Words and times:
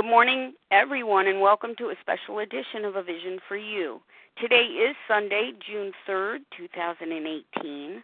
Good 0.00 0.08
morning, 0.08 0.54
everyone, 0.70 1.26
and 1.26 1.42
welcome 1.42 1.74
to 1.76 1.90
a 1.90 1.94
special 2.00 2.38
edition 2.38 2.86
of 2.86 2.96
A 2.96 3.02
Vision 3.02 3.38
for 3.46 3.58
You. 3.58 4.00
Today 4.40 4.62
is 4.62 4.96
Sunday, 5.06 5.52
June 5.70 5.92
3rd, 6.08 6.38
2018. 6.56 8.02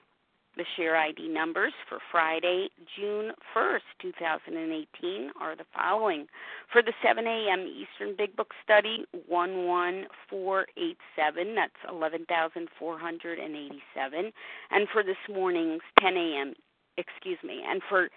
The 0.59 0.65
share 0.77 0.95
ID 0.95 1.29
numbers 1.29 1.73
for 1.89 1.99
Friday, 2.13 2.69
June 2.99 3.33
1st, 3.57 3.81
2018 4.03 5.31
are 5.41 5.57
the 5.57 5.65
following. 5.75 6.27
For 6.71 6.83
the 6.83 6.93
7 7.03 7.27
a.m. 7.27 7.67
Eastern 7.67 8.15
Big 8.15 8.37
Book 8.37 8.53
Study, 8.63 9.07
11487, 9.31 11.55
that's 11.55 11.73
11,487. 11.89 14.33
And 14.71 14.89
for 14.93 15.03
this 15.03 15.17
morning's 15.31 15.81
10 16.03 16.15
a.m., 16.15 16.53
excuse 16.99 17.39
me, 17.43 17.63
and 17.67 17.81
for 17.89 18.11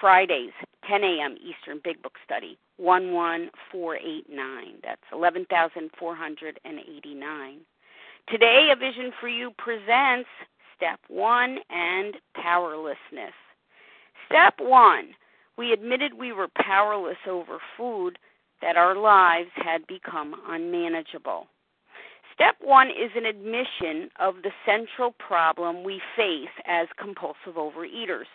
Fridays, 0.00 0.52
10 0.88 1.04
a.m. 1.04 1.36
Eastern 1.42 1.80
Big 1.82 2.00
Book 2.02 2.14
Study, 2.24 2.56
11489, 2.78 4.74
that's 4.82 5.02
11,489. 5.12 7.60
Today, 8.28 8.70
A 8.72 8.76
Vision 8.76 9.12
for 9.20 9.28
You 9.28 9.52
presents 9.56 10.28
Step 10.76 11.00
one 11.08 11.58
and 11.70 12.16
powerlessness. 12.34 13.32
Step 14.28 14.54
one 14.58 15.14
we 15.56 15.72
admitted 15.72 16.14
we 16.14 16.32
were 16.32 16.48
powerless 16.54 17.16
over 17.28 17.58
food, 17.76 18.18
that 18.62 18.76
our 18.76 18.94
lives 18.94 19.50
had 19.54 19.86
become 19.86 20.34
unmanageable. 20.48 21.46
Step 22.34 22.56
one 22.60 22.88
is 22.88 23.10
an 23.16 23.24
admission 23.24 24.10
of 24.20 24.36
the 24.42 24.50
central 24.66 25.12
problem 25.12 25.82
we 25.82 26.00
face 26.14 26.50
as 26.66 26.88
compulsive 26.98 27.54
overeaters 27.56 28.26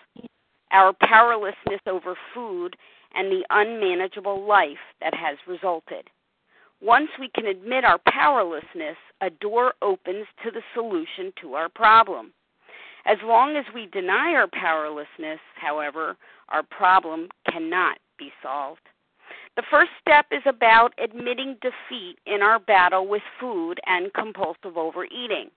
our 0.72 0.94
powerlessness 1.02 1.82
over 1.88 2.16
food 2.34 2.76
and 3.14 3.32
the 3.32 3.44
unmanageable 3.50 4.46
life 4.48 4.78
that 5.02 5.14
has 5.14 5.38
resulted. 5.48 6.10
Once 6.82 7.10
we 7.20 7.30
can 7.36 7.46
admit 7.46 7.84
our 7.84 8.00
powerlessness, 8.08 8.98
a 9.22 9.30
door 9.30 9.74
opens 9.82 10.26
to 10.44 10.50
the 10.50 10.64
solution 10.74 11.32
to 11.40 11.54
our 11.54 11.70
problem. 11.70 12.34
As 13.06 13.18
long 13.24 13.56
as 13.56 13.66
we 13.74 13.88
deny 13.88 14.34
our 14.34 14.48
powerlessness, 14.52 15.40
however, 15.56 16.18
our 16.50 16.64
problem 16.64 17.30
cannot 17.52 17.98
be 18.18 18.32
solved. 18.42 18.82
The 19.56 19.64
first 19.70 19.92
step 20.00 20.28
is 20.32 20.44
about 20.46 20.94
admitting 21.04 21.58
defeat 21.62 22.18
in 22.26 22.42
our 22.42 22.60
battle 22.60 23.08
with 23.08 23.22
food 23.40 23.80
and 23.86 24.14
compulsive 24.14 24.78
overeating. 24.78 25.50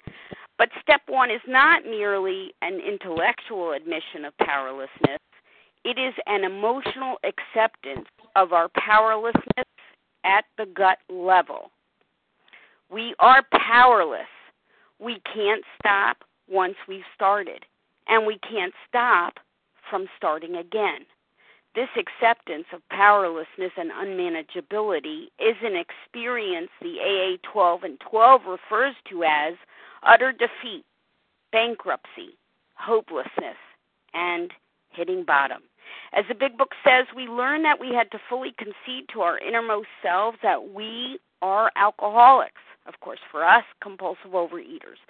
But 0.58 0.69
step 0.80 1.02
one 1.08 1.30
is 1.30 1.41
not 1.48 1.84
merely 1.84 2.55
an 2.62 2.80
intellectual 2.80 3.72
admission 3.72 4.24
of 4.24 4.36
powerlessness, 4.38 5.20
it 5.84 5.98
is 5.98 6.14
an 6.27 6.44
emotional 6.44 7.19
acceptance 7.24 8.06
of 8.36 8.52
our 8.52 8.70
powerlessness 8.75 9.66
at 10.25 10.44
the 10.56 10.66
gut 10.66 10.98
level. 11.10 11.70
We 12.91 13.14
are 13.19 13.42
powerless. 13.52 14.20
We 14.98 15.20
can't 15.32 15.64
stop 15.78 16.19
once 16.48 16.77
we've 16.88 17.02
started, 17.14 17.64
and 18.06 18.27
we 18.27 18.38
can't 18.38 18.72
stop 18.88 19.34
from 19.91 20.06
starting 20.16 20.56
again. 20.56 21.05
This 21.75 21.88
acceptance 21.98 22.66
of 22.72 22.88
powerlessness 22.88 23.72
and 23.77 23.91
unmanageability 23.91 25.25
is 25.41 25.56
an 25.62 25.75
experience 25.75 26.70
the 26.80 27.00
AA 27.00 27.50
12 27.52 27.82
and 27.82 28.00
12 28.08 28.42
refers 28.47 28.94
to 29.10 29.25
as 29.25 29.55
utter 30.06 30.33
defeat, 30.33 30.84
bankruptcy, 31.52 32.36
hopelessness, 32.74 33.56
and 34.12 34.52
hitting 34.91 35.24
bottom. 35.24 35.62
As 36.12 36.24
the 36.28 36.34
big 36.34 36.56
book 36.56 36.72
says, 36.84 37.06
we 37.14 37.27
learn 37.27 37.62
that 37.62 37.80
we 37.80 37.88
had 37.94 38.10
to 38.12 38.19
fully 38.28 38.55
concede 38.56 39.08
to 39.12 39.20
our 39.20 39.38
innermost 39.38 39.88
selves 40.02 40.38
that 40.42 40.72
we 40.72 41.19
are 41.42 41.70
alcoholics. 41.77 42.62
Of 42.86 43.00
course, 43.00 43.20
for 43.30 43.44
us, 43.44 43.64
compulsive 43.82 44.32
overeaters. 44.32 45.00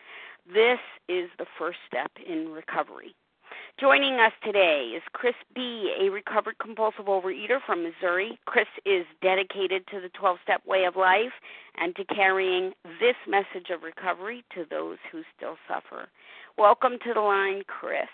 This 0.53 0.79
is 1.09 1.31
the 1.39 1.47
first 1.59 1.79
step 1.87 2.11
in 2.27 2.49
recovery. 2.51 3.15
Joining 3.81 4.21
us 4.21 4.31
today 4.45 4.93
is 4.97 5.03
Chris 5.13 5.35
B., 5.53 5.93
a 6.01 6.09
recovered 6.09 6.59
compulsive 6.59 7.07
overeater 7.07 7.59
from 7.67 7.83
Missouri. 7.83 8.39
Chris 8.45 8.69
is 8.87 9.05
dedicated 9.21 9.85
to 9.89 10.01
the 10.01 10.11
12 10.11 10.39
step 10.45 10.65
way 10.65 10.85
of 10.85 10.95
life 10.95 11.33
and 11.77 11.95
to 11.97 12.05
carrying 12.05 12.73
this 13.01 13.17
message 13.27 13.71
of 13.75 13.83
recovery 13.83 14.45
to 14.55 14.65
those 14.71 14.99
who 15.11 15.23
still 15.37 15.57
suffer. 15.67 16.07
Welcome 16.57 16.99
to 17.05 17.15
the 17.15 17.21
line, 17.21 17.65
Chris. 17.67 18.07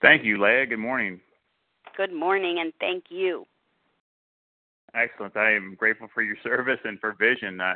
Thank 0.00 0.24
you, 0.24 0.42
Leah. 0.42 0.64
Good 0.64 0.78
morning. 0.78 1.20
Good 1.98 2.14
morning, 2.14 2.60
and 2.60 2.72
thank 2.80 3.04
you. 3.10 3.44
Excellent. 4.94 5.36
I 5.36 5.52
am 5.52 5.76
grateful 5.78 6.08
for 6.14 6.22
your 6.22 6.36
service 6.42 6.80
and 6.84 6.98
for 6.98 7.12
vision. 7.12 7.60
Uh, 7.60 7.74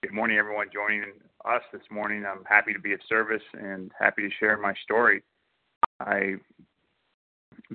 good 0.00 0.14
morning, 0.14 0.38
everyone 0.38 0.68
joining 0.72 1.12
us 1.44 1.62
this 1.72 1.82
morning. 1.90 2.24
I'm 2.26 2.44
happy 2.44 2.72
to 2.72 2.78
be 2.78 2.92
of 2.92 3.00
service 3.08 3.42
and 3.52 3.90
happy 3.98 4.22
to 4.22 4.30
share 4.38 4.56
my 4.56 4.74
story. 4.84 5.22
I've 6.00 6.40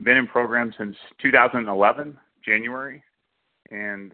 been 0.03 0.17
in 0.17 0.27
program 0.27 0.73
since 0.77 0.95
2011, 1.21 2.17
January, 2.43 3.03
and 3.71 4.13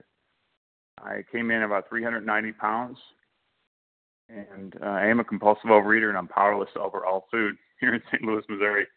I 1.02 1.24
came 1.32 1.52
in 1.52 1.64
about 1.64 1.90
390 1.90 2.52
pounds. 2.54 2.98
And 4.28 4.76
uh, 4.82 4.88
I 4.88 5.06
am 5.06 5.20
a 5.20 5.24
compulsive 5.24 5.70
overeater, 5.70 6.10
and 6.10 6.18
I'm 6.18 6.28
powerless 6.28 6.70
over 6.80 7.06
all 7.06 7.28
food 7.32 7.56
here 7.80 7.94
in 7.94 8.02
St. 8.12 8.24
Louis, 8.24 8.44
Missouri. 8.50 8.88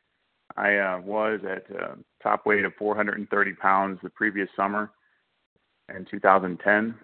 I 0.57 0.77
uh, 0.77 1.01
was 1.05 1.41
at 1.45 1.65
uh, 1.77 1.95
top 2.23 2.47
weight 2.47 2.65
of 2.65 2.73
430 2.79 3.53
pounds 3.55 3.99
the 4.03 4.11
previous 4.11 4.49
summer 4.57 4.91
in 5.95 6.07
2010, 6.11 6.95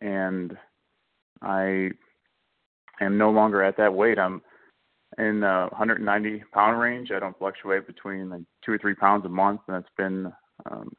and 0.00 0.56
I 1.40 1.90
am 3.00 3.18
no 3.18 3.30
longer 3.30 3.62
at 3.62 3.76
that 3.76 3.92
weight. 3.92 4.18
I'm 4.18 4.42
in 5.18 5.40
the 5.40 5.68
190 5.70 6.44
pound 6.52 6.80
range. 6.80 7.10
I 7.10 7.18
don't 7.18 7.38
fluctuate 7.38 7.86
between 7.86 8.30
like 8.30 8.42
two 8.64 8.72
or 8.72 8.78
three 8.78 8.94
pounds 8.94 9.24
a 9.26 9.28
month, 9.28 9.60
and 9.68 9.76
it's 9.76 9.94
been 9.96 10.32
um, 10.70 10.92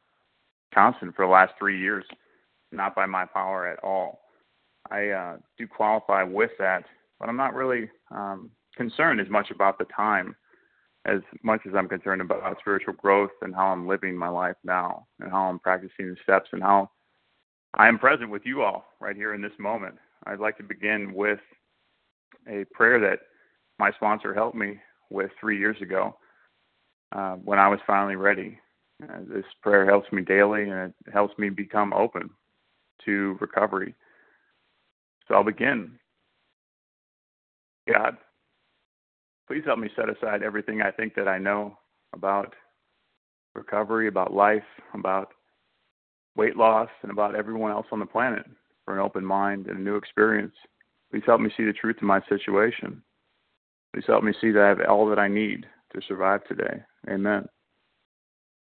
constant 0.74 1.16
for 1.16 1.26
the 1.26 1.32
last 1.32 1.54
three 1.58 1.80
years, 1.80 2.06
not 2.72 2.96
by 2.96 3.06
my 3.06 3.26
power 3.26 3.68
at 3.68 3.84
all. 3.84 4.22
I 4.92 5.10
uh, 5.10 5.38
do 5.58 5.68
qualify 5.68 6.24
with 6.24 6.52
that, 6.60 6.86
but 7.20 7.30
I'm 7.30 7.38
not 7.38 7.56
really 7.56 7.90
um, 8.12 8.52
concerned 8.76 9.20
as 9.20 9.30
much 9.30 9.52
about 9.52 9.80
the 9.80 9.86
time 9.96 10.36
as 11.06 11.20
much 11.44 11.62
as 11.68 11.74
I'm 11.76 11.88
concerned 11.88 12.22
about 12.22 12.58
spiritual 12.60 12.94
growth 12.96 13.32
and 13.42 13.54
how 13.54 13.68
I'm 13.68 13.88
living 13.88 14.18
my 14.18 14.28
life 14.28 14.56
now 14.64 15.06
and 15.20 15.32
how 15.32 15.44
I'm 15.44 15.60
practicing 15.60 16.10
the 16.10 16.16
steps 16.24 16.50
and 16.52 16.64
how 16.64 16.90
I 17.76 17.88
am 17.88 18.00
present 18.00 18.32
with 18.32 18.42
you 18.46 18.64
all 18.64 18.86
right 19.00 19.16
here 19.16 19.34
in 19.34 19.42
this 19.42 19.52
moment. 19.60 19.96
I'd 20.26 20.40
like 20.40 20.58
to 20.58 20.64
begin 20.64 21.14
with 21.14 21.40
a 22.48 22.66
prayer 22.74 23.00
that 23.00 23.20
my 23.80 23.92
sponsor 23.94 24.34
helped 24.34 24.56
me 24.56 24.80
with 25.10 25.32
three 25.40 25.58
years 25.58 25.78
ago 25.82 26.16
uh, 27.12 27.36
when 27.36 27.60
I 27.60 27.68
was 27.68 27.80
finally 27.86 28.16
ready. 28.16 28.60
Uh, 29.04 29.20
this 29.28 29.46
prayer 29.62 29.86
helps 29.86 30.12
me 30.12 30.22
daily 30.22 30.64
and 30.64 30.94
it 31.06 31.12
helps 31.12 31.38
me 31.38 31.50
become 31.50 31.94
open 31.94 32.30
to 33.06 33.38
recovery. 33.42 33.94
So 35.28 35.36
I'll 35.36 35.44
begin. 35.44 35.92
God, 37.92 38.18
please 39.48 39.64
help 39.66 39.80
me 39.80 39.90
set 39.96 40.10
aside 40.10 40.44
everything 40.44 40.82
I 40.82 40.92
think 40.92 41.14
that 41.16 41.28
I 41.28 41.38
know 41.38 41.78
about 42.14 42.54
recovery, 43.54 44.08
about 44.08 44.34
life, 44.34 44.64
about 44.94 45.30
weight 46.36 46.58
loss, 46.58 46.90
and 47.02 47.12
about 47.12 47.36
everyone 47.36 47.72
else 47.72 47.88
on 47.92 48.00
the 48.00 48.06
planet 48.06 48.46
for 48.84 48.94
an 48.94 49.00
open 49.00 49.26
mind 49.26 49.68
and 49.68 49.80
a 49.80 49.82
new 49.82 49.96
experience. 49.96 50.54
Please 51.16 51.24
help 51.26 51.40
me 51.40 51.50
see 51.56 51.64
the 51.64 51.72
truth 51.72 51.96
in 52.02 52.08
my 52.08 52.20
situation. 52.28 53.02
Please 53.94 54.04
help 54.06 54.22
me 54.22 54.34
see 54.42 54.52
that 54.52 54.62
I 54.62 54.68
have 54.68 54.82
all 54.90 55.08
that 55.08 55.18
I 55.18 55.30
need 55.30 55.66
to 55.94 56.02
survive 56.10 56.44
today. 56.44 56.84
Amen. 57.10 57.48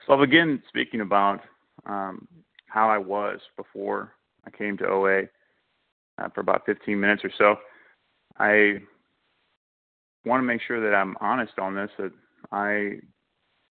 So 0.06 0.12
I'll 0.12 0.20
begin 0.20 0.62
speaking 0.68 1.00
about 1.00 1.40
um, 1.86 2.28
how 2.66 2.90
I 2.90 2.98
was 2.98 3.40
before 3.56 4.12
I 4.46 4.50
came 4.50 4.76
to 4.76 4.86
OA 4.86 5.22
uh, 6.18 6.28
for 6.34 6.42
about 6.42 6.66
15 6.66 7.00
minutes 7.00 7.24
or 7.24 7.30
so. 7.38 7.56
I 8.38 8.82
want 10.26 10.42
to 10.42 10.46
make 10.46 10.60
sure 10.60 10.82
that 10.82 10.94
I'm 10.94 11.16
honest 11.22 11.58
on 11.58 11.74
this 11.74 11.90
that 11.96 12.12
I 12.52 12.98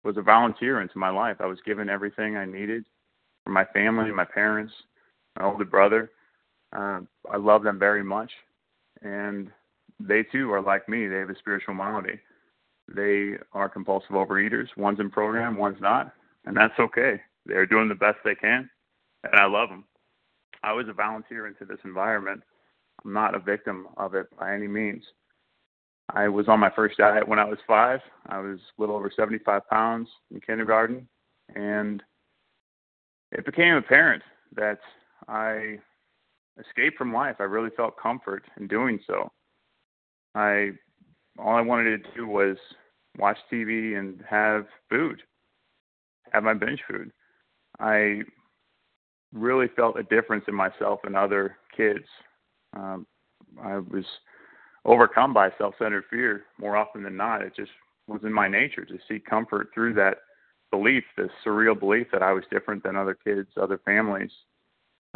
was 0.04 0.18
a 0.18 0.22
volunteer 0.22 0.82
into 0.82 0.98
my 0.98 1.08
life. 1.08 1.38
I 1.40 1.46
was 1.46 1.60
given 1.64 1.88
everything 1.88 2.36
I 2.36 2.44
needed 2.44 2.84
from 3.42 3.54
my 3.54 3.64
family, 3.72 4.12
my 4.12 4.26
parents, 4.26 4.74
my 5.38 5.46
older 5.46 5.64
brother. 5.64 6.10
Uh, 6.76 7.00
I 7.32 7.38
love 7.38 7.62
them 7.62 7.78
very 7.78 8.04
much, 8.04 8.30
and 9.02 9.50
they 9.98 10.22
too 10.22 10.52
are 10.52 10.62
like 10.62 10.88
me. 10.88 11.06
They 11.06 11.16
have 11.16 11.30
a 11.30 11.38
spiritual 11.38 11.74
malady. 11.74 12.20
They 12.88 13.34
are 13.52 13.68
compulsive 13.68 14.10
overeaters. 14.10 14.68
One's 14.76 15.00
in 15.00 15.10
program, 15.10 15.56
one's 15.56 15.80
not, 15.80 16.12
and 16.44 16.56
that's 16.56 16.78
okay. 16.78 17.20
They're 17.46 17.66
doing 17.66 17.88
the 17.88 17.94
best 17.94 18.18
they 18.24 18.34
can, 18.34 18.68
and 19.24 19.34
I 19.34 19.46
love 19.46 19.68
them. 19.68 19.84
I 20.62 20.72
was 20.72 20.88
a 20.88 20.92
volunteer 20.92 21.46
into 21.46 21.64
this 21.64 21.78
environment. 21.84 22.42
I'm 23.04 23.12
not 23.12 23.34
a 23.34 23.38
victim 23.38 23.88
of 23.96 24.14
it 24.14 24.26
by 24.38 24.54
any 24.54 24.68
means. 24.68 25.04
I 26.14 26.28
was 26.28 26.48
on 26.48 26.60
my 26.60 26.70
first 26.70 26.98
diet 26.98 27.26
when 27.26 27.38
I 27.38 27.44
was 27.44 27.58
five. 27.66 28.00
I 28.28 28.38
was 28.40 28.58
a 28.58 28.80
little 28.80 28.96
over 28.96 29.10
75 29.14 29.68
pounds 29.68 30.08
in 30.32 30.40
kindergarten. 30.40 31.08
And 31.54 32.02
it 33.32 33.46
became 33.46 33.74
apparent 33.74 34.22
that 34.56 34.80
I 35.28 35.78
escaped 36.58 36.96
from 36.96 37.12
life. 37.12 37.36
I 37.38 37.44
really 37.44 37.70
felt 37.76 37.96
comfort 37.96 38.44
in 38.58 38.66
doing 38.66 38.98
so. 39.06 39.30
I 40.34 40.70
all 41.38 41.54
I 41.54 41.60
wanted 41.60 42.02
to 42.02 42.10
do 42.14 42.26
was 42.26 42.56
watch 43.18 43.38
TV 43.52 43.98
and 43.98 44.22
have 44.28 44.66
food, 44.88 45.22
have 46.32 46.42
my 46.42 46.54
binge 46.54 46.82
food. 46.88 47.10
I 47.78 48.22
really 49.32 49.68
felt 49.76 49.98
a 49.98 50.02
difference 50.04 50.44
in 50.48 50.54
myself 50.54 51.00
and 51.04 51.16
other 51.16 51.56
kids. 51.74 52.04
Um, 52.76 53.06
I 53.62 53.78
was 53.78 54.04
overcome 54.84 55.32
by 55.32 55.50
self-centered 55.58 56.04
fear 56.10 56.44
more 56.58 56.76
often 56.76 57.02
than 57.02 57.16
not. 57.16 57.42
It 57.42 57.54
just 57.56 57.70
was 58.06 58.20
in 58.24 58.32
my 58.32 58.48
nature 58.48 58.84
to 58.84 58.98
seek 59.08 59.24
comfort 59.24 59.68
through 59.72 59.94
that 59.94 60.18
belief, 60.70 61.04
this 61.16 61.30
surreal 61.44 61.78
belief 61.78 62.08
that 62.12 62.22
I 62.22 62.32
was 62.32 62.44
different 62.50 62.82
than 62.82 62.96
other 62.96 63.14
kids, 63.14 63.48
other 63.60 63.80
families. 63.84 64.30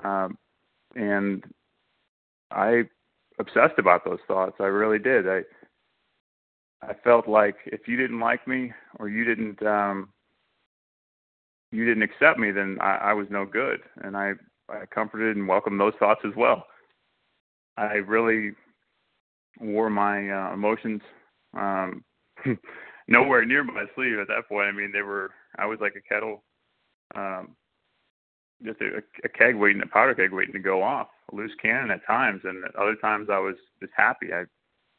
Um, 0.03 0.39
and 0.95 1.45
I 2.51 2.85
obsessed 3.39 3.79
about 3.79 4.05
those 4.05 4.21
thoughts. 4.27 4.57
I 4.61 4.65
really 4.65 4.99
did. 4.99 5.29
I 5.29 5.41
I 6.83 6.95
felt 7.03 7.29
like 7.29 7.57
if 7.67 7.89
you 7.89 7.97
didn't 7.97 8.21
like 8.21 8.47
me 8.47 8.73
or 8.99 9.09
you 9.09 9.25
didn't 9.25 9.63
um 9.67 10.11
you 11.73 11.85
didn't 11.85 12.03
accept 12.05 12.39
me, 12.39 12.53
then 12.53 12.79
I, 12.81 12.97
I 12.97 13.13
was 13.15 13.27
no 13.31 13.45
good. 13.45 13.81
And 14.03 14.17
I 14.17 14.33
I 14.69 14.87
comforted 14.93 15.37
and 15.37 15.49
welcomed 15.49 15.81
those 15.81 15.95
thoughts 15.99 16.21
as 16.25 16.33
well. 16.37 16.67
I 17.77 17.95
really 17.95 18.53
wore 19.61 19.91
my 19.91 20.31
uh, 20.31 20.53
emotions 20.53 21.01
um 21.57 22.05
nowhere 23.09 23.45
near 23.45 23.65
my 23.65 23.85
sleeve 23.95 24.19
at 24.19 24.29
that 24.29 24.49
point. 24.49 24.69
I 24.69 24.73
mean, 24.73 24.93
they 24.93 25.03
were 25.03 25.31
I 25.59 25.67
was 25.67 25.79
like 25.81 25.95
a 25.97 26.09
kettle, 26.15 26.43
um, 27.15 27.57
just 28.65 28.81
a, 28.81 29.03
a 29.25 29.29
keg 29.29 29.57
waiting, 29.57 29.83
a 29.83 29.87
powder 29.87 30.15
keg 30.15 30.33
waiting 30.33 30.55
to 30.55 30.59
go 30.59 30.83
off, 30.83 31.09
a 31.33 31.37
loose 31.37 31.53
cannon 31.61 31.91
at 31.91 32.07
times, 32.07 32.41
and 32.45 32.65
at 32.65 32.75
other 32.77 32.97
times 32.97 33.29
I 33.31 33.39
was 33.39 33.57
just 33.81 33.93
happy. 33.97 34.33
I 34.33 34.45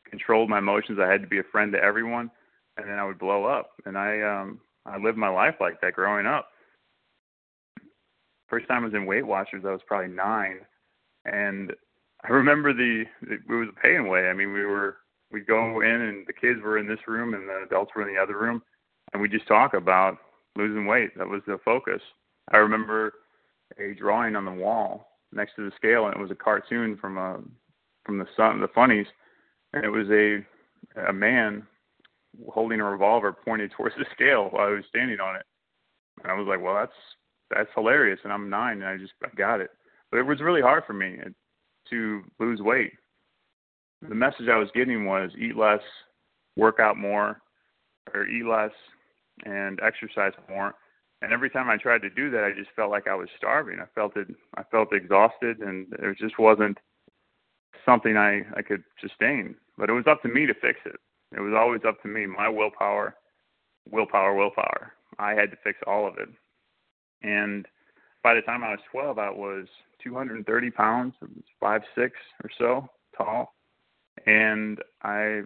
controlled 0.10 0.50
my 0.50 0.60
emotions. 0.60 1.00
I 1.02 1.12
had 1.12 1.22
to 1.22 1.28
be 1.28 1.40
a 1.40 1.52
friend 1.52 1.72
to 1.74 1.84
everyone, 1.84 2.30
and 2.78 2.88
then 2.88 3.00
I 3.00 3.06
would 3.06 3.20
blow 3.20 3.46
up. 3.46 3.72
And 3.86 3.98
I 3.98 4.22
um 4.22 4.60
I 4.86 4.98
lived 4.98 5.18
my 5.18 5.30
life 5.30 5.56
like 5.60 5.82
that 5.82 5.94
growing 5.94 6.26
up. 6.26 6.50
First 8.48 8.68
time 8.68 8.84
I 8.84 8.86
was 8.86 8.94
in 8.94 9.08
Weight 9.08 9.26
Watchers, 9.26 9.64
I 9.66 9.72
was 9.72 9.82
probably 9.88 10.14
nine, 10.14 10.60
and 11.26 11.74
I 12.24 12.30
remember 12.30 12.74
the 12.74 13.06
it 13.24 13.40
was 13.48 13.70
a 13.70 13.82
pain 13.82 14.08
way. 14.08 14.30
I 14.30 14.34
mean, 14.34 14.54
we 14.54 14.66
were 14.66 14.98
we'd 15.32 15.48
go 15.48 15.82
in 15.82 16.02
and 16.02 16.28
the 16.28 16.34
kids 16.34 16.62
were 16.64 16.78
in 16.78 16.88
this 16.88 17.08
room 17.08 17.34
and 17.34 17.50
the 17.50 17.64
adults 17.66 17.92
were 17.96 18.08
in 18.08 18.14
the 18.14 18.22
other 18.22 18.38
room, 18.38 18.62
and 19.14 19.22
we 19.22 19.28
just 19.28 19.48
talk 19.48 19.74
about 19.74 20.18
losing 20.56 20.86
weight. 20.86 21.18
That 21.18 21.28
was 21.28 21.42
the 21.48 21.60
focus. 21.66 22.02
I 22.52 22.58
remember 22.58 23.14
a 23.80 23.94
drawing 23.94 24.36
on 24.36 24.46
the 24.46 24.52
wall 24.52 25.20
next 25.32 25.56
to 25.56 25.66
the 25.66 25.76
scale, 25.76 26.06
and 26.06 26.16
it 26.16 26.22
was 26.22 26.32
a 26.32 26.36
cartoon 26.36 26.98
from 26.98 27.18
a 27.18 27.40
from 28.06 28.18
the 28.20 28.28
sun, 28.38 28.62
the 28.62 28.68
funnies, 28.70 29.08
and 29.74 29.84
it 29.84 29.90
was 29.90 30.08
a 30.10 30.46
a 31.10 31.14
man 31.14 31.66
holding 32.50 32.80
a 32.80 32.84
revolver 32.84 33.34
pointed 33.34 33.72
towards 33.78 33.96
the 33.96 34.06
scale 34.14 34.50
while 34.50 34.68
I 34.68 34.72
was 34.72 34.86
standing 34.90 35.20
on 35.20 35.36
it. 35.36 35.46
And 36.24 36.32
I 36.32 36.36
was 36.36 36.48
like, 36.48 36.62
well, 36.62 36.76
that's 36.76 36.94
that's 37.52 37.70
hilarious, 37.76 38.20
and 38.24 38.34
I'm 38.34 38.50
nine, 38.50 38.82
and 38.82 38.86
I 38.86 38.98
just 38.98 39.14
I 39.24 39.30
got 39.36 39.62
it. 39.62 39.70
But 40.12 40.20
it 40.20 40.24
was 40.24 40.42
really 40.42 40.62
hard 40.62 40.84
for 40.86 40.94
me 40.94 41.18
uh, 41.24 41.30
to 41.90 42.24
lose 42.40 42.62
weight. 42.62 42.94
The 44.08 44.16
message 44.16 44.48
I 44.52 44.58
was 44.58 44.70
getting 44.74 45.06
was 45.06 45.32
eat 45.38 45.56
less, 45.56 45.82
work 46.56 46.80
out 46.80 46.98
more, 46.98 47.42
or 48.14 48.28
eat 48.28 48.46
less 48.46 48.72
and 49.46 49.80
exercise 49.82 50.34
more. 50.50 50.76
And 51.26 51.34
every 51.34 51.50
time 51.50 51.72
I 51.72 51.78
tried 51.78 52.04
to 52.04 52.10
do 52.12 52.30
that, 52.30 52.44
I 52.44 52.52
just 52.52 52.70
felt 52.76 52.92
like 52.92 53.08
I 53.08 53.16
was 53.16 53.30
starving. 53.36 53.80
I 53.80 53.88
felt 53.96 54.16
it. 54.16 54.28
I 54.58 54.62
felt 54.70 54.94
exhausted, 54.94 55.58
and 55.58 55.88
it 55.94 56.18
just 56.20 56.38
wasn't 56.38 56.78
something 57.84 58.16
I 58.16 58.42
I 58.56 58.62
could 58.62 58.84
sustain. 59.02 59.56
But 59.76 59.90
it 59.90 59.94
was 59.94 60.06
up 60.06 60.22
to 60.22 60.28
me 60.28 60.46
to 60.46 60.54
fix 60.54 60.82
it. 60.86 60.98
It 61.36 61.40
was 61.40 61.56
always 61.58 61.82
up 61.84 62.00
to 62.04 62.08
me. 62.08 62.28
My 62.28 62.48
willpower, 62.48 63.16
willpower, 63.90 64.36
willpower. 64.36 64.94
I 65.18 65.32
had 65.32 65.50
to 65.50 65.58
fix 65.64 65.80
all 65.88 66.08
of 66.08 66.20
it. 66.20 66.30
And 67.24 67.66
by 68.22 68.36
the 68.36 68.44
time 68.44 68.64
I 68.64 68.70
was 68.70 68.80
12, 68.92 69.18
I 69.18 69.32
was 69.32 69.66
230 70.04 70.70
pounds, 70.70 71.16
five 71.60 71.82
six 71.96 72.14
or 72.44 72.52
so 72.56 72.88
tall, 73.18 73.56
and 74.28 74.78
I 75.02 75.42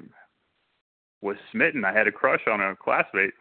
was 1.21 1.37
smitten. 1.53 1.85
I 1.85 1.93
had 1.93 2.07
a 2.07 2.11
crush 2.11 2.47
on 2.51 2.59
a 2.59 2.75
classmate, 2.75 3.31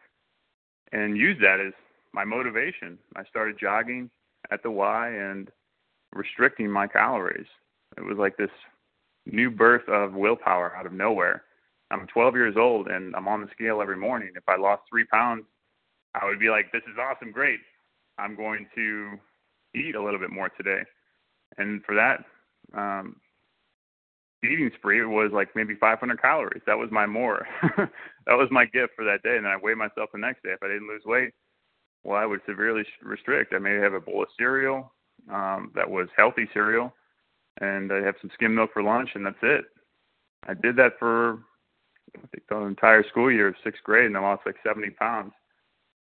and 0.93 1.17
used 1.17 1.43
that 1.43 1.59
as 1.59 1.73
my 2.19 2.25
motivation. 2.25 2.99
I 3.15 3.23
started 3.31 3.61
jogging 3.61 4.11
at 4.51 4.65
the 4.65 4.71
Y 4.73 5.09
and 5.09 5.49
restricting 6.13 6.69
my 6.69 6.89
calories. 6.89 7.47
It 7.97 8.01
was 8.01 8.19
like 8.19 8.37
this 8.37 8.51
new 9.25 9.53
birth 9.53 9.89
of 9.89 10.15
willpower 10.15 10.75
out 10.75 10.85
of 10.85 10.93
nowhere. 10.93 11.45
I'm 11.93 12.09
12 12.09 12.35
years 12.35 12.57
old 12.59 12.89
and 12.89 13.15
I'm 13.15 13.29
on 13.29 13.41
the 13.41 13.47
scale 13.53 13.81
every 13.81 13.97
morning. 13.97 14.31
If 14.35 14.43
I 14.49 14.57
lost 14.57 14.83
three 14.91 15.05
pounds, 15.05 15.45
I 16.21 16.27
would 16.27 16.41
be 16.41 16.51
like, 16.51 16.73
this 16.73 16.83
is 16.91 16.99
awesome, 16.99 17.31
great. 17.31 17.61
I'm 18.19 18.35
going 18.35 18.67
to 18.75 19.11
eat 19.77 19.95
a 19.95 20.03
little 20.03 20.19
bit 20.19 20.33
more 20.33 20.49
today. 20.49 20.83
And 21.57 21.85
for 21.85 21.95
that 21.95 22.25
um, 22.77 23.15
eating 24.43 24.73
spree, 24.75 25.03
it 25.03 25.07
was 25.07 25.31
like 25.33 25.55
maybe 25.55 25.77
500 25.77 26.21
calories. 26.21 26.63
That 26.67 26.79
was 26.79 26.89
my 26.91 27.07
more. 27.07 27.47
that 27.77 28.35
was 28.35 28.49
my 28.51 28.65
gift 28.65 28.95
for 28.97 29.05
that 29.05 29.23
day. 29.23 29.37
And 29.37 29.45
then 29.45 29.53
I 29.53 29.57
weighed 29.63 29.77
myself 29.77 30.11
the 30.13 30.19
next 30.19 30.43
day. 30.43 30.51
If 30.51 30.65
I 30.65 30.67
didn't 30.67 30.89
lose 30.89 31.05
weight, 31.07 31.33
well, 32.05 32.17
I 32.17 32.27
would 32.27 32.41
severely 32.47 32.85
restrict. 33.03 33.53
I 33.55 33.59
may 33.59 33.75
have 33.75 33.95
a 33.95 34.01
bowl 34.01 34.23
of 34.23 34.29
cereal 34.39 34.93
um, 35.33 35.73
that 35.75 35.89
was 35.89 36.09
healthy 36.17 36.49
cereal, 36.53 36.95
and 37.61 37.93
I'd 37.93 38.05
have 38.05 38.17
some 38.21 38.31
skim 38.35 38.55
milk 38.55 38.71
for 38.73 38.83
lunch, 38.83 39.11
and 39.15 39.27
that's 39.27 39.37
it. 39.43 39.65
I 40.47 40.55
did 40.55 40.77
that 40.77 40.99
for 40.99 41.41
I 42.17 42.27
think 42.29 42.45
the 42.49 42.59
entire 42.61 43.05
school 43.09 43.31
year 43.31 43.49
of 43.49 43.55
sixth 43.63 43.83
grade, 43.83 44.07
and 44.07 44.17
I 44.17 44.21
lost 44.21 44.47
like 44.47 44.57
70 44.65 44.91
pounds. 44.91 45.33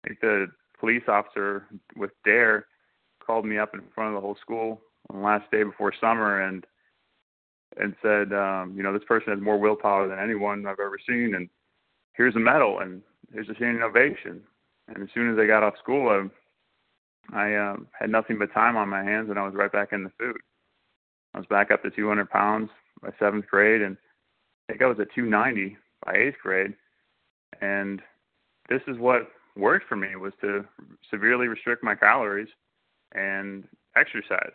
I 0.05 0.09
think 0.09 0.21
the 0.21 0.47
police 0.79 1.05
officer 1.07 1.67
with 1.97 2.11
DARE 2.25 2.67
called 3.25 3.45
me 3.45 3.59
up 3.59 3.75
in 3.75 3.83
front 3.95 4.09
of 4.09 4.15
the 4.15 4.21
whole 4.21 4.37
school 4.41 4.81
on 5.11 5.19
the 5.21 5.25
last 5.25 5.51
day 5.51 5.63
before 5.63 5.93
summer 6.01 6.43
and 6.43 6.67
and 7.79 7.95
said, 8.03 8.35
um, 8.35 8.75
you 8.77 8.83
know, 8.83 8.93
this 8.93 9.05
person 9.09 9.33
has 9.33 9.41
more 9.41 9.59
willpower 9.59 10.07
than 10.07 10.19
anyone 10.19 10.67
I've 10.67 10.81
ever 10.81 10.99
seen, 11.09 11.35
and 11.35 11.49
here's 12.13 12.37
a 12.37 12.41
medal 12.41 12.81
and 12.81 13.01
here's 13.33 13.49
a 13.49 13.55
standing 13.55 13.83
ovation. 13.83 14.43
And 14.89 15.03
as 15.03 15.09
soon 15.15 15.33
as 15.33 15.39
I 15.39 15.47
got 15.47 15.63
off 15.63 15.75
school, 15.79 16.09
I, 16.09 17.37
I 17.37 17.71
um, 17.71 17.87
had 17.99 18.11
nothing 18.11 18.39
but 18.39 18.53
time 18.53 18.77
on 18.77 18.89
my 18.89 19.03
hands, 19.03 19.31
and 19.31 19.39
I 19.39 19.45
was 19.45 19.55
right 19.55 19.73
back 19.73 19.93
in 19.93 20.05
the 20.05 20.13
food. 20.19 20.37
I 21.35 21.39
was 21.39 21.47
back 21.47 21.71
up 21.71 21.83
to 21.83 21.91
200 21.91 22.29
pounds 22.29 22.71
by 23.01 23.11
seventh 23.19 23.47
grade, 23.47 23.83
and 23.83 23.97
I 24.69 24.73
think 24.73 24.83
I 24.83 24.87
was 24.87 24.99
at 25.01 25.13
290 25.15 25.77
by 26.05 26.15
eighth 26.15 26.37
grade. 26.43 26.75
And 27.61 28.03
this 28.69 28.83
is 28.87 28.99
what 28.99 29.29
worked 29.57 29.89
for 29.89 29.97
me 29.97 30.17
was 30.17 30.33
to 30.41 30.65
severely 31.11 31.49
restrict 31.49 31.85
my 31.85 31.95
calories 31.95 32.49
and 33.15 33.65
exercise. 33.97 34.53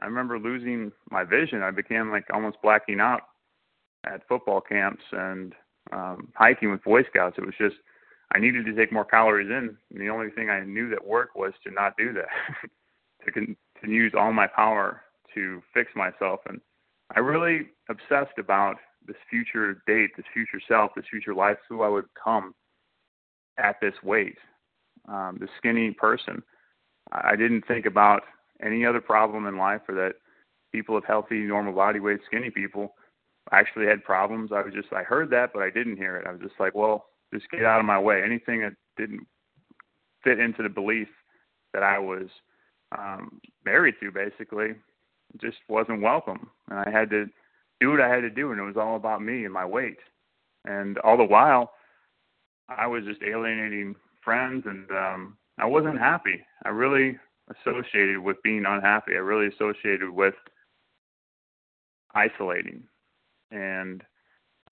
I 0.00 0.06
remember 0.06 0.38
losing 0.38 0.92
my 1.10 1.24
vision. 1.24 1.62
I 1.62 1.70
became 1.70 2.10
like 2.10 2.24
almost 2.32 2.56
blacking 2.62 3.00
out 3.00 3.22
at 4.06 4.26
football 4.28 4.60
camps 4.60 5.02
and 5.12 5.54
um, 5.92 6.28
hiking 6.34 6.70
with 6.70 6.82
Boy 6.82 7.02
Scouts. 7.04 7.36
It 7.36 7.44
was 7.44 7.54
just 7.58 7.76
I 8.32 8.38
needed 8.38 8.64
to 8.66 8.74
take 8.74 8.92
more 8.92 9.04
calories 9.04 9.50
in. 9.50 9.76
And 9.90 10.00
the 10.00 10.08
only 10.08 10.30
thing 10.30 10.50
I 10.50 10.64
knew 10.64 10.88
that 10.90 11.06
worked 11.06 11.36
was 11.36 11.52
to 11.64 11.70
not 11.70 11.96
do 11.96 12.12
that, 12.12 12.28
to 13.24 13.32
con- 13.32 13.56
to 13.82 13.90
use 13.90 14.12
all 14.16 14.32
my 14.32 14.46
power 14.46 15.02
to 15.34 15.62
fix 15.72 15.90
myself. 15.94 16.40
And 16.48 16.60
I 17.14 17.20
really 17.20 17.68
obsessed 17.88 18.38
about 18.38 18.76
this 19.06 19.16
future 19.28 19.82
date, 19.86 20.10
this 20.16 20.26
future 20.32 20.60
self, 20.68 20.92
this 20.94 21.06
future 21.10 21.34
life, 21.34 21.56
who 21.68 21.82
I 21.82 21.88
would 21.88 22.06
become 22.14 22.54
at 23.58 23.80
this 23.80 23.94
weight, 24.02 24.36
um, 25.08 25.38
the 25.40 25.48
skinny 25.58 25.92
person. 25.92 26.42
I 27.12 27.34
didn't 27.36 27.66
think 27.66 27.86
about 27.86 28.22
any 28.62 28.84
other 28.84 29.00
problem 29.00 29.46
in 29.46 29.56
life 29.56 29.80
or 29.88 29.94
that 29.96 30.14
people 30.72 30.96
of 30.96 31.04
healthy, 31.04 31.40
normal 31.40 31.72
body 31.72 31.98
weight, 31.98 32.20
skinny 32.26 32.50
people 32.50 32.94
actually 33.52 33.86
had 33.86 34.04
problems. 34.04 34.50
I 34.52 34.62
was 34.62 34.74
just, 34.74 34.92
I 34.92 35.02
heard 35.02 35.30
that, 35.30 35.52
but 35.52 35.62
I 35.62 35.70
didn't 35.70 35.96
hear 35.96 36.16
it. 36.16 36.26
I 36.26 36.32
was 36.32 36.40
just 36.40 36.60
like, 36.60 36.74
well, 36.74 37.06
just 37.32 37.50
get 37.50 37.64
out 37.64 37.80
of 37.80 37.86
my 37.86 37.98
way. 37.98 38.22
Anything 38.24 38.60
that 38.60 38.74
didn't 38.96 39.26
fit 40.22 40.38
into 40.38 40.62
the 40.62 40.68
belief 40.68 41.08
that 41.72 41.82
I 41.82 41.98
was 41.98 42.28
um, 42.96 43.40
married 43.64 43.94
to, 44.00 44.10
basically, 44.10 44.74
just 45.40 45.58
wasn't 45.68 46.02
welcome. 46.02 46.50
And 46.68 46.78
I 46.78 46.90
had 46.90 47.10
to 47.10 47.26
do 47.80 47.90
what 47.90 48.00
I 48.00 48.08
had 48.08 48.20
to 48.22 48.30
do, 48.30 48.50
and 48.50 48.60
it 48.60 48.64
was 48.64 48.76
all 48.76 48.96
about 48.96 49.22
me 49.22 49.44
and 49.44 49.54
my 49.54 49.64
weight. 49.64 49.98
And 50.64 50.98
all 50.98 51.16
the 51.16 51.24
while, 51.24 51.72
I 52.68 52.86
was 52.86 53.04
just 53.04 53.22
alienating 53.22 53.94
friends, 54.22 54.64
and 54.66 54.90
um, 54.90 55.36
I 55.58 55.66
wasn't 55.66 55.98
happy. 55.98 56.44
I 56.64 56.68
really 56.68 57.18
associated 57.50 58.18
with 58.18 58.36
being 58.42 58.64
unhappy. 58.66 59.12
I 59.14 59.18
really 59.18 59.48
associated 59.48 60.10
with 60.10 60.34
isolating 62.14 62.82
and 63.50 64.02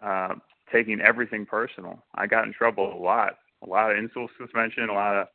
uh, 0.02 0.34
taking 0.72 1.00
everything 1.00 1.46
personal. 1.46 2.04
I 2.14 2.26
got 2.26 2.44
in 2.46 2.52
trouble 2.52 2.92
a 2.92 3.00
lot, 3.02 3.34
a 3.64 3.68
lot 3.68 3.90
of 3.90 3.98
in-school 3.98 4.28
suspension, 4.40 4.88
a 4.88 4.92
lot 4.92 5.16
of 5.16 5.26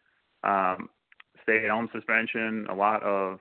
um, 0.43 0.89
stay-at-home 1.43 1.89
suspension, 1.93 2.67
a 2.69 2.75
lot 2.75 3.03
of 3.03 3.39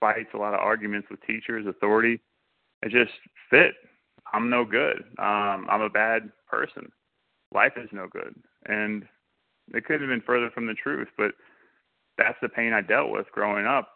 fights, 0.00 0.30
a 0.34 0.38
lot 0.38 0.54
of 0.54 0.60
arguments 0.60 1.08
with 1.10 1.20
teachers, 1.26 1.66
authority. 1.66 2.20
It 2.82 2.90
just 2.90 3.12
fit. 3.50 3.74
I'm 4.32 4.50
no 4.50 4.64
good. 4.64 5.04
Um, 5.18 5.66
I'm 5.70 5.82
a 5.82 5.90
bad 5.90 6.30
person. 6.48 6.90
Life 7.54 7.74
is 7.76 7.88
no 7.92 8.08
good, 8.08 8.34
and 8.66 9.04
it 9.72 9.84
couldn't 9.84 10.08
have 10.08 10.10
been 10.10 10.26
further 10.26 10.50
from 10.50 10.66
the 10.66 10.74
truth. 10.74 11.08
But 11.16 11.32
that's 12.18 12.36
the 12.42 12.48
pain 12.48 12.72
I 12.72 12.80
dealt 12.80 13.10
with 13.10 13.30
growing 13.32 13.66
up. 13.66 13.88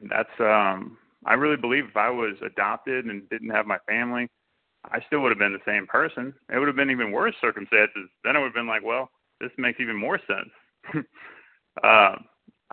That's 0.00 0.28
um, 0.38 0.98
I 1.24 1.34
really 1.34 1.56
believe 1.56 1.86
if 1.88 1.96
I 1.96 2.10
was 2.10 2.36
adopted 2.44 3.06
and 3.06 3.28
didn't 3.30 3.50
have 3.50 3.66
my 3.66 3.78
family, 3.88 4.28
I 4.84 5.00
still 5.06 5.20
would 5.20 5.30
have 5.30 5.38
been 5.38 5.52
the 5.52 5.70
same 5.70 5.86
person. 5.86 6.34
It 6.52 6.58
would 6.58 6.68
have 6.68 6.76
been 6.76 6.90
even 6.90 7.12
worse 7.12 7.34
circumstances. 7.40 8.08
Then 8.24 8.36
I 8.36 8.38
would 8.38 8.46
have 8.46 8.54
been 8.54 8.66
like, 8.66 8.84
well, 8.84 9.10
this 9.40 9.50
makes 9.58 9.80
even 9.80 9.96
more 9.96 10.18
sense. 10.26 11.04
uh, 11.82 12.16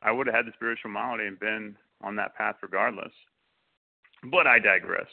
I 0.01 0.12
would 0.12 0.27
have 0.27 0.35
had 0.35 0.45
the 0.45 0.53
spiritual 0.55 0.91
malady 0.91 1.25
and 1.25 1.39
been 1.39 1.75
on 2.03 2.15
that 2.17 2.35
path 2.35 2.55
regardless. 2.62 3.12
But 4.31 4.47
I 4.47 4.59
digress. 4.59 5.07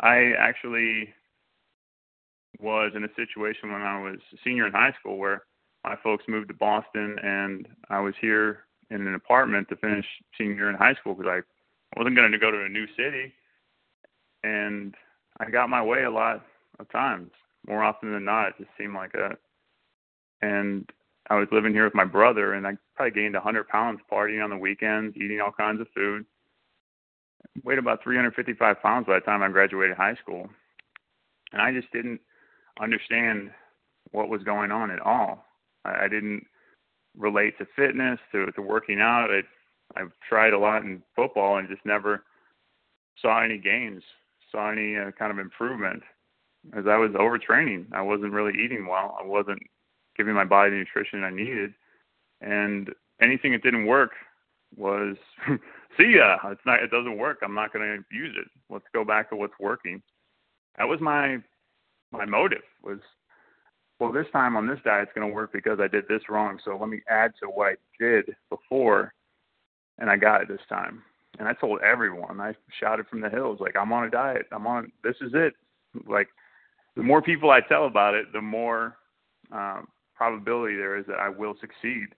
I 0.00 0.32
actually 0.38 1.12
was 2.60 2.92
in 2.94 3.04
a 3.04 3.14
situation 3.16 3.72
when 3.72 3.82
I 3.82 4.00
was 4.00 4.18
a 4.32 4.36
senior 4.44 4.66
in 4.66 4.72
high 4.72 4.94
school 4.98 5.18
where 5.18 5.42
my 5.84 5.96
folks 6.02 6.24
moved 6.28 6.48
to 6.48 6.54
Boston 6.54 7.16
and 7.22 7.68
I 7.90 8.00
was 8.00 8.14
here 8.20 8.60
in 8.90 9.06
an 9.06 9.14
apartment 9.14 9.68
to 9.68 9.76
finish 9.76 10.06
senior 10.38 10.70
in 10.70 10.76
high 10.76 10.94
school 10.94 11.14
because 11.14 11.30
I 11.30 11.98
wasn't 11.98 12.16
going 12.16 12.32
to 12.32 12.38
go 12.38 12.50
to 12.50 12.64
a 12.64 12.68
new 12.68 12.86
city. 12.96 13.32
And 14.42 14.94
I 15.40 15.50
got 15.50 15.68
my 15.68 15.82
way 15.82 16.04
a 16.04 16.10
lot 16.10 16.44
of 16.78 16.90
times. 16.90 17.30
More 17.66 17.82
often 17.82 18.12
than 18.12 18.24
not, 18.24 18.48
it 18.48 18.54
just 18.58 18.70
seemed 18.78 18.94
like 18.94 19.14
a. 19.14 19.36
And 20.42 20.90
I 21.30 21.36
was 21.36 21.48
living 21.50 21.72
here 21.72 21.84
with 21.84 21.94
my 21.94 22.04
brother, 22.04 22.54
and 22.54 22.66
I 22.66 22.72
probably 22.94 23.22
gained 23.22 23.34
100 23.34 23.68
pounds 23.68 24.00
partying 24.10 24.44
on 24.44 24.50
the 24.50 24.56
weekends, 24.56 25.16
eating 25.16 25.40
all 25.40 25.52
kinds 25.52 25.80
of 25.80 25.86
food. 25.94 26.26
Weighed 27.62 27.78
about 27.78 28.02
355 28.02 28.82
pounds 28.82 29.06
by 29.06 29.14
the 29.14 29.20
time 29.20 29.42
I 29.42 29.48
graduated 29.48 29.96
high 29.96 30.16
school, 30.16 30.48
and 31.52 31.62
I 31.62 31.72
just 31.72 31.90
didn't 31.92 32.20
understand 32.80 33.50
what 34.12 34.28
was 34.28 34.42
going 34.42 34.70
on 34.70 34.90
at 34.90 35.00
all. 35.00 35.44
I, 35.84 36.04
I 36.04 36.08
didn't 36.08 36.46
relate 37.16 37.56
to 37.58 37.66
fitness, 37.76 38.18
to 38.32 38.46
to 38.52 38.62
working 38.62 39.00
out. 39.00 39.30
I 39.30 39.40
I've 40.00 40.12
tried 40.28 40.52
a 40.52 40.58
lot 40.58 40.82
in 40.82 41.02
football 41.14 41.58
and 41.58 41.68
just 41.68 41.84
never 41.84 42.24
saw 43.20 43.42
any 43.42 43.58
gains 43.58 44.02
saw 44.54 44.70
any 44.70 44.96
uh, 44.96 45.10
kind 45.18 45.32
of 45.32 45.38
improvement 45.38 46.02
as 46.76 46.84
I 46.86 46.96
was 46.96 47.10
overtraining. 47.10 47.86
I 47.92 48.00
wasn't 48.00 48.32
really 48.32 48.52
eating 48.58 48.86
well. 48.86 49.18
I 49.20 49.26
wasn't 49.26 49.60
giving 50.16 50.34
my 50.34 50.44
body 50.44 50.70
the 50.70 50.76
nutrition 50.76 51.24
I 51.24 51.30
needed, 51.30 51.74
and 52.40 52.90
anything 53.20 53.52
that 53.52 53.62
didn't 53.62 53.86
work 53.86 54.12
was 54.76 55.16
see 55.98 56.14
ya. 56.16 56.38
It's 56.44 56.60
not. 56.64 56.82
It 56.82 56.90
doesn't 56.90 57.18
work. 57.18 57.38
I'm 57.42 57.54
not 57.54 57.72
going 57.72 57.84
to 57.84 58.16
use 58.16 58.34
it. 58.38 58.48
Let's 58.70 58.86
go 58.94 59.04
back 59.04 59.28
to 59.30 59.36
what's 59.36 59.58
working. 59.58 60.00
That 60.78 60.88
was 60.88 61.00
my 61.00 61.38
my 62.12 62.24
motive 62.24 62.62
was 62.82 62.98
well 63.98 64.12
this 64.12 64.26
time 64.32 64.56
on 64.56 64.68
this 64.68 64.78
diet 64.84 65.08
it's 65.08 65.12
going 65.18 65.28
to 65.28 65.34
work 65.34 65.52
because 65.52 65.80
I 65.80 65.88
did 65.88 66.06
this 66.08 66.22
wrong. 66.28 66.58
So 66.64 66.78
let 66.80 66.88
me 66.88 67.00
add 67.08 67.32
to 67.42 67.48
what 67.48 67.72
I 67.72 67.76
did 67.98 68.36
before, 68.50 69.12
and 69.98 70.08
I 70.08 70.16
got 70.16 70.42
it 70.42 70.48
this 70.48 70.60
time 70.68 71.02
and 71.38 71.48
I 71.48 71.52
told 71.54 71.80
everyone. 71.82 72.40
I 72.40 72.54
shouted 72.80 73.06
from 73.08 73.20
the 73.20 73.28
hills 73.28 73.58
like 73.60 73.76
I'm 73.76 73.92
on 73.92 74.04
a 74.04 74.10
diet. 74.10 74.46
I'm 74.52 74.66
on. 74.66 74.92
This 75.02 75.16
is 75.20 75.32
it. 75.34 75.54
Like 76.08 76.28
the 76.96 77.02
more 77.02 77.22
people 77.22 77.50
I 77.50 77.60
tell 77.60 77.86
about 77.86 78.14
it, 78.14 78.32
the 78.32 78.40
more 78.40 78.96
um, 79.52 79.88
probability 80.14 80.76
there 80.76 80.96
is 80.96 81.06
that 81.06 81.18
I 81.18 81.28
will 81.28 81.54
succeed. 81.60 82.08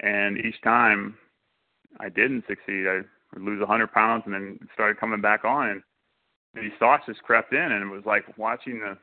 And 0.00 0.38
each 0.38 0.60
time 0.62 1.16
I 2.00 2.08
didn't 2.08 2.44
succeed, 2.48 2.86
I 2.86 3.00
would 3.34 3.42
lose 3.42 3.60
100 3.60 3.92
pounds 3.92 4.22
and 4.26 4.34
then 4.34 4.58
started 4.74 4.98
coming 4.98 5.20
back 5.20 5.44
on. 5.44 5.68
And 5.70 5.82
these 6.54 6.72
thoughts 6.78 7.04
just 7.06 7.22
crept 7.22 7.52
in, 7.52 7.60
and 7.60 7.82
it 7.82 7.94
was 7.94 8.04
like 8.06 8.24
watching 8.38 8.80
the, 8.80 8.96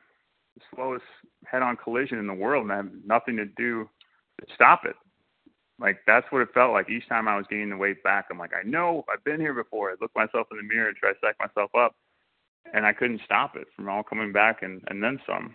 slowest 0.74 1.04
head-on 1.44 1.76
collision 1.76 2.18
in 2.18 2.26
the 2.26 2.32
world, 2.32 2.62
and 2.64 2.72
I 2.72 2.76
had 2.76 2.90
nothing 3.04 3.36
to 3.36 3.44
do 3.44 3.88
to 4.40 4.54
stop 4.54 4.86
it. 4.86 4.96
Like 5.78 5.98
that's 6.06 6.26
what 6.30 6.42
it 6.42 6.48
felt 6.54 6.72
like 6.72 6.88
each 6.88 7.08
time 7.08 7.28
I 7.28 7.36
was 7.36 7.46
gaining 7.50 7.70
the 7.70 7.76
weight 7.76 8.02
back. 8.02 8.26
I'm 8.30 8.38
like, 8.38 8.52
I 8.54 8.66
know 8.66 9.04
I've 9.12 9.24
been 9.24 9.40
here 9.40 9.52
before. 9.52 9.90
I 9.90 9.94
look 10.00 10.14
myself 10.14 10.46
in 10.50 10.56
the 10.56 10.62
mirror 10.62 10.92
try 10.92 11.12
to 11.12 11.18
psych 11.20 11.36
myself 11.38 11.70
up, 11.74 11.94
and 12.72 12.86
I 12.86 12.92
couldn't 12.92 13.20
stop 13.24 13.56
it 13.56 13.68
from 13.76 13.88
all 13.88 14.02
coming 14.02 14.32
back 14.32 14.62
and 14.62 14.82
and 14.88 15.02
then 15.02 15.20
some. 15.26 15.54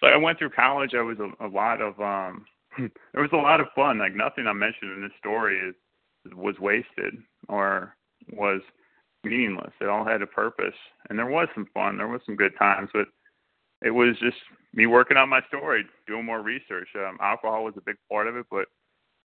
So 0.00 0.06
I 0.06 0.16
went 0.16 0.38
through 0.38 0.50
college. 0.50 0.94
I 0.94 1.02
was 1.02 1.18
a, 1.18 1.46
a 1.46 1.48
lot 1.48 1.82
of 1.82 2.00
um, 2.00 2.46
there 2.78 3.22
was 3.22 3.32
a 3.32 3.36
lot 3.36 3.60
of 3.60 3.66
fun. 3.74 3.98
Like 3.98 4.14
nothing 4.14 4.46
I 4.46 4.52
mentioned 4.54 4.92
in 4.92 5.02
this 5.02 5.12
story 5.18 5.58
is 5.58 5.74
was 6.34 6.58
wasted 6.58 7.14
or 7.48 7.94
was 8.32 8.60
meaningless. 9.24 9.72
It 9.80 9.88
all 9.88 10.04
had 10.04 10.22
a 10.22 10.26
purpose, 10.26 10.74
and 11.08 11.18
there 11.18 11.26
was 11.26 11.48
some 11.54 11.66
fun. 11.74 11.98
There 11.98 12.08
was 12.08 12.22
some 12.24 12.36
good 12.36 12.52
times, 12.58 12.88
but 12.94 13.08
it 13.82 13.90
was 13.90 14.16
just 14.20 14.36
me 14.74 14.86
working 14.86 15.16
on 15.16 15.28
my 15.28 15.40
story, 15.48 15.84
doing 16.06 16.24
more 16.24 16.42
research. 16.42 16.88
Um, 16.94 17.18
alcohol 17.20 17.64
was 17.64 17.74
a 17.76 17.82
big 17.82 17.96
part 18.10 18.26
of 18.26 18.36
it, 18.36 18.46
but 18.50 18.66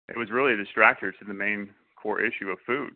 it 0.09 0.17
was 0.17 0.31
really 0.31 0.53
a 0.53 0.57
distractor 0.57 1.17
to 1.19 1.25
the 1.27 1.35
main 1.35 1.71
core 2.01 2.21
issue 2.21 2.51
of 2.51 2.59
food. 2.67 2.93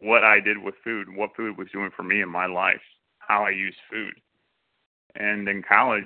What 0.00 0.24
I 0.24 0.40
did 0.40 0.58
with 0.58 0.74
food, 0.84 1.14
what 1.14 1.36
food 1.36 1.56
was 1.56 1.68
doing 1.72 1.90
for 1.96 2.02
me 2.02 2.20
in 2.20 2.28
my 2.28 2.46
life, 2.46 2.80
how 3.18 3.44
I 3.44 3.50
used 3.50 3.78
food. 3.90 4.14
And 5.14 5.48
in 5.48 5.62
college, 5.62 6.04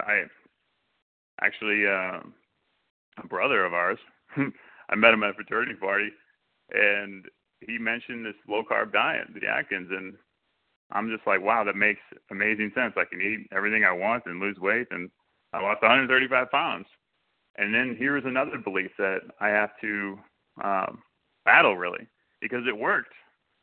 I 0.00 0.24
actually 1.40 1.86
uh, 1.86 2.20
a 3.22 3.26
brother 3.28 3.64
of 3.64 3.74
ours, 3.74 3.98
I 4.36 4.94
met 4.94 5.12
him 5.12 5.22
at 5.22 5.30
a 5.30 5.34
fraternity 5.34 5.74
party, 5.74 6.10
and 6.72 7.26
he 7.60 7.78
mentioned 7.78 8.24
this 8.24 8.34
low 8.48 8.62
carb 8.62 8.92
diet, 8.92 9.28
the 9.34 9.46
Atkins, 9.46 9.88
and 9.90 10.14
I'm 10.90 11.10
just 11.10 11.26
like, 11.26 11.42
wow, 11.42 11.64
that 11.64 11.76
makes 11.76 12.00
amazing 12.30 12.72
sense. 12.74 12.94
I 12.96 13.04
can 13.04 13.20
eat 13.20 13.46
everything 13.54 13.84
I 13.84 13.92
want 13.92 14.24
and 14.26 14.40
lose 14.40 14.58
weight, 14.58 14.86
and 14.90 15.10
I 15.52 15.60
lost 15.60 15.82
135 15.82 16.50
pounds. 16.50 16.86
And 17.56 17.74
then 17.74 17.96
here's 17.98 18.24
another 18.24 18.58
belief 18.58 18.90
that 18.98 19.20
I 19.40 19.48
have 19.48 19.70
to 19.80 20.18
um, 20.62 21.02
battle 21.44 21.76
really 21.76 22.06
because 22.40 22.64
it 22.66 22.76
worked. 22.76 23.12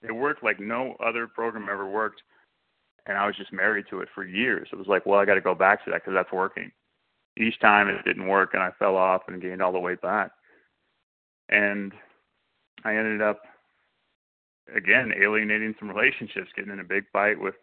It 0.01 0.11
worked 0.11 0.43
like 0.43 0.59
no 0.59 0.95
other 1.03 1.27
program 1.27 1.67
ever 1.71 1.89
worked, 1.89 2.21
and 3.07 3.17
I 3.17 3.25
was 3.25 3.35
just 3.35 3.53
married 3.53 3.85
to 3.89 4.01
it 4.01 4.09
for 4.13 4.23
years. 4.23 4.67
It 4.71 4.77
was 4.77 4.87
like, 4.87 5.05
well, 5.05 5.19
I 5.19 5.25
got 5.25 5.35
to 5.35 5.41
go 5.41 5.55
back 5.55 5.83
to 5.85 5.91
that 5.91 6.01
because 6.03 6.13
that's 6.13 6.31
working. 6.31 6.71
Each 7.37 7.59
time 7.59 7.87
it 7.87 8.03
didn't 8.05 8.27
work, 8.27 8.53
and 8.53 8.61
I 8.61 8.71
fell 8.77 8.95
off 8.95 9.23
and 9.27 9.41
gained 9.41 9.61
all 9.61 9.71
the 9.71 9.79
way 9.79 9.95
back. 9.95 10.31
And 11.49 11.91
I 12.83 12.95
ended 12.95 13.21
up 13.21 13.41
again 14.73 15.13
alienating 15.21 15.75
some 15.79 15.89
relationships, 15.89 16.49
getting 16.55 16.71
in 16.71 16.79
a 16.79 16.83
big 16.83 17.05
fight 17.11 17.39
with 17.39 17.55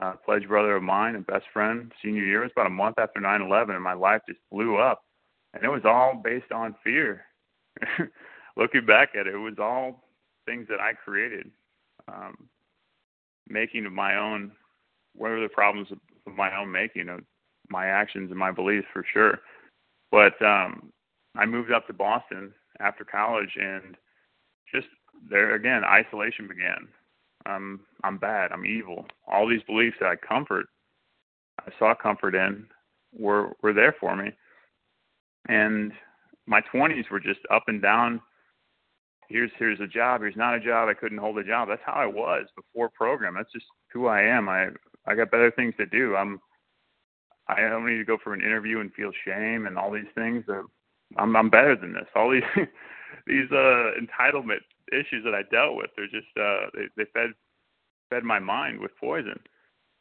a 0.00 0.16
pledge 0.16 0.46
brother 0.48 0.76
of 0.76 0.82
mine 0.82 1.14
and 1.14 1.26
best 1.26 1.44
friend 1.52 1.92
senior 2.02 2.24
year. 2.24 2.40
It 2.40 2.46
was 2.46 2.52
about 2.56 2.66
a 2.66 2.70
month 2.70 2.98
after 2.98 3.20
9/11, 3.20 3.74
and 3.74 3.82
my 3.82 3.92
life 3.92 4.22
just 4.28 4.40
blew 4.50 4.76
up, 4.76 5.04
and 5.52 5.62
it 5.62 5.68
was 5.68 5.84
all 5.84 6.14
based 6.22 6.52
on 6.52 6.74
fear. 6.82 7.24
Looking 8.56 8.86
back 8.86 9.10
at 9.14 9.26
it, 9.26 9.34
it 9.34 9.38
was 9.38 9.58
all 9.58 10.08
things 10.46 10.68
that 10.68 10.80
I 10.80 10.92
created, 10.92 11.50
um, 12.08 12.48
making 13.48 13.86
of 13.86 13.92
my 13.92 14.16
own. 14.16 14.52
What 15.14 15.30
are 15.30 15.40
the 15.40 15.48
problems 15.48 15.88
of 15.92 16.34
my 16.34 16.56
own 16.56 16.70
making 16.70 17.08
of 17.08 17.20
my 17.68 17.86
actions 17.86 18.30
and 18.30 18.38
my 18.38 18.50
beliefs 18.50 18.86
for 18.92 19.04
sure? 19.12 19.40
But 20.10 20.40
um, 20.42 20.92
I 21.36 21.46
moved 21.46 21.72
up 21.72 21.86
to 21.86 21.92
Boston 21.92 22.52
after 22.80 23.04
college 23.04 23.56
and 23.56 23.96
just 24.72 24.86
there 25.28 25.54
again, 25.54 25.82
isolation 25.84 26.48
began. 26.48 26.88
I'm 27.46 27.80
I'm 28.02 28.18
bad. 28.18 28.52
I'm 28.52 28.64
evil. 28.66 29.06
All 29.26 29.48
these 29.48 29.62
beliefs 29.62 29.96
that 30.00 30.08
I 30.08 30.16
comfort, 30.16 30.66
I 31.60 31.70
saw 31.78 31.94
comfort 31.94 32.34
in, 32.34 32.66
were 33.12 33.52
were 33.62 33.72
there 33.72 33.94
for 33.98 34.16
me. 34.16 34.32
And 35.48 35.92
my 36.46 36.62
20s 36.72 37.10
were 37.10 37.20
just 37.20 37.40
up 37.50 37.64
and 37.68 37.80
down. 37.82 38.20
Here's 39.28 39.50
here's 39.58 39.80
a 39.80 39.86
job. 39.86 40.20
Here's 40.20 40.36
not 40.36 40.54
a 40.54 40.60
job. 40.60 40.88
I 40.88 40.94
couldn't 40.94 41.18
hold 41.18 41.38
a 41.38 41.44
job. 41.44 41.68
That's 41.68 41.82
how 41.84 41.92
I 41.92 42.06
was 42.06 42.46
before 42.56 42.90
program. 42.90 43.34
That's 43.34 43.52
just 43.52 43.66
who 43.92 44.06
I 44.06 44.22
am. 44.22 44.48
I 44.48 44.68
I 45.06 45.14
got 45.14 45.30
better 45.30 45.50
things 45.50 45.74
to 45.78 45.86
do. 45.86 46.16
I'm 46.16 46.40
I 47.48 47.60
don't 47.60 47.86
need 47.86 47.98
to 47.98 48.04
go 48.04 48.18
for 48.22 48.32
an 48.32 48.40
interview 48.40 48.80
and 48.80 48.92
feel 48.94 49.10
shame 49.26 49.66
and 49.66 49.76
all 49.78 49.90
these 49.90 50.04
things. 50.14 50.44
I'm 51.16 51.36
I'm 51.36 51.50
better 51.50 51.76
than 51.76 51.92
this. 51.92 52.06
All 52.14 52.30
these 52.30 52.42
these 53.26 53.50
uh 53.50 53.92
entitlement 54.00 54.60
issues 54.92 55.24
that 55.24 55.34
I 55.34 55.42
dealt 55.50 55.76
with. 55.76 55.90
They're 55.96 56.06
just 56.06 56.28
uh, 56.36 56.70
they, 56.74 56.86
they 56.96 57.10
fed 57.12 57.30
fed 58.10 58.24
my 58.24 58.38
mind 58.38 58.80
with 58.80 58.90
poison. 58.98 59.38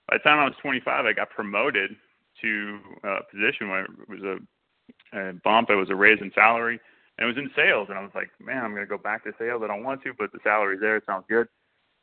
By 0.09 0.17
the 0.17 0.23
time 0.23 0.39
I 0.39 0.45
was 0.45 0.55
25, 0.61 1.05
I 1.05 1.13
got 1.13 1.29
promoted 1.29 1.95
to 2.41 2.79
a 3.03 3.19
position 3.31 3.69
where 3.69 3.85
it 3.85 4.09
was 4.09 4.21
a, 4.21 5.17
a 5.17 5.33
bump. 5.43 5.69
It 5.69 5.75
was 5.75 5.89
a 5.89 5.95
raise 5.95 6.19
in 6.21 6.31
salary, 6.35 6.79
and 7.17 7.25
it 7.25 7.27
was 7.27 7.37
in 7.37 7.49
sales. 7.55 7.87
And 7.89 7.97
I 7.97 8.01
was 8.01 8.11
like, 8.13 8.29
man, 8.43 8.63
I'm 8.63 8.71
going 8.71 8.83
to 8.83 8.89
go 8.89 8.97
back 8.97 9.23
to 9.23 9.31
sales. 9.39 9.61
I 9.63 9.67
don't 9.67 9.83
want 9.83 10.03
to, 10.03 10.13
but 10.17 10.31
the 10.31 10.39
salary's 10.43 10.81
there. 10.81 10.97
It 10.97 11.05
sounds 11.05 11.25
good. 11.29 11.47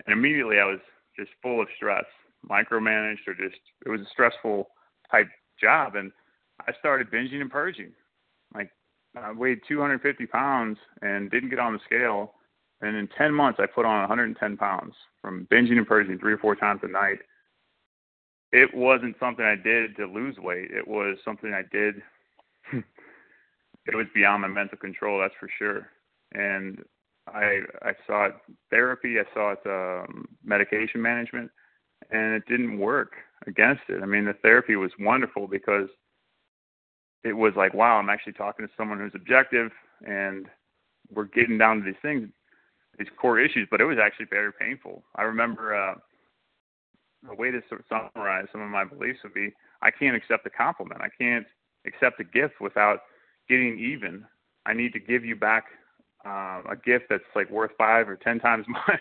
And 0.06 0.12
immediately, 0.12 0.58
I 0.58 0.64
was 0.64 0.80
just 1.18 1.30
full 1.42 1.60
of 1.60 1.68
stress, 1.76 2.04
micromanaged, 2.48 3.26
or 3.26 3.34
just 3.34 3.60
it 3.84 3.90
was 3.90 4.00
a 4.00 4.10
stressful 4.10 4.68
type 5.10 5.28
job. 5.60 5.96
And 5.96 6.10
I 6.66 6.72
started 6.78 7.10
binging 7.10 7.40
and 7.40 7.50
purging. 7.50 7.92
Like 8.54 8.70
I 9.16 9.32
weighed 9.32 9.60
250 9.68 10.26
pounds 10.26 10.78
and 11.02 11.30
didn't 11.30 11.50
get 11.50 11.58
on 11.58 11.74
the 11.74 11.80
scale. 11.84 12.34
And 12.82 12.96
in 12.96 13.08
10 13.08 13.34
months, 13.34 13.60
I 13.62 13.66
put 13.66 13.84
on 13.84 14.00
110 14.00 14.56
pounds 14.56 14.94
from 15.20 15.46
binging 15.50 15.78
and 15.78 15.86
purging 15.86 16.18
three 16.18 16.32
or 16.32 16.38
four 16.38 16.56
times 16.56 16.80
a 16.82 16.88
night. 16.88 17.18
It 18.52 18.74
wasn't 18.74 19.16
something 19.20 19.44
I 19.44 19.56
did 19.56 19.96
to 19.96 20.06
lose 20.06 20.36
weight. 20.38 20.70
It 20.70 20.86
was 20.86 21.18
something 21.24 21.52
I 21.52 21.62
did. 21.70 21.96
it 22.72 23.94
was 23.94 24.06
beyond 24.14 24.42
my 24.42 24.48
mental 24.48 24.78
control, 24.78 25.20
that's 25.20 25.34
for 25.38 25.48
sure. 25.58 25.88
And 26.32 26.82
I 27.28 27.60
I 27.82 27.92
sought 28.06 28.40
therapy. 28.70 29.16
I 29.18 29.24
sought 29.34 29.64
um, 29.66 30.26
medication 30.44 31.02
management, 31.02 31.50
and 32.10 32.34
it 32.34 32.46
didn't 32.48 32.78
work 32.78 33.12
against 33.46 33.82
it. 33.88 34.02
I 34.02 34.06
mean, 34.06 34.24
the 34.24 34.34
therapy 34.42 34.76
was 34.76 34.90
wonderful 34.98 35.46
because 35.46 35.88
it 37.24 37.32
was 37.32 37.52
like, 37.56 37.74
wow, 37.74 37.98
I'm 37.98 38.10
actually 38.10 38.32
talking 38.32 38.66
to 38.66 38.72
someone 38.76 38.98
who's 38.98 39.14
objective, 39.14 39.70
and 40.06 40.46
we're 41.12 41.24
getting 41.24 41.58
down 41.58 41.78
to 41.78 41.84
these 41.84 42.00
things, 42.02 42.28
these 42.98 43.08
core 43.20 43.38
issues. 43.38 43.68
But 43.70 43.80
it 43.80 43.84
was 43.84 43.98
actually 44.02 44.26
very 44.30 44.52
painful. 44.52 45.02
I 45.16 45.22
remember 45.22 45.74
uh, 45.74 45.94
a 47.30 47.34
way 47.34 47.50
to 47.50 47.60
sort 47.68 47.80
of 47.80 47.86
summarize 48.14 48.46
some 48.52 48.62
of 48.62 48.70
my 48.70 48.84
beliefs 48.84 49.20
would 49.24 49.34
be, 49.34 49.52
I 49.82 49.90
can't 49.90 50.16
accept 50.16 50.46
a 50.46 50.50
compliment. 50.50 51.00
I 51.00 51.08
can't 51.18 51.46
accept 51.86 52.20
a 52.20 52.24
gift 52.24 52.60
without 52.60 53.00
getting 53.48 53.78
even. 53.78 54.24
I 54.66 54.74
need 54.74 54.92
to 54.92 55.00
give 55.00 55.24
you 55.24 55.36
back 55.36 55.64
uh, 56.26 56.62
a 56.70 56.76
gift 56.84 57.06
that's 57.08 57.24
like 57.34 57.50
worth 57.50 57.70
five 57.78 58.08
or 58.08 58.16
ten 58.16 58.38
times 58.38 58.66
my, 58.68 58.98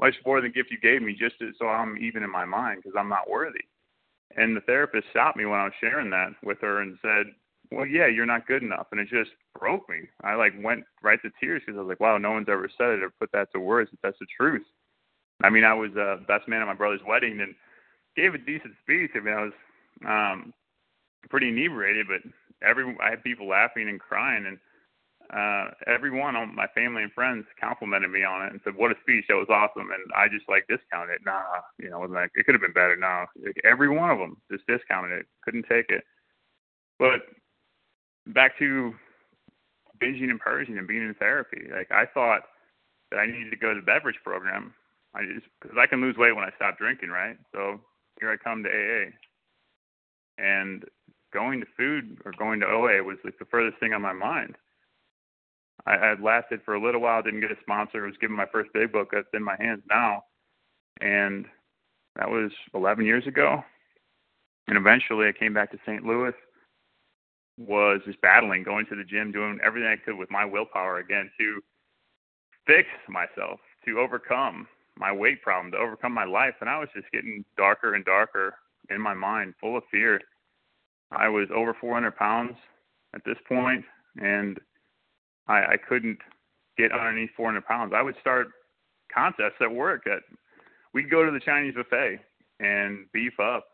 much 0.00 0.14
more 0.24 0.40
than 0.40 0.50
the 0.50 0.54
gift 0.54 0.70
you 0.70 0.78
gave 0.80 1.02
me, 1.02 1.14
just 1.18 1.38
to, 1.38 1.52
so 1.58 1.66
I'm 1.66 1.98
even 1.98 2.22
in 2.22 2.30
my 2.30 2.44
mind 2.44 2.82
because 2.82 2.96
I'm 2.98 3.08
not 3.08 3.28
worthy. 3.28 3.60
And 4.36 4.56
the 4.56 4.62
therapist 4.62 5.06
stopped 5.10 5.36
me 5.36 5.44
when 5.44 5.60
I 5.60 5.64
was 5.64 5.74
sharing 5.80 6.10
that 6.10 6.30
with 6.42 6.58
her 6.62 6.80
and 6.80 6.96
said, 7.02 7.26
"Well, 7.72 7.86
yeah, 7.86 8.06
you're 8.06 8.26
not 8.26 8.46
good 8.46 8.62
enough," 8.62 8.88
and 8.92 9.00
it 9.00 9.08
just 9.08 9.30
broke 9.58 9.88
me. 9.88 10.08
I 10.22 10.34
like 10.34 10.52
went 10.62 10.84
right 11.02 11.20
to 11.22 11.30
tears 11.40 11.62
because 11.64 11.78
I 11.78 11.82
was 11.82 11.88
like, 11.88 12.00
"Wow, 12.00 12.18
no 12.18 12.32
one's 12.32 12.48
ever 12.48 12.68
said 12.76 12.90
it 12.90 13.02
or 13.02 13.10
put 13.10 13.32
that 13.32 13.52
to 13.52 13.60
words. 13.60 13.90
But 13.90 14.00
that's 14.02 14.18
the 14.18 14.26
truth." 14.36 14.66
I 15.42 15.50
mean, 15.50 15.64
I 15.64 15.74
was 15.74 15.90
uh, 15.96 16.16
best 16.28 16.48
man 16.48 16.62
at 16.62 16.66
my 16.66 16.74
brother's 16.74 17.00
wedding 17.06 17.40
and 17.40 17.54
gave 18.16 18.34
a 18.34 18.38
decent 18.38 18.74
speech. 18.82 19.10
I 19.14 19.20
mean, 19.20 19.34
I 19.34 19.42
was 19.42 19.52
um, 20.06 20.54
pretty 21.28 21.48
inebriated, 21.48 22.06
but 22.08 22.20
every 22.66 22.96
I 23.02 23.10
had 23.10 23.24
people 23.24 23.48
laughing 23.48 23.88
and 23.88 23.98
crying 23.98 24.46
and 24.46 24.58
uh, 25.32 25.70
everyone 25.86 26.36
on 26.36 26.54
my 26.54 26.66
family 26.74 27.02
and 27.02 27.12
friends 27.12 27.46
complimented 27.58 28.10
me 28.10 28.22
on 28.22 28.44
it 28.44 28.52
and 28.52 28.60
said, 28.64 28.76
"What 28.76 28.90
a 28.90 28.94
speech! 29.00 29.24
That 29.28 29.36
was 29.36 29.48
awesome." 29.48 29.90
And 29.90 30.12
I 30.14 30.28
just 30.28 30.48
like 30.48 30.66
discounted 30.68 31.16
it. 31.16 31.22
Nah, 31.24 31.42
you 31.78 31.88
know, 31.88 32.04
it, 32.04 32.10
was 32.10 32.14
like, 32.14 32.30
it 32.34 32.44
could 32.44 32.54
have 32.54 32.60
been 32.60 32.72
better. 32.72 32.96
Nah, 32.96 33.26
like, 33.42 33.56
every 33.64 33.88
one 33.88 34.10
of 34.10 34.18
them 34.18 34.36
just 34.50 34.66
discounted 34.66 35.12
it. 35.12 35.26
Couldn't 35.42 35.66
take 35.68 35.88
it. 35.88 36.04
But 36.98 37.22
back 38.26 38.58
to 38.58 38.94
binging 40.00 40.30
and 40.30 40.40
purging 40.40 40.78
and 40.78 40.88
being 40.88 41.02
in 41.02 41.14
therapy. 41.14 41.68
Like 41.72 41.90
I 41.90 42.06
thought 42.06 42.42
that 43.10 43.18
I 43.18 43.26
needed 43.26 43.50
to 43.50 43.56
go 43.56 43.74
to 43.74 43.80
the 43.80 43.86
beverage 43.86 44.18
program. 44.24 44.74
I 45.14 45.22
just 45.24 45.46
because 45.60 45.76
I 45.78 45.86
can 45.86 46.00
lose 46.00 46.16
weight 46.16 46.34
when 46.34 46.44
I 46.44 46.50
stop 46.56 46.78
drinking, 46.78 47.10
right? 47.10 47.36
So 47.54 47.80
here 48.20 48.30
I 48.30 48.36
come 48.36 48.62
to 48.62 48.70
AA, 48.70 49.10
and 50.38 50.84
going 51.32 51.60
to 51.60 51.66
food 51.76 52.18
or 52.24 52.32
going 52.38 52.60
to 52.60 52.66
OA 52.66 53.02
was 53.02 53.18
like 53.24 53.38
the 53.38 53.44
furthest 53.46 53.78
thing 53.80 53.92
on 53.92 54.02
my 54.02 54.12
mind 54.12 54.56
I 55.86 55.98
had 55.98 56.20
lasted 56.20 56.60
for 56.64 56.74
a 56.74 56.82
little 56.82 57.00
while, 57.00 57.22
didn't 57.22 57.40
get 57.40 57.50
a 57.50 57.56
sponsor. 57.60 58.02
Was 58.02 58.16
given 58.20 58.36
my 58.36 58.46
first 58.46 58.70
big 58.72 58.92
book 58.92 59.08
that's 59.12 59.26
in 59.34 59.42
my 59.42 59.56
hands 59.58 59.82
now, 59.88 60.24
and 61.00 61.46
that 62.16 62.30
was 62.30 62.52
11 62.74 63.04
years 63.04 63.26
ago. 63.26 63.62
And 64.68 64.76
eventually, 64.76 65.26
I 65.26 65.32
came 65.32 65.54
back 65.54 65.72
to 65.72 65.78
St. 65.84 66.04
Louis. 66.04 66.32
Was 67.58 68.00
just 68.06 68.20
battling, 68.22 68.62
going 68.62 68.86
to 68.86 68.96
the 68.96 69.04
gym, 69.04 69.30
doing 69.30 69.58
everything 69.64 69.88
I 69.88 69.96
could 69.96 70.16
with 70.16 70.30
my 70.30 70.44
willpower 70.44 70.98
again 70.98 71.30
to 71.38 71.60
fix 72.66 72.88
myself, 73.08 73.60
to 73.84 73.98
overcome 73.98 74.66
my 74.96 75.12
weight 75.12 75.42
problem, 75.42 75.72
to 75.72 75.78
overcome 75.78 76.12
my 76.12 76.24
life. 76.24 76.54
And 76.60 76.70
I 76.70 76.78
was 76.78 76.88
just 76.94 77.10
getting 77.12 77.44
darker 77.56 77.94
and 77.94 78.04
darker 78.04 78.54
in 78.90 79.00
my 79.00 79.14
mind, 79.14 79.54
full 79.60 79.76
of 79.76 79.84
fear. 79.90 80.20
I 81.10 81.28
was 81.28 81.48
over 81.54 81.74
400 81.78 82.16
pounds 82.16 82.56
at 83.14 83.22
this 83.24 83.36
point, 83.46 83.84
and 84.20 84.58
I, 85.46 85.58
I 85.58 85.76
couldn't 85.76 86.18
get 86.78 86.92
underneath 86.92 87.30
400 87.36 87.64
pounds. 87.66 87.92
I 87.94 88.02
would 88.02 88.16
start 88.20 88.48
contests 89.14 89.60
at 89.60 89.70
work. 89.70 90.06
At 90.06 90.22
we'd 90.94 91.10
go 91.10 91.24
to 91.24 91.30
the 91.30 91.40
Chinese 91.40 91.74
buffet 91.74 92.20
and 92.60 93.06
beef 93.12 93.38
up 93.40 93.66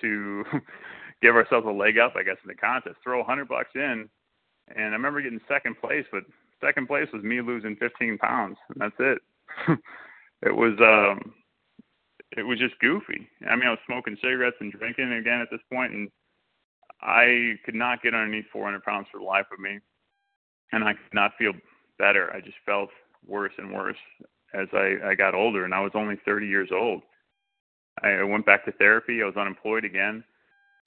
to 0.00 0.44
give 1.22 1.36
ourselves 1.36 1.66
a 1.66 1.70
leg 1.70 1.98
up, 1.98 2.14
I 2.16 2.22
guess, 2.22 2.36
in 2.42 2.48
the 2.48 2.54
contest. 2.54 2.96
Throw 3.02 3.16
a 3.16 3.24
100 3.24 3.48
bucks 3.48 3.70
in, 3.74 4.08
and 4.74 4.86
I 4.86 4.96
remember 4.96 5.22
getting 5.22 5.40
second 5.48 5.76
place, 5.80 6.04
but 6.12 6.24
second 6.60 6.86
place 6.86 7.08
was 7.12 7.22
me 7.22 7.40
losing 7.40 7.76
15 7.76 8.18
pounds, 8.18 8.56
and 8.68 8.80
that's 8.80 8.96
it. 8.98 9.18
it 10.42 10.54
was 10.54 10.74
um, 10.80 11.32
it 12.36 12.42
was 12.42 12.58
just 12.58 12.78
goofy. 12.80 13.28
I 13.48 13.56
mean, 13.56 13.66
I 13.66 13.70
was 13.70 13.78
smoking 13.86 14.16
cigarettes 14.22 14.56
and 14.60 14.72
drinking 14.72 15.12
again 15.12 15.40
at 15.40 15.48
this 15.50 15.60
point, 15.72 15.92
and 15.92 16.08
I 17.00 17.54
could 17.64 17.74
not 17.74 18.02
get 18.02 18.14
underneath 18.14 18.46
400 18.52 18.82
pounds 18.82 19.06
for 19.12 19.18
the 19.18 19.24
life 19.24 19.46
of 19.52 19.60
me 19.60 19.80
and 20.74 20.84
I 20.84 20.92
could 20.92 21.14
not 21.14 21.32
feel 21.38 21.52
better. 21.98 22.32
I 22.32 22.40
just 22.40 22.56
felt 22.66 22.90
worse 23.26 23.52
and 23.58 23.72
worse 23.72 23.96
as 24.52 24.68
I, 24.72 24.96
I 25.04 25.14
got 25.14 25.34
older, 25.34 25.64
and 25.64 25.74
I 25.74 25.80
was 25.80 25.92
only 25.94 26.16
30 26.24 26.46
years 26.46 26.70
old. 26.72 27.02
I 28.02 28.22
went 28.24 28.46
back 28.46 28.64
to 28.64 28.72
therapy. 28.72 29.22
I 29.22 29.26
was 29.26 29.36
unemployed 29.36 29.84
again, 29.84 30.24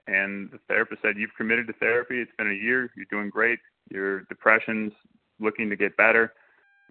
and 0.07 0.49
the 0.51 0.59
therapist 0.67 1.01
said, 1.01 1.17
"You've 1.17 1.35
committed 1.35 1.67
to 1.67 1.73
therapy. 1.73 2.21
It's 2.21 2.31
been 2.37 2.49
a 2.49 2.53
year. 2.53 2.89
You're 2.95 3.05
doing 3.11 3.29
great. 3.29 3.59
Your 3.89 4.21
depression's 4.21 4.93
looking 5.39 5.69
to 5.69 5.75
get 5.75 5.97
better. 5.97 6.33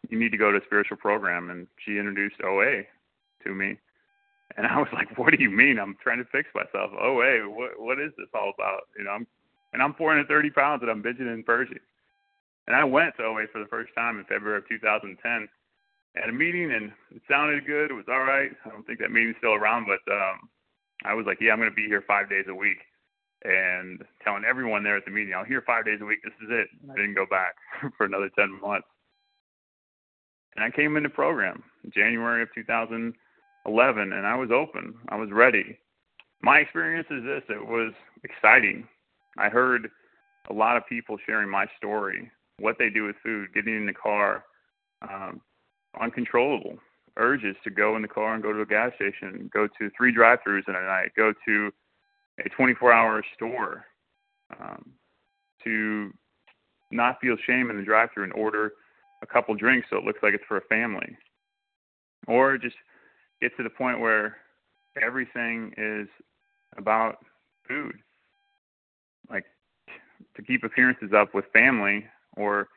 You 0.08 0.18
need 0.18 0.32
to 0.32 0.38
go 0.38 0.52
to 0.52 0.58
a 0.58 0.64
spiritual 0.64 0.98
program." 0.98 1.50
And 1.50 1.66
she 1.84 1.98
introduced 1.98 2.36
OA 2.42 2.84
to 3.44 3.54
me, 3.54 3.78
and 4.56 4.66
I 4.66 4.78
was 4.78 4.88
like, 4.92 5.16
"What 5.18 5.32
do 5.32 5.42
you 5.42 5.50
mean? 5.50 5.78
I'm 5.78 5.96
trying 6.02 6.18
to 6.18 6.30
fix 6.30 6.48
myself. 6.54 6.92
OA? 6.92 7.48
What 7.48 7.80
what 7.80 7.98
is 7.98 8.12
this 8.16 8.28
all 8.34 8.52
about? 8.54 8.88
You 8.98 9.04
know, 9.04 9.10
I'm 9.10 9.26
and 9.72 9.82
I'm 9.82 9.94
430 9.94 10.50
pounds 10.50 10.82
and 10.82 10.90
I'm 10.90 11.02
binging 11.02 11.32
and 11.32 11.44
purging." 11.44 11.80
And 12.66 12.74
I 12.74 12.84
went 12.84 13.16
to 13.16 13.24
OA 13.24 13.46
for 13.52 13.60
the 13.60 13.70
first 13.70 13.94
time 13.94 14.18
in 14.18 14.24
February 14.24 14.58
of 14.58 14.68
2010 14.68 15.48
at 16.16 16.28
a 16.28 16.32
meeting, 16.32 16.72
and 16.72 16.92
it 17.14 17.22
sounded 17.30 17.66
good. 17.66 17.90
It 17.90 17.94
was 17.94 18.08
all 18.08 18.24
right. 18.24 18.50
I 18.64 18.68
don't 18.70 18.86
think 18.86 18.98
that 19.00 19.12
meeting's 19.12 19.36
still 19.38 19.54
around, 19.54 19.86
but 19.86 20.02
um, 20.12 20.48
I 21.04 21.14
was 21.14 21.26
like, 21.26 21.38
yeah, 21.40 21.52
I'm 21.52 21.58
going 21.58 21.70
to 21.70 21.74
be 21.74 21.86
here 21.86 22.02
five 22.06 22.28
days 22.28 22.46
a 22.48 22.54
week, 22.54 22.78
and 23.44 24.02
telling 24.24 24.44
everyone 24.44 24.82
there 24.82 24.96
at 24.96 25.04
the 25.04 25.10
meeting, 25.10 25.34
I'll 25.34 25.44
here 25.44 25.62
five 25.66 25.84
days 25.84 26.00
a 26.00 26.04
week. 26.04 26.20
This 26.24 26.32
is 26.42 26.48
it. 26.50 26.68
I 26.90 26.94
didn't 26.96 27.14
go 27.14 27.26
back 27.26 27.54
for 27.96 28.06
another 28.06 28.30
10 28.36 28.60
months. 28.60 28.88
And 30.56 30.64
I 30.64 30.70
came 30.70 30.96
into 30.96 31.10
program 31.10 31.62
January 31.94 32.42
of 32.42 32.48
2011, 32.54 34.12
and 34.12 34.26
I 34.26 34.34
was 34.34 34.50
open. 34.50 34.94
I 35.10 35.16
was 35.16 35.30
ready. 35.30 35.78
My 36.42 36.58
experience 36.58 37.06
is 37.10 37.24
this: 37.24 37.42
it 37.48 37.66
was 37.66 37.92
exciting. 38.24 38.88
I 39.36 39.50
heard 39.50 39.90
a 40.48 40.54
lot 40.54 40.76
of 40.76 40.86
people 40.88 41.18
sharing 41.26 41.50
my 41.50 41.66
story 41.76 42.30
what 42.58 42.76
they 42.78 42.88
do 42.88 43.04
with 43.04 43.16
food, 43.22 43.52
getting 43.54 43.76
in 43.76 43.86
the 43.86 43.92
car, 43.92 44.44
um, 45.02 45.42
uncontrollable 46.00 46.78
urges 47.18 47.56
to 47.64 47.70
go 47.70 47.96
in 47.96 48.02
the 48.02 48.08
car 48.08 48.34
and 48.34 48.42
go 48.42 48.52
to 48.52 48.60
a 48.60 48.66
gas 48.66 48.92
station, 48.96 49.50
go 49.52 49.66
to 49.66 49.90
three 49.96 50.12
drive-throughs 50.12 50.68
in 50.68 50.74
a 50.74 50.82
night, 50.82 51.10
go 51.16 51.32
to 51.46 51.72
a 52.44 52.48
24-hour 52.50 53.24
store, 53.34 53.84
um, 54.60 54.92
to 55.64 56.12
not 56.90 57.20
feel 57.20 57.36
shame 57.46 57.70
in 57.70 57.76
the 57.76 57.82
drive-through 57.82 58.24
and 58.24 58.32
order 58.34 58.72
a 59.22 59.26
couple 59.26 59.54
drinks 59.54 59.88
so 59.90 59.96
it 59.96 60.04
looks 60.04 60.20
like 60.22 60.34
it's 60.34 60.44
for 60.46 60.58
a 60.58 60.62
family, 60.62 61.16
or 62.26 62.58
just 62.58 62.76
get 63.40 63.56
to 63.56 63.62
the 63.62 63.70
point 63.70 64.00
where 64.00 64.36
everything 65.02 65.72
is 65.76 66.08
about 66.76 67.18
food, 67.66 67.96
like 69.30 69.44
to 70.36 70.42
keep 70.42 70.64
appearances 70.64 71.10
up 71.16 71.34
with 71.34 71.44
family 71.52 72.04
or 72.36 72.68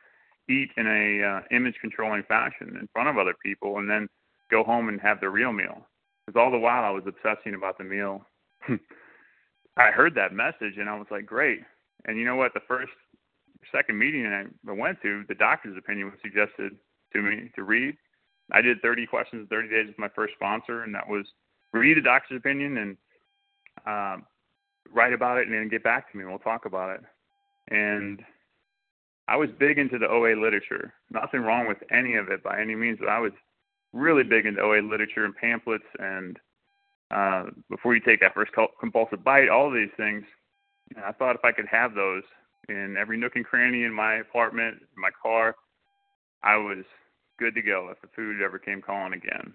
eat 0.49 0.69
in 0.77 0.87
a 0.87 1.23
uh, 1.23 1.41
image 1.51 1.75
controlling 1.81 2.23
fashion 2.23 2.77
in 2.79 2.87
front 2.93 3.09
of 3.09 3.17
other 3.17 3.35
people 3.43 3.77
and 3.77 3.89
then 3.89 4.07
go 4.49 4.63
home 4.63 4.89
and 4.89 4.99
have 4.99 5.19
the 5.19 5.29
real 5.29 5.53
meal. 5.53 5.85
Because 6.25 6.39
all 6.39 6.51
the 6.51 6.57
while 6.57 6.83
I 6.83 6.89
was 6.89 7.03
obsessing 7.07 7.53
about 7.53 7.77
the 7.77 7.83
meal 7.83 8.25
I 9.79 9.91
heard 9.91 10.13
that 10.15 10.33
message 10.33 10.77
and 10.77 10.89
I 10.89 10.97
was 10.97 11.07
like 11.09 11.25
great. 11.25 11.61
And 12.05 12.17
you 12.19 12.25
know 12.25 12.35
what? 12.35 12.53
The 12.53 12.59
first 12.67 12.91
second 13.71 13.97
meeting 13.97 14.25
I 14.25 14.71
went 14.71 15.01
to 15.01 15.23
the 15.27 15.35
doctor's 15.35 15.77
opinion 15.77 16.07
was 16.07 16.19
suggested 16.21 16.73
to 17.13 17.21
me 17.21 17.49
to 17.55 17.63
read. 17.63 17.95
I 18.51 18.61
did 18.61 18.81
30 18.81 19.05
questions 19.07 19.41
in 19.43 19.47
30 19.47 19.69
days 19.69 19.87
with 19.87 19.97
my 19.97 20.09
first 20.09 20.33
sponsor 20.35 20.83
and 20.83 20.93
that 20.95 21.07
was 21.07 21.25
read 21.71 21.97
the 21.97 22.01
doctor's 22.01 22.37
opinion 22.37 22.77
and 22.77 22.97
um, 23.85 24.25
write 24.93 25.13
about 25.13 25.37
it 25.37 25.47
and 25.47 25.55
then 25.55 25.69
get 25.69 25.83
back 25.83 26.11
to 26.11 26.17
me 26.17 26.23
and 26.23 26.31
we'll 26.31 26.39
talk 26.39 26.65
about 26.65 26.89
it. 26.89 27.01
And 27.73 28.21
I 29.29 29.37
was 29.37 29.49
big 29.59 29.77
into 29.77 29.97
the 29.97 30.09
OA 30.09 30.35
literature. 30.35 30.93
Nothing 31.09 31.41
wrong 31.41 31.67
with 31.67 31.77
any 31.91 32.15
of 32.15 32.29
it 32.29 32.43
by 32.43 32.59
any 32.59 32.75
means, 32.75 32.97
but 32.99 33.09
I 33.09 33.19
was 33.19 33.31
really 33.93 34.23
big 34.23 34.45
into 34.45 34.61
OA 34.61 34.81
literature 34.81 35.23
and 35.23 35.35
pamphlets 35.35 35.85
and 35.99 36.37
uh, 37.11 37.45
before 37.69 37.95
you 37.95 38.01
take 38.01 38.19
that 38.21 38.33
first 38.33 38.51
compulsive 38.79 39.23
bite, 39.23 39.49
all 39.49 39.67
of 39.67 39.73
these 39.73 39.93
things. 39.97 40.23
And 40.95 41.05
I 41.05 41.11
thought 41.11 41.35
if 41.35 41.45
I 41.45 41.51
could 41.51 41.67
have 41.71 41.93
those 41.93 42.23
in 42.69 42.95
every 42.99 43.17
nook 43.17 43.35
and 43.35 43.45
cranny 43.45 43.83
in 43.83 43.93
my 43.93 44.15
apartment, 44.15 44.77
in 44.81 45.01
my 45.01 45.09
car. 45.21 45.55
I 46.43 46.55
was 46.57 46.85
good 47.37 47.55
to 47.55 47.61
go 47.61 47.89
if 47.91 48.01
the 48.01 48.07
food 48.15 48.41
ever 48.41 48.59
came 48.59 48.81
calling 48.81 49.13
again. 49.13 49.53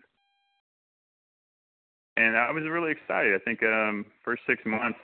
And 2.16 2.36
I 2.36 2.50
was 2.50 2.64
really 2.64 2.92
excited. 2.92 3.34
I 3.34 3.44
think 3.44 3.62
um 3.62 4.06
first 4.24 4.42
six 4.46 4.62
months 4.64 4.98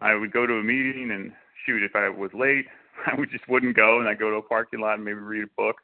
I 0.00 0.14
would 0.14 0.32
go 0.32 0.46
to 0.46 0.54
a 0.54 0.62
meeting 0.62 1.10
and 1.12 1.32
shoot 1.64 1.82
if 1.82 1.96
I 1.96 2.08
was 2.08 2.30
late, 2.34 2.66
I 3.06 3.18
would 3.18 3.30
just 3.30 3.48
wouldn't 3.48 3.76
go 3.76 4.00
and 4.00 4.08
I'd 4.08 4.18
go 4.18 4.30
to 4.30 4.36
a 4.36 4.42
parking 4.42 4.80
lot 4.80 4.94
and 4.94 5.04
maybe 5.04 5.18
read 5.18 5.44
a 5.44 5.56
book 5.56 5.76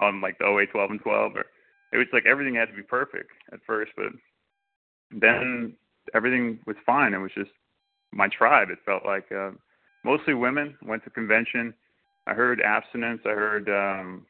on 0.00 0.20
like 0.20 0.38
the 0.38 0.44
OA 0.44 0.66
twelve 0.66 0.90
and 0.90 1.00
twelve 1.00 1.32
or 1.36 1.46
it 1.92 1.96
was 1.96 2.06
like 2.12 2.26
everything 2.26 2.54
had 2.54 2.68
to 2.68 2.76
be 2.76 2.82
perfect 2.82 3.30
at 3.52 3.60
first, 3.66 3.92
but 3.96 4.12
then 5.10 5.74
everything 6.14 6.58
was 6.66 6.76
fine. 6.84 7.14
It 7.14 7.18
was 7.18 7.32
just 7.34 7.50
my 8.12 8.28
tribe. 8.28 8.68
It 8.70 8.78
felt 8.84 9.04
like 9.04 9.30
uh, 9.32 9.50
mostly 10.04 10.34
women. 10.34 10.76
Went 10.82 11.04
to 11.04 11.10
convention. 11.10 11.74
I 12.26 12.34
heard 12.34 12.60
abstinence. 12.60 13.20
I 13.24 13.30
heard 13.30 13.68
um, 13.68 14.26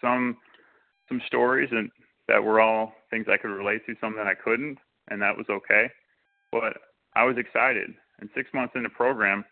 some 0.00 0.36
some 1.08 1.20
stories 1.26 1.70
and 1.72 1.90
that 2.28 2.42
were 2.42 2.60
all 2.60 2.92
things 3.10 3.26
I 3.32 3.38
could 3.38 3.48
relate 3.48 3.86
to. 3.86 3.94
Some 4.00 4.16
that 4.16 4.26
I 4.26 4.34
couldn't, 4.34 4.78
and 5.08 5.20
that 5.22 5.36
was 5.36 5.46
okay. 5.48 5.90
But 6.52 6.74
I 7.14 7.24
was 7.24 7.36
excited. 7.38 7.90
And 8.20 8.28
six 8.34 8.50
months 8.52 8.74
into 8.76 8.90
program, 8.90 9.44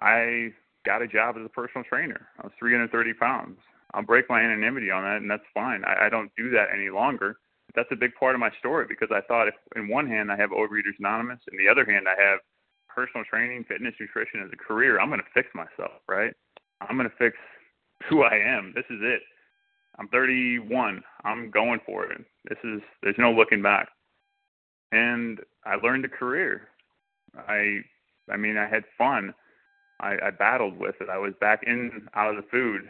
I 0.00 0.50
got 0.84 1.02
a 1.02 1.08
job 1.08 1.36
as 1.38 1.46
a 1.46 1.48
personal 1.48 1.84
trainer. 1.84 2.28
I 2.38 2.46
was 2.46 2.52
330 2.58 3.14
pounds. 3.14 3.58
I'll 3.94 4.02
break 4.02 4.28
my 4.28 4.40
anonymity 4.40 4.90
on 4.90 5.02
that, 5.04 5.16
and 5.16 5.30
that's 5.30 5.42
fine. 5.54 5.82
I, 5.84 6.06
I 6.06 6.08
don't 6.08 6.30
do 6.36 6.50
that 6.50 6.68
any 6.74 6.90
longer. 6.90 7.38
That's 7.74 7.88
a 7.92 7.96
big 7.96 8.14
part 8.18 8.34
of 8.34 8.40
my 8.40 8.50
story 8.58 8.86
because 8.88 9.08
I 9.12 9.20
thought 9.22 9.48
if 9.48 9.54
in 9.76 9.88
one 9.88 10.06
hand 10.06 10.30
I 10.30 10.36
have 10.36 10.50
Overeaters 10.50 10.98
Anonymous, 10.98 11.40
in 11.50 11.58
the 11.58 11.70
other 11.70 11.84
hand 11.84 12.06
I 12.08 12.20
have 12.20 12.40
personal 12.88 13.24
training, 13.24 13.64
fitness, 13.68 13.94
nutrition 14.00 14.42
as 14.42 14.50
a 14.52 14.56
career, 14.56 15.00
I'm 15.00 15.08
going 15.08 15.20
to 15.20 15.26
fix 15.34 15.48
myself, 15.54 16.00
right? 16.08 16.32
I'm 16.80 16.96
going 16.96 17.08
to 17.08 17.16
fix 17.16 17.36
who 18.08 18.22
I 18.22 18.34
am. 18.34 18.72
This 18.74 18.86
is 18.90 18.98
it. 19.02 19.22
I'm 19.98 20.08
31. 20.08 21.02
I'm 21.24 21.50
going 21.50 21.80
for 21.84 22.04
it. 22.10 22.24
This 22.48 22.58
is 22.64 22.80
there's 23.02 23.18
no 23.18 23.32
looking 23.32 23.62
back. 23.62 23.88
And 24.92 25.40
I 25.64 25.76
learned 25.76 26.04
a 26.04 26.08
career. 26.08 26.68
I 27.36 27.80
I 28.30 28.36
mean 28.36 28.56
I 28.56 28.68
had 28.68 28.84
fun. 28.96 29.34
I, 30.00 30.16
I 30.24 30.30
battled 30.30 30.78
with 30.78 30.94
it. 31.00 31.10
I 31.10 31.18
was 31.18 31.34
back 31.40 31.60
in 31.66 32.08
out 32.14 32.30
of 32.30 32.36
the 32.36 32.48
food. 32.50 32.82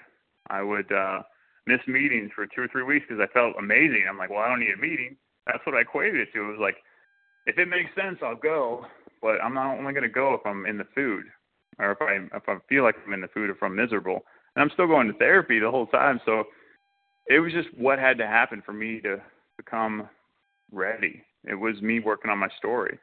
I 0.48 0.62
would 0.62 0.92
uh 0.92 1.22
miss 1.70 1.86
meetings 1.86 2.30
for 2.34 2.46
two 2.46 2.62
or 2.62 2.68
three 2.68 2.82
weeks 2.82 3.06
because 3.08 3.22
I 3.22 3.32
felt 3.32 3.54
amazing. 3.58 4.04
I'm 4.08 4.18
like, 4.18 4.30
well, 4.30 4.40
I 4.40 4.48
don't 4.48 4.60
need 4.60 4.74
a 4.76 4.80
meeting. 4.80 5.16
That's 5.46 5.64
what 5.64 5.76
I 5.76 5.82
equated 5.82 6.20
it 6.20 6.32
to. 6.34 6.42
It 6.42 6.50
was 6.50 6.60
like, 6.60 6.76
if 7.46 7.58
it 7.58 7.68
makes 7.68 7.94
sense, 7.94 8.18
I'll 8.22 8.36
go, 8.36 8.84
but 9.22 9.42
I'm 9.42 9.54
not 9.54 9.78
only 9.78 9.92
going 9.92 10.02
to 10.02 10.08
go 10.08 10.34
if 10.34 10.40
I'm 10.44 10.66
in 10.66 10.78
the 10.78 10.86
food, 10.94 11.24
or 11.78 11.92
if 11.92 12.02
I 12.02 12.36
if 12.36 12.48
I 12.48 12.56
feel 12.68 12.82
like 12.82 12.96
I'm 13.06 13.14
in 13.14 13.20
the 13.20 13.28
food, 13.28 13.50
or 13.50 13.54
if 13.54 13.62
I'm 13.62 13.76
miserable. 13.76 14.20
And 14.54 14.62
I'm 14.62 14.70
still 14.74 14.86
going 14.86 15.06
to 15.06 15.14
therapy 15.14 15.58
the 15.58 15.70
whole 15.70 15.86
time, 15.86 16.20
so 16.24 16.44
it 17.28 17.38
was 17.38 17.52
just 17.52 17.68
what 17.78 17.98
had 17.98 18.18
to 18.18 18.26
happen 18.26 18.62
for 18.66 18.72
me 18.72 19.00
to 19.00 19.18
become 19.56 20.08
ready. 20.72 21.22
It 21.44 21.54
was 21.54 21.80
me 21.80 22.00
working 22.00 22.30
on 22.30 22.38
my 22.38 22.48
story, 22.58 22.98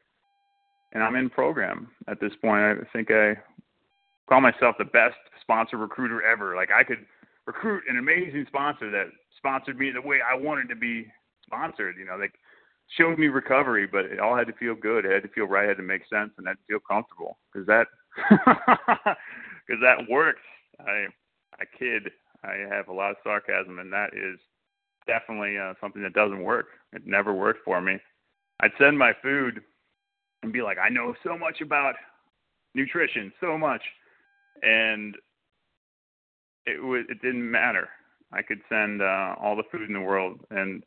and 0.93 1.01
I'm 1.01 1.15
in 1.15 1.29
program 1.29 1.87
at 2.07 2.19
this 2.19 2.33
point. 2.41 2.61
I 2.61 2.75
think 2.93 3.09
I 3.11 3.35
call 4.29 4.41
myself 4.41 4.75
the 4.77 4.85
best 4.85 5.15
sponsor 5.41 5.77
recruiter 5.77 6.21
ever. 6.21 6.55
Like 6.55 6.69
I 6.71 6.83
could 6.83 7.05
recruit 7.47 7.83
an 7.89 7.97
amazing 7.97 8.45
sponsor 8.47 8.91
that 8.91 9.07
sponsored 9.37 9.79
me 9.79 9.89
the 9.89 10.01
way 10.01 10.19
I 10.21 10.35
wanted 10.35 10.69
to 10.69 10.75
be 10.75 11.07
sponsored. 11.45 11.95
You 11.97 12.05
know, 12.05 12.19
they 12.19 12.29
showed 12.97 13.17
me 13.17 13.27
recovery, 13.27 13.87
but 13.87 14.05
it 14.05 14.19
all 14.19 14.35
had 14.35 14.47
to 14.47 14.53
feel 14.53 14.75
good. 14.75 15.05
It 15.05 15.11
had 15.11 15.23
to 15.23 15.29
feel 15.29 15.45
right. 15.45 15.65
It 15.65 15.69
had 15.69 15.77
to 15.77 15.83
make 15.83 16.03
sense, 16.11 16.31
and 16.37 16.45
had 16.45 16.57
to 16.57 16.67
feel 16.67 16.79
comfortable 16.79 17.39
because 17.51 17.65
that 17.65 17.87
because 18.29 19.81
that 19.81 20.09
works. 20.09 20.41
I 20.79 21.07
I 21.59 21.63
kid. 21.79 22.11
I 22.43 22.65
have 22.69 22.89
a 22.89 22.93
lot 22.93 23.11
of 23.11 23.17
sarcasm, 23.23 23.79
and 23.79 23.91
that 23.91 24.11
is 24.13 24.39
definitely 25.07 25.57
uh, 25.57 25.73
something 25.81 26.03
that 26.03 26.13
doesn't 26.13 26.43
work. 26.43 26.67
It 26.93 27.07
never 27.07 27.33
worked 27.33 27.63
for 27.65 27.81
me. 27.81 27.97
I'd 28.59 28.71
send 28.77 28.97
my 28.97 29.13
food 29.23 29.61
and 30.43 30.53
be 30.53 30.61
like, 30.61 30.77
I 30.77 30.89
know 30.89 31.15
so 31.23 31.37
much 31.37 31.61
about 31.61 31.95
nutrition, 32.75 33.31
so 33.39 33.57
much, 33.57 33.81
and 34.61 35.15
it 36.67 36.83
was 36.83 37.05
it 37.09 37.21
didn't 37.21 37.49
matter. 37.49 37.89
I 38.31 38.41
could 38.41 38.59
send 38.69 39.01
uh, 39.01 39.35
all 39.41 39.55
the 39.55 39.63
food 39.71 39.87
in 39.87 39.93
the 39.93 40.01
world, 40.01 40.41
and 40.51 40.83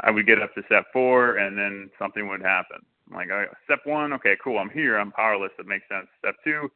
I 0.00 0.10
would 0.10 0.26
get 0.26 0.40
up 0.40 0.54
to 0.54 0.62
step 0.66 0.84
four, 0.92 1.36
and 1.36 1.58
then 1.58 1.90
something 1.98 2.28
would 2.28 2.40
happen. 2.40 2.78
I'm 3.10 3.16
like, 3.16 3.30
I, 3.30 3.46
step 3.64 3.80
one, 3.84 4.12
okay, 4.14 4.36
cool, 4.42 4.58
I'm 4.58 4.70
here, 4.70 4.96
I'm 4.98 5.12
powerless. 5.12 5.50
That 5.58 5.66
makes 5.66 5.86
sense. 5.88 6.06
Step 6.20 6.36
two, 6.44 6.70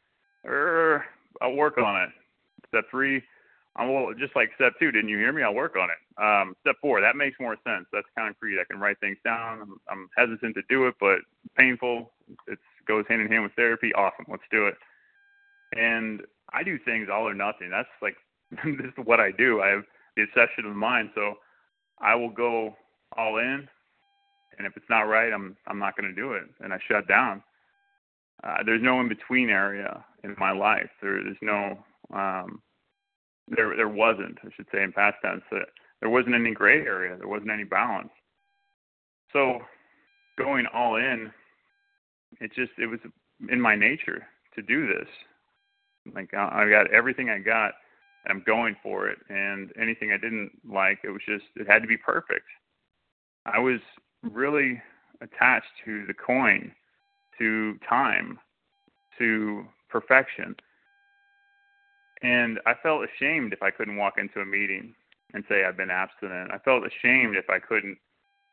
er, 0.45 1.05
I'll 1.41 1.55
work 1.55 1.79
on 1.79 2.03
it. 2.03 2.11
Step 2.69 2.85
three, 2.91 3.23
I'm 3.77 3.93
well, 3.93 4.13
just 4.19 4.35
like 4.37 4.51
step 4.57 4.75
two. 4.79 4.91
Didn't 4.91 5.09
you 5.09 5.19
hear 5.19 5.33
me? 5.33 5.43
I'll 5.43 5.55
work 5.55 5.77
on 5.77 5.89
it. 5.89 6.23
Um, 6.23 6.55
step 6.61 6.77
four, 6.81 7.01
that 7.01 7.17
makes 7.17 7.39
more 7.41 7.57
sense. 7.65 7.87
That's 7.93 8.07
concrete. 8.19 8.61
I 8.61 8.65
can 8.71 8.81
write 8.81 8.99
things 9.01 9.19
down. 9.25 9.63
I'm, 9.63 9.81
I'm 9.89 10.09
hesitant 10.17 10.55
to 10.57 10.63
do 10.69 10.87
it, 10.89 10.95
but 11.01 11.21
painful. 11.57 12.13
It 12.49 12.59
goes 12.87 13.05
hand 13.09 13.23
in 13.23 13.29
hand 13.29 13.45
with 13.45 13.53
therapy. 13.55 13.93
Awesome, 13.95 14.27
let's 14.29 14.43
do 14.51 14.67
it. 14.67 14.75
And 15.77 16.23
I 16.53 16.63
do 16.63 16.79
things 16.79 17.09
all 17.11 17.27
or 17.27 17.35
nothing. 17.35 17.71
That's 17.71 17.89
like 18.03 18.17
this 18.65 18.87
is 18.87 19.05
what 19.05 19.21
I 19.21 19.31
do. 19.31 19.61
I 19.61 19.69
have 19.69 19.85
the 20.17 20.23
obsession 20.23 20.65
of 20.65 20.73
the 20.73 20.79
mind, 20.79 21.11
so 21.15 21.35
I 22.01 22.15
will 22.15 22.31
go 22.31 22.77
all 23.17 23.39
in, 23.39 23.67
and 24.59 24.67
if 24.67 24.77
it's 24.77 24.91
not 24.91 25.03
right, 25.03 25.33
I'm 25.33 25.57
I'm 25.67 25.79
not 25.79 25.97
going 25.97 26.13
to 26.13 26.21
do 26.21 26.33
it, 26.33 26.45
and 26.61 26.73
I 26.73 26.79
shut 26.89 27.09
down. 27.09 27.43
Uh, 28.45 28.59
there's 28.67 28.83
no 28.83 29.01
in 29.01 29.09
between 29.09 29.51
area 29.51 30.05
in 30.25 30.35
my 30.39 30.53
life. 30.53 30.91
There, 31.01 31.23
there's 31.23 31.37
no 31.43 31.79
um, 32.13 32.61
there 33.49 33.75
there 33.77 33.89
wasn't. 33.89 34.39
I 34.45 34.49
should 34.57 34.67
say 34.73 34.83
in 34.83 34.93
past 34.93 35.17
tense. 35.25 35.43
Uh, 35.51 35.61
there 36.01 36.11
wasn't 36.11 36.35
any 36.35 36.53
gray 36.53 36.81
area. 36.81 37.17
There 37.17 37.29
wasn't 37.29 37.51
any 37.51 37.65
balance. 37.65 38.11
So 39.33 39.61
going 40.37 40.67
all 40.75 40.97
in, 40.97 41.31
it 42.41 42.53
just 42.55 42.73
it 42.79 42.87
was 42.87 43.01
in 43.51 43.61
my 43.61 43.77
nature 43.77 44.27
to 44.55 44.63
do 44.63 44.87
this. 44.87 45.09
Like 46.15 46.35
I 46.35 46.69
got 46.69 46.93
everything 46.93 47.31
I 47.31 47.39
got 47.39 47.73
I'm 48.27 48.43
going 48.47 48.77
for 48.83 49.09
it. 49.09 49.19
And 49.29 49.73
anything 49.81 50.13
I 50.13 50.17
didn't 50.17 50.53
like, 50.69 51.01
it 51.05 51.11
was 51.11 51.23
just 51.27 51.45
it 51.57 51.67
had 51.69 51.83
to 51.83 51.89
be 51.89 51.97
perfect. 51.97 52.47
I 53.47 53.59
was 53.59 53.81
really 54.23 54.81
attached 55.21 55.73
to 55.85 56.07
the 56.07 56.15
coin, 56.15 56.73
to 57.39 57.79
time, 57.89 58.39
to 59.19 59.65
perfection. 59.89 60.55
And 62.23 62.61
I 62.67 62.75
felt 62.83 63.03
ashamed 63.05 63.53
if 63.53 63.63
I 63.63 63.71
couldn't 63.71 63.97
walk 63.97 64.15
into 64.17 64.41
a 64.41 64.45
meeting 64.45 64.95
and 65.35 65.43
say 65.49 65.65
I've 65.65 65.77
been 65.77 65.91
abstinent. 65.91 66.53
I 66.53 66.59
felt 66.59 66.85
ashamed 66.87 67.37
if 67.37 67.51
I 67.51 67.59
couldn't 67.59 67.99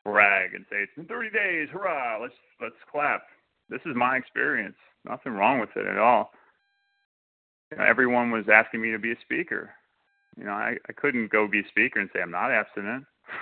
brag 0.03 0.55
and 0.55 0.65
say 0.71 0.77
it's 0.77 0.95
been 0.95 1.05
30 1.05 1.29
days, 1.29 1.67
hurrah, 1.71 2.19
let's 2.19 2.33
let's 2.59 2.75
clap. 2.91 3.21
This 3.69 3.81
is 3.85 3.95
my 3.95 4.17
experience. 4.17 4.77
Nothing 5.05 5.33
wrong 5.33 5.59
with 5.59 5.69
it 5.75 5.85
at 5.85 5.97
all 5.97 6.31
you 7.71 7.77
know, 7.77 7.83
everyone 7.83 8.31
was 8.31 8.45
asking 8.51 8.81
me 8.81 8.91
to 8.91 8.99
be 8.99 9.11
a 9.11 9.19
speaker. 9.21 9.71
You 10.37 10.45
know, 10.45 10.51
I, 10.51 10.77
I 10.87 10.93
couldn't 10.93 11.31
go 11.31 11.47
be 11.47 11.59
a 11.59 11.67
speaker 11.69 11.99
and 11.99 12.09
say 12.13 12.21
I'm 12.21 12.31
not 12.31 12.51
abstinent. 12.51 13.05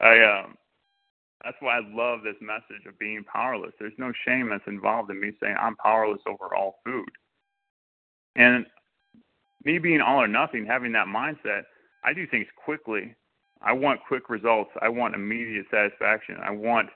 I 0.00 0.20
um 0.20 0.56
that's 1.44 1.56
why 1.60 1.76
I 1.76 1.80
love 1.86 2.20
this 2.24 2.36
message 2.40 2.86
of 2.88 2.98
being 2.98 3.22
powerless. 3.30 3.72
There's 3.78 3.92
no 3.98 4.12
shame 4.26 4.48
that's 4.48 4.66
involved 4.66 5.10
in 5.10 5.20
me 5.20 5.32
saying 5.40 5.56
I'm 5.60 5.76
powerless 5.76 6.22
over 6.26 6.54
all 6.54 6.80
food. 6.84 7.08
And 8.34 8.64
me 9.62 9.78
being 9.78 10.00
all 10.00 10.22
or 10.22 10.28
nothing, 10.28 10.64
having 10.64 10.92
that 10.92 11.06
mindset, 11.06 11.62
I 12.02 12.14
do 12.14 12.26
things 12.26 12.46
quickly. 12.64 13.14
I 13.60 13.72
want 13.72 14.00
quick 14.08 14.30
results. 14.30 14.70
I 14.80 14.88
want 14.88 15.14
immediate 15.14 15.66
satisfaction. 15.70 16.36
I 16.42 16.50
want 16.50 16.88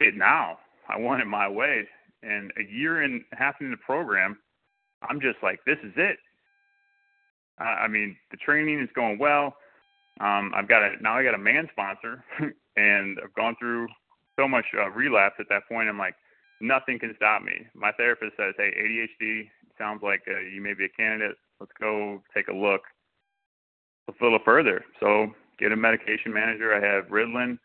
it 0.00 0.14
now. 0.16 0.58
I 0.88 0.98
want 0.98 1.20
it 1.20 1.26
my 1.26 1.48
way. 1.48 1.86
And 2.22 2.50
a 2.58 2.72
year 2.72 3.02
and 3.02 3.22
half 3.32 3.56
into 3.60 3.76
the 3.76 3.82
program, 3.84 4.38
I'm 5.02 5.20
just 5.20 5.38
like, 5.42 5.60
this 5.66 5.78
is 5.84 5.92
it. 5.96 6.18
I, 7.58 7.84
I 7.84 7.88
mean, 7.88 8.16
the 8.30 8.36
training 8.36 8.80
is 8.80 8.88
going 8.94 9.18
well. 9.18 9.54
Um, 10.20 10.52
I've 10.54 10.68
got 10.68 10.82
a 10.82 10.96
now 11.00 11.16
I 11.16 11.22
got 11.22 11.34
a 11.34 11.38
man 11.38 11.68
sponsor, 11.72 12.24
and 12.76 13.18
I've 13.22 13.34
gone 13.34 13.54
through 13.58 13.86
so 14.38 14.48
much 14.48 14.64
uh, 14.76 14.90
relapse 14.90 15.36
at 15.38 15.46
that 15.48 15.68
point. 15.68 15.88
I'm 15.88 15.98
like, 15.98 16.14
nothing 16.60 16.98
can 16.98 17.14
stop 17.16 17.42
me. 17.42 17.66
My 17.74 17.92
therapist 17.92 18.36
says, 18.36 18.54
hey, 18.56 18.72
ADHD 18.74 19.48
sounds 19.78 20.00
like 20.02 20.22
uh, 20.28 20.40
you 20.40 20.60
may 20.60 20.74
be 20.74 20.86
a 20.86 20.88
candidate. 20.88 21.36
Let's 21.60 21.72
go 21.80 22.22
take 22.34 22.48
a 22.48 22.52
look. 22.52 22.82
A 24.08 24.24
little 24.24 24.38
further. 24.44 24.84
So 25.00 25.28
get 25.58 25.70
a 25.70 25.76
medication 25.76 26.32
manager. 26.32 26.74
I 26.74 26.80
have 26.80 27.10
Ritalin, 27.10 27.58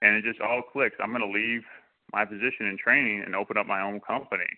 and 0.00 0.16
it 0.16 0.24
just 0.24 0.40
all 0.40 0.62
clicks. 0.72 0.96
I'm 1.00 1.10
going 1.10 1.20
to 1.20 1.38
leave 1.38 1.62
my 2.12 2.24
position 2.24 2.66
in 2.66 2.78
training 2.82 3.22
and 3.24 3.36
open 3.36 3.58
up 3.58 3.66
my 3.66 3.82
own 3.82 4.00
company 4.00 4.48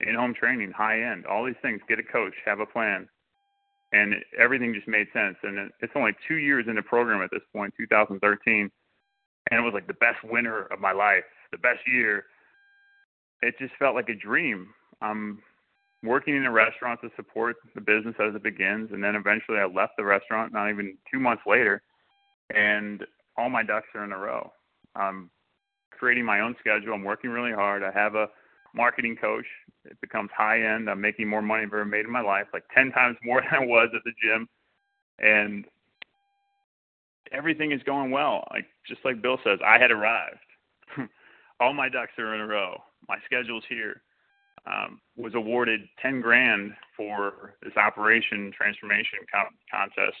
in-home 0.00 0.34
training, 0.34 0.72
high 0.72 1.02
end, 1.02 1.26
all 1.26 1.44
these 1.44 1.54
things. 1.62 1.80
Get 1.88 1.98
a 1.98 2.02
coach, 2.02 2.34
have 2.44 2.60
a 2.60 2.66
plan, 2.66 3.08
and 3.92 4.14
everything 4.38 4.74
just 4.74 4.88
made 4.88 5.06
sense. 5.12 5.36
And 5.42 5.70
it's 5.80 5.92
only 5.94 6.12
two 6.26 6.36
years 6.36 6.66
in 6.68 6.76
the 6.76 6.82
program 6.82 7.22
at 7.22 7.30
this 7.30 7.42
point, 7.54 7.74
2013, 7.76 8.70
and 9.50 9.60
it 9.60 9.62
was 9.62 9.74
like 9.74 9.86
the 9.86 9.94
best 9.94 10.18
winter 10.24 10.64
of 10.72 10.80
my 10.80 10.92
life, 10.92 11.24
the 11.52 11.58
best 11.58 11.80
year. 11.86 12.24
It 13.42 13.54
just 13.58 13.74
felt 13.78 13.94
like 13.94 14.08
a 14.08 14.14
dream. 14.14 14.68
I'm 15.00 15.42
working 16.02 16.36
in 16.36 16.46
a 16.46 16.50
restaurant 16.50 17.00
to 17.02 17.10
support 17.16 17.56
the 17.74 17.80
business 17.80 18.14
as 18.20 18.34
it 18.34 18.42
begins, 18.42 18.90
and 18.92 19.02
then 19.02 19.14
eventually 19.14 19.58
I 19.58 19.66
left 19.66 19.96
the 19.96 20.04
restaurant. 20.04 20.52
Not 20.52 20.70
even 20.70 20.96
two 21.10 21.18
months 21.18 21.42
later, 21.46 21.82
and 22.54 23.04
all 23.36 23.48
my 23.48 23.62
ducks 23.62 23.88
are 23.94 24.04
in 24.04 24.12
a 24.12 24.18
row. 24.18 24.52
I'm 24.94 25.30
creating 25.90 26.24
my 26.24 26.40
own 26.40 26.56
schedule. 26.58 26.94
I'm 26.94 27.04
working 27.04 27.30
really 27.30 27.52
hard. 27.52 27.82
I 27.82 27.90
have 27.92 28.14
a 28.14 28.28
marketing 28.74 29.16
coach. 29.20 29.46
It 29.84 30.00
becomes 30.00 30.30
high 30.36 30.62
end. 30.62 30.88
I'm 30.88 31.00
making 31.00 31.28
more 31.28 31.42
money 31.42 31.62
than 31.62 31.68
I've 31.70 31.74
ever 31.74 31.84
made 31.84 32.04
in 32.04 32.10
my 32.10 32.20
life, 32.20 32.46
like 32.52 32.64
10 32.74 32.92
times 32.92 33.16
more 33.24 33.40
than 33.40 33.62
I 33.62 33.64
was 33.64 33.88
at 33.94 34.02
the 34.04 34.12
gym. 34.22 34.48
And 35.18 35.64
everything 37.32 37.72
is 37.72 37.82
going 37.84 38.10
well. 38.10 38.46
Like 38.50 38.66
just 38.86 39.00
like 39.04 39.22
Bill 39.22 39.38
says, 39.44 39.58
I 39.64 39.78
had 39.78 39.90
arrived. 39.90 40.38
All 41.60 41.72
my 41.72 41.88
ducks 41.88 42.12
are 42.18 42.34
in 42.34 42.40
a 42.40 42.46
row. 42.46 42.76
My 43.08 43.16
schedule's 43.26 43.64
here. 43.68 44.02
Um, 44.66 45.00
was 45.16 45.32
awarded 45.34 45.80
10 46.02 46.20
grand 46.20 46.72
for 46.94 47.54
this 47.62 47.74
operation 47.78 48.52
transformation 48.54 49.20
con- 49.32 49.56
contest. 49.70 50.20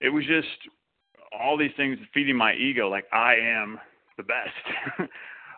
It 0.00 0.10
was 0.10 0.26
just 0.26 0.46
all 1.32 1.56
these 1.56 1.70
things 1.74 1.98
feeding 2.12 2.36
my 2.36 2.52
ego, 2.54 2.90
like 2.90 3.06
I 3.12 3.36
am 3.36 3.78
the 4.18 4.24
best. 4.24 5.08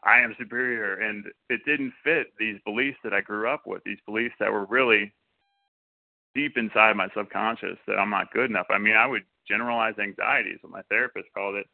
I 0.05 0.21
am 0.21 0.35
superior. 0.39 0.95
And 0.95 1.25
it 1.49 1.61
didn't 1.67 1.93
fit 2.05 2.29
these 2.39 2.59
beliefs 2.65 2.99
that 3.05 3.13
I 3.13 3.21
grew 3.21 3.49
up 3.49 3.63
with, 3.67 3.83
these 3.85 3.99
beliefs 4.07 4.35
that 4.41 4.53
were 4.53 4.67
really 4.67 5.13
deep 6.35 6.57
inside 6.57 6.97
my 6.97 7.09
subconscious 7.17 7.79
that 7.87 7.99
I'm 7.99 8.11
not 8.11 8.33
good 8.33 8.51
enough. 8.51 8.67
I 8.71 8.79
mean, 8.79 8.95
I 8.95 9.07
would 9.07 9.23
generalize 9.49 9.95
anxiety 9.99 10.51
is 10.51 10.59
what 10.63 10.73
my 10.73 10.83
therapist 10.91 11.29
called 11.35 11.57
it. 11.57 11.67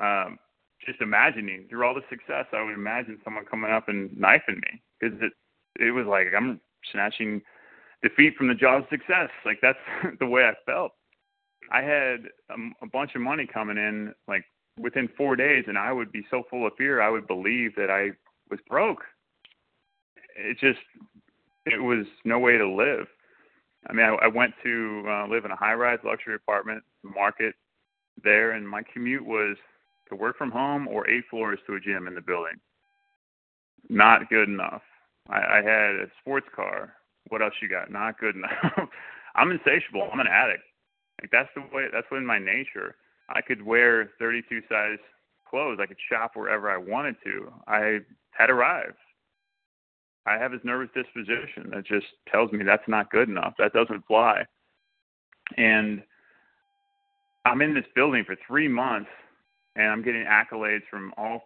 Um, 0.00 0.38
just 0.84 1.00
imagining 1.00 1.66
through 1.68 1.86
all 1.86 1.94
the 1.94 2.02
success, 2.10 2.46
I 2.52 2.62
would 2.62 2.74
imagine 2.74 3.18
someone 3.24 3.44
coming 3.44 3.70
up 3.70 3.88
and 3.88 4.10
knifing 4.18 4.56
me 4.56 4.82
because 5.00 5.16
it 5.22 5.32
it 5.80 5.90
was 5.90 6.06
like 6.06 6.28
I'm 6.36 6.60
snatching 6.92 7.40
defeat 8.02 8.36
from 8.36 8.48
the 8.48 8.54
jaws 8.54 8.82
of 8.82 8.88
success. 8.90 9.30
Like 9.44 9.58
that's 9.62 9.78
the 10.20 10.26
way 10.26 10.42
I 10.42 10.52
felt. 10.70 10.92
I 11.72 11.80
had 11.80 12.26
a, 12.50 12.56
a 12.82 12.86
bunch 12.92 13.14
of 13.14 13.22
money 13.22 13.46
coming 13.46 13.78
in 13.78 14.12
like 14.28 14.44
within 14.78 15.08
four 15.16 15.36
days, 15.36 15.64
and 15.68 15.78
I 15.78 15.92
would 15.92 16.12
be 16.12 16.26
so 16.30 16.42
full 16.50 16.66
of 16.66 16.72
fear, 16.76 17.00
I 17.00 17.10
would 17.10 17.26
believe 17.26 17.74
that 17.76 17.90
I 17.90 18.10
was 18.50 18.60
broke. 18.68 19.02
It 20.36 20.58
just, 20.58 20.80
it 21.66 21.80
was 21.80 22.06
no 22.24 22.38
way 22.38 22.58
to 22.58 22.68
live. 22.68 23.06
I 23.88 23.92
mean, 23.92 24.06
I, 24.06 24.14
I 24.24 24.28
went 24.28 24.54
to 24.64 25.04
uh, 25.06 25.26
live 25.28 25.44
in 25.44 25.50
a 25.50 25.56
high-rise 25.56 25.98
luxury 26.04 26.34
apartment, 26.34 26.82
market 27.02 27.54
there, 28.22 28.52
and 28.52 28.68
my 28.68 28.82
commute 28.92 29.24
was 29.24 29.56
to 30.08 30.16
work 30.16 30.36
from 30.36 30.50
home 30.50 30.88
or 30.88 31.08
eight 31.08 31.24
floors 31.30 31.58
to 31.66 31.74
a 31.74 31.80
gym 31.80 32.06
in 32.06 32.14
the 32.14 32.20
building. 32.20 32.58
Not 33.88 34.28
good 34.28 34.48
enough. 34.48 34.82
I, 35.28 35.38
I 35.38 35.56
had 35.56 35.94
a 35.96 36.06
sports 36.20 36.46
car. 36.54 36.94
What 37.28 37.42
else 37.42 37.54
you 37.62 37.68
got? 37.68 37.90
Not 37.90 38.18
good 38.18 38.36
enough. 38.36 38.50
I'm 39.34 39.50
insatiable. 39.50 40.08
I'm 40.12 40.20
an 40.20 40.26
addict. 40.26 40.62
Like 41.20 41.30
that's 41.30 41.48
the 41.54 41.62
way. 41.74 41.86
That's 41.92 42.06
in 42.12 42.26
my 42.26 42.38
nature. 42.38 42.96
I 43.28 43.40
could 43.40 43.62
wear 43.62 44.10
32 44.18 44.62
size 44.68 44.98
clothes. 45.48 45.78
I 45.80 45.86
could 45.86 45.98
shop 46.10 46.32
wherever 46.34 46.70
I 46.70 46.76
wanted 46.76 47.16
to. 47.24 47.52
I 47.66 48.00
had 48.30 48.50
arrived. 48.50 48.96
I 50.26 50.34
have 50.34 50.52
this 50.52 50.60
nervous 50.64 50.88
disposition 50.94 51.70
that 51.74 51.86
just 51.86 52.06
tells 52.30 52.50
me 52.52 52.64
that's 52.64 52.88
not 52.88 53.10
good 53.10 53.28
enough. 53.28 53.54
That 53.58 53.72
doesn't 53.72 54.06
fly. 54.06 54.44
And 55.56 56.02
I'm 57.44 57.60
in 57.60 57.74
this 57.74 57.84
building 57.94 58.24
for 58.24 58.36
three 58.46 58.68
months 58.68 59.10
and 59.76 59.88
I'm 59.88 60.02
getting 60.02 60.24
accolades 60.24 60.82
from 60.90 61.12
all 61.18 61.42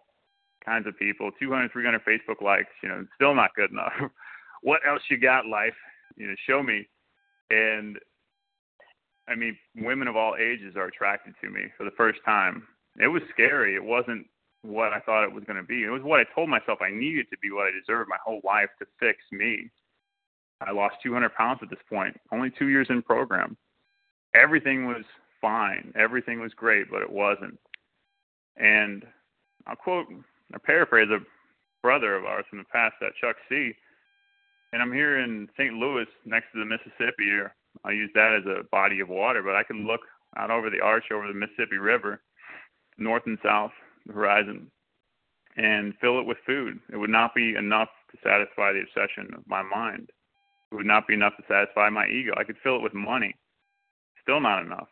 kinds 0.65 0.87
of 0.87 0.97
people 0.97 1.31
200, 1.39 1.71
300 1.71 2.01
Facebook 2.05 2.41
likes. 2.41 2.69
You 2.81 2.89
know, 2.89 3.05
still 3.15 3.35
not 3.35 3.53
good 3.55 3.71
enough. 3.71 3.93
what 4.61 4.81
else 4.87 5.01
you 5.09 5.17
got, 5.17 5.45
life? 5.45 5.75
You 6.15 6.27
know, 6.27 6.35
show 6.47 6.63
me. 6.63 6.87
And 7.49 7.97
I 9.29 9.35
mean, 9.35 9.57
women 9.75 10.07
of 10.07 10.15
all 10.15 10.35
ages 10.35 10.75
are 10.75 10.85
attracted 10.85 11.35
to 11.41 11.49
me 11.49 11.65
for 11.77 11.83
the 11.83 11.91
first 11.91 12.19
time. 12.25 12.67
It 12.99 13.07
was 13.07 13.21
scary. 13.29 13.75
It 13.75 13.83
wasn't 13.83 14.25
what 14.63 14.91
I 14.91 14.99
thought 14.99 15.23
it 15.23 15.31
was 15.33 15.43
going 15.45 15.57
to 15.57 15.63
be. 15.63 15.83
It 15.83 15.89
was 15.89 16.01
what 16.01 16.19
I 16.19 16.23
told 16.35 16.49
myself 16.49 16.79
I 16.81 16.89
needed 16.89 17.27
to 17.31 17.37
be 17.37 17.51
what 17.51 17.67
I 17.67 17.71
deserved 17.71 18.09
my 18.09 18.17
whole 18.23 18.41
life 18.43 18.69
to 18.79 18.85
fix 18.99 19.19
me. 19.31 19.69
I 20.61 20.71
lost 20.71 20.95
200 21.03 21.33
pounds 21.35 21.59
at 21.61 21.69
this 21.69 21.79
point, 21.89 22.19
only 22.33 22.49
two 22.49 22.67
years 22.67 22.87
in 22.89 23.01
program. 23.01 23.55
Everything 24.35 24.87
was 24.87 25.05
fine. 25.39 25.93
Everything 25.95 26.41
was 26.41 26.53
great, 26.53 26.91
but 26.91 27.01
it 27.01 27.09
wasn't. 27.09 27.57
And 28.57 29.05
I'll 29.67 29.75
quote 29.75 30.07
or 30.53 30.59
paraphrase 30.59 31.09
a 31.11 31.19
brother 31.81 32.15
of 32.15 32.25
ours 32.25 32.45
from 32.49 32.59
the 32.59 32.65
past, 32.65 32.95
that 32.99 33.15
Chuck 33.21 33.37
C. 33.47 33.73
And 34.73 34.81
I'm 34.81 34.91
here 34.91 35.19
in 35.19 35.47
St. 35.57 35.73
Louis 35.73 36.07
next 36.25 36.47
to 36.53 36.59
the 36.59 36.65
Mississippi, 36.65 37.29
or 37.31 37.53
I 37.85 37.91
use 37.91 38.11
that 38.13 38.33
as 38.33 38.45
a 38.45 38.63
body 38.63 38.99
of 38.99 39.09
water, 39.09 39.41
but 39.41 39.55
I 39.55 39.63
can 39.63 39.87
look 39.87 40.01
out 40.37 40.51
over 40.51 40.69
the 40.69 40.81
arch 40.81 41.05
over 41.13 41.27
the 41.27 41.33
Mississippi 41.33 41.77
River, 41.77 42.21
north 42.97 43.23
and 43.25 43.37
south, 43.43 43.71
the 44.05 44.13
horizon, 44.13 44.69
and 45.57 45.93
fill 45.99 46.19
it 46.19 46.25
with 46.25 46.37
food. 46.45 46.79
It 46.91 46.97
would 46.97 47.09
not 47.09 47.33
be 47.33 47.55
enough 47.55 47.89
to 48.11 48.17
satisfy 48.23 48.73
the 48.73 48.81
obsession 48.81 49.33
of 49.33 49.47
my 49.47 49.61
mind. 49.61 50.09
It 50.71 50.75
would 50.75 50.85
not 50.85 51.07
be 51.07 51.13
enough 51.13 51.35
to 51.37 51.43
satisfy 51.47 51.89
my 51.89 52.07
ego. 52.07 52.33
I 52.37 52.43
could 52.43 52.57
fill 52.63 52.75
it 52.75 52.81
with 52.83 52.93
money. 52.93 53.35
Still 54.21 54.39
not 54.39 54.63
enough. 54.63 54.87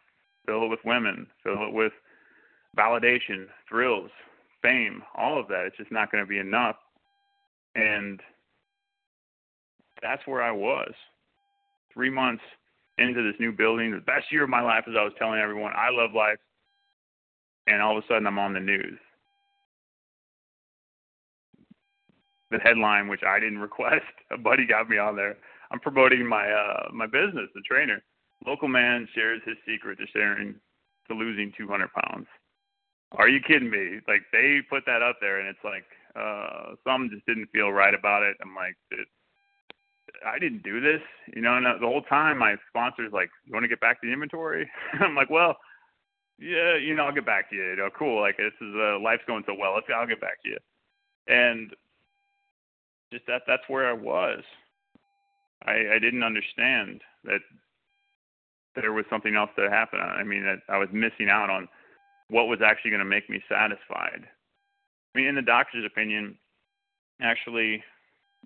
Fill 0.46 0.64
it 0.64 0.70
with 0.70 0.80
women. 0.86 1.28
Fill 1.44 1.68
it 1.68 1.74
with 1.74 1.94
validation, 2.76 3.48
thrills, 3.70 4.10
fame, 4.62 5.04
all 5.16 5.40
of 5.40 5.48
that. 5.50 5.66
It's 5.66 5.78
just 5.78 5.92
not 5.92 6.12
going 6.12 6.24
to 6.24 6.28
be 6.28 6.40
enough. 6.40 6.78
And 7.76 8.20
that's 10.02 10.26
where 10.26 10.42
I 10.42 10.52
was. 10.52 10.92
Three 11.94 12.10
months 12.10 12.44
into 12.98 13.24
this 13.24 13.40
new 13.40 13.52
building. 13.52 13.92
The 13.92 14.00
best 14.00 14.32
year 14.32 14.44
of 14.44 14.50
my 14.50 14.62
life, 14.62 14.84
as 14.88 14.96
I 14.98 15.04
was 15.04 15.14
telling 15.18 15.40
everyone, 15.40 15.72
I 15.76 15.90
love 15.92 16.14
life. 16.14 16.38
And 17.68 17.82
all 17.82 17.98
of 17.98 18.04
a 18.04 18.08
sudden, 18.08 18.28
I'm 18.28 18.40
on 18.40 18.54
the 18.54 18.60
news. 18.60 18.98
The 22.50 22.60
headline, 22.60 23.08
which 23.08 23.22
I 23.28 23.40
didn't 23.40 23.60
request, 23.70 24.06
a 24.32 24.38
buddy 24.38 24.66
got 24.66 24.90
me 24.90 24.98
on 24.98 25.16
there. 25.16 25.38
I'm 25.72 25.80
promoting 25.80 26.26
my 26.28 26.50
uh, 26.50 26.88
my 26.94 27.06
business, 27.06 27.50
the 27.54 27.62
trainer. 27.68 28.02
Local 28.46 28.70
man 28.70 29.08
shares 29.14 29.42
his 29.46 29.58
secret 29.68 29.98
to 29.98 30.06
sharing 30.14 30.56
to 31.08 31.14
losing 31.14 31.52
200 31.58 31.90
pounds. 31.92 32.28
Are 33.14 33.28
you 33.28 33.40
kidding 33.46 33.70
me? 33.70 34.00
Like 34.08 34.22
they 34.32 34.60
put 34.70 34.84
that 34.86 35.02
up 35.02 35.18
there, 35.20 35.40
and 35.40 35.50
it's 35.50 35.64
like 35.64 35.84
uh, 36.16 36.76
some 36.86 37.10
just 37.12 37.26
didn't 37.26 37.50
feel 37.52 37.72
right 37.72 37.94
about 37.94 38.24
it. 38.24 38.38
I'm 38.42 38.56
like, 38.56 38.76
I 40.26 40.40
didn't 40.40 40.64
do 40.64 40.80
this, 40.80 41.02
you 41.36 41.42
know. 41.42 41.58
And 41.58 41.66
the 41.66 41.88
whole 41.88 42.02
time, 42.04 42.38
my 42.38 42.56
sponsor's 42.70 43.14
like, 43.14 43.30
"You 43.46 43.54
want 43.54 43.64
to 43.64 43.70
get 43.70 43.80
back 43.80 44.02
to 44.02 44.08
the 44.08 44.14
inventory?" 44.14 44.70
I'm 45.00 45.16
like, 45.16 45.30
"Well, 45.30 45.58
yeah, 46.40 46.76
you 46.76 46.96
know, 46.96 47.06
I'll 47.06 47.14
get 47.14 47.26
back 47.26 47.50
to 47.50 47.56
you. 47.56 47.64
You 47.64 47.76
know, 47.78 47.90
cool. 47.98 48.22
Like 48.22 48.38
this 48.38 48.54
is 48.62 48.76
uh, 48.76 49.00
life's 49.00 49.24
going 49.28 49.44
so 49.46 49.56
well. 49.58 49.74
Let's, 49.76 49.88
I'll 49.94 50.08
get 50.08 50.22
back 50.22 50.42
to 50.44 50.50
you." 50.50 50.58
And 51.28 51.72
just 53.12 53.26
that 53.28 53.44
that's 53.48 53.64
where 53.68 53.88
I 53.88 53.94
was. 53.94 54.44
I 55.66 55.96
I 55.96 56.00
didn't 56.00 56.24
understand 56.24 57.02
that 57.24 57.42
there 58.76 58.94
was 58.94 59.06
something 59.10 59.36
else 59.36 59.50
that 59.58 59.72
happened. 59.72 60.02
I 60.02 60.24
mean, 60.24 60.44
that 60.44 60.60
I 60.70 60.78
was 60.78 60.90
missing 60.92 61.30
out 61.30 61.50
on 61.50 61.68
what 62.30 62.48
was 62.48 62.60
actually 62.64 62.92
going 62.92 63.00
to 63.00 63.06
make 63.06 63.30
me 63.30 63.42
satisfied. 63.50 64.22
I 65.16 65.18
mean, 65.18 65.28
in 65.28 65.36
the 65.36 65.42
doctor's 65.42 65.86
opinion, 65.86 66.38
actually, 67.22 67.84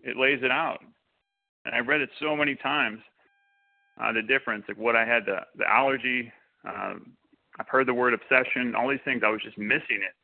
it 0.04 0.16
lays 0.16 0.40
it 0.44 0.52
out 0.52 0.82
and 1.66 1.76
I 1.76 1.80
read 1.80 2.02
it 2.02 2.10
so 2.20 2.36
many 2.36 2.56
times. 2.56 3.00
Uh, 4.02 4.12
the 4.14 4.22
difference, 4.22 4.66
like 4.68 4.78
what 4.78 4.96
I 4.96 5.06
had, 5.06 5.26
the 5.26 5.40
the 5.56 5.70
allergy. 5.70 6.32
Um, 6.68 7.14
I've 7.60 7.68
heard 7.68 7.88
the 7.88 7.94
word 7.94 8.14
obsession. 8.14 8.74
All 8.76 8.90
these 8.90 9.04
things, 9.04 9.22
I 9.26 9.30
was 9.30 9.42
just 9.44 9.58
missing 9.58 10.00
it. 10.02 10.16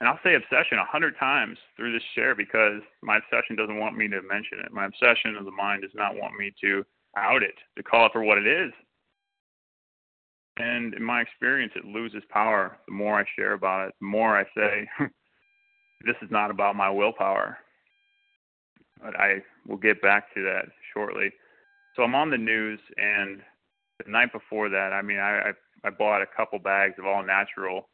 And 0.00 0.08
I'll 0.08 0.18
say 0.24 0.34
obsession 0.34 0.78
a 0.78 0.84
hundred 0.84 1.14
times 1.18 1.56
through 1.76 1.92
this 1.92 2.02
share 2.14 2.34
because 2.34 2.82
my 3.02 3.18
obsession 3.18 3.56
doesn't 3.56 3.78
want 3.78 3.96
me 3.96 4.08
to 4.08 4.20
mention 4.22 4.58
it. 4.64 4.72
My 4.72 4.86
obsession 4.86 5.36
of 5.36 5.44
the 5.44 5.52
mind 5.52 5.82
does 5.82 5.94
not 5.94 6.16
want 6.16 6.36
me 6.36 6.52
to 6.60 6.84
out 7.16 7.42
it, 7.42 7.54
to 7.76 7.82
call 7.82 8.06
it 8.06 8.12
for 8.12 8.22
what 8.22 8.38
it 8.38 8.46
is. 8.46 8.72
And 10.58 10.92
in 10.94 11.02
my 11.02 11.22
experience, 11.22 11.72
it 11.76 11.84
loses 11.84 12.22
power 12.28 12.78
the 12.86 12.92
more 12.92 13.20
I 13.20 13.24
share 13.36 13.52
about 13.52 13.88
it, 13.88 13.94
the 14.00 14.06
more 14.06 14.36
I 14.36 14.44
say, 14.56 14.88
this 16.04 16.16
is 16.20 16.30
not 16.30 16.50
about 16.50 16.76
my 16.76 16.90
willpower. 16.90 17.58
But 19.02 19.18
I 19.18 19.42
will 19.66 19.76
get 19.76 20.00
back 20.00 20.32
to 20.34 20.42
that 20.42 20.66
shortly. 20.92 21.32
So 21.96 22.02
I'm 22.02 22.14
on 22.14 22.30
the 22.30 22.38
news, 22.38 22.80
and 22.96 23.40
the 24.04 24.10
night 24.10 24.32
before 24.32 24.68
that, 24.68 24.92
I 24.92 25.02
mean, 25.02 25.18
I 25.18 25.50
I, 25.50 25.52
I 25.84 25.90
bought 25.90 26.22
a 26.22 26.26
couple 26.36 26.58
bags 26.58 26.94
of 26.98 27.06
all 27.06 27.24
natural. 27.24 27.88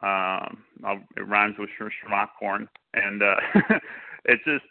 Um, 0.00 0.62
I'll, 0.84 1.02
it 1.16 1.26
rhymes 1.26 1.56
with 1.58 1.70
schmack 1.78 2.28
corn, 2.38 2.68
and 2.94 3.22
uh, 3.22 3.36
it's 4.24 4.44
just 4.44 4.64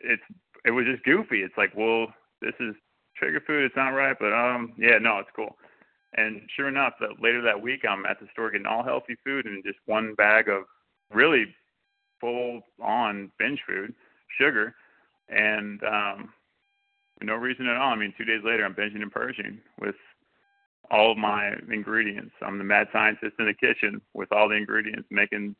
it's 0.00 0.22
it 0.64 0.70
was 0.70 0.86
just 0.86 1.04
goofy. 1.04 1.42
It's 1.42 1.56
like, 1.56 1.72
well, 1.76 2.06
this 2.40 2.54
is 2.60 2.74
trigger 3.16 3.42
food. 3.46 3.64
It's 3.64 3.76
not 3.76 3.90
right, 3.90 4.16
but 4.18 4.32
um, 4.32 4.72
yeah, 4.78 4.98
no, 5.00 5.18
it's 5.18 5.30
cool. 5.36 5.56
And 6.16 6.42
sure 6.56 6.68
enough, 6.68 6.94
that 7.00 7.20
later 7.20 7.42
that 7.42 7.60
week, 7.60 7.84
I'm 7.88 8.06
at 8.06 8.20
the 8.20 8.26
store 8.32 8.50
getting 8.50 8.66
all 8.66 8.84
healthy 8.84 9.16
food 9.24 9.46
and 9.46 9.64
just 9.64 9.78
one 9.86 10.14
bag 10.14 10.48
of 10.48 10.62
really 11.12 11.46
full 12.20 12.62
on 12.80 13.30
binge 13.38 13.60
food, 13.66 13.94
sugar, 14.38 14.74
and 15.28 15.82
um, 15.84 16.32
For 17.18 17.24
no 17.24 17.34
reason 17.34 17.66
at 17.68 17.76
all. 17.76 17.92
I 17.92 17.96
mean, 17.96 18.14
two 18.16 18.24
days 18.24 18.42
later, 18.44 18.64
I'm 18.64 18.74
binging 18.74 19.02
and 19.02 19.12
purging 19.12 19.60
with 19.80 19.94
all 20.90 21.12
of 21.12 21.18
my 21.18 21.52
ingredients. 21.72 22.34
I'm 22.42 22.58
the 22.58 22.64
mad 22.64 22.88
scientist 22.92 23.34
in 23.38 23.46
the 23.46 23.54
kitchen 23.54 24.00
with 24.12 24.30
all 24.32 24.48
the 24.48 24.56
ingredients, 24.56 25.08
making 25.10 25.56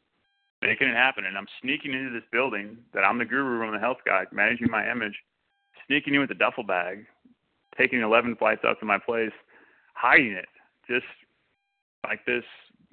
making 0.63 0.89
it 0.89 0.97
happen. 0.97 1.27
And 1.27 1.37
I'm 1.37 1.47
sneaking 1.61 1.93
into 1.93 2.11
this 2.11 2.29
building 2.33 2.79
that 2.95 3.01
I'm 3.05 3.19
the 3.19 3.25
guru, 3.25 3.67
I'm 3.67 3.73
the 3.73 3.79
health 3.79 3.99
guy, 4.07 4.25
managing 4.33 4.71
my 4.71 4.91
image, 4.91 5.15
sneaking 5.87 6.15
in 6.15 6.21
with 6.21 6.31
a 6.31 6.35
duffel 6.35 6.65
bag, 6.65 7.05
taking 7.77 8.01
11 8.01 8.37
flights 8.37 8.63
out 8.65 8.79
to 8.81 8.87
my 8.87 8.99
place, 8.99 9.33
hiding 9.95 10.33
it, 10.33 10.49
just 10.89 11.07
like 12.05 12.25
this 12.25 12.45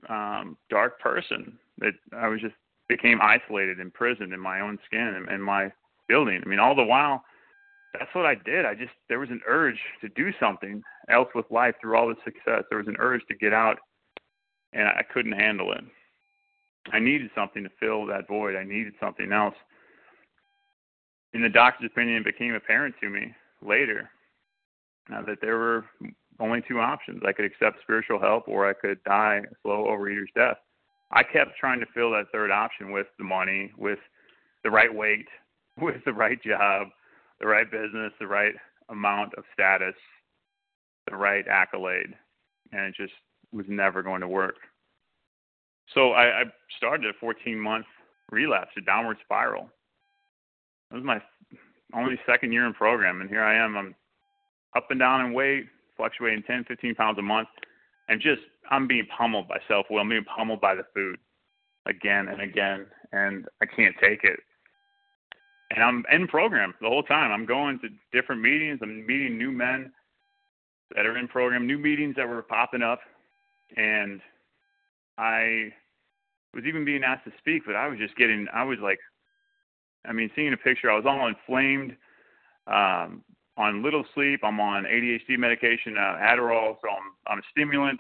um, 0.10 0.58
dark 0.70 1.00
person 1.00 1.58
that 1.78 1.94
I 2.14 2.28
was 2.28 2.42
just 2.42 2.56
became 2.90 3.22
isolated, 3.22 3.80
imprisoned 3.80 4.34
in 4.34 4.40
my 4.40 4.60
own 4.60 4.78
skin 4.86 5.26
and 5.30 5.44
my 5.44 5.72
building. 6.12 6.42
I 6.46 6.50
mean, 6.50 6.60
all 6.60 6.76
the 6.76 6.84
while, 6.84 7.24
that's 7.94 8.14
what 8.14 8.26
I 8.26 8.36
did. 8.36 8.66
I 8.66 8.74
just 8.74 8.92
there 9.08 9.20
was 9.20 9.30
an 9.30 9.42
urge 9.48 9.80
to 10.02 10.10
do 10.10 10.32
something 10.40 10.82
else 11.10 11.30
with 11.34 11.46
life 11.50 11.76
through 11.80 11.96
all 11.98 12.10
the 12.10 12.16
success. 12.26 12.64
There 12.70 12.80
was 12.80 12.88
an 12.88 12.98
urge 13.00 13.22
to 13.30 13.36
get 13.36 13.54
out, 13.54 13.78
and 14.74 14.88
I 14.88 15.04
couldn't 15.14 15.34
handle 15.34 15.72
it. 15.72 15.84
I 16.92 17.00
needed 17.00 17.30
something 17.36 17.64
to 17.64 17.70
fill 17.80 18.06
that 18.08 18.28
void. 18.28 18.56
I 18.56 18.64
needed 18.64 18.94
something 19.00 19.32
else. 19.32 19.56
In 21.34 21.42
the 21.42 21.50
doctor's 21.50 21.90
opinion, 21.92 22.18
it 22.18 22.26
became 22.26 22.56
apparent 22.56 22.96
to 23.02 23.10
me 23.10 23.34
later 23.66 24.10
uh, 25.14 25.22
that 25.28 25.38
there 25.42 25.58
were 25.58 25.86
only 26.40 26.62
two 26.68 26.80
options. 26.80 27.22
I 27.26 27.32
could 27.32 27.46
accept 27.46 27.82
spiritual 27.82 28.20
help 28.20 28.48
or 28.48 28.68
I 28.68 28.74
could 28.74 29.02
die 29.04 29.42
a 29.44 29.56
slow 29.62 29.88
overeater's 29.88 30.32
death. 30.36 30.58
I 31.12 31.24
kept 31.24 31.58
trying 31.60 31.80
to 31.82 31.86
fill 31.94 32.12
that 32.12 32.32
third 32.32 32.52
option 32.52 32.92
with 32.92 33.08
the 33.18 33.24
money, 33.24 33.72
with 33.78 34.00
the 34.64 34.72
right 34.72 34.94
weight, 34.94 35.28
with 35.82 36.04
the 36.06 36.14
right 36.14 36.42
job, 36.44 36.88
the 37.40 37.48
right 37.48 37.70
business, 37.70 38.14
the 38.20 38.28
right 38.28 38.54
amount 38.90 39.34
of 39.38 39.44
status, 39.54 39.96
the 41.10 41.16
right 41.16 41.46
accolade, 41.48 42.14
and 42.72 42.82
it 42.86 42.96
just 42.96 43.14
was 43.52 43.66
never 43.68 44.04
going 44.04 44.22
to 44.22 44.28
work. 44.28 44.56
So 45.94 46.12
I, 46.12 46.42
I 46.42 46.44
started 46.78 47.08
a 47.08 47.20
14 47.20 47.60
month 47.60 47.86
relapse, 48.32 48.72
a 48.78 48.82
downward 48.82 49.18
spiral. 49.24 49.70
It 50.92 50.96
was 50.96 51.04
my 51.04 51.22
only 51.94 52.20
second 52.26 52.52
year 52.52 52.66
in 52.66 52.74
program, 52.74 53.22
and 53.22 53.30
here 53.30 53.44
I 53.44 53.56
am. 53.56 53.76
I'm 53.76 53.96
up 54.76 54.88
and 54.90 55.00
down 55.00 55.26
in 55.26 55.34
weight, 55.34 55.66
fluctuating 55.98 56.44
10, 56.44 56.66
15 56.68 56.96
pounds 56.96 57.20
a 57.20 57.22
month, 57.22 57.50
and 58.08 58.22
just 58.22 58.42
I'm 58.70 58.88
being 58.88 59.08
pummeled 59.18 59.48
by 59.48 59.58
self 59.68 59.88
will. 59.90 60.00
I'm 60.00 60.10
being 60.10 60.24
pummeled 60.24 60.62
by 60.62 60.76
the 60.76 60.84
food 60.94 61.18
again 61.86 62.28
and 62.28 62.42
again, 62.42 62.86
and 63.12 63.46
I 63.62 63.66
can't 63.66 63.96
take 64.02 64.24
it. 64.24 64.40
And 65.74 65.84
I'm 65.84 66.04
in 66.12 66.28
program 66.28 66.74
the 66.82 66.88
whole 66.88 67.04
time. 67.04 67.32
I'm 67.32 67.46
going 67.46 67.80
to 67.80 67.90
different 68.12 68.42
meetings. 68.42 68.80
I'm 68.82 69.06
meeting 69.06 69.38
new 69.38 69.52
men 69.52 69.92
that 70.94 71.06
are 71.06 71.18
in 71.18 71.28
program, 71.28 71.66
new 71.66 71.78
meetings 71.78 72.16
that 72.18 72.28
were 72.28 72.42
popping 72.42 72.82
up, 72.82 73.00
and 73.78 74.20
I 75.18 75.72
was 76.54 76.66
even 76.66 76.84
being 76.84 77.04
asked 77.04 77.24
to 77.26 77.32
speak, 77.38 77.64
but 77.66 77.76
I 77.76 77.88
was 77.88 77.98
just 77.98 78.18
getting, 78.18 78.48
I 78.54 78.64
was 78.64 78.80
like, 78.82 79.00
I 80.06 80.12
mean, 80.12 80.30
seeing 80.36 80.52
a 80.52 80.58
picture, 80.58 80.92
I 80.92 80.96
was 80.96 81.06
all 81.08 81.28
inflamed, 81.28 81.96
um, 82.68 83.24
on 83.58 83.84
little 83.84 84.04
sleep. 84.14 84.42
I'm 84.44 84.60
on 84.60 84.84
ADHD 84.84 85.38
medication, 85.38 85.96
uh, 85.98 86.18
Adderall, 86.22 86.76
so 86.82 86.90
I'm 86.90 87.32
on 87.32 87.40
a 87.40 87.42
stimulant, 87.52 88.00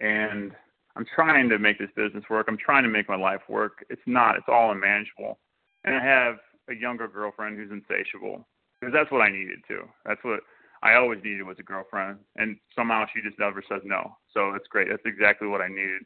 and 0.00 0.52
I'm 0.96 1.04
trying 1.14 1.48
to 1.50 1.58
make 1.58 1.78
this 1.78 1.90
business 1.94 2.24
work. 2.28 2.46
I'm 2.48 2.56
trying 2.56 2.82
to 2.82 2.88
make 2.88 3.08
my 3.08 3.16
life 3.16 3.42
work. 3.48 3.84
It's 3.90 4.02
not. 4.06 4.36
It's 4.36 4.48
all 4.48 4.72
unmanageable. 4.72 5.38
And 5.84 5.94
I 5.94 6.02
have 6.02 6.38
a 6.70 6.74
younger 6.74 7.08
girlfriend 7.08 7.56
who's 7.56 7.70
insatiable 7.70 8.46
because 8.80 8.92
that's 8.92 9.10
what 9.10 9.22
I 9.22 9.30
needed 9.30 9.58
too. 9.66 9.82
That's 10.04 10.22
what 10.22 10.40
I 10.82 10.94
always 10.94 11.20
needed 11.24 11.42
was 11.42 11.58
a 11.58 11.64
girlfriend, 11.64 12.18
and 12.36 12.56
somehow 12.74 13.04
she 13.12 13.20
just 13.20 13.38
never 13.38 13.62
says 13.68 13.82
no. 13.84 14.16
So 14.32 14.54
it's 14.54 14.68
great. 14.68 14.88
That's 14.88 15.02
exactly 15.04 15.48
what 15.48 15.60
I 15.60 15.68
needed 15.68 16.02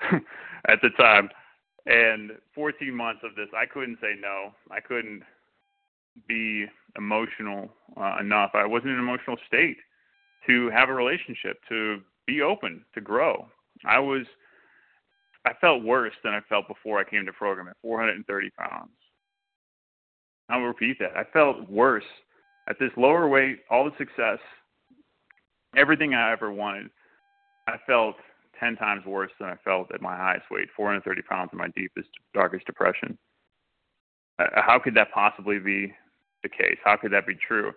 at 0.68 0.80
the 0.82 0.90
time. 0.96 1.28
And 1.86 2.32
14 2.54 2.94
months 2.94 3.20
of 3.22 3.34
this, 3.36 3.48
I 3.54 3.66
couldn't 3.66 3.98
say 4.00 4.14
no. 4.18 4.52
I 4.70 4.80
couldn't 4.80 5.22
be 6.26 6.64
emotional 6.96 7.68
uh, 8.00 8.16
enough. 8.20 8.52
I 8.54 8.64
wasn't 8.64 8.90
in 8.90 8.94
an 8.94 9.00
emotional 9.00 9.36
state 9.46 9.76
to 10.46 10.70
have 10.70 10.88
a 10.88 10.94
relationship, 10.94 11.58
to 11.68 12.00
be 12.26 12.40
open, 12.40 12.84
to 12.94 13.00
grow. 13.00 13.46
I 13.84 13.98
was, 13.98 14.24
I 15.44 15.52
felt 15.60 15.82
worse 15.82 16.14
than 16.22 16.32
I 16.32 16.40
felt 16.48 16.68
before 16.68 16.98
I 16.98 17.04
came 17.04 17.26
to 17.26 17.32
program 17.32 17.68
at 17.68 17.76
430 17.82 18.50
pounds. 18.50 18.92
I'll 20.48 20.60
repeat 20.60 20.98
that. 21.00 21.16
I 21.16 21.24
felt 21.32 21.68
worse 21.70 22.04
at 22.68 22.76
this 22.78 22.90
lower 22.96 23.28
weight, 23.28 23.60
all 23.70 23.84
the 23.84 23.96
success, 23.98 24.38
everything 25.76 26.14
I 26.14 26.32
ever 26.32 26.52
wanted. 26.52 26.90
I 27.66 27.76
felt 27.86 28.16
10 28.60 28.76
times 28.76 29.04
worse 29.06 29.30
than 29.40 29.48
I 29.48 29.56
felt 29.64 29.92
at 29.92 30.02
my 30.02 30.16
highest 30.16 30.46
weight, 30.50 30.68
430 30.76 31.22
pounds 31.22 31.50
in 31.52 31.58
my 31.58 31.68
deepest, 31.68 32.08
darkest 32.34 32.66
depression. 32.66 33.18
Uh, 34.38 34.46
how 34.54 34.78
could 34.78 34.94
that 34.94 35.12
possibly 35.12 35.58
be 35.58 35.92
the 36.42 36.48
case? 36.48 36.78
How 36.84 36.96
could 36.96 37.12
that 37.12 37.26
be 37.26 37.34
true? 37.34 37.72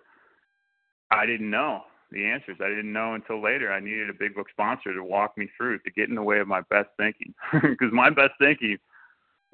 I 1.10 1.26
didn't 1.26 1.50
know 1.50 1.82
the 2.10 2.24
answers. 2.24 2.56
I 2.60 2.68
didn't 2.68 2.92
know 2.92 3.14
until 3.14 3.42
later. 3.42 3.72
I 3.72 3.80
needed 3.80 4.10
a 4.10 4.14
big 4.14 4.34
book 4.34 4.48
sponsor 4.50 4.92
to 4.94 5.04
walk 5.04 5.36
me 5.36 5.48
through, 5.56 5.78
to 5.80 5.90
get 5.90 6.08
in 6.08 6.14
the 6.14 6.22
way 6.22 6.38
of 6.38 6.48
my 6.48 6.62
best 6.70 6.88
thinking. 6.96 7.34
Because 7.52 7.92
my 7.92 8.10
best 8.10 8.32
thinking 8.38 8.78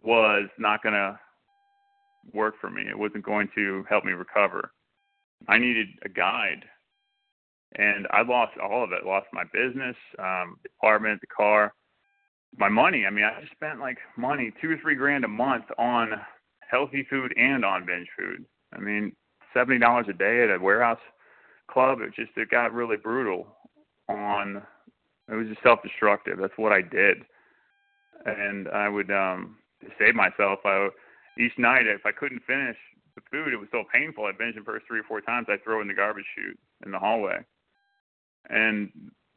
was 0.03 0.48
not 0.59 0.83
going 0.83 0.94
to 0.94 1.18
work 2.33 2.55
for 2.61 2.71
me. 2.71 2.83
It 2.89 2.99
wasn't 2.99 3.25
going 3.25 3.49
to 3.55 3.85
help 3.89 4.05
me 4.05 4.13
recover. 4.13 4.73
I 5.49 5.59
needed 5.59 5.89
a 6.05 6.09
guide 6.09 6.65
and 7.77 8.07
I 8.11 8.23
lost 8.23 8.53
all 8.59 8.85
of 8.85 8.93
it. 8.93 9.07
Lost 9.07 9.27
my 9.33 9.45
business, 9.53 9.97
um, 10.19 10.57
the 10.63 10.71
apartment, 10.79 11.21
the 11.21 11.27
car, 11.27 11.75
my 12.57 12.69
money. 12.69 13.05
I 13.07 13.11
mean, 13.11 13.25
I 13.25 13.41
just 13.41 13.53
spent 13.53 13.81
like 13.81 13.99
money, 14.17 14.53
two 14.61 14.71
or 14.71 14.79
three 14.81 14.95
grand 14.95 15.25
a 15.25 15.29
month 15.29 15.65
on 15.79 16.13
healthy 16.71 17.07
food 17.11 17.35
and 17.37 17.65
on 17.65 17.87
binge 17.87 18.09
food. 18.19 18.45
I 18.73 18.79
mean, 18.79 19.13
seventy 19.53 19.79
dollars 19.79 20.07
a 20.09 20.13
day 20.13 20.45
at 20.45 20.55
a 20.55 20.59
warehouse 20.63 21.01
club. 21.71 22.01
It 22.01 22.15
just 22.15 22.37
it 22.37 22.51
got 22.51 22.73
really 22.73 22.97
brutal. 22.97 23.47
On 24.09 24.63
it 25.31 25.35
was 25.35 25.49
just 25.49 25.63
self-destructive. 25.63 26.39
That's 26.39 26.53
what 26.57 26.73
I 26.73 26.83
did, 26.83 27.19
and 28.27 28.69
I 28.69 28.89
would 28.89 29.11
um 29.11 29.57
to 29.81 29.89
save 29.99 30.15
myself. 30.15 30.61
I 30.65 30.89
each 31.38 31.57
night 31.59 31.87
if 31.87 32.07
I 32.07 32.12
couldn't 32.12 32.42
finish 32.47 32.77
the 33.14 33.23
food, 33.31 33.53
it 33.53 33.57
was 33.57 33.68
so 33.70 33.85
painful. 33.92 34.27
I 34.27 34.33
binged 34.33 34.57
and 34.57 34.64
first 34.64 34.87
three 34.87 35.01
or 35.01 35.05
four 35.05 35.20
times. 35.20 35.47
I'd 35.49 35.62
throw 35.62 35.81
in 35.81 35.88
the 35.88 35.94
garbage 35.94 36.27
chute 36.35 36.59
in 36.85 36.90
the 36.90 36.99
hallway 36.99 37.44
and 38.51 38.90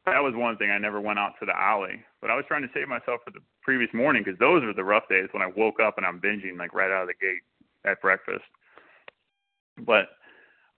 that 0.06 0.22
was 0.22 0.34
one 0.34 0.56
thing 0.56 0.70
I 0.70 0.78
never 0.78 1.00
went 1.00 1.18
out 1.18 1.34
to 1.40 1.46
the 1.46 1.58
alley. 1.58 2.02
But 2.20 2.30
I 2.30 2.36
was 2.36 2.44
trying 2.48 2.62
to 2.62 2.68
save 2.72 2.88
myself 2.88 3.20
for 3.24 3.30
the 3.30 3.40
previous 3.62 3.92
morning 3.92 4.22
because 4.24 4.38
those 4.38 4.62
are 4.64 4.72
the 4.72 4.84
rough 4.84 5.08
days 5.08 5.28
when 5.32 5.42
I 5.42 5.46
woke 5.54 5.80
up 5.80 5.96
and 5.96 6.06
I'm 6.06 6.20
binging 6.20 6.58
like 6.58 6.74
right 6.74 6.90
out 6.90 7.02
of 7.02 7.08
the 7.08 7.14
gate 7.14 7.42
at 7.84 8.00
breakfast. 8.00 8.44
But 9.86 10.08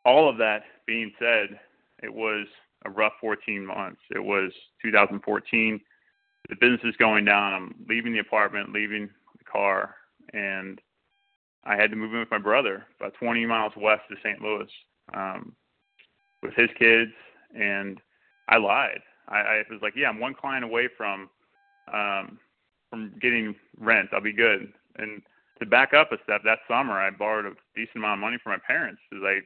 all 0.04 0.28
of 0.28 0.36
that 0.38 0.62
being 0.86 1.12
said, 1.18 1.58
it 2.02 2.12
was 2.12 2.46
a 2.84 2.90
rough 2.90 3.12
14 3.20 3.64
months. 3.64 4.00
It 4.10 4.22
was 4.22 4.52
2014. 4.82 5.80
The 6.48 6.56
business 6.56 6.80
is 6.84 6.96
going 6.96 7.24
down. 7.24 7.52
I'm 7.52 7.74
leaving 7.88 8.12
the 8.12 8.18
apartment, 8.18 8.72
leaving 8.72 9.08
the 9.38 9.44
car, 9.44 9.94
and 10.32 10.80
I 11.64 11.76
had 11.76 11.90
to 11.90 11.96
move 11.96 12.12
in 12.12 12.20
with 12.20 12.30
my 12.30 12.38
brother 12.38 12.86
about 12.98 13.14
20 13.14 13.44
miles 13.46 13.72
west 13.76 14.02
of 14.10 14.18
St. 14.22 14.40
Louis 14.40 14.68
um, 15.14 15.52
with 16.42 16.54
his 16.54 16.70
kids 16.78 17.12
and 17.54 18.00
I 18.48 18.56
lied. 18.56 19.00
I, 19.28 19.38
I 19.38 19.62
was 19.70 19.80
like, 19.82 19.94
yeah, 19.96 20.08
I'm 20.08 20.20
one 20.20 20.34
client 20.34 20.64
away 20.64 20.88
from 20.96 21.28
um, 21.92 22.38
from 22.88 23.12
getting 23.20 23.54
rent. 23.78 24.08
I'll 24.12 24.20
be 24.20 24.32
good. 24.32 24.72
And 24.96 25.22
to 25.60 25.66
back 25.66 25.94
up 25.94 26.10
a 26.12 26.16
step, 26.24 26.42
that 26.44 26.58
summer 26.66 26.94
I 26.94 27.10
borrowed 27.10 27.46
a 27.46 27.54
decent 27.76 27.96
amount 27.96 28.14
of 28.14 28.20
money 28.20 28.38
from 28.42 28.52
my 28.52 28.58
parents 28.66 29.00
because 29.08 29.24
I 29.24 29.40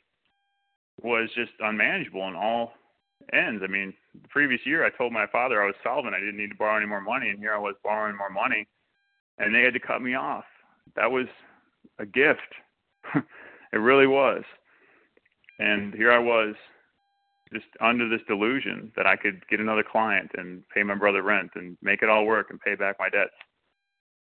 was 1.06 1.28
just 1.34 1.52
unmanageable 1.60 2.26
in 2.28 2.34
all 2.34 2.72
ends. 3.32 3.62
I 3.64 3.70
mean, 3.70 3.92
the 4.20 4.28
previous 4.28 4.60
year 4.64 4.84
I 4.84 4.90
told 4.90 5.12
my 5.12 5.26
father 5.26 5.62
I 5.62 5.66
was 5.66 5.74
solvent. 5.82 6.14
I 6.14 6.20
didn't 6.20 6.36
need 6.36 6.50
to 6.50 6.56
borrow 6.56 6.76
any 6.76 6.86
more 6.86 7.00
money, 7.00 7.28
and 7.28 7.38
here 7.38 7.54
I 7.54 7.58
was 7.58 7.74
borrowing 7.82 8.16
more 8.16 8.30
money, 8.30 8.66
and 9.38 9.54
they 9.54 9.62
had 9.62 9.74
to 9.74 9.80
cut 9.80 10.02
me 10.02 10.14
off. 10.14 10.44
That 10.96 11.10
was 11.10 11.26
a 11.98 12.06
gift. 12.06 12.40
it 13.72 13.76
really 13.76 14.06
was. 14.06 14.42
And 15.58 15.92
hmm. 15.92 15.98
here 15.98 16.12
I 16.12 16.18
was 16.18 16.54
just 17.52 17.66
under 17.80 18.08
this 18.08 18.20
delusion 18.26 18.92
that 18.96 19.06
I 19.06 19.16
could 19.16 19.46
get 19.48 19.60
another 19.60 19.84
client 19.84 20.30
and 20.34 20.62
pay 20.74 20.82
my 20.82 20.94
brother 20.94 21.22
rent 21.22 21.50
and 21.54 21.76
make 21.82 22.02
it 22.02 22.08
all 22.08 22.26
work 22.26 22.48
and 22.50 22.60
pay 22.60 22.74
back 22.74 22.96
my 22.98 23.08
debts. 23.08 23.34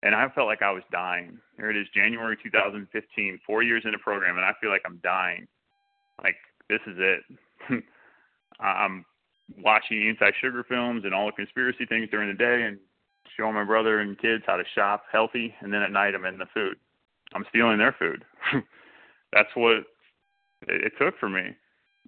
And 0.02 0.14
I 0.14 0.28
felt 0.28 0.46
like 0.46 0.62
I 0.62 0.70
was 0.70 0.84
dying. 0.92 1.38
Here 1.56 1.70
it 1.70 1.76
is, 1.76 1.88
January 1.94 2.36
2015, 2.40 3.40
four 3.44 3.62
years 3.62 3.82
into 3.84 3.98
program, 3.98 4.36
and 4.36 4.44
I 4.44 4.52
feel 4.60 4.70
like 4.70 4.82
I'm 4.86 5.00
dying. 5.02 5.48
Like 6.22 6.36
this 6.68 6.80
is 6.86 6.96
it. 6.98 7.82
I'm 8.60 9.04
watching 9.58 10.08
anti-sugar 10.08 10.64
films 10.68 11.02
and 11.04 11.14
all 11.14 11.26
the 11.26 11.32
conspiracy 11.32 11.86
things 11.86 12.08
during 12.10 12.28
the 12.28 12.34
day, 12.34 12.62
and 12.62 12.78
showing 13.36 13.54
my 13.54 13.64
brother 13.64 14.00
and 14.00 14.18
kids 14.18 14.44
how 14.46 14.56
to 14.56 14.64
shop 14.74 15.04
healthy. 15.10 15.54
And 15.60 15.72
then 15.72 15.82
at 15.82 15.90
night, 15.90 16.14
I'm 16.14 16.24
in 16.24 16.38
the 16.38 16.46
food. 16.54 16.76
I'm 17.34 17.44
stealing 17.48 17.78
their 17.78 17.94
food. 17.98 18.24
That's 19.32 19.48
what 19.54 19.72
it, 19.76 19.86
it 20.68 20.92
took 20.98 21.18
for 21.18 21.28
me 21.28 21.56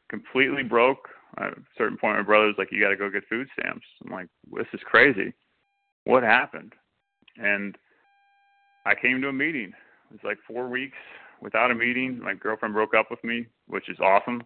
completely 0.08 0.62
broke. 0.62 1.08
At 1.36 1.52
a 1.52 1.62
certain 1.76 1.98
point, 1.98 2.16
my 2.16 2.22
brother's 2.22 2.54
like, 2.58 2.72
"You 2.72 2.80
got 2.80 2.90
to 2.90 2.96
go 2.96 3.10
get 3.10 3.28
food 3.28 3.48
stamps." 3.52 3.86
I'm 4.04 4.12
like, 4.12 4.28
"This 4.50 4.66
is 4.72 4.80
crazy. 4.84 5.34
What 6.04 6.22
happened?" 6.22 6.74
And 7.36 7.76
I 8.86 8.94
came 8.94 9.20
to 9.20 9.28
a 9.28 9.32
meeting. 9.32 9.72
It 10.10 10.12
was 10.12 10.24
like 10.24 10.38
four 10.46 10.68
weeks 10.68 10.96
without 11.40 11.70
a 11.70 11.74
meeting. 11.74 12.18
My 12.18 12.34
girlfriend 12.34 12.74
broke 12.74 12.94
up 12.94 13.10
with 13.10 13.22
me, 13.22 13.46
which 13.66 13.88
is 13.88 14.00
awesome. 14.00 14.42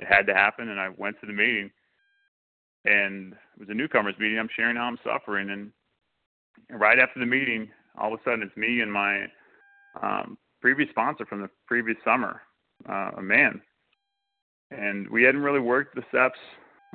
It 0.00 0.06
had 0.08 0.26
to 0.26 0.34
happen, 0.34 0.68
and 0.68 0.80
I 0.80 0.88
went 0.88 1.20
to 1.20 1.26
the 1.26 1.32
meeting. 1.32 1.70
And 2.84 3.32
it 3.32 3.60
was 3.60 3.68
a 3.70 3.74
newcomers 3.74 4.16
meeting. 4.18 4.38
I'm 4.38 4.50
sharing 4.54 4.76
how 4.76 4.84
I'm 4.84 4.98
suffering, 5.04 5.50
and 5.50 5.72
right 6.68 6.98
after 6.98 7.20
the 7.20 7.26
meeting, 7.26 7.70
all 7.96 8.12
of 8.12 8.20
a 8.20 8.22
sudden, 8.24 8.42
it's 8.42 8.56
me 8.56 8.80
and 8.80 8.92
my 8.92 9.26
um, 10.02 10.38
previous 10.60 10.90
sponsor 10.90 11.26
from 11.26 11.42
the 11.42 11.50
previous 11.66 11.96
summer, 12.04 12.42
uh, 12.88 13.10
a 13.18 13.22
man, 13.22 13.60
and 14.70 15.08
we 15.08 15.22
hadn't 15.22 15.42
really 15.42 15.60
worked 15.60 15.94
the 15.94 16.02
steps. 16.08 16.38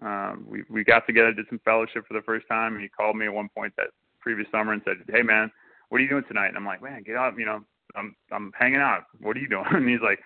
Um, 0.02 0.46
we 0.50 0.64
we 0.70 0.84
got 0.84 1.06
together, 1.06 1.34
did 1.34 1.46
some 1.50 1.62
fellowship 1.66 2.08
for 2.08 2.14
the 2.14 2.24
first 2.24 2.48
time, 2.48 2.74
and 2.74 2.82
he 2.82 2.90
called 2.90 3.16
me 3.16 3.26
at 3.26 3.34
one 3.34 3.50
point 3.56 3.74
that 3.78 3.88
previous 4.20 4.50
summer 4.52 4.74
and 4.74 4.82
said, 4.86 4.98
"Hey 5.08 5.22
man, 5.22 5.52
what 5.90 6.00
are 6.00 6.04
you 6.04 6.10
doing 6.10 6.24
tonight?" 6.28 6.48
And 6.48 6.58
I'm 6.58 6.66
like, 6.66 6.82
"Man, 6.82 7.04
get 7.04 7.16
up. 7.16 7.38
you 7.38 7.46
know, 7.46 7.62
I'm 7.96 8.16
I'm 8.32 8.52
hanging 8.58 8.82
out. 8.82 9.04
What 9.20 9.36
are 9.36 9.40
you 9.40 9.50
doing?" 9.50 9.66
And 9.72 9.90
he's 9.90 10.02
like, 10.02 10.20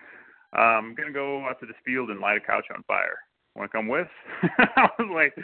um, 0.52 0.90
"I'm 0.90 0.94
gonna 0.94 1.12
go 1.12 1.44
out 1.46 1.60
to 1.60 1.66
this 1.66 1.76
field 1.84 2.10
and 2.10 2.20
light 2.20 2.36
a 2.36 2.40
couch 2.40 2.66
on 2.74 2.82
fire. 2.84 3.18
Want 3.56 3.70
to 3.70 3.76
come 3.76 3.88
with?" 3.88 4.08
I 4.76 4.88
was 4.98 5.10
like, 5.12 5.34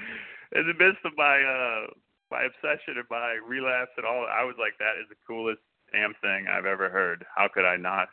in 0.52 0.66
the 0.66 0.74
midst 0.84 1.04
of 1.04 1.12
my 1.16 1.36
uh 1.42 1.86
my 2.30 2.44
obsession 2.46 2.94
and 2.96 3.06
my 3.10 3.38
relapse 3.44 3.90
and 3.96 4.06
all, 4.06 4.26
I 4.26 4.44
was 4.44 4.54
like, 4.58 4.78
"That 4.78 4.98
is 5.02 5.08
the 5.08 5.18
coolest 5.26 5.60
damn 5.92 6.14
thing 6.20 6.46
I've 6.50 6.66
ever 6.66 6.88
heard. 6.88 7.24
How 7.34 7.48
could 7.52 7.64
I 7.64 7.76
not 7.76 8.08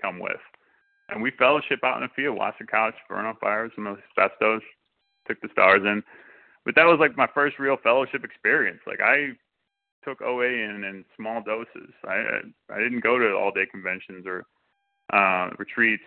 come 0.00 0.18
with?" 0.18 0.40
And 1.08 1.22
we 1.22 1.30
fellowship 1.32 1.80
out 1.84 1.96
in 1.96 2.02
the 2.02 2.14
field, 2.14 2.36
watched 2.36 2.60
the 2.60 2.66
couch 2.66 2.94
burn 3.08 3.24
on 3.24 3.36
fire, 3.36 3.70
some 3.74 3.86
asbestos, 3.86 4.62
took 5.26 5.40
the 5.40 5.48
stars 5.52 5.82
in. 5.84 6.02
But 6.64 6.74
that 6.76 6.84
was 6.84 6.98
like 7.00 7.16
my 7.16 7.28
first 7.34 7.58
real 7.58 7.76
fellowship 7.82 8.24
experience. 8.24 8.80
Like 8.86 9.00
I 9.00 9.32
took 10.04 10.22
OA 10.22 10.46
in 10.46 10.84
in 10.84 11.04
small 11.16 11.42
doses. 11.42 11.92
I 12.04 12.40
I 12.72 12.78
didn't 12.78 13.02
go 13.02 13.18
to 13.18 13.34
all 13.34 13.50
day 13.50 13.66
conventions 13.66 14.26
or 14.26 14.46
uh, 15.12 15.50
retreats 15.58 16.04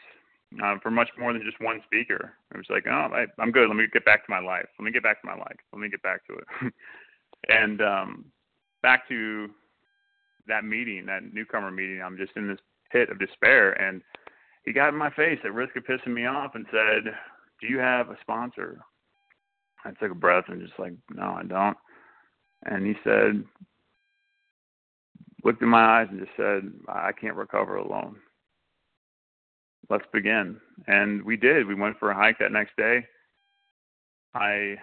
uh, 0.63 0.75
for 0.81 0.91
much 0.91 1.09
more 1.17 1.33
than 1.33 1.43
just 1.43 1.61
one 1.61 1.81
speaker. 1.85 2.33
It 2.53 2.57
was 2.57 2.67
like, 2.69 2.85
oh, 2.87 3.09
I, 3.13 3.25
I'm 3.39 3.51
good. 3.51 3.67
Let 3.67 3.75
me 3.75 3.85
get 3.91 4.05
back 4.05 4.25
to 4.25 4.31
my 4.31 4.39
life. 4.39 4.65
Let 4.79 4.85
me 4.85 4.91
get 4.91 5.03
back 5.03 5.21
to 5.21 5.27
my 5.27 5.35
life. 5.35 5.57
Let 5.71 5.79
me 5.79 5.89
get 5.89 6.01
back 6.03 6.25
to 6.27 6.33
it. 6.35 6.73
and 7.49 7.81
um, 7.81 8.25
back 8.81 9.07
to 9.09 9.49
that 10.47 10.65
meeting, 10.65 11.05
that 11.05 11.33
newcomer 11.33 11.71
meeting. 11.71 12.01
I'm 12.01 12.17
just 12.17 12.33
in 12.35 12.47
this 12.47 12.59
pit 12.91 13.09
of 13.09 13.19
despair, 13.19 13.73
and 13.81 14.01
he 14.65 14.73
got 14.73 14.89
in 14.89 14.95
my 14.95 15.09
face 15.11 15.39
at 15.43 15.53
risk 15.53 15.75
of 15.75 15.83
pissing 15.83 16.13
me 16.13 16.25
off 16.25 16.55
and 16.55 16.65
said, 16.71 17.13
"Do 17.61 17.67
you 17.67 17.79
have 17.79 18.09
a 18.09 18.17
sponsor?" 18.21 18.79
I 19.85 19.91
took 19.91 20.11
a 20.11 20.15
breath 20.15 20.45
and 20.47 20.61
just 20.61 20.79
like, 20.79 20.93
"No, 21.09 21.35
I 21.37 21.43
don't." 21.43 21.77
And 22.65 22.85
he 22.85 22.95
said, 23.03 23.43
looked 25.43 25.61
in 25.61 25.69
my 25.69 25.99
eyes 25.99 26.07
and 26.09 26.19
just 26.19 26.31
said, 26.37 26.71
I 26.87 27.11
can't 27.11 27.35
recover 27.35 27.75
alone. 27.75 28.17
Let's 29.89 30.05
begin. 30.13 30.59
And 30.87 31.23
we 31.23 31.35
did. 31.35 31.67
We 31.67 31.75
went 31.75 31.99
for 31.99 32.11
a 32.11 32.15
hike 32.15 32.39
that 32.39 32.51
next 32.51 32.75
day. 32.77 33.05
I 34.33 34.77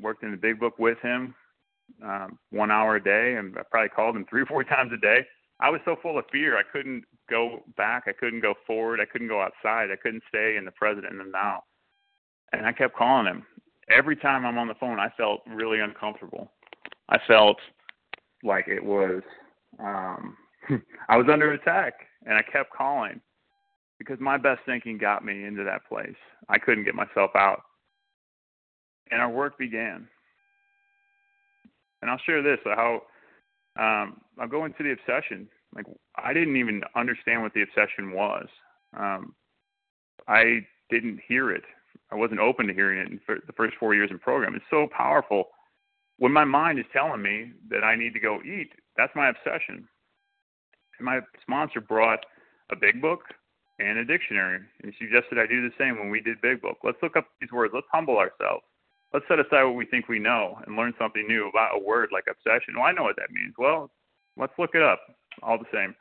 worked 0.00 0.22
in 0.22 0.30
the 0.30 0.36
big 0.36 0.60
book 0.60 0.78
with 0.78 0.98
him 1.00 1.34
um, 2.02 2.38
one 2.50 2.70
hour 2.70 2.96
a 2.96 3.02
day, 3.02 3.36
and 3.36 3.56
I 3.58 3.62
probably 3.70 3.90
called 3.90 4.16
him 4.16 4.26
three 4.30 4.42
or 4.42 4.46
four 4.46 4.64
times 4.64 4.92
a 4.92 4.98
day. 4.98 5.26
I 5.60 5.70
was 5.70 5.80
so 5.84 5.96
full 6.02 6.18
of 6.18 6.24
fear, 6.32 6.58
I 6.58 6.62
couldn't 6.72 7.04
go 7.30 7.62
back, 7.76 8.04
I 8.06 8.12
couldn't 8.12 8.40
go 8.40 8.54
forward, 8.66 9.00
I 9.00 9.04
couldn't 9.04 9.28
go 9.28 9.40
outside, 9.40 9.90
I 9.92 9.96
couldn't 9.96 10.24
stay 10.28 10.56
in 10.56 10.64
the 10.64 10.72
present 10.72 11.06
and 11.06 11.20
the 11.20 11.24
now. 11.24 11.62
And 12.52 12.66
I 12.66 12.72
kept 12.72 12.96
calling 12.96 13.26
him. 13.26 13.44
Every 13.88 14.16
time 14.16 14.44
I'm 14.44 14.58
on 14.58 14.68
the 14.68 14.74
phone, 14.74 14.98
I 14.98 15.10
felt 15.16 15.42
really 15.46 15.80
uncomfortable. 15.80 16.50
I 17.08 17.18
felt 17.26 17.58
like 18.42 18.66
it 18.68 18.82
was 18.82 19.22
um, 19.78 20.36
I 21.08 21.16
was 21.16 21.26
under 21.30 21.52
attack, 21.52 21.94
and 22.24 22.34
I 22.34 22.42
kept 22.42 22.72
calling 22.72 23.20
because 23.98 24.18
my 24.20 24.36
best 24.36 24.60
thinking 24.66 24.98
got 24.98 25.24
me 25.24 25.44
into 25.44 25.64
that 25.64 25.86
place. 25.88 26.16
I 26.48 26.58
couldn't 26.58 26.84
get 26.84 26.94
myself 26.94 27.30
out, 27.34 27.62
and 29.10 29.20
our 29.20 29.30
work 29.30 29.58
began. 29.58 30.08
And 32.04 32.10
I'll 32.10 32.20
share 32.26 32.42
this: 32.42 32.58
how 32.66 33.00
um, 33.80 34.20
I'll 34.38 34.46
go 34.46 34.66
into 34.66 34.82
the 34.82 34.92
obsession. 34.92 35.48
Like 35.74 35.86
I 36.16 36.34
didn't 36.34 36.58
even 36.58 36.82
understand 36.94 37.40
what 37.40 37.54
the 37.54 37.62
obsession 37.62 38.12
was. 38.12 38.46
Um, 38.94 39.34
I 40.28 40.60
didn't 40.90 41.20
hear 41.26 41.50
it. 41.50 41.62
I 42.12 42.16
wasn't 42.16 42.40
open 42.40 42.66
to 42.66 42.74
hearing 42.74 42.98
it 42.98 43.08
in 43.10 43.20
the 43.26 43.52
first 43.56 43.74
four 43.80 43.94
years 43.94 44.10
in 44.10 44.18
program. 44.18 44.54
It's 44.54 44.64
so 44.68 44.86
powerful 44.94 45.46
when 46.18 46.30
my 46.30 46.44
mind 46.44 46.78
is 46.78 46.84
telling 46.92 47.22
me 47.22 47.52
that 47.70 47.82
I 47.82 47.96
need 47.96 48.12
to 48.12 48.20
go 48.20 48.40
eat 48.42 48.70
that's 48.96 49.14
my 49.14 49.28
obsession. 49.28 49.88
And 50.98 51.06
my 51.06 51.20
sponsor 51.42 51.80
brought 51.80 52.24
a 52.70 52.76
big 52.76 53.02
book 53.02 53.20
and 53.78 53.98
a 53.98 54.04
dictionary 54.04 54.60
and 54.82 54.94
suggested 54.98 55.38
I 55.38 55.46
do 55.46 55.62
the 55.62 55.74
same 55.78 55.98
when 55.98 56.10
we 56.10 56.20
did 56.20 56.40
Big 56.40 56.62
Book. 56.62 56.78
Let's 56.84 56.98
look 57.02 57.16
up 57.16 57.26
these 57.40 57.50
words. 57.50 57.72
Let's 57.74 57.86
humble 57.92 58.18
ourselves. 58.18 58.64
Let's 59.14 59.26
set 59.28 59.38
aside 59.38 59.62
what 59.62 59.76
we 59.76 59.86
think 59.86 60.08
we 60.08 60.18
know 60.18 60.58
and 60.66 60.76
learn 60.76 60.92
something 60.98 61.24
new 61.28 61.48
about 61.48 61.76
a 61.76 61.78
word 61.78 62.08
like 62.12 62.24
obsession. 62.28 62.74
Well, 62.74 62.82
I 62.84 62.92
know 62.92 63.04
what 63.04 63.14
that 63.14 63.30
means. 63.30 63.54
Well, 63.56 63.92
let's 64.36 64.52
look 64.58 64.74
it 64.74 64.82
up 64.82 64.98
all 65.40 65.56
the 65.56 65.64
same. 65.72 65.94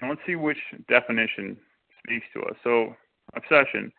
And 0.00 0.10
let's 0.10 0.20
see 0.26 0.36
which 0.36 0.58
definition 0.86 1.56
speaks 2.04 2.26
to 2.34 2.42
us. 2.42 2.56
So, 2.62 2.94
obsession, 3.34 3.90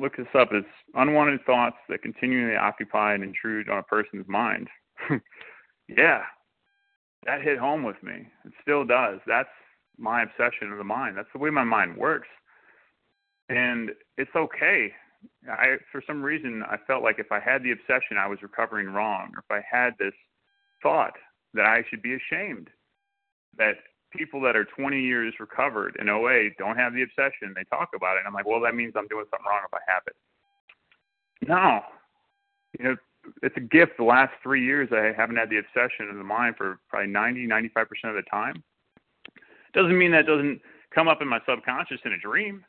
look 0.00 0.16
this 0.16 0.26
up, 0.34 0.48
as 0.52 0.64
unwanted 0.94 1.44
thoughts 1.46 1.76
that 1.88 2.02
continually 2.02 2.56
occupy 2.56 3.14
and 3.14 3.22
intrude 3.22 3.68
on 3.68 3.78
a 3.78 3.82
person's 3.84 4.26
mind. 4.26 4.66
yeah, 5.88 6.22
that 7.24 7.40
hit 7.40 7.56
home 7.56 7.84
with 7.84 8.02
me. 8.02 8.26
It 8.44 8.52
still 8.60 8.84
does. 8.84 9.20
That's 9.28 9.48
my 9.96 10.24
obsession 10.24 10.72
of 10.72 10.78
the 10.78 10.84
mind. 10.84 11.16
That's 11.16 11.28
the 11.32 11.38
way 11.38 11.50
my 11.50 11.62
mind 11.62 11.96
works. 11.96 12.28
And 13.48 13.90
it's 14.18 14.34
okay. 14.34 14.92
I 15.50 15.76
for 15.92 16.02
some 16.06 16.22
reason 16.22 16.62
I 16.68 16.76
felt 16.86 17.02
like 17.02 17.18
if 17.18 17.32
I 17.32 17.40
had 17.40 17.62
the 17.62 17.72
obsession 17.72 18.16
I 18.18 18.26
was 18.26 18.42
recovering 18.42 18.88
wrong 18.88 19.32
or 19.34 19.40
if 19.40 19.50
I 19.50 19.62
had 19.68 19.90
this 19.98 20.14
thought 20.82 21.14
that 21.54 21.66
I 21.66 21.82
should 21.88 22.02
be 22.02 22.14
ashamed 22.14 22.68
that 23.56 23.74
people 24.16 24.40
that 24.42 24.56
are 24.56 24.64
20 24.64 25.00
years 25.00 25.34
recovered 25.40 25.96
in 26.00 26.08
OA 26.08 26.50
don't 26.58 26.76
have 26.76 26.94
the 26.94 27.02
obsession. 27.02 27.52
They 27.54 27.64
talk 27.64 27.90
about 27.94 28.16
it. 28.16 28.20
And 28.20 28.28
I'm 28.28 28.34
like, 28.34 28.46
well, 28.46 28.60
that 28.60 28.74
means 28.74 28.92
I'm 28.96 29.08
doing 29.08 29.24
something 29.30 29.46
wrong 29.46 29.62
if 29.66 29.74
I 29.74 29.92
have 29.92 30.02
it. 30.06 30.16
No. 31.48 31.80
You 32.78 32.84
know, 32.84 32.96
it's 33.42 33.56
a 33.56 33.60
gift. 33.60 33.92
The 33.98 34.04
last 34.04 34.32
three 34.42 34.64
years, 34.64 34.88
I 34.92 35.12
haven't 35.16 35.36
had 35.36 35.50
the 35.50 35.58
obsession 35.58 36.08
of 36.10 36.16
the 36.16 36.24
mind 36.24 36.56
for 36.56 36.78
probably 36.88 37.10
90, 37.10 37.46
95 37.46 37.88
percent 37.88 38.16
of 38.16 38.24
the 38.24 38.30
time. 38.30 38.62
Doesn't 39.72 39.98
mean 39.98 40.12
that 40.12 40.26
doesn't 40.26 40.60
come 40.94 41.08
up 41.08 41.20
in 41.20 41.28
my 41.28 41.40
subconscious 41.48 42.00
in 42.04 42.12
a 42.12 42.18
dream. 42.18 42.64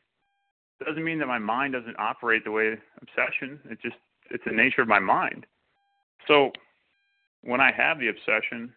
Doesn't 0.83 1.03
mean 1.03 1.19
that 1.19 1.27
my 1.27 1.39
mind 1.39 1.73
doesn't 1.73 1.97
operate 1.97 2.43
the 2.43 2.51
way 2.51 2.75
obsession. 3.01 3.59
It 3.69 3.79
just 3.81 3.95
it's 4.29 4.43
the 4.45 4.51
nature 4.51 4.81
of 4.81 4.87
my 4.87 4.99
mind. 4.99 5.45
So 6.27 6.51
when 7.41 7.61
I 7.61 7.71
have 7.71 7.99
the 7.99 8.09
obsession, 8.09 8.73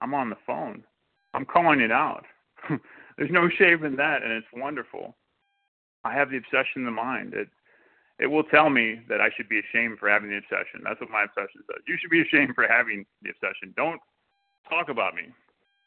I'm 0.00 0.14
on 0.14 0.30
the 0.30 0.36
phone. 0.46 0.84
I'm 1.34 1.44
calling 1.44 1.80
it 1.80 1.92
out. 1.92 2.24
There's 3.18 3.30
no 3.30 3.48
shame 3.48 3.84
in 3.84 3.96
that, 3.96 4.22
and 4.22 4.32
it's 4.32 4.46
wonderful. 4.54 5.14
I 6.04 6.14
have 6.14 6.30
the 6.30 6.38
obsession 6.38 6.82
in 6.82 6.84
the 6.84 6.90
mind. 6.90 7.34
It 7.34 7.48
it 8.18 8.26
will 8.26 8.44
tell 8.44 8.70
me 8.70 9.00
that 9.08 9.20
I 9.20 9.30
should 9.36 9.48
be 9.48 9.58
ashamed 9.58 9.98
for 9.98 10.08
having 10.08 10.30
the 10.30 10.36
obsession. 10.36 10.82
That's 10.84 11.00
what 11.00 11.10
my 11.10 11.24
obsession 11.24 11.62
says. 11.66 11.82
You 11.88 11.96
should 12.00 12.10
be 12.10 12.22
ashamed 12.22 12.54
for 12.54 12.66
having 12.68 13.04
the 13.22 13.30
obsession. 13.30 13.74
Don't 13.76 14.00
talk 14.68 14.88
about 14.88 15.14
me. 15.14 15.22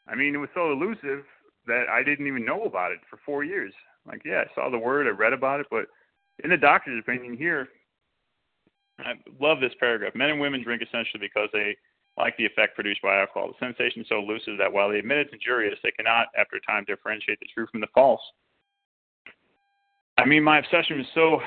I 0.07 0.15
mean, 0.15 0.35
it 0.35 0.39
was 0.39 0.49
so 0.53 0.71
elusive 0.71 1.23
that 1.67 1.85
I 1.89 2.03
didn't 2.03 2.27
even 2.27 2.45
know 2.45 2.63
about 2.63 2.91
it 2.91 2.99
for 3.09 3.19
four 3.25 3.43
years. 3.43 3.73
Like, 4.07 4.21
yeah, 4.25 4.43
I 4.45 4.55
saw 4.55 4.69
the 4.69 4.77
word, 4.77 5.07
I 5.07 5.11
read 5.11 5.33
about 5.33 5.59
it, 5.59 5.67
but 5.71 5.85
in 6.43 6.49
the 6.49 6.57
doctor's 6.57 6.99
opinion 6.99 7.37
here, 7.37 7.69
I 8.99 9.13
love 9.39 9.59
this 9.59 9.73
paragraph. 9.79 10.15
Men 10.15 10.29
and 10.29 10.39
women 10.39 10.63
drink 10.63 10.81
essentially 10.81 11.19
because 11.19 11.49
they 11.51 11.75
like 12.17 12.37
the 12.37 12.45
effect 12.45 12.75
produced 12.75 13.01
by 13.01 13.19
alcohol. 13.19 13.49
The 13.49 13.65
sensation 13.65 14.01
is 14.01 14.07
so 14.09 14.19
elusive 14.19 14.57
that 14.57 14.71
while 14.71 14.89
they 14.89 14.99
admit 14.99 15.17
it's 15.17 15.33
injurious, 15.33 15.77
they 15.83 15.91
cannot, 15.91 16.27
after 16.37 16.55
a 16.55 16.61
time, 16.61 16.85
differentiate 16.85 17.39
the 17.39 17.47
true 17.53 17.67
from 17.71 17.81
the 17.81 17.87
false. 17.93 18.21
I 20.17 20.25
mean, 20.25 20.43
my 20.43 20.59
obsession 20.59 20.97
was 20.97 21.07
so 21.13 21.41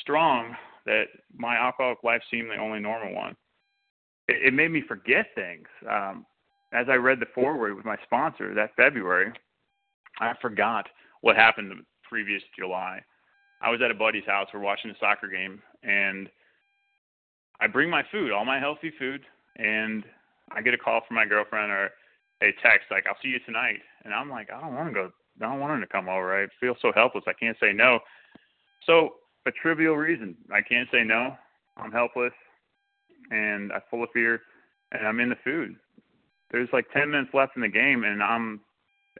strong 0.00 0.56
that 0.86 1.04
my 1.36 1.56
alcoholic 1.56 2.02
life 2.02 2.22
seemed 2.30 2.50
the 2.50 2.56
only 2.56 2.80
normal 2.80 3.14
one. 3.14 3.36
It, 4.26 4.48
it 4.48 4.54
made 4.54 4.72
me 4.72 4.82
forget 4.86 5.26
things. 5.36 5.68
Um, 5.88 6.26
as 6.72 6.86
I 6.90 6.96
read 6.96 7.20
the 7.20 7.26
foreword 7.34 7.76
with 7.76 7.84
my 7.84 7.96
sponsor 8.02 8.54
that 8.54 8.74
February, 8.76 9.32
I 10.20 10.32
forgot 10.42 10.86
what 11.20 11.36
happened 11.36 11.72
previous 12.08 12.42
July. 12.58 13.00
I 13.60 13.70
was 13.70 13.80
at 13.82 13.90
a 13.90 13.94
buddy's 13.94 14.26
house. 14.26 14.48
We're 14.52 14.60
watching 14.60 14.90
a 14.90 14.98
soccer 15.00 15.28
game, 15.28 15.60
and 15.82 16.28
I 17.60 17.66
bring 17.66 17.90
my 17.90 18.02
food, 18.10 18.32
all 18.32 18.44
my 18.44 18.58
healthy 18.58 18.92
food, 18.98 19.22
and 19.56 20.04
I 20.52 20.62
get 20.62 20.74
a 20.74 20.78
call 20.78 21.00
from 21.06 21.16
my 21.16 21.26
girlfriend 21.26 21.72
or 21.72 21.90
a 22.40 22.52
text 22.62 22.90
like, 22.90 23.06
"I'll 23.06 23.18
see 23.20 23.28
you 23.28 23.40
tonight," 23.40 23.82
and 24.04 24.14
I'm 24.14 24.30
like, 24.30 24.50
"I 24.50 24.60
don't 24.60 24.74
want 24.74 24.88
to 24.88 24.94
go. 24.94 25.12
I 25.40 25.50
don't 25.50 25.60
want 25.60 25.74
her 25.74 25.80
to 25.80 25.92
come 25.92 26.08
over. 26.08 26.42
I 26.42 26.46
feel 26.60 26.76
so 26.80 26.92
helpless. 26.92 27.24
I 27.26 27.32
can't 27.32 27.58
say 27.58 27.72
no." 27.72 28.00
So 28.84 29.16
a 29.46 29.50
trivial 29.50 29.96
reason. 29.96 30.36
I 30.52 30.60
can't 30.62 30.88
say 30.90 31.02
no. 31.02 31.36
I'm 31.76 31.92
helpless 31.92 32.32
and 33.30 33.72
I'm 33.72 33.82
full 33.90 34.04
of 34.04 34.10
fear 34.12 34.42
and 34.92 35.06
I'm 35.06 35.20
in 35.20 35.30
the 35.30 35.36
food. 35.44 35.76
There's 36.50 36.68
like 36.72 36.90
10 36.92 37.10
minutes 37.10 37.30
left 37.34 37.56
in 37.56 37.62
the 37.62 37.68
game 37.68 38.04
and 38.04 38.22
I'm 38.22 38.60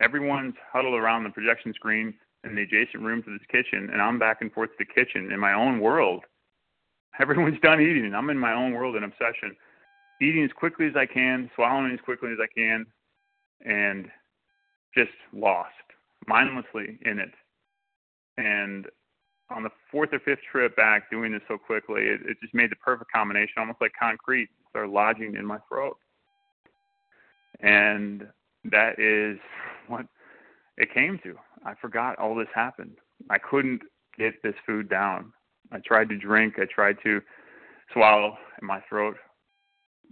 everyone's 0.01 0.55
huddled 0.73 0.95
around 0.95 1.25
the 1.25 1.31
projection 1.31 1.73
screen 1.75 2.15
in 2.45 2.55
the 2.55 2.63
adjacent 2.63 3.03
room 3.03 3.23
to 3.23 3.31
this 3.31 3.47
kitchen 3.51 3.91
and 3.93 4.01
I'm 4.01 4.19
back 4.19 4.39
and 4.41 4.53
forth 4.53 4.71
to 4.71 4.77
the 4.79 4.85
kitchen 4.85 5.33
in 5.33 5.41
my 5.41 5.53
own 5.53 5.81
world. 5.81 6.25
Everyone's 7.21 7.61
done 7.61 7.81
eating 7.81 8.05
and 8.05 8.17
I'm 8.17 8.31
in 8.31 8.39
my 8.39 8.53
own 8.53 8.73
world 8.73 8.97
in 8.97 9.05
obsession. 9.05 9.57
Eating 10.21 10.45
as 10.45 10.51
quickly 10.53 10.87
as 10.87 10.97
I 10.97 11.07
can, 11.07 11.51
swallowing 11.55 11.93
as 11.93 12.01
quickly 12.05 12.31
as 12.33 12.39
I 12.43 12.49
can, 12.53 12.87
and 13.65 14.07
just 14.97 15.13
lost, 15.33 15.71
mindlessly 16.27 16.99
in 17.05 17.21
it. 17.21 17.31
And 18.37 18.87
on 19.51 19.63
the 19.63 19.71
fourth 19.91 20.11
or 20.13 20.21
fifth 20.21 20.41
trip 20.51 20.77
back 20.77 21.11
doing 21.11 21.33
this 21.33 21.43
so 21.49 21.57
quickly, 21.57 22.03
it, 22.03 22.21
it 22.27 22.37
just 22.43 22.55
made 22.55 22.71
the 22.71 22.77
perfect 22.77 23.11
combination, 23.13 23.55
almost 23.59 23.81
like 23.81 23.93
concrete 23.99 24.49
started 24.71 24.91
lodging 24.91 25.35
in 25.37 25.47
my 25.47 25.59
throat. 25.69 25.97
And 27.61 28.27
that 28.65 28.99
is 28.99 29.39
what 29.89 30.07
it 30.77 30.93
came 30.93 31.19
to. 31.25 31.35
I 31.65 31.75
forgot 31.81 32.19
all 32.19 32.35
this 32.35 32.49
happened. 32.55 32.97
I 33.31 33.39
couldn't 33.39 33.83
get 34.19 34.35
this 34.43 34.55
food 34.67 34.89
down. 34.89 35.33
I 35.73 35.79
tried 35.85 36.09
to 36.11 36.17
drink, 36.17 36.55
I 36.59 36.65
tried 36.65 36.97
to 37.03 37.21
swallow, 37.93 38.37
and 38.59 38.67
my 38.67 38.81
throat 38.89 39.17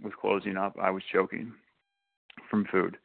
was 0.03 0.13
closing 0.19 0.57
up. 0.57 0.75
I 0.81 0.91
was 0.91 1.03
choking 1.11 1.53
from 2.49 2.65
food. 2.71 2.97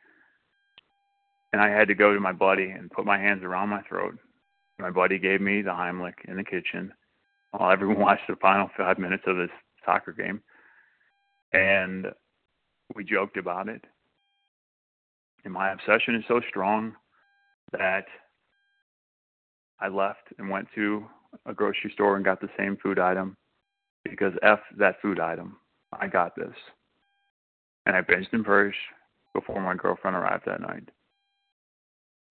And 1.52 1.60
I 1.60 1.68
had 1.68 1.88
to 1.88 1.94
go 1.94 2.14
to 2.14 2.20
my 2.20 2.32
buddy 2.32 2.70
and 2.70 2.90
put 2.90 3.04
my 3.04 3.18
hands 3.18 3.42
around 3.42 3.68
my 3.68 3.82
throat 3.82 4.18
my 4.82 4.90
buddy 4.90 5.18
gave 5.18 5.40
me 5.40 5.62
the 5.62 5.70
Heimlich 5.70 6.24
in 6.26 6.36
the 6.36 6.44
kitchen 6.44 6.92
while 7.52 7.70
everyone 7.70 7.98
watched 8.00 8.26
the 8.28 8.36
final 8.36 8.68
five 8.76 8.98
minutes 8.98 9.22
of 9.26 9.36
this 9.36 9.50
soccer 9.84 10.12
game. 10.12 10.42
And 11.52 12.06
we 12.94 13.04
joked 13.04 13.36
about 13.36 13.68
it. 13.68 13.84
And 15.44 15.52
my 15.52 15.70
obsession 15.70 16.16
is 16.16 16.24
so 16.26 16.40
strong 16.48 16.94
that 17.72 18.06
I 19.82 19.88
left 19.88 20.28
and 20.38 20.48
went 20.48 20.68
to 20.76 21.04
a 21.44 21.52
grocery 21.52 21.90
store 21.92 22.16
and 22.16 22.24
got 22.24 22.40
the 22.40 22.48
same 22.56 22.76
food 22.76 22.98
item 23.00 23.36
because 24.04 24.32
F 24.42 24.60
that 24.78 25.00
food 25.02 25.18
item. 25.18 25.56
I 25.98 26.06
got 26.06 26.36
this. 26.36 26.54
And 27.84 27.96
I 27.96 28.00
binged 28.00 28.32
and 28.32 28.44
purged 28.44 28.76
before 29.34 29.60
my 29.60 29.74
girlfriend 29.74 30.16
arrived 30.16 30.44
that 30.46 30.60
night. 30.60 30.88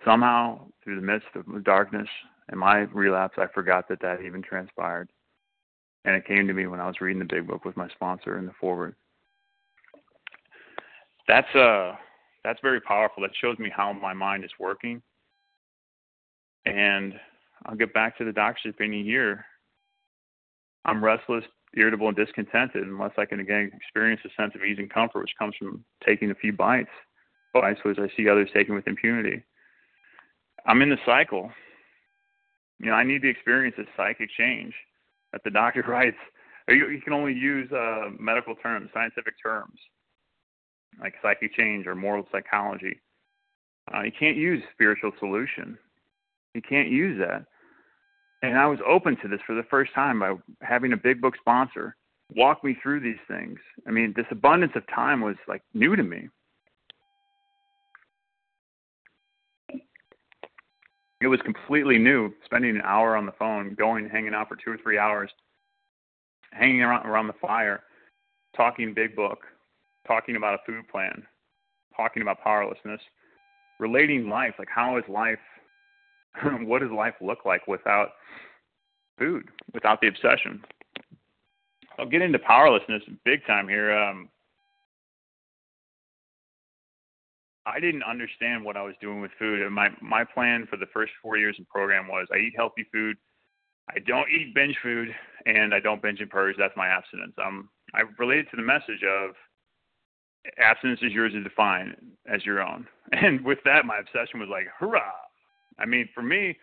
Somehow, 0.05 0.61
through 0.83 0.95
the 0.95 1.05
midst 1.05 1.27
of 1.35 1.45
the 1.53 1.59
darkness 1.59 2.07
and 2.49 2.59
my 2.59 2.79
relapse, 2.93 3.35
I 3.37 3.47
forgot 3.53 3.87
that 3.89 4.01
that 4.01 4.21
even 4.21 4.41
transpired. 4.41 5.09
And 6.05 6.15
it 6.15 6.25
came 6.25 6.47
to 6.47 6.53
me 6.53 6.67
when 6.67 6.79
I 6.79 6.87
was 6.87 7.01
reading 7.01 7.19
the 7.19 7.25
big 7.25 7.47
book 7.47 7.65
with 7.65 7.77
my 7.77 7.89
sponsor 7.89 8.39
in 8.39 8.45
the 8.45 8.53
forward. 8.59 8.95
That's 11.27 11.53
uh 11.55 11.95
that's 12.43 12.59
very 12.61 12.81
powerful. 12.81 13.21
That 13.21 13.31
shows 13.39 13.59
me 13.59 13.69
how 13.75 13.93
my 13.93 14.13
mind 14.13 14.43
is 14.43 14.51
working. 14.59 15.01
And 16.65 17.13
I'll 17.65 17.75
get 17.75 17.93
back 17.93 18.17
to 18.17 18.25
the 18.25 18.31
doctor's 18.31 18.73
opinion 18.73 19.05
here. 19.05 19.45
I'm 20.85 21.03
restless, 21.03 21.43
irritable, 21.75 22.07
and 22.07 22.17
discontented 22.17 22.83
unless 22.83 23.11
I 23.17 23.25
can 23.25 23.39
again 23.39 23.71
experience 23.75 24.21
a 24.25 24.41
sense 24.41 24.53
of 24.55 24.63
ease 24.63 24.77
and 24.79 24.89
comfort, 24.89 25.21
which 25.21 25.35
comes 25.37 25.55
from 25.57 25.83
taking 26.05 26.31
a 26.31 26.35
few 26.35 26.53
bites, 26.53 26.89
bites 27.53 27.79
which 27.83 27.99
I 27.99 28.09
see 28.17 28.27
others 28.27 28.49
taking 28.53 28.73
with 28.73 28.87
impunity. 28.87 29.43
I'm 30.65 30.81
in 30.81 30.89
the 30.89 30.97
cycle. 31.05 31.51
You 32.79 32.87
know, 32.87 32.93
I 32.93 33.03
need 33.03 33.21
to 33.21 33.29
experience 33.29 33.75
this 33.77 33.87
psychic 33.95 34.29
change 34.37 34.73
that 35.31 35.43
the 35.43 35.51
doctor 35.51 35.81
writes. 35.87 36.17
You, 36.67 36.89
you 36.89 37.01
can 37.01 37.13
only 37.13 37.33
use 37.33 37.71
uh, 37.71 38.09
medical 38.19 38.55
terms, 38.55 38.89
scientific 38.93 39.33
terms, 39.43 39.77
like 40.99 41.13
psychic 41.21 41.53
change 41.55 41.85
or 41.85 41.95
moral 41.95 42.27
psychology. 42.31 42.99
Uh, 43.93 44.03
you 44.03 44.11
can't 44.17 44.37
use 44.37 44.63
spiritual 44.73 45.11
solution. 45.19 45.77
You 46.53 46.61
can't 46.61 46.89
use 46.89 47.19
that. 47.19 47.45
And 48.41 48.57
I 48.57 48.65
was 48.65 48.79
open 48.87 49.17
to 49.21 49.27
this 49.27 49.39
for 49.45 49.53
the 49.55 49.63
first 49.69 49.93
time 49.93 50.19
by 50.19 50.35
having 50.61 50.93
a 50.93 50.97
big 50.97 51.21
book 51.21 51.35
sponsor 51.39 51.95
walk 52.33 52.63
me 52.63 52.77
through 52.81 53.01
these 53.01 53.19
things. 53.27 53.59
I 53.87 53.91
mean, 53.91 54.13
this 54.15 54.25
abundance 54.31 54.71
of 54.75 54.83
time 54.87 55.21
was 55.21 55.35
like 55.47 55.61
new 55.73 55.95
to 55.95 56.03
me. 56.03 56.29
it 61.21 61.27
was 61.27 61.39
completely 61.43 61.97
new. 61.97 62.33
Spending 62.45 62.75
an 62.75 62.81
hour 62.83 63.15
on 63.15 63.25
the 63.25 63.31
phone, 63.33 63.75
going, 63.75 64.09
hanging 64.09 64.33
out 64.33 64.49
for 64.49 64.55
two 64.55 64.71
or 64.71 64.77
three 64.77 64.97
hours, 64.97 65.29
hanging 66.51 66.81
around 66.81 67.05
around 67.05 67.27
the 67.27 67.33
fire, 67.33 67.83
talking 68.57 68.93
big 68.93 69.15
book, 69.15 69.45
talking 70.07 70.35
about 70.35 70.55
a 70.55 70.57
food 70.65 70.87
plan, 70.91 71.23
talking 71.95 72.23
about 72.23 72.41
powerlessness, 72.43 72.99
relating 73.79 74.29
life. 74.29 74.55
Like, 74.57 74.69
how 74.73 74.97
is 74.97 75.03
life? 75.07 75.39
what 76.63 76.81
does 76.81 76.91
life 76.91 77.15
look 77.21 77.45
like 77.45 77.67
without 77.67 78.09
food, 79.17 79.43
without 79.73 80.01
the 80.01 80.07
obsession? 80.07 80.63
I'll 81.99 82.09
get 82.09 82.21
into 82.21 82.39
powerlessness 82.39 83.03
big 83.25 83.45
time 83.45 83.67
here. 83.67 83.95
Um, 83.95 84.29
I 87.65 87.79
didn't 87.79 88.03
understand 88.03 88.65
what 88.65 88.75
I 88.75 88.81
was 88.81 88.95
doing 89.01 89.21
with 89.21 89.31
food. 89.37 89.61
And 89.61 89.73
my 89.73 89.89
my 90.01 90.23
plan 90.23 90.67
for 90.69 90.77
the 90.77 90.87
first 90.93 91.11
four 91.21 91.37
years 91.37 91.55
in 91.59 91.65
program 91.65 92.07
was 92.07 92.27
I 92.33 92.37
eat 92.37 92.53
healthy 92.55 92.87
food, 92.91 93.17
I 93.89 93.99
don't 93.99 94.29
eat 94.29 94.55
binge 94.55 94.77
food, 94.81 95.09
and 95.45 95.73
I 95.73 95.79
don't 95.79 96.01
binge 96.01 96.21
and 96.21 96.29
purge. 96.29 96.55
That's 96.57 96.75
my 96.77 96.87
abstinence. 96.87 97.33
Um, 97.43 97.69
I 97.93 98.01
related 98.17 98.47
to 98.51 98.57
the 98.57 98.63
message 98.63 99.03
of 99.03 99.31
abstinence 100.57 101.01
is 101.03 101.11
yours 101.11 101.33
to 101.33 101.43
define 101.43 101.95
as 102.27 102.45
your 102.45 102.61
own. 102.61 102.87
And 103.13 103.43
with 103.43 103.59
that, 103.65 103.85
my 103.85 103.97
obsession 103.97 104.39
was 104.39 104.47
like, 104.49 104.67
hurrah! 104.79 105.11
I 105.79 105.85
mean, 105.85 106.09
for 106.13 106.21
me, 106.21 106.57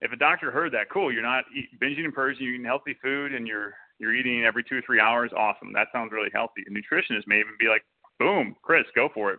if 0.00 0.12
a 0.12 0.16
doctor 0.16 0.50
heard 0.50 0.72
that, 0.72 0.90
cool, 0.90 1.12
you're 1.12 1.22
not 1.22 1.44
eat, 1.56 1.68
binging 1.80 2.04
and 2.04 2.14
purging, 2.14 2.44
you're 2.44 2.54
eating 2.54 2.66
healthy 2.66 2.96
food, 3.02 3.34
and 3.34 3.46
you're 3.46 3.74
you're 3.98 4.14
eating 4.14 4.44
every 4.44 4.64
two 4.64 4.78
or 4.78 4.82
three 4.84 4.98
hours, 4.98 5.30
awesome. 5.36 5.72
That 5.72 5.88
sounds 5.92 6.10
really 6.12 6.30
healthy. 6.32 6.64
A 6.66 6.70
nutritionist 6.70 7.26
may 7.26 7.38
even 7.38 7.54
be 7.58 7.68
like, 7.68 7.84
boom, 8.18 8.56
Chris, 8.62 8.84
go 8.96 9.08
for 9.14 9.32
it 9.32 9.38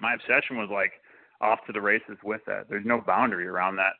my 0.00 0.14
obsession 0.14 0.56
was 0.56 0.68
like 0.70 0.92
off 1.40 1.60
to 1.66 1.72
the 1.72 1.80
races 1.80 2.16
with 2.24 2.40
that. 2.46 2.68
There's 2.68 2.86
no 2.86 3.00
boundary 3.00 3.46
around 3.46 3.76
that. 3.76 3.94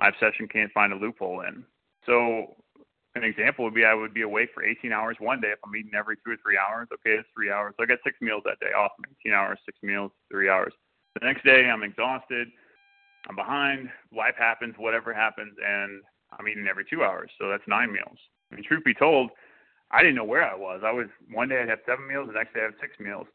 My 0.00 0.08
obsession 0.08 0.48
can't 0.48 0.72
find 0.72 0.92
a 0.92 0.96
loophole 0.96 1.42
in. 1.42 1.64
So 2.06 2.56
an 3.14 3.24
example 3.24 3.64
would 3.64 3.74
be 3.74 3.84
I 3.84 3.94
would 3.94 4.12
be 4.12 4.22
awake 4.22 4.50
for 4.52 4.64
18 4.64 4.92
hours 4.92 5.16
one 5.20 5.40
day 5.40 5.48
if 5.48 5.58
I'm 5.64 5.74
eating 5.76 5.94
every 5.96 6.16
two 6.16 6.32
or 6.32 6.36
three 6.42 6.58
hours. 6.58 6.88
Okay, 6.92 7.16
it's 7.18 7.28
three 7.34 7.50
hours. 7.50 7.74
So 7.76 7.84
I 7.84 7.86
got 7.86 7.98
six 8.04 8.16
meals 8.20 8.42
that 8.44 8.60
day. 8.60 8.72
Awesome. 8.76 9.04
18 9.24 9.32
hours, 9.32 9.58
six 9.64 9.78
meals, 9.82 10.10
three 10.30 10.48
hours. 10.48 10.72
The 11.20 11.26
next 11.26 11.44
day 11.44 11.70
I'm 11.70 11.84
exhausted. 11.84 12.48
I'm 13.28 13.36
behind. 13.36 13.88
Life 14.14 14.34
happens, 14.38 14.74
whatever 14.78 15.14
happens, 15.14 15.54
and 15.64 16.02
I'm 16.38 16.48
eating 16.48 16.66
every 16.68 16.84
two 16.84 17.04
hours. 17.04 17.30
So 17.38 17.48
that's 17.48 17.62
nine 17.66 17.92
meals. 17.92 18.18
I 18.50 18.56
mean, 18.56 18.64
truth 18.64 18.84
be 18.84 18.94
told, 18.94 19.30
I 19.90 20.00
didn't 20.00 20.16
know 20.16 20.24
where 20.24 20.42
I 20.42 20.54
was. 20.54 20.82
I 20.84 20.92
was 20.92 21.06
one 21.30 21.48
day 21.48 21.60
I'd 21.62 21.68
have 21.68 21.78
seven 21.86 22.06
meals, 22.06 22.26
the 22.26 22.34
next 22.34 22.54
day 22.54 22.60
I'd 22.60 22.72
have 22.72 22.80
six 22.80 22.98
meals. 22.98 23.26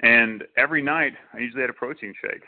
And 0.00 0.44
every 0.56 0.82
night, 0.82 1.12
I 1.32 1.38
usually 1.38 1.62
had 1.62 1.70
a 1.70 1.74
protein 1.74 2.14
shake, 2.20 2.42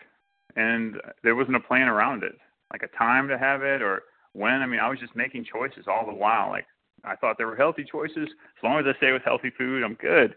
and 0.56 0.96
there 1.22 1.36
wasn't 1.36 1.56
a 1.56 1.60
plan 1.60 1.88
around 1.88 2.22
it, 2.22 2.34
like 2.72 2.82
a 2.82 2.96
time 2.96 3.28
to 3.28 3.38
have 3.38 3.62
it 3.62 3.82
or 3.82 4.02
when. 4.32 4.62
I 4.62 4.66
mean, 4.66 4.80
I 4.80 4.88
was 4.88 4.98
just 4.98 5.14
making 5.14 5.44
choices 5.44 5.84
all 5.86 6.06
the 6.06 6.12
while. 6.12 6.50
Like 6.50 6.66
I 7.04 7.16
thought 7.16 7.36
there 7.38 7.46
were 7.46 7.56
healthy 7.56 7.84
choices. 7.84 8.28
As 8.28 8.62
long 8.62 8.78
as 8.78 8.86
I 8.86 8.96
stay 8.96 9.12
with 9.12 9.22
healthy 9.22 9.50
food, 9.56 9.84
I'm 9.84 9.94
good. 9.94 10.34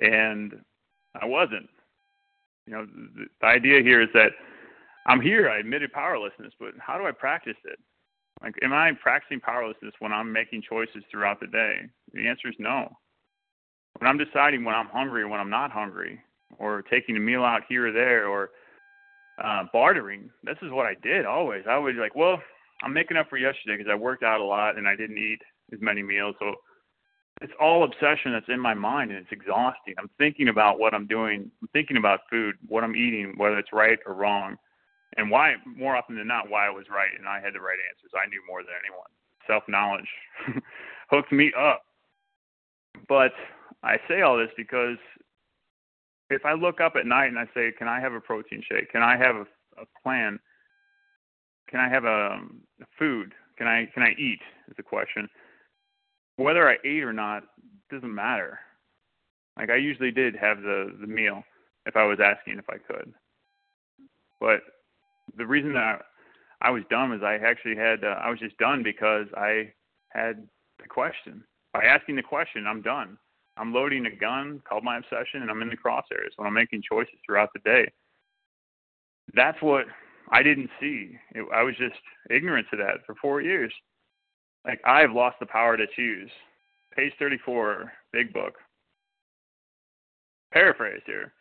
And 0.00 0.60
I 1.20 1.24
wasn't. 1.24 1.68
You 2.66 2.72
know, 2.72 2.86
the, 2.86 3.26
the 3.40 3.46
idea 3.46 3.80
here 3.82 4.02
is 4.02 4.08
that 4.14 4.32
I'm 5.06 5.20
here. 5.20 5.48
I 5.48 5.58
admitted 5.58 5.92
powerlessness, 5.92 6.52
but 6.58 6.70
how 6.78 6.98
do 6.98 7.06
I 7.06 7.12
practice 7.12 7.56
it? 7.64 7.78
Like, 8.42 8.54
am 8.62 8.72
I 8.72 8.92
practicing 9.02 9.40
powerlessness 9.40 9.94
when 10.00 10.12
I'm 10.12 10.32
making 10.32 10.62
choices 10.68 11.02
throughout 11.10 11.40
the 11.40 11.46
day? 11.46 11.80
The 12.12 12.26
answer 12.26 12.48
is 12.48 12.56
no. 12.58 12.88
When 13.98 14.08
I'm 14.08 14.18
deciding 14.18 14.64
when 14.64 14.74
I'm 14.74 14.88
hungry 14.88 15.22
or 15.22 15.28
when 15.28 15.40
I'm 15.40 15.50
not 15.50 15.70
hungry, 15.70 16.20
or 16.58 16.82
taking 16.82 17.16
a 17.16 17.20
meal 17.20 17.44
out 17.44 17.62
here 17.68 17.88
or 17.88 17.92
there 17.92 18.28
or 18.28 18.50
uh, 19.42 19.64
bartering. 19.72 20.30
This 20.42 20.56
is 20.62 20.70
what 20.70 20.86
I 20.86 20.94
did 21.02 21.26
always. 21.26 21.64
I 21.68 21.76
was 21.78 21.94
like, 21.98 22.14
well, 22.14 22.40
I'm 22.82 22.92
making 22.92 23.16
up 23.16 23.28
for 23.28 23.36
yesterday 23.36 23.76
because 23.76 23.90
I 23.90 23.94
worked 23.94 24.22
out 24.22 24.40
a 24.40 24.44
lot 24.44 24.76
and 24.76 24.86
I 24.86 24.96
didn't 24.96 25.18
eat 25.18 25.40
as 25.72 25.80
many 25.80 26.02
meals. 26.02 26.36
So 26.38 26.54
it's 27.40 27.52
all 27.60 27.84
obsession 27.84 28.32
that's 28.32 28.48
in 28.48 28.60
my 28.60 28.74
mind 28.74 29.10
and 29.10 29.20
it's 29.20 29.32
exhausting. 29.32 29.94
I'm 29.98 30.10
thinking 30.18 30.48
about 30.48 30.78
what 30.78 30.94
I'm 30.94 31.06
doing. 31.06 31.50
I'm 31.62 31.68
thinking 31.72 31.96
about 31.96 32.20
food, 32.30 32.56
what 32.68 32.84
I'm 32.84 32.96
eating, 32.96 33.34
whether 33.36 33.58
it's 33.58 33.72
right 33.72 33.98
or 34.06 34.14
wrong, 34.14 34.56
and 35.16 35.30
why. 35.30 35.54
More 35.76 35.96
often 35.96 36.16
than 36.16 36.26
not, 36.26 36.50
why 36.50 36.66
I 36.66 36.70
was 36.70 36.86
right 36.90 37.10
and 37.18 37.28
I 37.28 37.40
had 37.40 37.54
the 37.54 37.60
right 37.60 37.78
answers. 37.88 38.12
I 38.14 38.28
knew 38.28 38.42
more 38.46 38.62
than 38.62 38.74
anyone. 38.78 39.10
Self 39.46 39.64
knowledge 39.68 40.08
hooked 41.10 41.32
me 41.32 41.52
up. 41.58 41.82
But 43.08 43.32
I 43.82 43.98
say 44.08 44.22
all 44.22 44.38
this 44.38 44.50
because 44.56 44.96
if 46.30 46.44
I 46.44 46.54
look 46.54 46.80
up 46.80 46.96
at 46.96 47.06
night 47.06 47.26
and 47.26 47.38
I 47.38 47.46
say, 47.54 47.72
"Can 47.76 47.88
I 47.88 48.00
have 48.00 48.12
a 48.12 48.20
protein 48.20 48.62
shake? 48.66 48.90
Can 48.90 49.02
I 49.02 49.16
have 49.16 49.36
a, 49.36 49.46
a 49.80 49.86
plan? 50.02 50.38
Can 51.68 51.80
I 51.80 51.88
have 51.88 52.04
a, 52.04 52.32
um, 52.32 52.60
a 52.80 52.86
food? 52.98 53.34
Can 53.58 53.66
I 53.66 53.86
can 53.92 54.02
I 54.02 54.12
eat? 54.12 54.40
Is 54.68 54.76
the 54.76 54.82
question. 54.82 55.28
Whether 56.36 56.68
I 56.68 56.76
ate 56.84 57.04
or 57.04 57.12
not 57.12 57.44
doesn't 57.90 58.14
matter. 58.14 58.58
Like 59.56 59.70
I 59.70 59.76
usually 59.76 60.10
did 60.10 60.34
have 60.36 60.62
the 60.62 60.96
the 61.00 61.06
meal 61.06 61.42
if 61.86 61.96
I 61.96 62.04
was 62.04 62.18
asking 62.20 62.58
if 62.58 62.68
I 62.68 62.78
could. 62.78 63.12
But 64.40 64.60
the 65.36 65.46
reason 65.46 65.72
that 65.74 66.00
I, 66.62 66.68
I 66.68 66.70
was 66.70 66.82
done 66.90 67.10
was 67.10 67.20
I 67.22 67.34
actually 67.34 67.76
had 67.76 68.04
uh, 68.04 68.18
I 68.22 68.30
was 68.30 68.38
just 68.38 68.56
done 68.58 68.82
because 68.82 69.26
I 69.36 69.72
had 70.10 70.46
the 70.80 70.88
question. 70.88 71.44
By 71.72 71.84
asking 71.84 72.16
the 72.16 72.22
question, 72.22 72.66
I'm 72.66 72.82
done. 72.82 73.18
I'm 73.56 73.72
loading 73.72 74.06
a 74.06 74.16
gun 74.16 74.62
called 74.68 74.84
my 74.84 74.98
obsession, 74.98 75.42
and 75.42 75.50
I'm 75.50 75.62
in 75.62 75.68
the 75.68 75.76
crosshairs 75.76 76.32
when 76.36 76.46
I'm 76.46 76.54
making 76.54 76.82
choices 76.88 77.14
throughout 77.24 77.50
the 77.52 77.60
day. 77.60 77.90
That's 79.34 79.60
what 79.62 79.86
I 80.30 80.42
didn't 80.42 80.70
see. 80.80 81.16
It, 81.34 81.46
I 81.54 81.62
was 81.62 81.76
just 81.76 81.94
ignorant 82.30 82.66
to 82.70 82.76
that 82.78 83.04
for 83.06 83.14
four 83.16 83.40
years. 83.40 83.72
Like 84.64 84.80
I've 84.84 85.12
lost 85.12 85.36
the 85.40 85.46
power 85.46 85.76
to 85.76 85.86
choose. 85.94 86.30
Page 86.96 87.12
34, 87.18 87.92
big 88.12 88.32
book. 88.32 88.54
Paraphrase 90.52 91.02
here. 91.06 91.32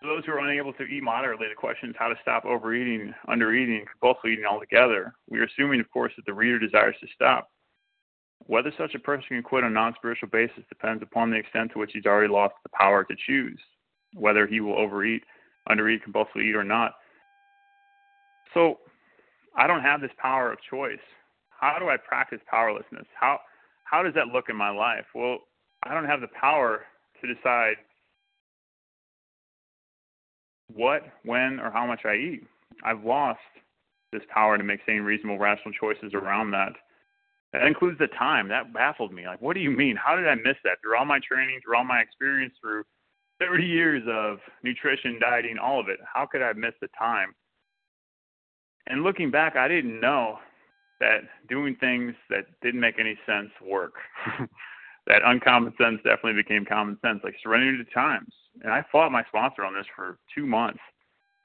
For 0.00 0.06
those 0.06 0.24
who 0.24 0.32
are 0.32 0.48
unable 0.48 0.72
to 0.74 0.84
eat 0.84 1.02
moderately, 1.02 1.48
the 1.48 1.56
question 1.56 1.90
is 1.90 1.96
how 1.98 2.08
to 2.08 2.14
stop 2.22 2.44
overeating, 2.44 3.12
undereating, 3.28 3.84
compulsive 3.90 4.30
eating 4.30 4.44
altogether. 4.44 5.12
We 5.28 5.40
are 5.40 5.44
assuming, 5.44 5.80
of 5.80 5.90
course, 5.90 6.12
that 6.16 6.24
the 6.24 6.32
reader 6.32 6.58
desires 6.58 6.94
to 7.00 7.08
stop. 7.14 7.50
Whether 8.46 8.72
such 8.78 8.94
a 8.94 9.00
person 9.00 9.26
can 9.28 9.42
quit 9.42 9.64
on 9.64 9.72
a 9.72 9.74
non 9.74 9.94
spiritual 9.96 10.28
basis 10.28 10.62
depends 10.68 11.02
upon 11.02 11.30
the 11.30 11.36
extent 11.36 11.72
to 11.72 11.80
which 11.80 11.90
he's 11.92 12.06
already 12.06 12.32
lost 12.32 12.54
the 12.62 12.68
power 12.68 13.02
to 13.04 13.16
choose, 13.26 13.58
whether 14.14 14.46
he 14.46 14.60
will 14.60 14.78
overeat, 14.78 15.22
undereat, 15.68 16.02
compulsively 16.04 16.44
eat, 16.48 16.54
or 16.54 16.64
not. 16.64 16.94
So 18.54 18.78
I 19.56 19.66
don't 19.66 19.82
have 19.82 20.00
this 20.00 20.12
power 20.18 20.52
of 20.52 20.58
choice. 20.70 21.00
How 21.50 21.78
do 21.80 21.88
I 21.88 21.96
practice 21.96 22.40
powerlessness? 22.48 23.06
How 23.18 23.40
how 23.84 24.02
does 24.02 24.14
that 24.14 24.28
look 24.28 24.48
in 24.48 24.56
my 24.56 24.70
life? 24.70 25.06
Well, 25.14 25.38
I 25.82 25.92
don't 25.92 26.04
have 26.04 26.20
the 26.20 26.28
power 26.40 26.82
to 27.20 27.34
decide 27.34 27.76
what, 30.72 31.02
when, 31.24 31.60
or 31.60 31.70
how 31.70 31.86
much 31.86 32.00
I 32.04 32.14
eat. 32.14 32.46
I've 32.84 33.04
lost 33.04 33.40
this 34.12 34.22
power 34.32 34.56
to 34.56 34.64
make 34.64 34.80
sane, 34.86 35.02
reasonable, 35.02 35.38
rational 35.38 35.72
choices 35.72 36.14
around 36.14 36.50
that. 36.52 36.72
That 37.52 37.66
includes 37.66 37.98
the 37.98 38.08
time. 38.08 38.48
That 38.48 38.72
baffled 38.72 39.12
me. 39.12 39.26
Like, 39.26 39.40
what 39.40 39.54
do 39.54 39.60
you 39.60 39.70
mean? 39.70 39.96
How 39.96 40.16
did 40.16 40.28
I 40.28 40.34
miss 40.34 40.56
that? 40.64 40.78
Through 40.82 40.96
all 40.98 41.04
my 41.04 41.20
training, 41.20 41.60
through 41.64 41.76
all 41.76 41.84
my 41.84 42.00
experience, 42.00 42.54
through 42.60 42.84
30 43.40 43.64
years 43.64 44.02
of 44.08 44.38
nutrition, 44.62 45.18
dieting, 45.20 45.56
all 45.58 45.80
of 45.80 45.88
it, 45.88 45.98
how 46.12 46.26
could 46.26 46.42
I 46.42 46.52
miss 46.52 46.74
the 46.80 46.88
time? 46.98 47.34
And 48.86 49.02
looking 49.02 49.30
back, 49.30 49.56
I 49.56 49.68
didn't 49.68 50.00
know 50.00 50.38
that 51.00 51.20
doing 51.48 51.76
things 51.76 52.14
that 52.30 52.46
didn't 52.62 52.80
make 52.80 52.98
any 52.98 53.18
sense 53.26 53.50
work. 53.64 53.94
that 55.08 55.22
uncommon 55.24 55.72
sense 55.78 55.96
definitely 56.04 56.34
became 56.34 56.64
common 56.64 56.98
sense, 57.02 57.20
like 57.24 57.34
surrendering 57.42 57.84
to 57.84 57.92
times. 57.92 58.32
And 58.62 58.72
I 58.72 58.84
fought 58.92 59.10
my 59.10 59.24
sponsor 59.28 59.64
on 59.64 59.74
this 59.74 59.86
for 59.96 60.18
two 60.34 60.46
months, 60.46 60.80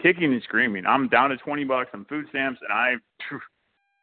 kicking 0.01 0.34
and 0.34 0.43
screaming. 0.43 0.86
I'm 0.86 1.07
down 1.07 1.30
to 1.30 1.38
20 1.38 1.64
bucks 1.64 1.89
on 1.93 2.05
food 2.05 2.26
stamps, 2.30 2.59
and 2.61 2.72
I 2.72 2.95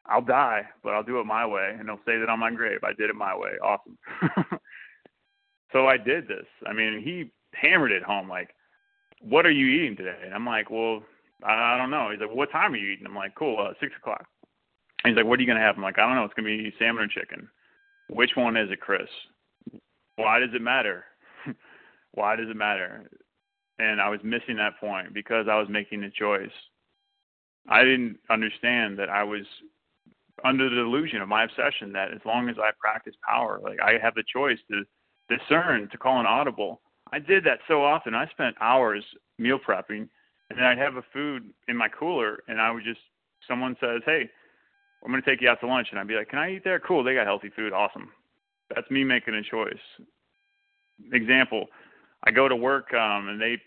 I'll 0.07 0.21
die, 0.21 0.63
but 0.83 0.93
I'll 0.93 1.03
do 1.03 1.19
it 1.19 1.25
my 1.25 1.45
way, 1.45 1.75
and 1.77 1.87
they'll 1.87 1.99
say 2.05 2.17
that 2.17 2.29
on 2.29 2.39
my 2.39 2.51
grave. 2.51 2.79
I 2.83 2.93
did 2.93 3.09
it 3.09 3.15
my 3.15 3.35
way. 3.37 3.51
Awesome. 3.63 3.97
so 5.71 5.87
I 5.87 5.97
did 5.97 6.27
this. 6.27 6.45
I 6.65 6.73
mean, 6.73 7.01
he 7.03 7.31
hammered 7.53 7.91
it 7.91 8.01
home 8.01 8.27
like, 8.27 8.49
"What 9.21 9.45
are 9.45 9.51
you 9.51 9.67
eating 9.67 9.95
today?" 9.95 10.17
And 10.25 10.33
I'm 10.33 10.45
like, 10.45 10.71
"Well, 10.71 11.03
I 11.43 11.77
don't 11.77 11.91
know." 11.91 12.09
He's 12.09 12.19
like, 12.19 12.35
"What 12.35 12.51
time 12.51 12.73
are 12.73 12.77
you 12.77 12.89
eating?" 12.89 13.05
I'm 13.05 13.15
like, 13.15 13.35
"Cool, 13.35 13.57
uh, 13.59 13.73
six 13.79 13.93
o'clock." 13.95 14.25
And 15.03 15.11
he's 15.11 15.17
like, 15.17 15.27
"What 15.27 15.37
are 15.37 15.43
you 15.43 15.47
gonna 15.47 15.59
have?" 15.59 15.75
I'm 15.75 15.83
like, 15.83 15.99
"I 15.99 16.07
don't 16.07 16.15
know. 16.15 16.25
It's 16.25 16.33
gonna 16.33 16.47
be 16.47 16.73
salmon 16.79 17.03
or 17.03 17.07
chicken." 17.07 17.47
Which 18.09 18.31
one 18.35 18.57
is 18.57 18.71
it, 18.71 18.81
Chris? 18.81 19.07
Why 20.15 20.39
does 20.39 20.49
it 20.53 20.61
matter? 20.61 21.05
Why 22.13 22.35
does 22.35 22.49
it 22.49 22.55
matter? 22.55 23.09
And 23.79 24.01
I 24.01 24.09
was 24.09 24.19
missing 24.23 24.57
that 24.57 24.79
point 24.79 25.13
because 25.13 25.47
I 25.49 25.57
was 25.57 25.67
making 25.69 26.03
a 26.03 26.11
choice. 26.11 26.51
I 27.67 27.83
didn't 27.83 28.17
understand 28.29 28.97
that 28.99 29.09
I 29.09 29.23
was 29.23 29.45
under 30.43 30.69
the 30.69 30.75
delusion 30.75 31.21
of 31.21 31.27
my 31.27 31.43
obsession 31.43 31.91
that 31.93 32.11
as 32.11 32.21
long 32.25 32.49
as 32.49 32.55
I 32.59 32.71
practice 32.79 33.15
power, 33.27 33.59
like 33.61 33.79
I 33.81 33.97
have 34.01 34.15
the 34.15 34.23
choice 34.31 34.57
to 34.69 34.83
discern, 35.29 35.87
to 35.91 35.97
call 35.97 36.19
an 36.19 36.25
audible. 36.25 36.81
I 37.11 37.19
did 37.19 37.43
that 37.45 37.59
so 37.67 37.83
often. 37.83 38.15
I 38.15 38.27
spent 38.27 38.55
hours 38.61 39.03
meal 39.37 39.59
prepping, 39.59 40.07
and 40.49 40.57
then 40.57 40.63
I'd 40.63 40.77
have 40.77 40.95
a 40.95 41.03
food 41.13 41.49
in 41.67 41.77
my 41.77 41.87
cooler, 41.87 42.39
and 42.47 42.59
I 42.59 42.71
would 42.71 42.83
just 42.83 42.99
someone 43.47 43.75
says, 43.79 44.01
"Hey, 44.05 44.29
I'm 45.03 45.11
going 45.11 45.21
to 45.21 45.29
take 45.29 45.41
you 45.41 45.49
out 45.49 45.59
to 45.61 45.67
lunch," 45.67 45.87
and 45.91 45.99
I'd 45.99 46.07
be 46.07 46.15
like, 46.15 46.29
"Can 46.29 46.39
I 46.39 46.53
eat 46.53 46.63
there? 46.63 46.79
Cool, 46.79 47.03
they 47.03 47.13
got 47.13 47.25
healthy 47.25 47.49
food. 47.49 47.73
Awesome." 47.73 48.11
That's 48.73 48.89
me 48.91 49.03
making 49.03 49.35
a 49.35 49.43
choice. 49.43 49.73
Example: 51.13 51.67
I 52.25 52.31
go 52.31 52.47
to 52.47 52.55
work, 52.55 52.93
um, 52.93 53.29
and 53.29 53.41
they 53.41 53.57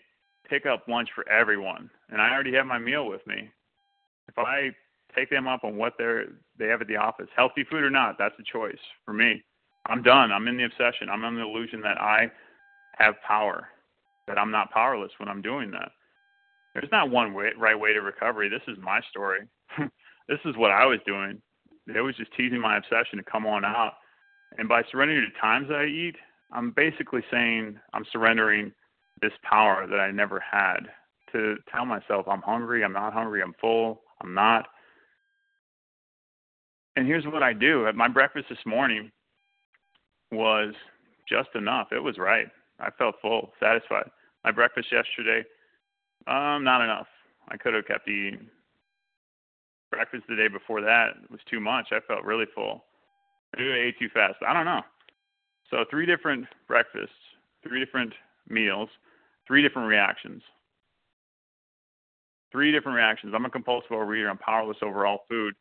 pick 0.49 0.65
up 0.65 0.87
lunch 0.87 1.09
for 1.15 1.27
everyone, 1.29 1.89
and 2.09 2.21
I 2.21 2.31
already 2.31 2.53
have 2.53 2.65
my 2.65 2.79
meal 2.79 3.07
with 3.07 3.25
me. 3.27 3.49
If 4.27 4.37
I 4.37 4.71
take 5.15 5.29
them 5.29 5.47
up 5.47 5.63
on 5.63 5.77
what 5.77 5.93
they're 5.97 6.25
they 6.57 6.67
have 6.67 6.81
at 6.81 6.87
the 6.87 6.95
office, 6.95 7.27
healthy 7.35 7.63
food 7.63 7.83
or 7.83 7.89
not. 7.89 8.17
That's 8.17 8.35
a 8.39 8.43
choice 8.43 8.77
for 9.05 9.13
me. 9.13 9.43
I'm 9.87 10.01
done. 10.01 10.31
I'm 10.31 10.47
in 10.47 10.57
the 10.57 10.65
obsession. 10.65 11.09
I'm 11.09 11.23
in 11.23 11.35
the 11.35 11.41
illusion 11.41 11.81
that 11.81 11.99
I 11.99 12.31
have 12.97 13.15
power, 13.27 13.67
that 14.27 14.37
I'm 14.37 14.51
not 14.51 14.71
powerless 14.71 15.11
when 15.17 15.29
I'm 15.29 15.41
doing 15.41 15.71
that. 15.71 15.91
There's 16.73 16.91
not 16.91 17.09
one 17.09 17.33
way, 17.33 17.51
right 17.57 17.79
way 17.79 17.93
to 17.93 18.01
recovery. 18.01 18.49
This 18.49 18.61
is 18.67 18.77
my 18.81 18.99
story. 19.09 19.41
this 20.27 20.39
is 20.45 20.57
what 20.57 20.71
I 20.71 20.85
was 20.85 20.99
doing. 21.05 21.41
It 21.93 22.01
was 22.01 22.15
just 22.15 22.31
teasing 22.35 22.59
my 22.59 22.77
obsession 22.77 23.17
to 23.17 23.23
come 23.23 23.45
on 23.45 23.63
out. 23.63 23.93
And 24.57 24.69
by 24.69 24.83
surrendering 24.91 25.21
to 25.21 25.39
times 25.39 25.67
that 25.69 25.79
I 25.79 25.85
eat, 25.85 26.15
I'm 26.51 26.71
basically 26.71 27.21
saying 27.31 27.79
I'm 27.93 28.05
surrendering 28.11 28.71
this 29.21 29.33
power 29.43 29.87
that 29.87 29.99
I 29.99 30.11
never 30.11 30.39
had 30.39 30.79
to 31.31 31.57
tell 31.73 31.85
myself 31.85 32.27
I'm 32.27 32.41
hungry, 32.41 32.83
I'm 32.83 32.93
not 32.93 33.13
hungry, 33.13 33.41
I'm 33.41 33.55
full, 33.59 34.01
I'm 34.21 34.33
not. 34.33 34.67
And 36.95 37.05
here's 37.05 37.25
what 37.25 37.43
I 37.43 37.51
do. 37.53 37.87
At 37.87 37.95
My 37.95 38.07
breakfast 38.07 38.45
this 38.49 38.65
morning 38.65 39.11
was 40.31 40.73
just 41.27 41.49
enough. 41.55 41.87
It 41.91 42.01
was 42.01 42.17
right. 42.17 42.47
I 42.79 42.89
felt 42.97 43.15
full, 43.21 43.51
satisfied. 43.59 44.09
My 44.43 44.51
breakfast 44.51 44.87
yesterday, 44.91 45.45
um, 46.27 46.63
not 46.63 46.81
enough. 46.81 47.07
I 47.49 47.57
could 47.57 47.73
have 47.73 47.85
kept 47.87 48.07
eating. 48.07 48.47
Breakfast 49.91 50.23
the 50.27 50.35
day 50.35 50.47
before 50.47 50.81
that 50.81 51.09
was 51.29 51.39
too 51.49 51.59
much. 51.59 51.87
I 51.91 51.99
felt 52.07 52.23
really 52.23 52.45
full. 52.53 52.83
Maybe 53.57 53.71
I 53.71 53.87
ate 53.87 53.99
too 53.99 54.09
fast. 54.13 54.35
I 54.47 54.53
don't 54.53 54.65
know. 54.65 54.81
So 55.69 55.85
three 55.89 56.05
different 56.05 56.45
breakfasts, 56.67 57.15
three 57.67 57.83
different 57.83 58.13
meals, 58.47 58.89
three 59.47 59.61
different 59.61 59.87
reactions. 59.87 60.41
Three 62.51 62.71
different 62.71 62.95
reactions. 62.95 63.33
I'm 63.35 63.45
a 63.45 63.49
compulsive 63.49 63.91
overeater. 63.91 64.29
I'm 64.29 64.37
powerless 64.37 64.77
over 64.81 65.05
all 65.05 65.25
food. 65.29 65.53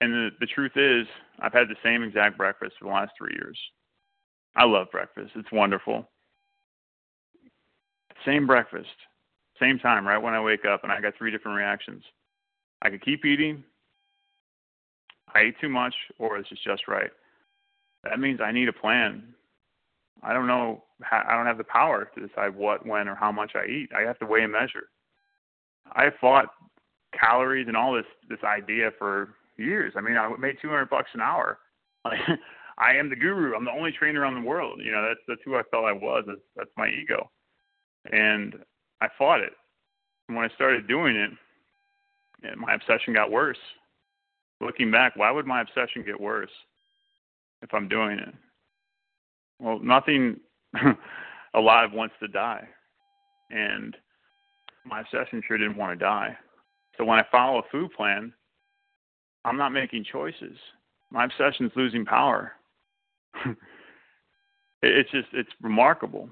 And 0.00 0.12
the, 0.12 0.30
the 0.40 0.46
truth 0.46 0.72
is, 0.76 1.06
I've 1.40 1.52
had 1.52 1.68
the 1.68 1.76
same 1.82 2.02
exact 2.02 2.36
breakfast 2.36 2.74
for 2.78 2.86
the 2.86 2.90
last 2.90 3.12
three 3.16 3.32
years. 3.32 3.58
I 4.56 4.64
love 4.64 4.90
breakfast. 4.90 5.32
It's 5.34 5.50
wonderful. 5.52 6.06
Same 8.26 8.46
breakfast, 8.46 8.88
same 9.60 9.78
time, 9.78 10.06
right 10.06 10.18
when 10.18 10.34
I 10.34 10.40
wake 10.40 10.64
up, 10.64 10.82
and 10.82 10.92
I 10.92 11.00
got 11.00 11.14
three 11.16 11.30
different 11.30 11.56
reactions. 11.56 12.02
I 12.82 12.90
could 12.90 13.04
keep 13.04 13.24
eating, 13.24 13.64
I 15.34 15.40
ate 15.40 15.56
too 15.60 15.68
much, 15.68 15.94
or 16.18 16.38
this 16.38 16.46
is 16.52 16.58
just 16.64 16.88
right. 16.88 17.10
That 18.04 18.20
means 18.20 18.40
I 18.40 18.52
need 18.52 18.68
a 18.68 18.72
plan. 18.72 19.34
I 20.22 20.32
don't 20.32 20.46
know. 20.46 20.84
I 21.10 21.34
don't 21.34 21.46
have 21.46 21.58
the 21.58 21.64
power 21.64 22.10
to 22.14 22.26
decide 22.26 22.54
what, 22.54 22.86
when, 22.86 23.08
or 23.08 23.14
how 23.14 23.32
much 23.32 23.52
I 23.54 23.66
eat. 23.66 23.90
I 23.96 24.02
have 24.02 24.18
to 24.20 24.26
weigh 24.26 24.42
and 24.42 24.52
measure. 24.52 24.88
I 25.92 26.06
fought 26.20 26.46
calories 27.18 27.68
and 27.68 27.76
all 27.76 27.94
this 27.94 28.06
this 28.28 28.38
idea 28.44 28.90
for 28.98 29.34
years. 29.56 29.92
I 29.96 30.00
mean, 30.00 30.16
I 30.16 30.28
made 30.38 30.56
200 30.62 30.88
bucks 30.88 31.10
an 31.14 31.20
hour. 31.20 31.58
Like, 32.04 32.18
I 32.78 32.94
am 32.96 33.08
the 33.08 33.16
guru. 33.16 33.54
I'm 33.54 33.64
the 33.64 33.70
only 33.70 33.92
trainer 33.92 34.24
on 34.24 34.34
the 34.34 34.48
world. 34.48 34.80
You 34.82 34.92
know, 34.92 35.06
that's 35.06 35.20
that's 35.28 35.40
who 35.44 35.56
I 35.56 35.62
felt 35.70 35.84
I 35.84 35.92
was. 35.92 36.24
That's, 36.26 36.40
that's 36.56 36.70
my 36.76 36.88
ego, 36.88 37.30
and 38.10 38.56
I 39.00 39.08
fought 39.18 39.40
it. 39.40 39.52
And 40.28 40.36
when 40.36 40.48
I 40.48 40.54
started 40.54 40.88
doing 40.88 41.16
it, 41.16 42.58
my 42.58 42.74
obsession 42.74 43.14
got 43.14 43.30
worse. 43.30 43.58
Looking 44.60 44.90
back, 44.90 45.16
why 45.16 45.30
would 45.30 45.46
my 45.46 45.60
obsession 45.60 46.04
get 46.04 46.20
worse 46.20 46.50
if 47.62 47.72
I'm 47.74 47.88
doing 47.88 48.18
it? 48.18 48.34
Well, 49.58 49.78
nothing 49.80 50.40
alive 51.54 51.92
wants 51.92 52.14
to 52.20 52.28
die, 52.28 52.66
and 53.50 53.96
my 54.84 55.00
obsession 55.00 55.42
sure 55.46 55.58
didn't 55.58 55.76
want 55.76 55.98
to 55.98 56.04
die. 56.04 56.36
So 56.96 57.04
when 57.04 57.18
I 57.18 57.24
follow 57.30 57.58
a 57.58 57.68
food 57.70 57.92
plan, 57.92 58.32
I'm 59.44 59.56
not 59.56 59.70
making 59.70 60.04
choices. 60.10 60.56
My 61.10 61.24
obsession's 61.24 61.72
losing 61.76 62.04
power. 62.04 62.52
it's 64.82 65.10
just 65.10 65.28
it's 65.32 65.50
remarkable. 65.60 66.28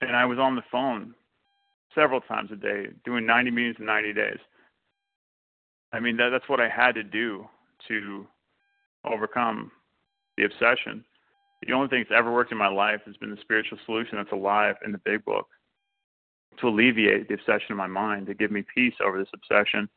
And 0.00 0.14
I 0.14 0.24
was 0.24 0.38
on 0.38 0.56
the 0.56 0.62
phone 0.70 1.14
several 1.94 2.20
times 2.20 2.50
a 2.52 2.56
day 2.56 2.86
doing 3.04 3.26
90 3.26 3.50
meetings 3.50 3.76
in 3.78 3.86
90 3.86 4.12
days. 4.12 4.38
I 5.96 6.00
mean 6.00 6.18
that 6.18 6.28
that's 6.28 6.48
what 6.48 6.60
I 6.60 6.68
had 6.68 6.94
to 6.96 7.02
do 7.02 7.46
to 7.88 8.26
overcome 9.04 9.70
the 10.36 10.44
obsession. 10.44 11.02
The 11.66 11.72
only 11.72 11.88
thing 11.88 12.04
that's 12.06 12.16
ever 12.16 12.30
worked 12.32 12.52
in 12.52 12.58
my 12.58 12.68
life 12.68 13.00
has 13.06 13.16
been 13.16 13.30
the 13.30 13.40
spiritual 13.40 13.78
solution 13.86 14.18
that's 14.18 14.32
alive 14.32 14.76
in 14.84 14.92
the 14.92 14.98
big 14.98 15.24
book 15.24 15.46
to 16.60 16.68
alleviate 16.68 17.28
the 17.28 17.34
obsession 17.34 17.70
of 17.70 17.78
my 17.78 17.86
mind, 17.86 18.26
to 18.26 18.34
give 18.34 18.50
me 18.50 18.62
peace 18.74 18.92
over 19.02 19.18
this 19.18 19.28
obsession. 19.34 19.88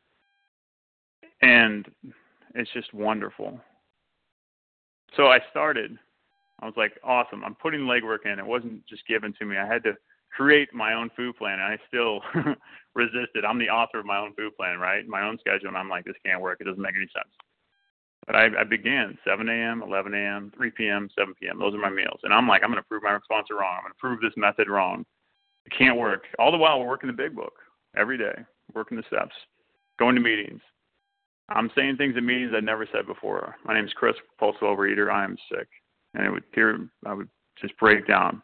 And 1.42 1.86
it's 2.54 2.70
just 2.72 2.94
wonderful. 2.94 3.60
So 5.16 5.26
I 5.26 5.40
started. 5.50 5.98
I 6.60 6.64
was 6.64 6.74
like, 6.78 6.92
awesome. 7.04 7.44
I'm 7.44 7.54
putting 7.54 7.80
legwork 7.80 8.24
in. 8.24 8.38
It 8.38 8.46
wasn't 8.46 8.86
just 8.86 9.06
given 9.06 9.34
to 9.38 9.44
me. 9.44 9.58
I 9.58 9.66
had 9.66 9.82
to 9.84 9.92
create 10.30 10.72
my 10.72 10.94
own 10.94 11.10
food 11.16 11.36
plan, 11.36 11.58
and 11.60 11.62
I 11.62 11.78
still 11.88 12.20
resisted. 12.94 13.44
I'm 13.44 13.58
the 13.58 13.68
author 13.68 13.98
of 13.98 14.06
my 14.06 14.18
own 14.18 14.34
food 14.34 14.56
plan, 14.56 14.78
right? 14.78 15.06
My 15.06 15.22
own 15.22 15.38
schedule, 15.38 15.68
and 15.68 15.76
I'm 15.76 15.88
like, 15.88 16.04
this 16.04 16.14
can't 16.24 16.40
work. 16.40 16.58
It 16.60 16.64
doesn't 16.64 16.82
make 16.82 16.94
any 16.96 17.08
sense. 17.14 17.32
But 18.26 18.36
I, 18.36 18.46
I 18.60 18.64
began 18.64 19.18
7 19.26 19.48
a.m., 19.48 19.82
11 19.82 20.14
a.m., 20.14 20.52
3 20.56 20.70
p.m., 20.70 21.08
7 21.18 21.34
p.m. 21.40 21.58
Those 21.58 21.74
are 21.74 21.78
my 21.78 21.90
meals, 21.90 22.20
and 22.22 22.32
I'm 22.32 22.46
like, 22.46 22.62
I'm 22.62 22.70
going 22.70 22.82
to 22.82 22.88
prove 22.88 23.02
my 23.02 23.18
sponsor 23.24 23.54
wrong. 23.54 23.78
I'm 23.78 23.84
going 23.84 23.92
to 23.92 23.98
prove 23.98 24.20
this 24.20 24.36
method 24.36 24.68
wrong. 24.68 25.04
It 25.66 25.72
can't 25.76 25.98
work. 25.98 26.24
All 26.38 26.52
the 26.52 26.58
while, 26.58 26.78
we're 26.78 26.88
working 26.88 27.08
the 27.08 27.12
big 27.16 27.34
book 27.34 27.54
every 27.96 28.18
day, 28.18 28.34
working 28.74 28.96
the 28.96 29.04
steps, 29.08 29.34
going 29.98 30.14
to 30.14 30.20
meetings. 30.20 30.60
I'm 31.48 31.70
saying 31.74 31.96
things 31.96 32.14
in 32.16 32.24
meetings 32.24 32.52
I'd 32.54 32.62
never 32.62 32.86
said 32.92 33.06
before. 33.06 33.56
My 33.64 33.74
name 33.74 33.84
is 33.84 33.92
Chris, 33.94 34.14
compulsive 34.38 34.62
overeater. 34.62 35.12
I 35.12 35.24
am 35.24 35.36
sick, 35.50 35.66
and 36.14 36.24
it 36.24 36.30
would 36.30 36.44
tear. 36.52 36.78
I 37.04 37.14
would 37.14 37.28
just 37.60 37.76
break 37.78 38.06
down. 38.06 38.42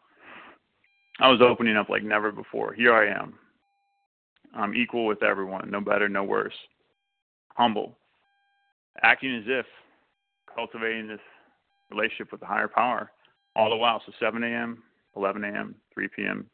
I 1.19 1.29
was 1.31 1.41
opening 1.41 1.77
up 1.77 1.89
like 1.89 2.03
never 2.03 2.31
before. 2.31 2.73
Here 2.75 2.95
I 2.95 3.09
am. 3.09 3.35
I'm 4.55 4.75
equal 4.75 5.07
with 5.07 5.23
everyone, 5.23 5.71
no 5.71 5.81
better, 5.81 6.09
no 6.09 6.25
worse. 6.25 6.55
Humble, 7.55 7.97
acting 9.03 9.35
as 9.37 9.45
if 9.47 9.67
cultivating 10.55 11.09
this 11.09 11.21
relationship 11.91 12.33
with 12.33 12.41
the 12.41 12.47
higher 12.47 12.69
power 12.69 13.11
all 13.55 13.71
the 13.71 13.77
while. 13.77 14.03
So 14.05 14.13
7 14.21 14.43
a.m., 14.43 14.83
11 15.17 15.45
a.m., 15.45 15.75
3 15.95 16.09
p.m., 16.15 16.47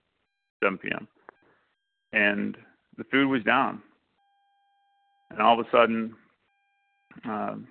7 0.62 0.78
p.m. 0.78 1.08
And 2.12 2.56
the 2.96 3.04
food 3.04 3.28
was 3.28 3.42
down. 3.42 3.82
And 5.30 5.40
all 5.40 5.58
of 5.58 5.66
a 5.66 5.70
sudden, 5.70 6.14
um, 7.24 7.66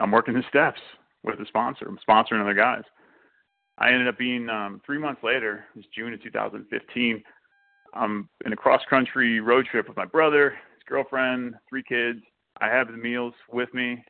I'm 0.00 0.10
working 0.10 0.34
the 0.34 0.42
steps 0.48 0.80
with 1.22 1.38
the 1.38 1.46
sponsor. 1.46 1.86
I'm 1.86 1.98
sponsoring 2.08 2.40
other 2.40 2.54
guys. 2.54 2.82
I 3.78 3.90
ended 3.90 4.08
up 4.08 4.18
being 4.18 4.48
um, 4.48 4.80
three 4.84 4.98
months 4.98 5.22
later, 5.22 5.64
it 5.74 5.78
was 5.78 5.86
June 5.94 6.12
of 6.12 6.22
2015. 6.22 7.22
I'm 7.94 8.28
in 8.44 8.52
a 8.52 8.56
cross 8.56 8.82
country 8.88 9.40
road 9.40 9.66
trip 9.70 9.88
with 9.88 9.96
my 9.96 10.04
brother, 10.04 10.50
his 10.74 10.82
girlfriend, 10.86 11.54
three 11.68 11.82
kids. 11.82 12.20
I 12.60 12.68
have 12.68 12.88
the 12.88 12.96
meals 12.96 13.34
with 13.50 13.72
me, 13.74 14.04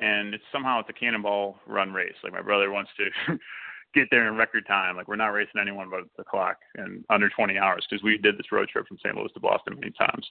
and 0.00 0.34
it's 0.34 0.44
somehow 0.52 0.80
it's 0.80 0.90
a 0.90 0.92
cannonball 0.92 1.58
run 1.66 1.92
race. 1.92 2.14
Like 2.22 2.32
my 2.32 2.42
brother 2.42 2.70
wants 2.70 2.90
to 2.98 3.38
get 3.94 4.08
there 4.10 4.28
in 4.28 4.36
record 4.36 4.66
time. 4.66 4.96
Like 4.96 5.08
we're 5.08 5.16
not 5.16 5.28
racing 5.28 5.60
anyone 5.60 5.88
but 5.90 6.04
the 6.16 6.24
clock 6.24 6.56
in 6.76 7.04
under 7.10 7.28
20 7.28 7.58
hours 7.58 7.86
because 7.88 8.02
we 8.02 8.18
did 8.18 8.38
this 8.38 8.52
road 8.52 8.68
trip 8.68 8.86
from 8.86 8.98
St. 8.98 9.16
Louis 9.16 9.32
to 9.34 9.40
Boston 9.40 9.74
many 9.74 9.92
times, 9.92 10.26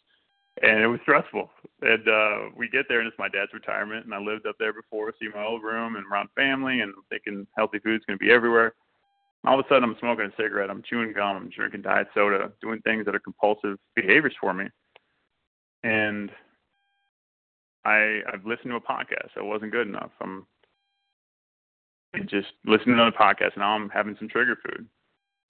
and 0.62 0.80
it 0.80 0.88
was 0.88 1.00
stressful. 1.04 1.50
And 1.82 2.08
uh, 2.08 2.50
we 2.56 2.70
get 2.70 2.86
there, 2.90 3.00
and 3.00 3.08
it's 3.08 3.20
my 3.20 3.30
dad's 3.30 3.54
retirement, 3.54 4.06
and 4.06 4.14
I 4.14 4.20
lived 4.20 4.48
up 4.48 4.56
there 4.60 4.74
before, 4.74 5.14
see 5.20 5.30
my 5.34 5.46
old 5.46 5.64
room 5.64 5.96
and 5.96 6.06
around 6.06 6.30
family, 6.36 6.82
and 6.82 6.94
I'm 6.96 7.04
thinking 7.10 7.48
healthy 7.56 7.80
food's 7.80 8.06
going 8.06 8.18
to 8.18 8.26
be 8.26 8.32
everywhere. 8.32 8.74
All 9.46 9.60
of 9.60 9.66
a 9.66 9.70
sudden, 9.70 9.84
I'm 9.84 9.96
smoking 10.00 10.26
a 10.26 10.36
cigarette, 10.42 10.70
I'm 10.70 10.84
chewing 10.84 11.14
gum, 11.14 11.38
I'm 11.38 11.50
drinking 11.50 11.84
diet 11.84 12.08
soda, 12.14 12.52
doing 12.62 12.82
things 12.82 13.06
that 13.06 13.16
are 13.16 13.20
compulsive 13.20 13.78
behaviors 13.96 14.34
for 14.42 14.54
me, 14.54 14.66
and 15.84 16.32
I 17.86 18.22
I've 18.32 18.46
listened 18.46 18.72
to 18.72 18.76
a 18.76 18.82
podcast. 18.82 19.38
It 19.38 19.46
wasn't 19.46 19.72
good 19.72 19.88
enough. 19.88 20.12
I'm 20.22 20.46
just 22.26 22.48
listening 22.66 22.96
to 22.98 23.04
another 23.04 23.16
podcast, 23.18 23.54
and 23.54 23.58
now 23.58 23.76
I'm 23.76 23.90
having 23.90 24.16
some 24.18 24.28
trigger 24.28 24.58
food. 24.66 24.88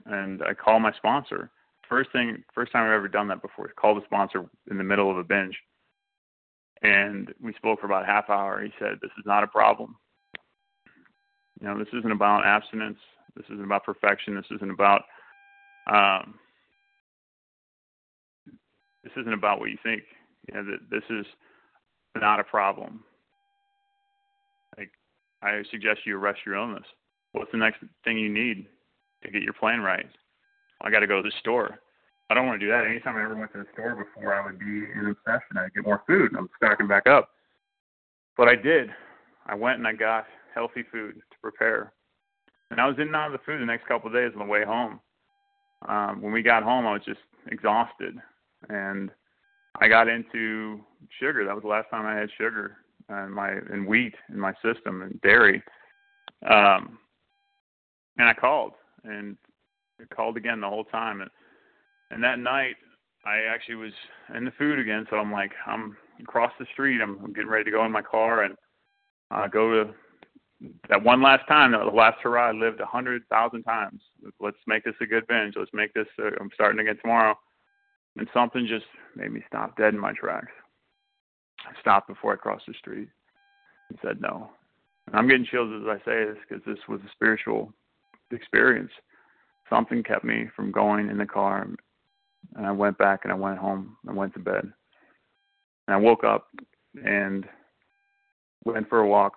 And 0.06 0.42
I 0.42 0.54
call 0.54 0.78
my 0.80 0.92
sponsor. 0.92 1.50
First 1.88 2.12
thing, 2.12 2.42
first 2.54 2.72
time 2.72 2.86
I've 2.86 2.92
ever 2.92 3.08
done 3.08 3.28
that 3.28 3.42
before. 3.42 3.68
Called 3.68 4.02
a 4.02 4.04
sponsor 4.04 4.44
in 4.70 4.76
the 4.78 4.84
middle 4.84 5.10
of 5.10 5.16
a 5.16 5.24
binge, 5.24 5.56
and 6.82 7.32
we 7.42 7.54
spoke 7.54 7.80
for 7.80 7.86
about 7.86 8.06
half 8.06 8.28
hour. 8.28 8.62
He 8.62 8.72
said, 8.78 8.98
"This 9.00 9.10
is 9.18 9.24
not 9.24 9.42
a 9.42 9.46
problem. 9.46 9.96
You 11.60 11.66
know, 11.66 11.78
this 11.78 11.88
isn't 11.92 12.12
about 12.12 12.44
abstinence. 12.44 12.98
This 13.34 13.46
isn't 13.46 13.64
about 13.64 13.84
perfection. 13.84 14.34
This 14.34 14.50
isn't 14.50 14.70
about 14.70 15.02
um, 15.90 16.34
this 19.02 19.12
isn't 19.16 19.32
about 19.32 19.58
what 19.60 19.70
you 19.70 19.78
think. 19.82 20.02
You 20.48 20.54
know, 20.54 20.64
that 20.64 20.90
this 20.90 21.04
is 21.10 21.26
not 22.16 22.40
a 22.40 22.44
problem. 22.44 23.02
Like, 24.76 24.90
I 25.42 25.62
suggest 25.70 26.00
you 26.04 26.16
arrest 26.16 26.40
your 26.44 26.56
illness. 26.56 26.84
What's 27.32 27.52
the 27.52 27.58
next 27.58 27.78
thing 28.04 28.18
you 28.18 28.28
need 28.28 28.66
to 29.22 29.30
get 29.30 29.42
your 29.42 29.52
plan 29.52 29.80
right? 29.80 30.06
I 30.80 30.90
got 30.90 31.00
to 31.00 31.06
go 31.06 31.22
to 31.22 31.28
the 31.28 31.34
store. 31.40 31.78
I 32.30 32.34
don't 32.34 32.46
want 32.46 32.60
to 32.60 32.66
do 32.66 32.70
that. 32.70 32.86
Anytime 32.86 33.16
I 33.16 33.24
ever 33.24 33.34
went 33.34 33.52
to 33.52 33.58
the 33.58 33.66
store 33.72 33.94
before, 33.94 34.34
I 34.34 34.44
would 34.44 34.58
be 34.58 34.66
in 34.66 35.06
obsession. 35.10 35.56
I'd 35.56 35.72
get 35.74 35.84
more 35.84 36.02
food. 36.06 36.32
I'm 36.36 36.48
stocking 36.56 36.86
back 36.86 37.06
up. 37.06 37.30
But 38.36 38.48
I 38.48 38.54
did. 38.54 38.90
I 39.46 39.54
went 39.54 39.78
and 39.78 39.86
I 39.86 39.94
got 39.94 40.26
healthy 40.54 40.84
food 40.92 41.14
to 41.14 41.36
prepare. 41.42 41.92
And 42.70 42.80
I 42.80 42.86
was 42.86 42.96
in 42.96 43.08
and 43.08 43.16
out 43.16 43.26
of 43.26 43.32
the 43.32 43.44
food 43.46 43.60
the 43.60 43.66
next 43.66 43.86
couple 43.86 44.08
of 44.08 44.14
days 44.14 44.32
on 44.34 44.46
the 44.46 44.52
way 44.52 44.64
home. 44.64 45.00
Um, 45.88 46.20
when 46.20 46.32
we 46.32 46.42
got 46.42 46.62
home, 46.62 46.86
I 46.86 46.92
was 46.92 47.02
just 47.06 47.20
exhausted. 47.50 48.16
And 48.68 49.10
I 49.80 49.88
got 49.88 50.08
into 50.08 50.80
sugar. 51.18 51.44
That 51.46 51.54
was 51.54 51.62
the 51.62 51.68
last 51.68 51.88
time 51.90 52.04
I 52.04 52.18
had 52.18 52.28
sugar 52.36 52.76
and 53.08 53.32
my 53.32 53.52
and 53.52 53.86
wheat 53.86 54.14
in 54.28 54.38
my 54.38 54.52
system 54.62 55.02
and 55.02 55.20
dairy. 55.22 55.62
Um, 56.48 56.98
and 58.18 58.28
I 58.28 58.34
called 58.34 58.72
and 59.04 59.36
called 60.06 60.36
again 60.36 60.60
the 60.60 60.68
whole 60.68 60.84
time. 60.84 61.20
And 61.20 61.30
and 62.10 62.22
that 62.22 62.38
night 62.38 62.76
I 63.24 63.40
actually 63.52 63.76
was 63.76 63.92
in 64.34 64.44
the 64.44 64.52
food 64.52 64.78
again. 64.78 65.06
So 65.10 65.16
I'm 65.16 65.32
like 65.32 65.52
I'm 65.66 65.96
across 66.20 66.52
the 66.58 66.66
street. 66.72 67.00
I'm, 67.00 67.32
getting 67.32 67.50
ready 67.50 67.64
to 67.64 67.70
go 67.70 67.84
in 67.84 67.92
my 67.92 68.02
car 68.02 68.42
and 68.44 68.56
uh, 69.30 69.46
go 69.46 69.84
to 69.84 69.94
that 70.88 71.02
one 71.02 71.22
last 71.22 71.46
time. 71.48 71.72
The 71.72 71.78
last 71.78 72.18
hurrah 72.22 72.48
I 72.48 72.52
lived 72.52 72.80
a 72.80 72.86
hundred 72.86 73.22
thousand 73.30 73.62
times. 73.64 74.00
Let's 74.40 74.56
make 74.66 74.84
this 74.84 74.94
a 75.00 75.06
good 75.06 75.26
binge. 75.26 75.54
Let's 75.56 75.70
make 75.72 75.94
this. 75.94 76.08
Uh, 76.18 76.30
I'm 76.40 76.50
starting 76.54 76.80
again 76.80 76.98
tomorrow 77.02 77.36
and 78.18 78.28
something 78.34 78.66
just 78.66 78.86
made 79.16 79.32
me 79.32 79.42
stop 79.46 79.76
dead 79.76 79.94
in 79.94 80.00
my 80.00 80.12
tracks. 80.12 80.52
I 81.66 81.80
stopped 81.80 82.08
before 82.08 82.32
I 82.32 82.36
crossed 82.36 82.66
the 82.66 82.74
street 82.74 83.08
and 83.88 83.98
said 84.02 84.20
no. 84.20 84.50
And 85.06 85.16
I'm 85.16 85.28
getting 85.28 85.46
chills 85.46 85.72
as 85.82 85.88
I 85.88 85.98
say 86.04 86.24
this 86.24 86.36
because 86.48 86.64
this 86.66 86.78
was 86.88 87.00
a 87.00 87.10
spiritual 87.12 87.72
experience. 88.30 88.90
Something 89.70 90.02
kept 90.02 90.24
me 90.24 90.46
from 90.54 90.72
going 90.72 91.08
in 91.10 91.18
the 91.18 91.26
car, 91.26 91.68
and 92.56 92.66
I 92.66 92.72
went 92.72 92.98
back 92.98 93.20
and 93.24 93.32
I 93.32 93.36
went 93.36 93.58
home. 93.58 93.96
and 94.06 94.16
went 94.16 94.32
to 94.34 94.40
bed, 94.40 94.62
and 94.62 95.94
I 95.94 95.96
woke 95.96 96.24
up 96.24 96.48
and 97.04 97.46
went 98.64 98.88
for 98.88 99.00
a 99.00 99.08
walk. 99.08 99.34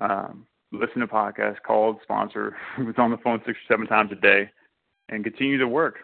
Um, 0.00 0.46
listened 0.70 1.00
to 1.00 1.06
podcasts, 1.06 1.62
called 1.66 1.98
sponsor, 2.02 2.56
was 2.78 2.94
on 2.98 3.10
the 3.10 3.18
phone 3.18 3.40
six 3.44 3.58
or 3.58 3.74
seven 3.74 3.86
times 3.86 4.12
a 4.12 4.14
day, 4.14 4.50
and 5.08 5.24
continued 5.24 5.58
to 5.58 5.68
work 5.68 5.96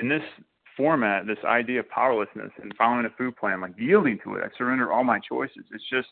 in 0.00 0.08
this 0.08 0.22
format, 0.76 1.26
this 1.26 1.38
idea 1.44 1.80
of 1.80 1.88
powerlessness 1.88 2.50
and 2.62 2.74
following 2.76 3.06
a 3.06 3.10
food 3.16 3.36
plan, 3.36 3.60
like 3.60 3.72
yielding 3.78 4.18
to 4.24 4.34
it, 4.34 4.44
I 4.44 4.56
surrender 4.56 4.92
all 4.92 5.04
my 5.04 5.18
choices. 5.18 5.64
It's 5.72 5.88
just, 5.90 6.08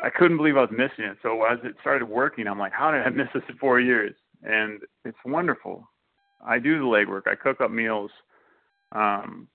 I 0.00 0.10
couldn't 0.10 0.36
believe 0.36 0.56
I 0.56 0.62
was 0.62 0.70
missing 0.70 1.04
it. 1.04 1.18
So 1.22 1.44
as 1.44 1.58
it 1.64 1.74
started 1.80 2.06
working, 2.06 2.46
I'm 2.46 2.58
like, 2.58 2.72
how 2.72 2.90
did 2.90 3.02
I 3.02 3.10
miss 3.14 3.28
this 3.34 3.42
in 3.48 3.56
four 3.56 3.80
years? 3.80 4.14
And 4.42 4.80
it's 5.04 5.18
wonderful. 5.24 5.88
I 6.44 6.58
do 6.58 6.78
the 6.78 6.84
legwork. 6.84 7.26
I 7.26 7.34
cook 7.34 7.60
up 7.60 7.70
meals. 7.70 8.10
Um, 8.92 9.48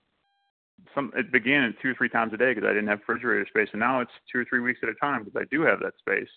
some 0.94 1.12
it 1.16 1.32
began 1.32 1.74
two 1.80 1.90
or 1.90 1.94
three 1.94 2.08
times 2.08 2.32
a 2.34 2.36
day 2.36 2.52
because 2.52 2.68
I 2.68 2.72
didn't 2.72 2.88
have 2.88 3.00
refrigerator 3.00 3.46
space, 3.48 3.68
and 3.72 3.80
now 3.80 4.00
it's 4.00 4.10
two 4.30 4.38
or 4.38 4.44
three 4.44 4.60
weeks 4.60 4.80
at 4.82 4.88
a 4.88 4.94
time 4.94 5.24
because 5.24 5.40
I 5.40 5.46
do 5.50 5.62
have 5.62 5.80
that 5.80 5.94
space. 5.98 6.28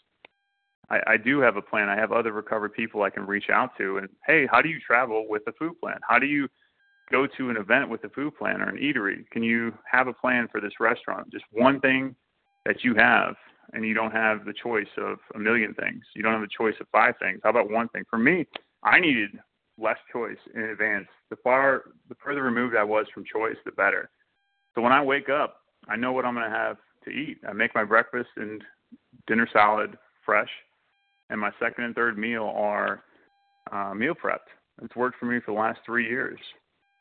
I, 0.89 0.99
I 1.05 1.18
do 1.18 1.39
have 1.39 1.58
a 1.58 1.62
plan. 1.62 1.89
I 1.89 1.97
have 1.97 2.12
other 2.14 2.32
recovered 2.32 2.74
people 2.74 3.03
I 3.03 3.10
can 3.10 3.26
reach 3.26 3.49
out 3.51 3.72
to, 3.78 3.97
and 3.97 4.08
hey, 4.26 4.47
how 4.49 4.62
do 4.62 4.70
you 4.70 4.80
travel 4.80 5.26
with 5.28 5.43
a 5.47 5.51
food 5.53 5.80
plan? 5.82 5.99
How 6.08 6.18
do 6.18 6.26
you 6.26 6.47
go 7.12 7.28
to 7.28 7.49
an 7.49 7.58
event 7.58 7.89
with 7.89 8.03
a 8.03 8.10
food 8.10 8.38
plan 8.38 8.62
or 8.62 8.70
an 8.70 8.78
eatery? 8.78 9.30
Can 9.32 9.43
you 9.43 9.74
have 9.89 10.08
a 10.08 10.14
plan 10.14 10.47
for 10.51 10.62
this 10.62 10.74
restaurant? 10.80 11.30
Just 11.32 11.45
one 11.51 11.80
thing 11.82 12.16
that 12.66 12.84
you 12.84 12.95
have, 12.95 13.36
and 13.74 13.86
you 13.86 13.93
don't 13.93 14.11
have 14.11 14.45
the 14.45 14.53
choice 14.53 14.88
of 14.97 15.18
a 15.36 15.39
million 15.39 15.74
things. 15.74 16.03
You 16.15 16.24
don't 16.24 16.34
have 16.34 16.41
the 16.41 16.47
choice 16.47 16.76
of 16.80 16.88
five 16.91 17.15
things. 17.20 17.39
How 17.43 17.49
about 17.49 17.70
one 17.70 17.89
thing? 17.89 18.03
For 18.09 18.18
me, 18.18 18.45
I 18.84 18.99
needed 18.99 19.32
less 19.78 19.97
choice 20.11 20.38
in 20.55 20.61
advance. 20.61 21.07
The 21.30 21.36
far 21.38 21.84
the 22.09 22.15
further 22.24 22.43
removed 22.43 22.76
I 22.76 22.84
was 22.84 23.05
from 23.13 23.24
choice, 23.26 23.57
the 23.65 23.72
better. 23.72 24.09
So 24.76 24.82
when 24.82 24.91
I 24.93 25.03
wake 25.03 25.30
up, 25.30 25.61
I 25.88 25.95
know 25.95 26.11
what 26.11 26.26
I'm 26.26 26.34
going 26.34 26.49
to 26.49 26.55
have 26.55 26.78
to 27.05 27.11
eat. 27.11 27.39
I 27.47 27.53
make 27.53 27.74
my 27.76 27.84
breakfast 27.84 28.30
and 28.36 28.63
dinner 29.28 29.47
salad 29.51 29.97
fresh, 30.26 30.49
and 31.30 31.39
my 31.39 31.51
second 31.59 31.84
and 31.86 31.95
third 31.95 32.18
meal 32.18 32.51
are 32.55 33.03
uh, 33.72 33.93
meal 33.93 34.13
prepped. 34.13 34.49
It's 34.82 34.95
worked 34.95 35.20
for 35.20 35.26
me 35.26 35.39
for 35.39 35.53
the 35.53 35.59
last 35.59 35.80
three 35.86 36.07
years. 36.07 36.39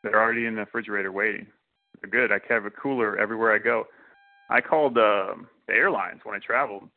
They're 0.03 0.21
already 0.21 0.47
in 0.47 0.55
the 0.55 0.61
refrigerator 0.61 1.13
waiting. 1.13 1.47
They're 2.01 2.11
good. 2.11 2.33
I 2.33 2.41
have 2.53 2.65
a 2.65 2.71
cooler 2.71 3.19
everywhere 3.19 3.55
I 3.55 3.59
go. 3.59 3.85
I 4.49 4.61
called 4.61 4.99
uh, 4.99 5.35
the 5.67 5.75
airlines 5.75 6.21
when 6.25 6.35
I 6.35 6.39
traveled, 6.39 6.89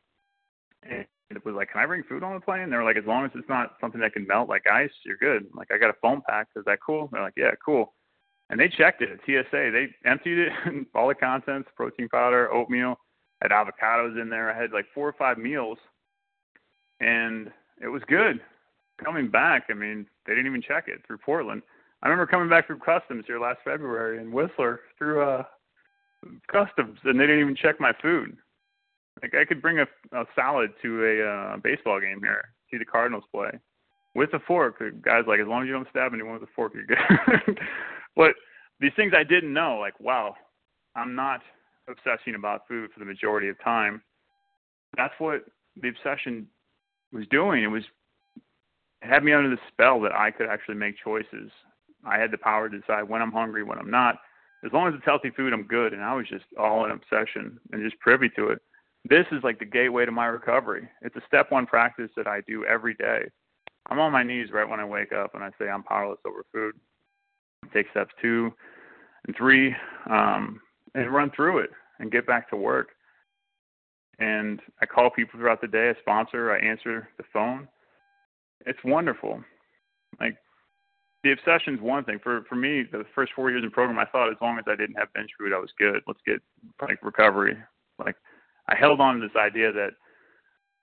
and 0.84 1.06
it 1.30 1.46
was 1.46 1.56
like, 1.56 1.72
"Can 1.72 1.82
I 1.82 1.86
bring 1.86 2.04
food 2.04 2.24
on 2.24 2.34
the 2.34 2.42
plane?" 2.42 2.62
And 2.62 2.72
they 2.72 2.78
were 2.78 2.84
like, 2.84 2.98
"As 2.98 3.06
long 3.06 3.26
as 3.26 3.32
it's 3.36 3.50
not 3.50 3.76
something 3.82 4.02
that 4.02 4.14
can 4.14 4.28
melt 4.28 4.50
like 4.50 4.68
ice, 4.68 4.92
you're 5.06 5.18
good." 5.18 5.48
I'm 5.52 5.58
like, 5.58 5.72
I 5.72 5.78
got 5.78 5.90
a 5.90 6.00
foam 6.02 6.22
pack. 6.28 6.48
Is 6.56 6.66
that 6.66 6.80
cool? 6.86 7.10
They're 7.12 7.22
like, 7.22 7.38
"Yeah, 7.38 7.52
cool." 7.64 7.94
And 8.50 8.60
they 8.60 8.68
checked 8.68 9.02
it 9.02 9.12
at 9.12 9.20
TSA. 9.26 9.72
They 9.72 9.90
emptied 10.06 10.40
it, 10.40 10.88
all 10.96 11.08
the 11.08 11.16
contents, 11.16 11.70
protein 11.76 12.10
powder, 12.10 12.52
oatmeal, 12.52 13.00
had 13.42 13.52
avocados 13.52 14.20
in 14.20 14.30
there. 14.30 14.52
I 14.52 14.60
had 14.60 14.72
like 14.72 14.86
four 14.94 15.08
or 15.08 15.14
five 15.14 15.38
meals, 15.38 15.78
and 17.00 17.52
it 17.82 17.88
was 17.88 18.02
good. 18.08 18.42
Coming 19.04 19.30
back, 19.30 19.68
I 19.70 19.74
mean, 19.74 20.08
they 20.26 20.34
didn't 20.34 20.48
even 20.48 20.62
check 20.62 20.88
it 20.88 21.02
through 21.06 21.20
Portland. 21.20 21.62
I 22.02 22.08
remember 22.08 22.30
coming 22.30 22.50
back 22.50 22.68
through 22.68 22.80
customs 22.80 23.26
here 23.28 23.40
last 23.40 23.60
February 23.64 24.20
in 24.20 24.32
Whistler 24.32 24.82
through 24.98 25.22
uh 25.22 25.44
customs, 26.52 27.00
and 27.06 27.20
they 27.20 27.26
didn't 27.26 27.42
even 27.42 27.56
check 27.56 27.80
my 27.80 27.94
food. 28.02 28.38
Like 29.22 29.36
I 29.36 29.46
could 29.46 29.62
bring 29.62 29.80
a, 29.80 29.88
a 30.14 30.26
salad 30.36 30.72
to 30.82 31.06
a 31.06 31.28
uh, 31.28 31.58
baseball 31.58 32.00
game 32.00 32.20
here, 32.22 32.50
see 32.72 32.78
the 32.78 32.86
Cardinals 32.86 33.24
play, 33.34 33.52
with 34.16 34.34
a 34.34 34.40
fork. 34.40 34.80
The 34.80 34.92
guy's 35.02 35.26
like, 35.28 35.40
as 35.40 35.48
long 35.48 35.64
as 35.64 35.68
you 35.68 35.74
don't 35.74 35.90
stab 35.90 36.14
anyone 36.14 36.34
with 36.34 36.44
a 36.44 36.52
fork, 36.56 36.74
you're 36.74 36.86
good. 36.86 37.60
but 38.16 38.36
these 38.80 38.92
things 38.96 39.14
I 39.16 39.24
didn't 39.24 39.54
know, 39.54 39.78
like, 39.80 40.00
wow, 40.00 40.36
I'm 40.96 41.16
not 41.16 41.42
obsessing 41.90 42.36
about 42.36 42.68
food 42.68 42.92
for 42.94 43.00
the 43.00 43.06
majority 43.06 43.50
of 43.50 43.62
time. 43.64 44.02
That's 44.96 45.14
what 45.20 45.46
the 45.82 45.90
obsession 45.90 46.48
was 47.12 47.26
doing. 47.30 47.64
It 47.64 47.68
was 47.68 47.84
it 49.02 49.08
had 49.08 49.24
me 49.24 49.34
under 49.34 49.50
the 49.50 49.62
spell 49.72 50.02
that 50.02 50.14
I 50.14 50.32
could 50.32 50.48
actually 50.48 50.76
make 50.76 50.96
choices. 51.04 51.52
I 52.06 52.18
had 52.18 52.32
the 52.32 52.38
power 52.38 52.70
to 52.70 52.80
decide 52.80 53.04
when 53.04 53.22
I'm 53.22 53.32
hungry, 53.32 53.64
when 53.64 53.78
I'm 53.78 53.92
not. 53.92 54.16
As 54.66 54.74
long 54.74 54.88
as 54.90 54.94
it's 54.94 55.06
healthy 55.06 55.30
food, 55.30 55.54
I'm 55.54 55.64
good. 55.64 55.94
And 55.94 56.02
I 56.02 56.14
was 56.14 56.28
just 56.28 56.46
all 56.60 56.86
in 56.86 56.92
obsession 56.92 57.60
and 57.72 57.84
just 57.84 58.00
privy 58.02 58.30
to 58.36 58.50
it. 58.50 58.62
This 59.10 59.26
is 59.32 59.44
like 59.44 59.58
the 59.58 59.66
gateway 59.66 60.06
to 60.06 60.12
my 60.12 60.28
recovery. 60.28 60.88
It's 61.02 61.16
a 61.16 61.22
step 61.28 61.52
one 61.52 61.66
practice 61.66 62.12
that 62.16 62.28
I 62.28 62.42
do 62.42 62.64
every 62.66 62.94
day. 62.94 63.24
I'm 63.90 64.00
on 64.00 64.12
my 64.12 64.24
knees 64.24 64.50
right 64.54 64.70
when 64.70 64.80
I 64.80 64.86
wake 64.86 65.12
up 65.12 65.34
and 65.34 65.44
I 65.44 65.50
say 65.58 65.68
I'm 65.68 65.84
powerless 65.84 66.20
over 66.26 66.46
food. 66.54 66.76
Take 67.74 67.88
steps 67.92 68.14
two 68.22 68.52
and 69.26 69.36
three 69.36 69.76
um, 70.10 70.62
and 70.94 71.12
run 71.12 71.32
through 71.36 71.60
it 71.60 71.72
and 72.00 72.12
get 72.12 72.28
back 72.28 72.50
to 72.52 72.56
work. 72.56 72.90
And 74.20 74.62
I 74.82 74.86
call 74.86 75.10
people 75.10 75.40
throughout 75.40 75.62
the 75.62 75.68
day, 75.68 75.90
I 75.90 76.00
sponsor, 76.02 76.52
I 76.52 76.60
answer 76.60 77.10
the 77.18 77.24
phone. 77.34 77.68
It's 78.66 78.80
wonderful. 78.84 79.42
Like 80.20 80.38
the 81.24 81.32
obsession's 81.32 81.82
one 81.82 82.04
thing. 82.04 82.20
For 82.22 82.44
for 82.48 82.56
me, 82.56 82.84
the 82.92 83.06
first 83.16 83.32
four 83.36 83.50
years 83.50 83.64
in 83.64 83.72
program, 83.72 83.98
I 83.98 84.06
thought 84.06 84.30
as 84.30 84.38
long 84.42 84.60
as 84.60 84.66
I 84.68 84.76
didn't 84.76 84.98
have 84.98 85.14
binge 85.14 85.30
food, 85.40 85.54
I 85.54 85.60
was 85.60 85.72
good. 85.80 86.02
Let's 86.06 86.20
get 86.26 86.42
like 86.82 87.02
recovery. 87.02 87.58
Like 87.98 88.16
I 88.70 88.76
held 88.76 89.02
on 89.02 89.20
to 89.20 89.28
this 89.28 89.36
idea 89.36 89.72
that 89.72 89.92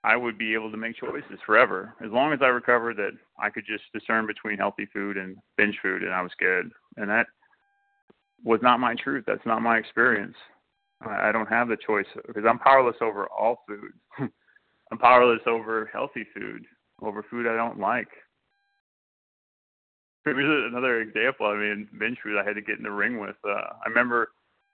I 0.05 0.17
would 0.17 0.39
be 0.39 0.55
able 0.55 0.71
to 0.71 0.77
make 0.77 0.97
choices 0.97 1.39
forever. 1.45 1.95
As 2.05 2.11
long 2.11 2.33
as 2.33 2.41
I 2.43 2.47
recovered 2.47 2.97
that 2.97 3.13
I 3.39 3.51
could 3.51 3.65
just 3.67 3.85
discern 3.93 4.27
between 4.27 4.59
healthy 4.59 4.87
food 4.93 5.17
and 5.17 5.37
binge 5.57 5.79
food 5.83 6.03
and 6.03 6.13
I 6.13 6.23
was 6.23 6.33
good. 6.39 6.71
And 6.97 7.09
that 7.11 7.27
was 8.45 8.61
not 8.63 8.81
my 8.81 8.95
truth. 8.95 9.25
That's 9.27 9.45
not 9.47 9.63
my 9.63 9.79
experience. 9.79 10.37
I 11.05 11.31
don't 11.31 11.49
have 11.49 11.69
the 11.69 11.77
choice 11.77 12.07
because 12.27 12.45
I'm 12.49 12.59
powerless 12.59 12.97
over 13.01 13.27
all 13.27 13.65
food. 13.69 13.93
I'm 14.91 14.99
powerless 14.99 15.43
over 15.47 15.91
healthy 15.93 16.27
food, 16.35 16.65
over 17.03 17.25
food 17.29 17.47
I 17.47 17.57
don't 17.57 17.79
like. 17.79 18.09
Here's 20.25 20.73
another 20.73 21.01
example. 21.01 21.47
I 21.47 21.57
mean, 21.57 21.89
binge 21.99 22.19
food 22.23 22.39
I 22.39 22.45
had 22.45 22.55
to 22.55 22.63
get 22.63 22.79
in 22.79 22.83
the 22.83 22.91
ring 22.91 23.21
with. 23.21 23.37
Uh, 23.47 23.75
I 23.85 23.89
remember 23.89 24.31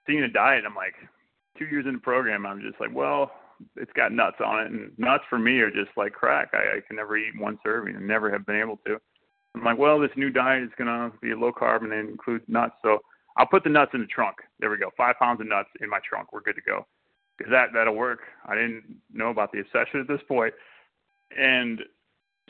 seeing 0.07 0.23
a 0.23 0.29
diet. 0.29 0.65
I'm 0.67 0.75
like, 0.75 0.95
two 1.59 1.67
years 1.67 1.87
in 1.87 1.95
the 1.95 2.01
program, 2.01 2.47
I'm 2.47 2.61
just 2.61 2.81
like, 2.81 2.95
well, 2.95 3.31
it's 3.77 3.93
got 3.93 4.13
nuts 4.13 4.37
on 4.45 4.61
it, 4.61 4.73
and 4.73 4.93
nuts 4.99 5.25
for 5.29 5.39
me 5.39 5.59
are 5.61 5.71
just 5.71 5.91
like 5.97 6.13
crack. 6.13 6.51
I, 6.53 6.79
I 6.79 6.81
can 6.87 6.97
never 6.97 7.17
eat 7.17 7.39
one 7.39 7.59
serving, 7.63 7.95
and 7.97 8.07
never 8.07 8.31
have 8.31 8.47
been 8.47 8.61
able 8.61 8.79
to. 8.87 8.99
I'm 9.55 9.65
like, 9.65 9.79
well, 9.79 10.01
this 10.01 10.11
new 10.17 10.31
diet 10.31 10.65
is 10.65 10.71
gonna 10.79 11.13
be 11.21 11.35
low 11.35 11.53
carb 11.53 11.83
and 11.85 11.93
include 11.93 12.43
nuts, 12.49 12.75
so 12.83 12.99
I'll 13.37 13.47
put 13.47 13.65
the 13.65 13.71
nuts 13.71 13.93
in 13.95 14.01
the 14.01 14.07
trunk. 14.07 14.37
There 14.61 14.71
we 14.71 14.79
go, 14.79 14.91
five 14.97 15.17
pounds 15.19 15.41
of 15.41 15.47
nuts 15.47 15.69
in 15.81 15.89
my 15.89 16.01
trunk. 16.09 16.33
We're 16.33 16.41
good 16.41 16.57
to 16.57 16.63
go, 16.63 16.87
because 17.39 17.51
that 17.51 17.69
that'll 17.75 17.95
work. 17.95 18.21
I 18.47 18.55
didn't 18.55 18.85
know 19.13 19.31
about 19.31 19.53
the 19.53 19.61
obsession 19.61 20.01
at 20.01 20.09
this 20.09 20.23
point, 20.27 20.55
and 21.37 21.81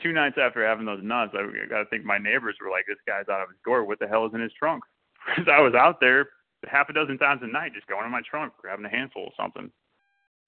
two 0.01 0.13
nights 0.13 0.37
after 0.41 0.65
having 0.65 0.85
those 0.85 1.03
nuts, 1.03 1.33
I 1.33 1.67
got 1.67 1.79
to 1.79 1.85
think 1.85 2.03
my 2.03 2.17
neighbors 2.17 2.55
were 2.61 2.71
like, 2.71 2.85
this 2.87 2.97
guy's 3.07 3.29
out 3.29 3.41
of 3.41 3.49
his 3.49 3.57
door. 3.65 3.85
What 3.85 3.99
the 3.99 4.07
hell 4.07 4.25
is 4.25 4.33
in 4.33 4.41
his 4.41 4.53
trunk? 4.57 4.83
Because 5.25 5.47
I 5.49 5.61
was 5.61 5.73
out 5.73 6.01
there 6.01 6.27
half 6.69 6.89
a 6.89 6.93
dozen 6.93 7.17
times 7.17 7.41
a 7.43 7.47
night, 7.47 7.73
just 7.73 7.87
going 7.87 8.05
in 8.05 8.11
my 8.11 8.21
trunk, 8.29 8.53
grabbing 8.59 8.85
a 8.85 8.89
handful 8.89 9.27
of 9.27 9.33
something. 9.37 9.71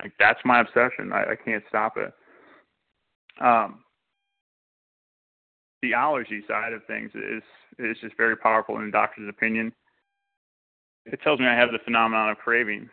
Like 0.02 0.14
that's 0.20 0.40
my 0.44 0.62
obsession. 0.62 1.12
I, 1.14 1.32
I 1.32 1.36
can't 1.36 1.64
stop 1.70 1.98
it. 1.98 2.14
Um, 3.42 3.84
the 5.82 5.94
allergy 5.94 6.44
side 6.48 6.74
of 6.74 6.86
things 6.86 7.12
is 7.14 7.44
is 7.78 7.98
just 8.02 8.18
very 8.18 8.36
powerful 8.38 8.78
in 8.78 8.86
the 8.86 8.92
doctor's 8.92 9.30
opinion. 9.30 9.74
It 11.06 11.22
tells 11.22 11.40
me 11.40 11.46
I 11.46 11.56
have 11.56 11.72
the 11.72 11.80
phenomenon 11.84 12.30
of 12.30 12.38
craving 12.38 12.90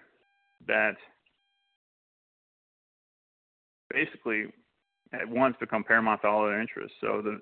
that 0.66 0.96
basically 3.90 4.46
at 5.12 5.28
once 5.28 5.56
become 5.60 5.84
paramount 5.84 6.22
to 6.22 6.28
all 6.28 6.44
other 6.44 6.60
interests. 6.60 6.96
So 7.00 7.22
the 7.22 7.38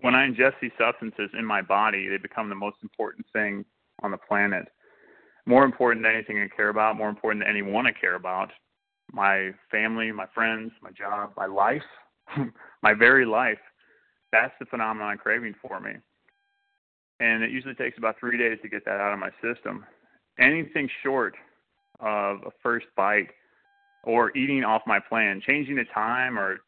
when 0.00 0.14
I 0.14 0.28
ingest 0.28 0.54
these 0.60 0.70
substances 0.78 1.30
in 1.36 1.44
my 1.44 1.62
body, 1.62 2.08
they 2.08 2.18
become 2.18 2.48
the 2.48 2.54
most 2.54 2.76
important 2.82 3.26
thing 3.32 3.64
on 4.02 4.12
the 4.12 4.16
planet 4.16 4.68
more 5.48 5.64
important 5.64 6.04
than 6.04 6.12
anything 6.12 6.38
I 6.38 6.54
care 6.54 6.68
about, 6.68 6.96
more 6.96 7.08
important 7.08 7.42
than 7.42 7.50
anyone 7.50 7.86
I 7.86 7.92
care 7.92 8.16
about, 8.16 8.50
my 9.12 9.50
family, 9.70 10.12
my 10.12 10.26
friends, 10.34 10.70
my 10.82 10.90
job, 10.90 11.32
my 11.38 11.46
life, 11.46 11.82
my 12.82 12.92
very 12.92 13.24
life. 13.24 13.58
That's 14.30 14.52
the 14.60 14.66
phenomenon 14.66 15.16
craving 15.16 15.54
for 15.66 15.80
me. 15.80 15.92
And 17.20 17.42
it 17.42 17.50
usually 17.50 17.74
takes 17.74 17.96
about 17.96 18.16
three 18.20 18.36
days 18.36 18.58
to 18.62 18.68
get 18.68 18.84
that 18.84 19.00
out 19.00 19.14
of 19.14 19.18
my 19.18 19.30
system. 19.42 19.86
Anything 20.38 20.88
short 21.02 21.34
of 21.98 22.40
a 22.46 22.50
first 22.62 22.86
bite 22.94 23.30
or 24.04 24.36
eating 24.36 24.64
off 24.64 24.82
my 24.86 25.00
plan, 25.00 25.40
changing 25.44 25.76
the 25.76 25.84
time 25.94 26.38
or 26.38 26.58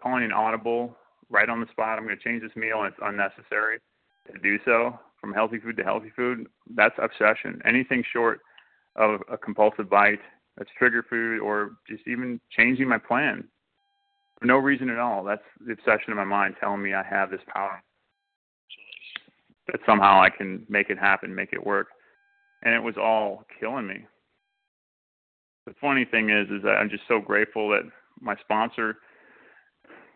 calling 0.00 0.22
an 0.22 0.32
audible 0.32 0.96
right 1.28 1.48
on 1.48 1.60
the 1.60 1.66
spot, 1.72 1.98
I'm 1.98 2.04
going 2.04 2.16
to 2.16 2.24
change 2.24 2.42
this 2.42 2.54
meal 2.54 2.84
and 2.84 2.86
it's 2.86 3.02
unnecessary 3.02 3.80
to 4.32 4.38
do 4.38 4.58
so 4.64 4.96
from 5.20 5.32
healthy 5.32 5.58
food 5.58 5.76
to 5.76 5.84
healthy 5.84 6.12
food, 6.14 6.46
that's 6.74 6.94
obsession. 7.02 7.60
Anything 7.64 8.04
short 8.12 8.40
of 8.96 9.20
a 9.30 9.36
compulsive 9.36 9.88
bite 9.90 10.20
that's 10.56 10.70
trigger 10.78 11.04
food 11.08 11.40
or 11.40 11.72
just 11.88 12.06
even 12.06 12.40
changing 12.50 12.88
my 12.88 12.98
plan 12.98 13.44
for 14.38 14.46
no 14.46 14.56
reason 14.56 14.90
at 14.90 14.98
all. 14.98 15.24
That's 15.24 15.42
the 15.64 15.72
obsession 15.72 16.10
in 16.10 16.16
my 16.16 16.24
mind 16.24 16.56
telling 16.60 16.82
me 16.82 16.94
I 16.94 17.02
have 17.02 17.30
this 17.30 17.40
power. 17.52 17.82
That 19.66 19.80
somehow 19.84 20.22
I 20.22 20.30
can 20.30 20.64
make 20.68 20.90
it 20.90 20.98
happen, 20.98 21.34
make 21.34 21.52
it 21.52 21.64
work. 21.64 21.88
And 22.62 22.74
it 22.74 22.82
was 22.82 22.96
all 22.96 23.44
killing 23.60 23.86
me. 23.86 24.06
The 25.66 25.74
funny 25.80 26.04
thing 26.04 26.30
is 26.30 26.48
is 26.48 26.62
that 26.62 26.76
I'm 26.80 26.88
just 26.88 27.04
so 27.06 27.20
grateful 27.20 27.68
that 27.70 27.82
my 28.20 28.34
sponsor 28.36 28.98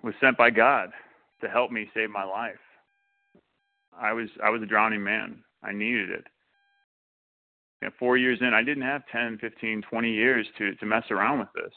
was 0.03 0.15
sent 0.21 0.37
by 0.37 0.51
God 0.51 0.91
to 1.43 1.49
help 1.49 1.71
me 1.71 1.91
save 1.95 2.11
my 2.11 2.25
life. 2.25 2.55
I 4.01 4.13
was 4.13 4.29
I 4.43 4.51
was 4.51 4.63
a 4.63 4.67
drowning 4.67 5.03
man. 5.03 5.43
I 5.63 5.73
needed 5.73 6.11
it. 6.11 6.25
Four 7.99 8.17
years 8.17 8.39
in, 8.41 8.55
I 8.55 8.63
didn't 8.63 8.85
have 8.85 9.03
10, 9.11 9.39
15, 9.39 9.83
20 9.83 10.13
years 10.13 10.47
to 10.59 10.75
to 10.77 10.87
mess 10.87 11.05
around 11.11 11.41
with 11.41 11.49
this. 11.55 11.73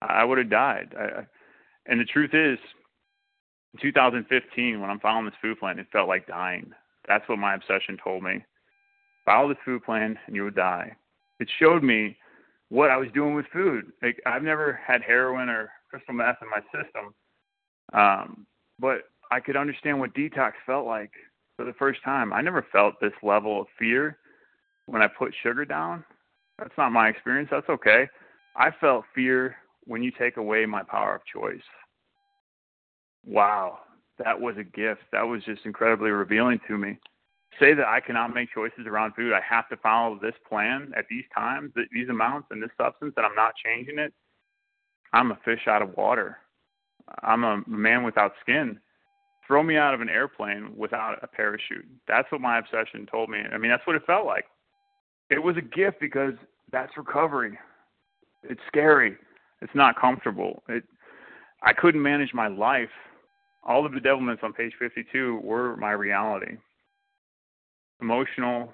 I 0.00 0.24
would 0.24 0.38
have 0.38 0.50
died. 0.50 0.94
I, 0.98 1.26
and 1.86 2.00
the 2.00 2.04
truth 2.04 2.34
is, 2.34 2.58
in 3.74 3.80
2015, 3.80 4.80
when 4.80 4.90
I'm 4.90 5.00
following 5.00 5.26
this 5.26 5.34
food 5.42 5.58
plan, 5.58 5.78
it 5.78 5.86
felt 5.92 6.08
like 6.08 6.26
dying. 6.26 6.70
That's 7.08 7.28
what 7.28 7.38
my 7.38 7.54
obsession 7.54 7.98
told 8.02 8.22
me. 8.22 8.44
Follow 9.24 9.48
this 9.48 9.58
food 9.64 9.84
plan, 9.84 10.18
and 10.26 10.36
you 10.36 10.44
would 10.44 10.54
die. 10.54 10.94
It 11.40 11.48
showed 11.58 11.82
me 11.82 12.16
what 12.68 12.90
I 12.90 12.96
was 12.96 13.08
doing 13.14 13.34
with 13.34 13.46
food. 13.52 13.92
Like 14.02 14.20
I've 14.26 14.42
never 14.42 14.78
had 14.86 15.02
heroin 15.02 15.48
or 15.48 15.70
crystal 15.90 16.14
meth 16.14 16.38
in 16.42 16.48
my 16.50 16.60
system, 16.72 17.14
um, 17.92 18.46
but 18.78 19.02
I 19.30 19.40
could 19.40 19.56
understand 19.56 19.98
what 19.98 20.14
detox 20.14 20.52
felt 20.66 20.86
like 20.86 21.10
for 21.56 21.64
the 21.64 21.72
first 21.74 22.02
time. 22.04 22.32
I 22.32 22.40
never 22.40 22.66
felt 22.72 22.94
this 23.00 23.12
level 23.22 23.60
of 23.60 23.66
fear 23.78 24.18
when 24.86 25.02
I 25.02 25.06
put 25.06 25.34
sugar 25.42 25.64
down. 25.64 26.04
That's 26.58 26.76
not 26.76 26.92
my 26.92 27.08
experience. 27.08 27.48
That's 27.50 27.68
okay. 27.68 28.08
I 28.56 28.70
felt 28.80 29.04
fear 29.14 29.56
when 29.86 30.02
you 30.02 30.12
take 30.18 30.36
away 30.36 30.66
my 30.66 30.82
power 30.82 31.16
of 31.16 31.22
choice. 31.24 31.62
Wow, 33.26 33.80
that 34.22 34.40
was 34.40 34.56
a 34.58 34.64
gift. 34.64 35.02
That 35.12 35.22
was 35.22 35.42
just 35.44 35.62
incredibly 35.64 36.10
revealing 36.10 36.60
to 36.68 36.78
me. 36.78 36.98
Say 37.60 37.74
that 37.74 37.86
I 37.86 38.00
cannot 38.00 38.34
make 38.34 38.52
choices 38.52 38.86
around 38.86 39.14
food. 39.14 39.32
I 39.32 39.40
have 39.48 39.68
to 39.68 39.76
follow 39.76 40.18
this 40.20 40.34
plan 40.48 40.92
at 40.96 41.06
these 41.08 41.24
times, 41.34 41.72
these 41.92 42.08
amounts, 42.08 42.48
and 42.50 42.62
this 42.62 42.70
substance, 42.76 43.14
and 43.16 43.24
I'm 43.24 43.34
not 43.34 43.54
changing 43.64 43.98
it. 43.98 44.12
I'm 45.12 45.30
a 45.30 45.38
fish 45.44 45.68
out 45.68 45.82
of 45.82 45.96
water. 45.96 46.38
I'm 47.22 47.44
a 47.44 47.62
man 47.66 48.02
without 48.02 48.32
skin 48.40 48.80
throw 49.46 49.62
me 49.62 49.76
out 49.76 49.94
of 49.94 50.00
an 50.00 50.08
airplane 50.08 50.72
without 50.76 51.18
a 51.22 51.26
parachute. 51.26 51.86
That's 52.08 52.30
what 52.32 52.40
my 52.40 52.58
obsession 52.58 53.06
told 53.10 53.28
me. 53.28 53.38
I 53.52 53.58
mean, 53.58 53.70
that's 53.70 53.86
what 53.86 53.96
it 53.96 54.02
felt 54.06 54.26
like. 54.26 54.46
It 55.30 55.42
was 55.42 55.56
a 55.56 55.62
gift 55.62 56.00
because 56.00 56.34
that's 56.72 56.96
recovery. 56.96 57.58
it's 58.42 58.60
scary. 58.68 59.16
It's 59.60 59.74
not 59.74 59.98
comfortable. 59.98 60.62
It 60.68 60.84
I 61.62 61.72
couldn't 61.72 62.02
manage 62.02 62.34
my 62.34 62.48
life. 62.48 62.90
All 63.66 63.86
of 63.86 63.92
the 63.92 64.00
devilments 64.00 64.42
on 64.42 64.52
page 64.52 64.72
52 64.78 65.40
were 65.42 65.76
my 65.76 65.92
reality. 65.92 66.58
Emotional 68.02 68.70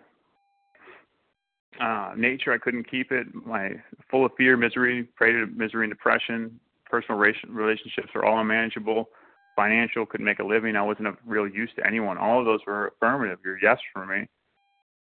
uh, 1.81 2.13
nature, 2.17 2.53
I 2.53 2.59
couldn't 2.59 2.91
keep 2.91 3.13
it. 3.13 3.29
My 3.33 3.71
full 4.11 4.27
of 4.27 4.33
fear, 4.37 4.57
misery, 4.57 5.05
prey 5.17 5.33
to 5.33 5.47
misery 5.47 5.85
and 5.85 5.93
depression. 5.93 6.59
Personal 6.85 7.19
relationships 7.19 8.09
are 8.17 8.25
all 8.25 8.41
unmanageable. 8.41 9.09
Financial, 9.57 10.07
couldn't 10.07 10.27
make 10.27 10.39
a 10.39 10.45
living. 10.45 10.77
I 10.77 10.83
wasn't 10.83 11.09
of 11.09 11.17
real 11.27 11.47
use 11.47 11.71
to 11.77 11.87
anyone. 11.87 12.19
All 12.19 12.39
of 12.39 12.47
those 12.47 12.61
were 12.67 12.89
affirmative. 12.89 13.39
You're 13.45 13.59
yes 13.63 13.79
for 13.93 14.07
me, 14.07 14.27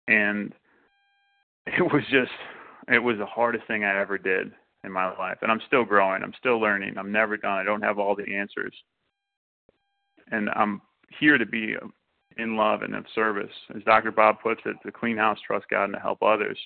and 0.07 0.53
it 1.67 1.81
was 1.81 2.03
just, 2.11 2.31
it 2.87 2.99
was 2.99 3.17
the 3.17 3.25
hardest 3.25 3.65
thing 3.67 3.83
I 3.83 3.99
ever 3.99 4.17
did 4.17 4.51
in 4.83 4.91
my 4.91 5.15
life. 5.17 5.37
And 5.41 5.51
I'm 5.51 5.61
still 5.67 5.85
growing. 5.85 6.23
I'm 6.23 6.33
still 6.37 6.59
learning. 6.59 6.97
I'm 6.97 7.11
never 7.11 7.37
done. 7.37 7.57
I 7.57 7.63
don't 7.63 7.81
have 7.81 7.99
all 7.99 8.15
the 8.15 8.35
answers. 8.35 8.73
And 10.31 10.49
I'm 10.55 10.81
here 11.19 11.37
to 11.37 11.45
be 11.45 11.75
um, 11.81 11.93
in 12.37 12.57
love 12.57 12.81
and 12.81 12.95
of 12.95 13.05
service. 13.13 13.51
As 13.75 13.83
Dr. 13.83 14.11
Bob 14.11 14.37
puts 14.41 14.61
it, 14.65 14.75
to 14.85 14.91
clean 14.91 15.17
house, 15.17 15.39
trust 15.45 15.65
God, 15.69 15.85
and 15.85 15.93
to 15.93 15.99
help 15.99 16.21
others. 16.21 16.59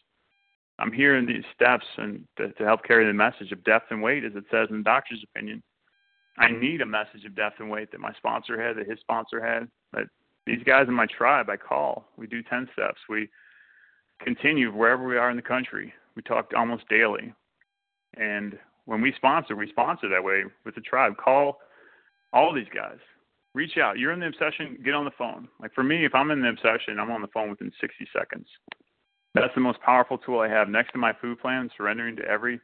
I'm 0.79 0.91
here 0.91 1.17
in 1.17 1.25
these 1.25 1.43
steps 1.55 1.85
and 1.97 2.23
to, 2.37 2.51
to 2.53 2.63
help 2.63 2.83
carry 2.83 3.05
the 3.05 3.13
message 3.13 3.51
of 3.51 3.63
depth 3.63 3.87
and 3.89 4.01
weight, 4.01 4.23
as 4.23 4.33
it 4.35 4.45
says 4.51 4.67
in 4.69 4.77
the 4.77 4.83
doctor's 4.83 5.23
opinion. 5.23 5.63
I 6.37 6.51
need 6.51 6.81
a 6.81 6.85
message 6.85 7.25
of 7.25 7.35
depth 7.35 7.59
and 7.59 7.69
weight 7.69 7.91
that 7.91 7.99
my 7.99 8.13
sponsor 8.13 8.61
had, 8.61 8.77
that 8.77 8.89
his 8.89 8.99
sponsor 8.99 9.43
had, 9.43 9.67
that 9.93 10.07
these 10.45 10.63
guys 10.63 10.87
in 10.87 10.93
my 10.93 11.07
tribe 11.07 11.49
I 11.49 11.57
call. 11.57 12.05
We 12.17 12.27
do 12.27 12.43
10 12.43 12.69
steps. 12.73 12.99
We 13.09 13.29
continue 14.23 14.71
wherever 14.71 15.05
we 15.05 15.17
are 15.17 15.29
in 15.29 15.35
the 15.35 15.41
country. 15.41 15.93
We 16.15 16.21
talk 16.21 16.51
almost 16.55 16.87
daily. 16.89 17.33
And 18.17 18.57
when 18.85 19.01
we 19.01 19.13
sponsor, 19.15 19.55
we 19.55 19.69
sponsor 19.69 20.09
that 20.09 20.23
way 20.23 20.43
with 20.65 20.75
the 20.75 20.81
tribe. 20.81 21.17
Call 21.17 21.59
all 22.33 22.53
these 22.53 22.67
guys. 22.73 22.97
Reach 23.53 23.77
out. 23.77 23.97
You're 23.97 24.13
in 24.13 24.19
the 24.19 24.27
obsession, 24.27 24.77
get 24.83 24.93
on 24.93 25.05
the 25.05 25.11
phone. 25.17 25.47
Like 25.59 25.73
for 25.73 25.83
me, 25.83 26.05
if 26.05 26.13
I'm 26.13 26.31
in 26.31 26.41
the 26.41 26.49
obsession, 26.49 26.99
I'm 26.99 27.11
on 27.11 27.21
the 27.21 27.27
phone 27.33 27.49
within 27.49 27.71
60 27.81 28.07
seconds. 28.17 28.47
That's 29.33 29.53
the 29.55 29.61
most 29.61 29.81
powerful 29.81 30.17
tool 30.17 30.39
I 30.39 30.49
have 30.49 30.69
next 30.69 30.91
to 30.93 30.97
my 30.97 31.13
food 31.19 31.39
plan, 31.39 31.69
surrendering 31.75 32.15
to 32.17 32.25
every 32.25 32.59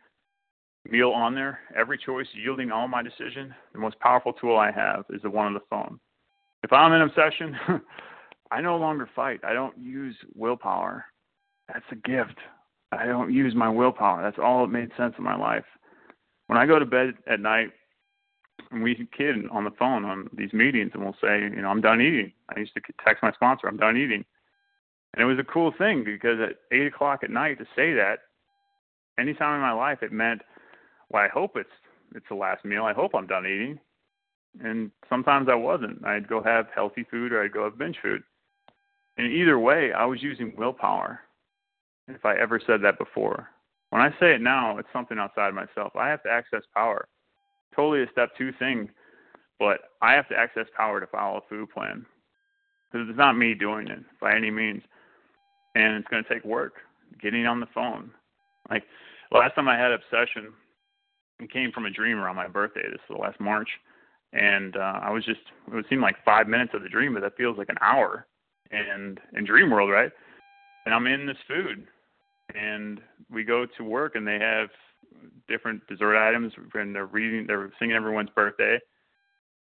meal 0.89 1.09
on 1.11 1.35
there, 1.35 1.59
every 1.75 1.97
choice, 1.97 2.27
yielding 2.33 2.71
all 2.71 2.87
my 2.87 3.01
decision. 3.01 3.53
The 3.73 3.79
most 3.79 3.99
powerful 3.99 4.33
tool 4.33 4.57
I 4.57 4.71
have 4.71 5.05
is 5.09 5.21
the 5.21 5.29
one 5.29 5.47
on 5.47 5.53
the 5.53 5.61
phone. 5.69 5.99
If 6.63 6.71
I'm 6.71 6.93
in 6.93 7.01
obsession, 7.01 7.55
I 8.51 8.61
no 8.61 8.77
longer 8.77 9.09
fight. 9.15 9.41
I 9.43 9.53
don't 9.53 9.77
use 9.77 10.15
willpower. 10.35 11.05
That's 11.67 11.85
a 11.91 11.95
gift. 11.95 12.37
I 12.91 13.05
don't 13.05 13.33
use 13.33 13.55
my 13.55 13.69
willpower. 13.69 14.21
That's 14.21 14.37
all 14.37 14.61
that 14.61 14.71
made 14.71 14.91
sense 14.97 15.15
in 15.17 15.23
my 15.23 15.35
life. 15.35 15.65
When 16.47 16.57
I 16.57 16.65
go 16.65 16.77
to 16.79 16.85
bed 16.85 17.13
at 17.27 17.39
night, 17.39 17.69
and 18.71 18.83
we 18.83 18.95
kid 19.17 19.35
on 19.51 19.63
the 19.63 19.71
phone 19.71 20.05
on 20.05 20.29
these 20.35 20.53
meetings, 20.53 20.91
and 20.93 21.03
we'll 21.03 21.15
say, 21.21 21.41
you 21.41 21.61
know, 21.61 21.69
I'm 21.69 21.81
done 21.81 22.01
eating. 22.01 22.31
I 22.55 22.59
used 22.59 22.73
to 22.75 22.81
text 23.03 23.23
my 23.23 23.31
sponsor, 23.31 23.67
I'm 23.67 23.77
done 23.77 23.97
eating, 23.97 24.25
and 25.13 25.21
it 25.21 25.25
was 25.25 25.39
a 25.39 25.43
cool 25.43 25.73
thing 25.77 26.03
because 26.03 26.39
at 26.39 26.57
eight 26.75 26.87
o'clock 26.87 27.21
at 27.23 27.29
night 27.29 27.59
to 27.59 27.65
say 27.75 27.93
that, 27.93 28.19
anytime 29.19 29.55
in 29.55 29.61
my 29.61 29.71
life, 29.71 29.99
it 30.01 30.11
meant, 30.11 30.41
well, 31.13 31.23
I 31.23 31.27
hope 31.27 31.55
it's 31.55 31.69
it's 32.15 32.25
the 32.29 32.35
last 32.35 32.65
meal. 32.65 32.83
I 32.83 32.93
hope 32.93 33.15
I'm 33.15 33.27
done 33.27 33.45
eating. 33.45 33.79
And 34.63 34.91
sometimes 35.09 35.47
I 35.49 35.55
wasn't. 35.55 36.05
I'd 36.05 36.27
go 36.27 36.43
have 36.43 36.67
healthy 36.73 37.05
food 37.09 37.31
or 37.31 37.43
I'd 37.43 37.53
go 37.53 37.63
have 37.63 37.77
binge 37.77 37.97
food. 38.01 38.21
And 39.17 39.31
either 39.31 39.57
way, 39.57 39.93
I 39.93 40.05
was 40.05 40.21
using 40.21 40.53
willpower 40.57 41.21
if 42.07 42.25
I 42.25 42.35
ever 42.35 42.59
said 42.65 42.81
that 42.83 42.99
before. 42.99 43.49
When 43.89 44.01
I 44.01 44.09
say 44.19 44.33
it 44.33 44.41
now, 44.41 44.77
it's 44.77 44.87
something 44.93 45.17
outside 45.17 45.53
myself. 45.53 45.95
I 45.95 46.09
have 46.09 46.21
to 46.23 46.29
access 46.29 46.61
power. 46.73 47.07
Totally 47.75 48.03
a 48.03 48.11
step 48.11 48.29
two 48.37 48.51
thing, 48.59 48.89
but 49.59 49.79
I 50.01 50.13
have 50.13 50.27
to 50.29 50.37
access 50.37 50.67
power 50.75 50.99
to 50.99 51.07
follow 51.07 51.37
a 51.37 51.49
food 51.49 51.69
plan. 51.71 52.05
Because 52.91 53.07
it's 53.09 53.17
not 53.17 53.37
me 53.37 53.55
doing 53.55 53.87
it 53.87 54.03
by 54.21 54.35
any 54.35 54.51
means. 54.51 54.83
And 55.75 55.95
it's 55.95 56.07
going 56.09 56.23
to 56.23 56.29
take 56.31 56.45
work. 56.45 56.73
Getting 57.21 57.47
on 57.47 57.59
the 57.59 57.67
phone. 57.73 58.11
Like 58.69 58.83
last 59.31 59.55
time 59.55 59.67
I 59.67 59.77
had 59.77 59.91
obsession, 59.91 60.53
came 61.47 61.71
from 61.71 61.85
a 61.85 61.89
dream 61.89 62.17
around 62.17 62.35
my 62.35 62.47
birthday. 62.47 62.83
This 62.91 63.01
was 63.09 63.19
last 63.19 63.39
March. 63.39 63.69
And 64.33 64.75
uh, 64.75 64.99
I 65.01 65.11
was 65.11 65.23
just, 65.25 65.41
it 65.67 65.75
would 65.75 65.85
seem 65.89 66.01
like 66.01 66.15
five 66.25 66.47
minutes 66.47 66.71
of 66.73 66.81
the 66.81 66.89
dream, 66.89 67.13
but 67.13 67.21
that 67.21 67.37
feels 67.37 67.57
like 67.57 67.69
an 67.69 67.77
hour. 67.81 68.25
And 68.71 69.19
in 69.37 69.45
dream 69.45 69.69
world, 69.69 69.91
right? 69.91 70.11
And 70.85 70.93
I'm 70.93 71.05
in 71.07 71.27
this 71.27 71.37
food 71.47 71.87
and 72.55 72.99
we 73.31 73.43
go 73.43 73.65
to 73.77 73.83
work 73.83 74.15
and 74.15 74.27
they 74.27 74.39
have 74.39 74.69
different 75.47 75.85
dessert 75.87 76.17
items 76.17 76.53
and 76.73 76.95
they're 76.95 77.05
reading 77.05 77.45
they're 77.47 77.71
singing 77.79 77.95
everyone's 77.95 78.29
birthday 78.35 78.79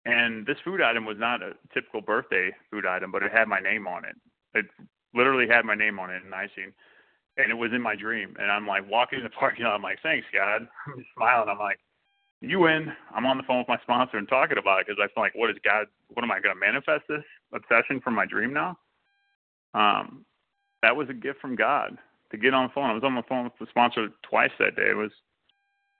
and 0.05 0.45
this 0.45 0.57
food 0.63 0.81
item 0.81 1.05
was 1.05 1.17
not 1.19 1.41
a 1.41 1.51
typical 1.73 2.01
birthday 2.01 2.51
food 2.69 2.85
item 2.85 3.11
but 3.11 3.23
it 3.23 3.31
had 3.31 3.47
my 3.47 3.59
name 3.59 3.87
on 3.87 4.03
it 4.05 4.15
it 4.53 4.65
literally 5.13 5.47
had 5.47 5.65
my 5.65 5.75
name 5.75 5.99
on 5.99 6.09
it 6.09 6.23
in 6.25 6.33
icing 6.33 6.73
and 7.37 7.49
it 7.49 7.55
was 7.55 7.71
in 7.73 7.81
my 7.81 7.95
dream 7.95 8.35
and 8.39 8.51
i'm 8.51 8.67
like 8.67 8.89
walking 8.89 9.19
in 9.19 9.23
the 9.23 9.29
parking 9.39 9.65
lot 9.65 9.75
i'm 9.75 9.81
like 9.81 9.99
thanks 10.03 10.27
god 10.33 10.67
i'm 10.87 10.97
just 10.97 11.09
smiling 11.15 11.49
i'm 11.49 11.59
like 11.59 11.79
you 12.41 12.59
win 12.59 12.91
i'm 13.15 13.25
on 13.25 13.37
the 13.37 13.43
phone 13.43 13.59
with 13.59 13.67
my 13.67 13.79
sponsor 13.83 14.17
and 14.17 14.27
talking 14.27 14.57
about 14.57 14.81
it 14.81 14.87
because 14.87 14.99
i 15.01 15.07
feel 15.13 15.23
like 15.23 15.35
what 15.35 15.49
is 15.49 15.57
god 15.63 15.85
what 16.09 16.23
am 16.23 16.31
i 16.31 16.39
going 16.39 16.53
to 16.53 16.59
manifest 16.59 17.03
this 17.07 17.23
obsession 17.53 18.01
from 18.01 18.15
my 18.15 18.25
dream 18.25 18.53
now 18.53 18.77
um 19.73 20.25
that 20.81 20.95
was 20.95 21.07
a 21.09 21.13
gift 21.13 21.39
from 21.39 21.55
god 21.55 21.97
to 22.31 22.37
get 22.37 22.53
on 22.53 22.67
the 22.67 22.73
phone. 22.73 22.89
I 22.89 22.93
was 22.93 23.03
on 23.03 23.15
the 23.15 23.23
phone 23.23 23.43
with 23.43 23.53
the 23.59 23.67
sponsor 23.69 24.07
twice 24.23 24.51
that 24.59 24.75
day. 24.75 24.89
It 24.89 24.97
was 24.97 25.11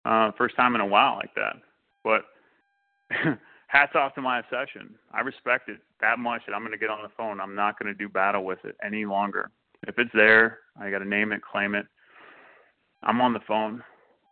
uh, 0.05 0.32
first 0.38 0.55
time 0.55 0.75
in 0.75 0.82
a 0.82 0.86
while 0.86 1.15
like 1.15 1.34
that. 1.36 1.57
But 2.03 2.21
hats 3.67 3.93
off 3.95 4.15
to 4.15 4.21
my 4.21 4.39
obsession. 4.39 4.95
I 5.13 5.21
respect 5.21 5.69
it 5.69 5.79
that 5.99 6.17
much 6.19 6.41
that 6.47 6.53
I'm 6.53 6.61
going 6.61 6.71
to 6.71 6.77
get 6.77 6.89
on 6.89 7.03
the 7.03 7.11
phone. 7.15 7.39
I'm 7.39 7.55
not 7.55 7.77
going 7.77 7.93
to 7.93 7.97
do 7.97 8.09
battle 8.09 8.43
with 8.43 8.59
it 8.63 8.75
any 8.84 9.05
longer. 9.05 9.51
If 9.88 9.97
it's 9.97 10.11
there, 10.13 10.59
I 10.79 10.91
got 10.91 10.99
to 10.99 11.07
name 11.07 11.32
it, 11.32 11.41
claim 11.41 11.75
it. 11.75 11.86
I'm 13.03 13.21
on 13.21 13.34
the 13.34 13.39
phone. 13.47 13.84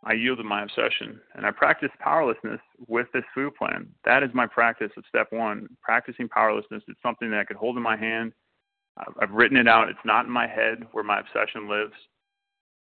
I 0.04 0.14
yield 0.14 0.38
to 0.38 0.44
my 0.44 0.64
obsession, 0.64 1.20
and 1.36 1.46
I 1.46 1.52
practice 1.52 1.90
powerlessness 2.00 2.62
with 2.88 3.08
this 3.14 3.26
food 3.36 3.54
plan. 3.56 3.88
That 4.06 4.24
is 4.24 4.30
my 4.34 4.48
practice 4.48 4.92
of 4.96 5.04
step 5.10 5.28
one. 5.32 5.68
Practicing 5.82 6.30
powerlessness 6.30 6.84
is 6.88 6.96
something 7.04 7.30
that 7.32 7.40
I 7.40 7.44
could 7.44 7.58
hold 7.58 7.76
in 7.76 7.84
my 7.84 7.98
hand 7.98 8.32
I've 9.22 9.32
written 9.32 9.58
it 9.58 9.68
out. 9.68 9.90
It's 9.90 10.00
not 10.06 10.26
in 10.26 10.32
my 10.32 10.48
head 10.48 10.86
where 10.92 11.04
my 11.04 11.20
obsession 11.20 11.70
lives. 11.70 11.94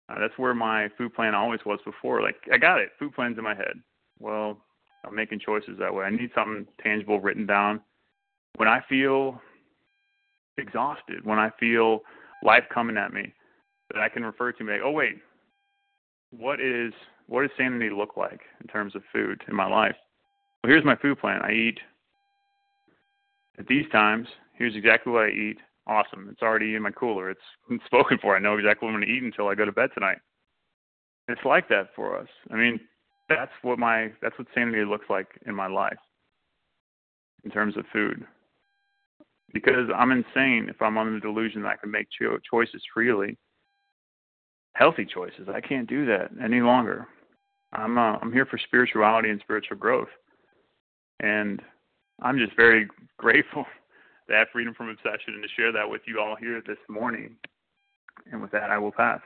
Uh, 0.09 0.19
that's 0.19 0.37
where 0.39 0.55
my 0.55 0.89
food 0.97 1.15
plan 1.15 1.35
always 1.35 1.61
was 1.65 1.81
before. 1.85 2.23
Like 2.23 2.37
I 2.53 2.59
got 2.59 2.81
it, 2.81 2.91
food 2.99 3.15
plan's 3.15 3.39
in 3.39 3.45
my 3.45 3.55
head. 3.55 3.75
Well, 4.19 4.59
I'm 5.05 5.15
making 5.15 5.41
choices 5.41 5.79
that 5.79 5.95
way. 5.95 6.05
I 6.05 6.11
need 6.11 6.31
something 6.35 6.67
tangible 6.83 7.21
written 7.21 7.47
down. 7.47 7.81
When 8.57 8.69
I 8.69 8.83
feel 8.89 9.41
exhausted, 10.57 11.25
when 11.25 11.39
I 11.39 11.51
feel 11.61 12.01
life 12.43 12.65
coming 12.73 12.97
at 12.97 13.13
me, 13.13 13.33
that 13.93 14.03
I 14.03 14.09
can 14.09 14.25
refer 14.25 14.53
to. 14.53 14.65
Like, 14.65 14.81
oh 14.85 14.91
wait, 14.91 15.19
what 16.31 16.61
is 16.61 16.93
what 17.27 17.43
does 17.43 17.51
sanity 17.57 17.91
look 17.91 18.17
like 18.17 18.41
in 18.61 18.67
terms 18.69 18.95
of 18.95 19.03
food 19.13 19.43
in 19.49 19.55
my 19.55 19.67
life? 19.67 19.97
Well, 20.63 20.73
here's 20.73 20.85
my 20.85 20.97
food 20.97 21.19
plan. 21.19 21.41
I 21.43 21.53
eat 21.53 21.79
at 23.59 23.67
these 23.67 23.87
times. 23.93 24.27
Here's 24.55 24.75
exactly 24.75 25.13
what 25.13 25.25
I 25.25 25.31
eat 25.31 25.59
awesome. 25.89 26.29
It's 26.31 26.43
already 26.43 26.75
in 26.75 26.83
my 26.83 26.91
cooler. 26.91 27.31
It's, 27.31 27.41
it's 27.71 27.85
spoken 27.87 28.19
for. 28.21 28.37
I 28.37 28.39
know 28.39 28.57
exactly 28.57 28.87
what 28.87 28.95
I'm 28.95 29.01
going 29.01 29.09
to 29.09 29.15
eat 29.15 29.23
until 29.23 29.49
I 29.49 29.55
go 29.55 29.65
to 29.65 29.73
bed 29.73 29.91
tonight. 29.95 30.19
It's 31.27 31.45
like 31.45 31.69
that 31.69 31.89
for 31.97 32.19
us. 32.19 32.29
I 32.51 32.57
mean, 32.57 32.81
that's 33.29 33.53
what 33.63 33.79
my 33.79 34.13
that's 34.23 34.39
what 34.39 34.49
sanity 34.55 34.85
looks 34.85 35.07
like 35.11 35.27
in 35.47 35.55
my 35.55 35.67
life 35.67 35.99
in 37.45 37.51
terms 37.51 37.77
of 37.77 37.85
food. 37.93 38.25
Because 39.53 39.89
I'm 39.97 40.11
insane 40.11 40.67
if 40.69 40.81
I'm 40.83 40.99
under 40.99 41.15
the 41.15 41.21
delusion 41.21 41.63
that 41.63 41.69
I 41.69 41.77
can 41.77 41.91
make 41.91 42.09
cho- 42.11 42.39
choices 42.51 42.83
freely, 42.93 43.39
healthy 44.75 45.07
choices. 45.07 45.49
I 45.53 45.61
can't 45.61 45.89
do 45.89 46.05
that 46.07 46.31
any 46.43 46.61
longer. 46.61 47.07
I'm 47.73 47.99
uh, 47.99 48.17
I'm 48.21 48.33
here 48.33 48.47
for 48.47 48.59
spirituality 48.59 49.31
and 49.31 49.41
spiritual 49.41 49.77
growth, 49.77 50.09
and 51.21 51.61
I'm 52.23 52.39
just 52.39 52.57
very 52.57 52.89
grateful 53.19 53.65
to 54.29 54.35
have 54.35 54.49
freedom 54.53 54.75
from 54.75 54.89
obsession 54.89 55.35
and 55.35 55.43
to 55.43 55.49
share 55.57 55.73
that 55.73 55.89
with 55.89 56.03
you 56.07 56.21
all 56.21 56.37
here 56.37 56.63
this 56.67 56.79
morning. 56.89 57.37
And 58.31 58.43
with 58.43 58.51
that, 58.53 58.71
I 58.71 58.79
will 58.79 58.93
pass. 58.93 59.21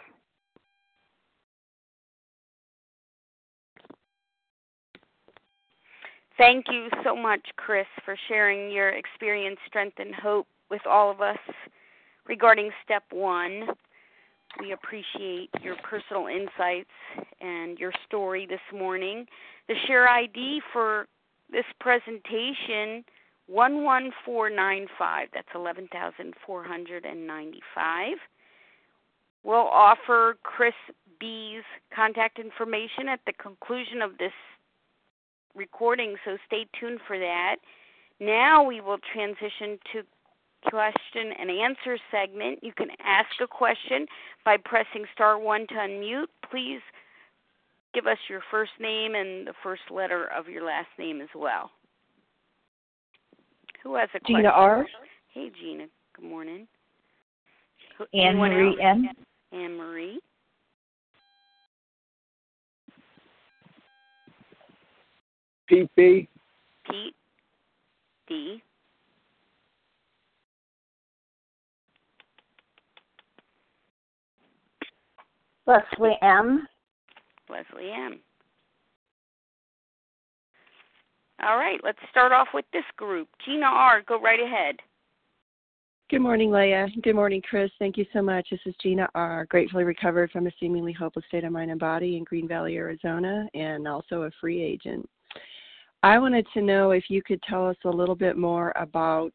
Thank 6.43 6.67
you 6.73 6.89
so 7.05 7.15
much, 7.15 7.47
Chris, 7.55 7.87
for 8.05 8.17
sharing 8.27 8.73
your 8.73 8.89
experience, 8.89 9.61
strength, 9.69 10.01
and 10.01 10.13
hope 10.13 10.49
with 10.73 10.85
all 10.91 11.09
of 11.09 11.21
us 11.21 11.39
regarding 12.27 12.73
step 12.85 13.05
one. 13.13 13.69
We 14.59 14.73
appreciate 14.73 15.51
your 15.63 15.77
personal 15.89 16.27
insights 16.27 16.91
and 17.41 17.79
your 17.79 17.93
story 18.09 18.49
this 18.51 18.59
morning. 18.77 19.27
The 19.69 19.77
share 19.87 20.09
ID 20.09 20.63
for 20.73 21.07
this 21.53 21.63
presentation 21.79 23.05
11495. 23.47 25.29
That's 25.33 25.47
11,495. 25.55 28.17
We'll 29.45 29.59
offer 29.59 30.39
Chris 30.43 30.75
B's 31.21 31.63
contact 31.95 32.41
information 32.41 33.09
at 33.09 33.21
the 33.27 33.33
conclusion 33.35 34.03
of 34.03 34.19
this 34.19 34.33
recording, 35.55 36.17
so 36.25 36.37
stay 36.47 36.67
tuned 36.79 37.01
for 37.07 37.19
that. 37.19 37.57
Now 38.21 38.63
we 38.63 38.81
will 38.81 38.99
transition 39.13 39.79
to 39.93 40.03
question 40.69 41.33
and 41.39 41.51
answer 41.51 41.99
segment. 42.11 42.61
You 42.63 42.73
can 42.73 42.89
ask 43.05 43.29
a 43.43 43.47
question 43.47 44.07
by 44.45 44.57
pressing 44.57 45.05
star 45.13 45.39
one 45.39 45.67
to 45.69 45.75
unmute. 45.75 46.27
Please 46.51 46.81
give 47.95 48.07
us 48.07 48.19
your 48.29 48.41
first 48.51 48.73
name 48.81 49.15
and 49.15 49.47
the 49.47 49.55
first 49.63 49.83
letter 49.91 50.29
of 50.37 50.49
your 50.49 50.65
last 50.65 50.89
name 50.99 51.21
as 51.21 51.29
well. 51.35 51.71
Who 53.83 53.97
has 53.97 54.09
a 54.15 54.21
question? 54.21 54.37
Gina 54.37 54.49
R. 54.49 54.87
Hey, 55.35 55.51
Gina. 55.61 55.87
Good 56.15 56.25
morning. 56.25 56.69
Anne 58.15 58.37
Marie 58.37 58.77
N. 58.81 59.09
Anne 59.53 59.77
Marie. 59.77 60.21
Pete 65.73 65.91
B. 65.97 66.29
Pete 66.85 67.15
D. 68.29 68.63
Leslie 75.67 76.19
M. 76.21 76.69
Leslie 77.49 77.91
M. 77.91 78.21
All 81.43 81.57
right, 81.57 81.81
let's 81.83 81.99
start 82.11 82.33
off 82.33 82.49
with 82.53 82.67
this 82.75 82.85
group. 82.97 83.29
Gina 83.47 83.65
R., 83.65 84.03
go 84.07 84.21
right 84.21 84.41
ahead. 84.41 84.77
Good 86.11 86.21
morning, 86.21 86.51
Leah. 86.51 86.89
Good 87.03 87.15
morning, 87.15 87.41
Chris. 87.49 87.71
Thank 87.79 87.97
you 87.97 88.05
so 88.13 88.21
much. 88.21 88.49
This 88.51 88.61
is 88.67 88.75
Gina 88.83 89.09
R., 89.15 89.47
gratefully 89.47 89.85
recovered 89.85 90.31
from 90.33 90.47
a 90.47 90.53
seemingly 90.61 90.93
hopeless 90.93 91.25
state 91.29 91.45
of 91.45 91.53
mind 91.53 91.71
and 91.71 91.81
body 91.81 92.19
in 92.19 92.25
Green 92.25 92.47
Valley, 92.47 92.77
Arizona, 92.77 93.49
and 93.55 93.89
also 93.89 94.25
a 94.25 94.31
free 94.39 94.63
agent. 94.63 95.09
I 96.03 96.19
wanted 96.19 96.47
to 96.55 96.63
know 96.63 96.91
if 96.91 97.05
you 97.09 97.23
could 97.23 97.41
tell 97.43 97.69
us 97.69 97.77
a 97.85 97.91
little 97.91 98.17
bit 98.17 98.37
more 98.37 98.73
about 98.75 99.33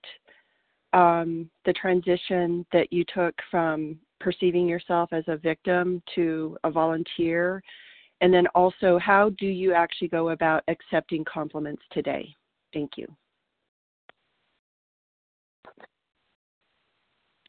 um, 0.94 1.50
the 1.66 1.74
transition 1.74 2.66
that 2.74 2.92
you 2.92 3.06
took 3.14 3.34
from 3.50 3.98
perceiving 4.20 4.68
yourself 4.68 5.10
as 5.14 5.24
a 5.28 5.38
victim 5.38 6.02
to 6.16 6.58
a 6.64 6.72
volunteer, 6.72 7.64
and 8.20 8.34
then 8.34 8.48
also 8.48 9.00
how 9.00 9.30
do 9.38 9.46
you 9.46 9.74
actually 9.74 10.08
go 10.10 10.30
about 10.30 10.64
accepting 10.68 11.24
compliments 11.24 11.84
today? 11.92 12.36
Thank 12.74 12.92
you. 12.98 13.08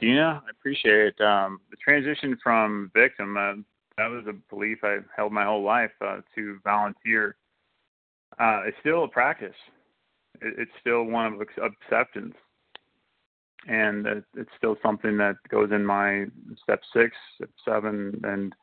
Gina, 0.00 0.42
I 0.46 0.50
appreciate 0.50 1.14
it. 1.18 1.20
Um, 1.20 1.60
the 1.70 1.76
transition 1.76 2.38
from 2.40 2.92
victim, 2.94 3.36
uh, 3.36 3.54
that 3.96 4.06
was 4.06 4.24
a 4.28 4.54
belief 4.54 4.78
I 4.84 4.98
held 5.16 5.32
my 5.32 5.44
whole 5.44 5.64
life, 5.64 5.90
uh, 6.00 6.20
to 6.36 6.60
volunteer. 6.62 7.36
Uh, 8.38 8.62
it's 8.66 8.76
still 8.80 9.04
a 9.04 9.08
practice. 9.08 9.56
It, 10.40 10.54
it's 10.58 10.70
still 10.80 11.04
one 11.04 11.26
of 11.26 11.40
acceptance. 11.40 12.34
And 13.66 14.06
it's 14.06 14.50
still 14.56 14.76
something 14.82 15.16
that 15.18 15.36
goes 15.50 15.72
in 15.72 15.84
my 15.84 16.26
step 16.62 16.80
six, 16.92 17.14
step 17.36 17.50
seven, 17.64 18.18
and 18.24 18.54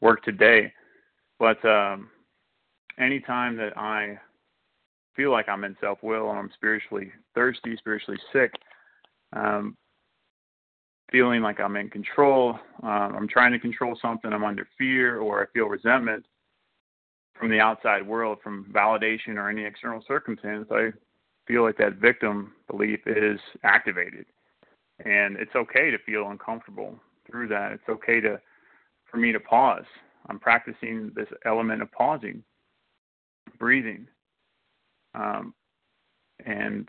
work 0.00 0.22
today. 0.24 0.72
But 1.38 1.64
um, 1.64 2.10
anytime 2.98 3.56
that 3.56 3.78
I 3.78 4.18
feel 5.14 5.30
like 5.30 5.48
I'm 5.48 5.64
in 5.64 5.76
self 5.80 6.02
will 6.02 6.30
and 6.30 6.38
I'm 6.38 6.50
spiritually 6.54 7.12
thirsty, 7.34 7.76
spiritually 7.76 8.20
sick, 8.32 8.52
um, 9.32 9.76
feeling 11.12 11.42
like 11.42 11.60
I'm 11.60 11.76
in 11.76 11.88
control, 11.88 12.58
um, 12.82 13.14
I'm 13.16 13.28
trying 13.28 13.52
to 13.52 13.58
control 13.58 13.96
something, 14.02 14.32
I'm 14.32 14.44
under 14.44 14.66
fear, 14.76 15.20
or 15.20 15.42
I 15.42 15.46
feel 15.52 15.66
resentment 15.66 16.26
from 17.40 17.50
the 17.50 17.60
outside 17.60 18.06
world, 18.06 18.38
from 18.42 18.66
validation 18.72 19.36
or 19.36 19.48
any 19.48 19.64
external 19.64 20.04
circumstance, 20.06 20.68
I 20.70 20.90
feel 21.46 21.62
like 21.62 21.78
that 21.78 21.96
victim 21.96 22.52
belief 22.70 23.00
is 23.06 23.40
activated. 23.64 24.26
And 25.04 25.36
it's 25.36 25.54
okay 25.56 25.90
to 25.90 25.98
feel 26.04 26.28
uncomfortable 26.28 26.94
through 27.28 27.48
that. 27.48 27.72
It's 27.72 27.88
okay 27.88 28.20
to 28.20 28.40
for 29.10 29.16
me 29.16 29.32
to 29.32 29.40
pause. 29.40 29.84
I'm 30.28 30.38
practicing 30.38 31.10
this 31.16 31.26
element 31.44 31.82
of 31.82 31.90
pausing, 31.90 32.44
breathing, 33.58 34.06
um, 35.14 35.54
and 36.44 36.88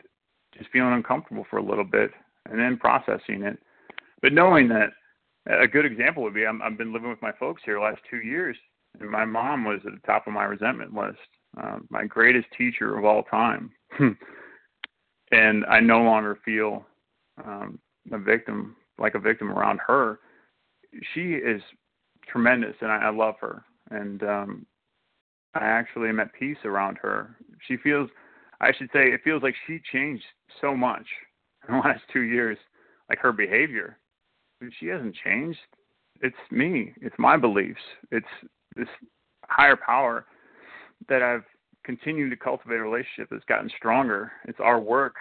just 0.56 0.70
feeling 0.70 0.93
uncomfortable 0.93 1.45
for 1.49 1.58
a 1.58 1.64
little 1.64 1.86
bit, 1.86 2.12
and 2.49 2.60
then 2.60 2.78
processing 2.78 3.43
it 3.43 3.58
but 4.22 4.34
knowing 4.34 4.68
that 4.70 4.91
a 5.47 5.68
good 5.68 5.86
example 5.86 6.24
would 6.24 6.34
be 6.34 6.45
I'm, 6.45 6.62
I've 6.62 6.78
been 6.78 6.93
living 6.93 7.10
with 7.10 7.22
my 7.22 7.32
folks 7.34 7.62
here 7.66 7.82
last 7.82 8.02
two 8.10 8.18
years, 8.18 8.56
and 9.00 9.10
my 9.10 9.26
mom 9.26 9.66
was 9.66 9.80
at 9.86 9.94
the 9.94 10.08
top 10.08 10.28
of 10.28 10.34
my 10.34 10.44
resentment 10.44 10.94
list, 10.94 11.18
uh, 11.62 11.80
my 11.89 12.06
greatest 12.06 12.48
teacher 12.58 12.98
of 12.98 13.06
all 13.06 13.24
time, 13.24 13.72
and 15.32 15.66
I 15.66 15.80
no 15.80 16.02
longer 16.02 16.38
feel 16.44 16.86
um, 17.44 17.80
a 18.12 18.18
victim 18.18 18.76
like 18.98 19.16
a 19.16 19.20
victim 19.20 19.50
around 19.52 19.80
her. 19.88 20.20
She 21.14 21.34
is 21.34 21.62
tremendous, 22.28 22.76
and 22.82 22.92
I, 22.92 22.98
I 22.98 23.10
love 23.10 23.36
her, 23.42 23.64
and 23.89 24.22
um, 24.24 24.66
I 25.56 25.66
actually 25.66 26.10
am 26.10 26.20
at 26.20 26.34
peace 26.34 26.58
around 26.66 26.98
her. 27.02 27.38
She 27.68 27.78
feels, 27.78 28.10
I 28.60 28.72
should 28.78 28.89
say, 28.94 29.12
it 29.12 29.22
feels 29.24 29.42
like 29.42 29.56
she 29.66 29.80
changed 29.92 30.24
so 30.60 30.76
much 30.76 31.06
in 31.68 31.76
the 31.76 31.82
last 31.82 32.02
two 32.12 32.22
years, 32.22 32.58
like 33.10 33.20
her 33.20 33.32
behavior 33.32 33.98
she 34.80 34.88
hasn't 34.88 35.16
changed. 35.24 35.60
It's 36.22 36.36
me. 36.52 36.94
It's 37.02 37.16
my 37.18 37.38
beliefs. 37.38 37.82
It's 38.12 38.28
this 38.76 38.88
higher 39.46 39.76
power 39.76 40.26
that 41.10 41.22
I've 41.22 41.44
continued 41.84 42.30
to 42.30 42.36
cultivate 42.36 42.76
a 42.76 42.84
relationship 42.84 43.30
that's 43.32 43.46
gotten 43.46 43.70
stronger. 43.76 44.32
It's 44.48 44.60
our 44.60 44.80
work 44.80 45.16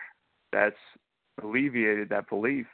that's 0.52 0.76
alleviated 1.42 2.08
that 2.10 2.28
belief. 2.28 2.66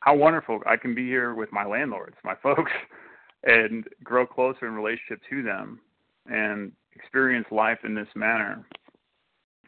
How 0.00 0.14
wonderful 0.14 0.60
I 0.66 0.76
can 0.76 0.94
be 0.94 1.06
here 1.06 1.34
with 1.34 1.52
my 1.52 1.64
landlords, 1.64 2.16
my 2.24 2.34
folks, 2.42 2.72
and 3.44 3.84
grow 4.02 4.26
closer 4.26 4.66
in 4.66 4.74
relationship 4.74 5.20
to 5.30 5.42
them 5.42 5.80
and 6.26 6.72
experience 6.94 7.46
life 7.50 7.78
in 7.84 7.94
this 7.94 8.08
manner 8.14 8.64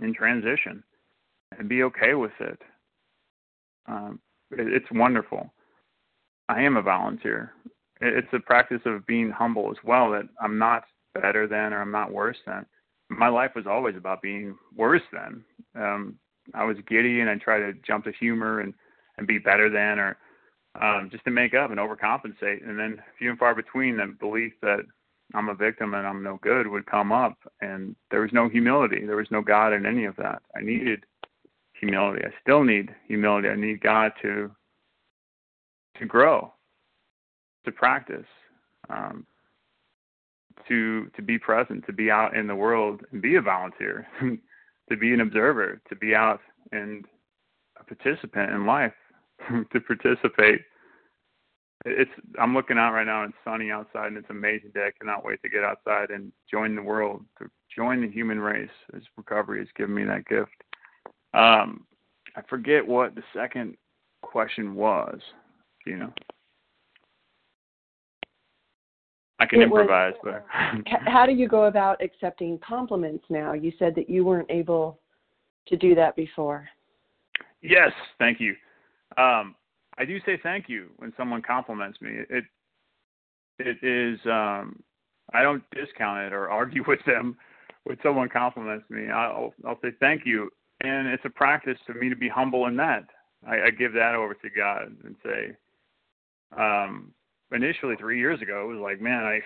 in 0.00 0.14
transition 0.14 0.82
and 1.58 1.68
be 1.68 1.82
okay 1.82 2.14
with 2.14 2.32
it. 2.40 2.60
Um, 3.86 4.20
it 4.50 4.68
it's 4.68 4.90
wonderful. 4.90 5.52
I 6.48 6.62
am 6.62 6.76
a 6.76 6.82
volunteer. 6.82 7.52
It's 8.00 8.28
a 8.32 8.40
practice 8.40 8.82
of 8.84 9.06
being 9.06 9.30
humble 9.30 9.70
as 9.70 9.78
well. 9.84 10.10
That 10.10 10.28
I'm 10.40 10.58
not 10.58 10.84
better 11.14 11.46
than 11.46 11.72
or 11.72 11.80
I'm 11.80 11.92
not 11.92 12.12
worse 12.12 12.36
than. 12.46 12.66
My 13.08 13.28
life 13.28 13.52
was 13.54 13.66
always 13.66 13.96
about 13.96 14.22
being 14.22 14.56
worse 14.74 15.02
than. 15.12 15.44
Um, 15.74 16.18
I 16.54 16.64
was 16.64 16.76
giddy 16.88 17.20
and 17.20 17.30
I 17.30 17.36
tried 17.36 17.60
to 17.60 17.72
jump 17.86 18.04
to 18.04 18.12
humor 18.12 18.60
and 18.60 18.74
and 19.18 19.26
be 19.26 19.38
better 19.38 19.70
than 19.70 19.98
or 19.98 20.16
um, 20.80 21.08
just 21.10 21.24
to 21.24 21.30
make 21.30 21.54
up 21.54 21.70
and 21.70 21.78
overcompensate. 21.78 22.66
And 22.68 22.78
then 22.78 23.02
few 23.18 23.30
and 23.30 23.38
far 23.38 23.54
between 23.54 23.96
the 23.96 24.14
belief 24.18 24.52
that 24.62 24.80
I'm 25.34 25.48
a 25.48 25.54
victim 25.54 25.94
and 25.94 26.06
I'm 26.06 26.22
no 26.22 26.38
good 26.42 26.66
would 26.66 26.86
come 26.86 27.12
up, 27.12 27.36
and 27.60 27.96
there 28.10 28.20
was 28.20 28.32
no 28.32 28.48
humility. 28.48 29.04
There 29.04 29.16
was 29.16 29.30
no 29.30 29.42
God 29.42 29.72
in 29.72 29.86
any 29.86 30.04
of 30.04 30.16
that. 30.16 30.42
I 30.56 30.60
needed 30.60 31.04
humility. 31.72 32.24
I 32.24 32.30
still 32.40 32.62
need 32.62 32.94
humility. 33.06 33.48
I 33.48 33.56
need 33.56 33.80
God 33.80 34.12
to 34.22 34.50
to 35.98 36.06
grow, 36.06 36.52
to 37.66 37.72
practice, 37.72 38.26
um, 38.88 39.26
to 40.68 41.10
to 41.14 41.22
be 41.22 41.38
present, 41.38 41.84
to 41.86 41.92
be 41.92 42.10
out 42.10 42.34
in 42.34 42.46
the 42.46 42.54
world 42.54 43.02
and 43.12 43.20
be 43.20 43.36
a 43.36 43.42
volunteer, 43.42 44.06
to 44.88 44.96
be 44.96 45.12
an 45.12 45.20
observer, 45.20 45.80
to 45.88 45.96
be 45.96 46.14
out 46.14 46.40
and 46.72 47.04
a 47.78 47.84
participant 47.84 48.50
in 48.50 48.66
life, 48.66 48.94
to 49.72 49.80
participate. 49.80 50.60
It's 51.84 52.10
I'm 52.40 52.54
looking 52.54 52.78
out 52.78 52.94
right 52.94 53.06
now. 53.06 53.22
and 53.24 53.32
It's 53.32 53.44
sunny 53.44 53.70
outside 53.70 54.08
and 54.08 54.16
it's 54.16 54.30
amazing 54.30 54.70
day. 54.74 54.86
I 54.88 54.98
cannot 54.98 55.24
wait 55.24 55.42
to 55.42 55.48
get 55.48 55.62
outside 55.62 56.10
and 56.10 56.32
join 56.50 56.74
the 56.74 56.82
world, 56.82 57.22
to 57.38 57.48
join 57.74 58.00
the 58.00 58.10
human 58.10 58.40
race. 58.40 58.70
As 58.94 59.02
recovery 59.16 59.60
has 59.60 59.68
given 59.76 59.94
me 59.94 60.04
that 60.04 60.26
gift. 60.26 60.50
Um, 61.34 61.86
I 62.34 62.42
forget 62.48 62.86
what 62.86 63.14
the 63.14 63.22
second 63.34 63.76
question 64.22 64.74
was 64.74 65.20
you 65.86 65.96
know. 65.96 66.12
I 69.38 69.46
can 69.46 69.60
It 69.60 69.64
improvise, 69.64 70.14
but 70.22 70.44
How 71.06 71.26
do 71.26 71.32
you 71.32 71.48
go 71.48 71.64
about 71.64 72.02
accepting 72.02 72.58
compliments 72.66 73.24
now? 73.28 73.52
You 73.52 73.72
said 73.78 73.94
that 73.96 74.08
you 74.08 74.24
weren't 74.24 74.50
able 74.50 74.98
to 75.68 75.76
do 75.76 75.94
that 75.94 76.16
before. 76.16 76.68
yes, 77.60 77.92
thank 78.18 78.40
you. 78.40 78.54
Um, 79.18 79.54
I 79.98 80.04
do 80.04 80.18
say 80.26 80.38
thank 80.42 80.68
you 80.68 80.90
when 80.96 81.12
someone 81.16 81.42
compliments 81.42 82.00
me. 82.00 82.10
It 82.30 82.44
it 83.58 83.78
is 83.82 84.18
um, 84.26 84.82
I 85.32 85.42
don't 85.42 85.62
discount 85.70 86.26
it 86.26 86.32
or 86.32 86.50
argue 86.60 86.84
with 86.86 87.00
them 87.06 87.36
when 87.84 87.96
someone 88.02 88.28
compliments 88.28 88.88
me. 88.90 89.08
I'll 89.08 89.54
I'll 89.66 89.78
say 89.82 89.90
thank 90.00 90.24
you, 90.24 90.50
and 90.80 91.08
it's 91.08 91.24
a 91.24 91.30
practice 91.30 91.78
for 91.86 91.94
me 91.94 92.08
to 92.08 92.16
be 92.16 92.28
humble 92.28 92.66
in 92.66 92.76
that. 92.76 93.04
I, 93.46 93.66
I 93.66 93.70
give 93.70 93.92
that 93.92 94.14
over 94.14 94.34
to 94.34 94.50
God 94.50 94.96
and 95.04 95.14
say, 95.22 95.56
um, 96.56 97.12
initially 97.52 97.96
three 97.96 98.18
years 98.18 98.40
ago, 98.42 98.64
it 98.64 98.74
was 98.74 98.82
like, 98.82 99.00
man, 99.00 99.24
I 99.24 99.40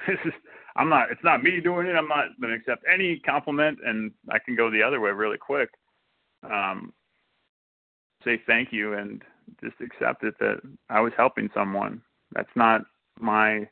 this 0.06 0.18
is 0.24 0.32
I'm 0.76 0.88
not 0.88 1.10
it's 1.10 1.24
not 1.24 1.42
me 1.42 1.60
doing 1.60 1.86
it. 1.86 1.96
I'm 1.96 2.08
not 2.08 2.26
to 2.40 2.52
accept 2.52 2.84
any 2.92 3.18
compliment, 3.20 3.78
and 3.84 4.12
I 4.30 4.38
can 4.38 4.56
go 4.56 4.70
the 4.70 4.82
other 4.82 5.00
way 5.00 5.10
really 5.10 5.38
quick. 5.38 5.70
Um, 6.42 6.92
say 8.24 8.40
thank 8.46 8.72
you 8.72 8.94
and 8.94 9.22
just 9.62 9.76
accept 9.80 10.24
it 10.24 10.34
that 10.38 10.60
I 10.88 11.00
was 11.00 11.12
helping 11.16 11.50
someone. 11.54 12.02
That's 12.34 12.50
not 12.54 12.82
my 13.18 13.68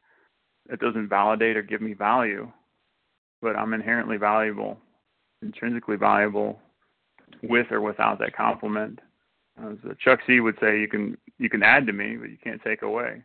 it 0.70 0.80
doesn't 0.80 1.08
validate 1.08 1.56
or 1.56 1.62
give 1.62 1.80
me 1.80 1.94
value, 1.94 2.50
but 3.40 3.56
I'm 3.56 3.72
inherently 3.72 4.18
valuable, 4.18 4.78
intrinsically 5.40 5.96
valuable, 5.96 6.58
with 7.42 7.68
or 7.70 7.80
without 7.80 8.18
that 8.18 8.36
compliment. 8.36 9.00
As 9.58 9.78
Chuck 9.98 10.20
C 10.26 10.40
would 10.40 10.58
say, 10.60 10.78
you 10.78 10.88
can 10.88 11.16
you 11.38 11.48
can 11.48 11.62
add 11.62 11.86
to 11.86 11.92
me, 11.92 12.16
but 12.16 12.30
you 12.30 12.38
can't 12.42 12.62
take 12.62 12.82
away 12.82 13.22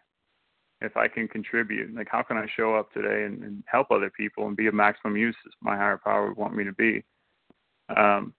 if 0.83 0.97
I 0.97 1.07
can 1.07 1.27
contribute, 1.27 1.95
like 1.95 2.07
how 2.11 2.21
can 2.21 2.37
I 2.37 2.45
show 2.55 2.75
up 2.75 2.91
today 2.91 3.23
and, 3.23 3.41
and 3.43 3.63
help 3.65 3.89
other 3.89 4.09
people 4.09 4.47
and 4.47 4.57
be 4.57 4.67
of 4.67 4.73
maximum 4.73 5.15
use 5.15 5.35
as 5.45 5.53
my 5.61 5.77
higher 5.77 5.97
power 5.97 6.27
would 6.27 6.37
want 6.37 6.55
me 6.55 6.63
to 6.65 6.73
be. 6.73 7.03
Um, 7.95 8.33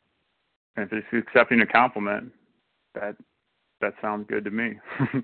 and 0.76 0.88
if 0.90 0.92
it's 0.92 1.26
accepting 1.28 1.62
a 1.62 1.66
compliment, 1.66 2.30
that 2.94 3.16
that 3.80 3.94
sounds 4.00 4.26
good 4.28 4.44
to 4.44 4.50
me. 4.50 4.74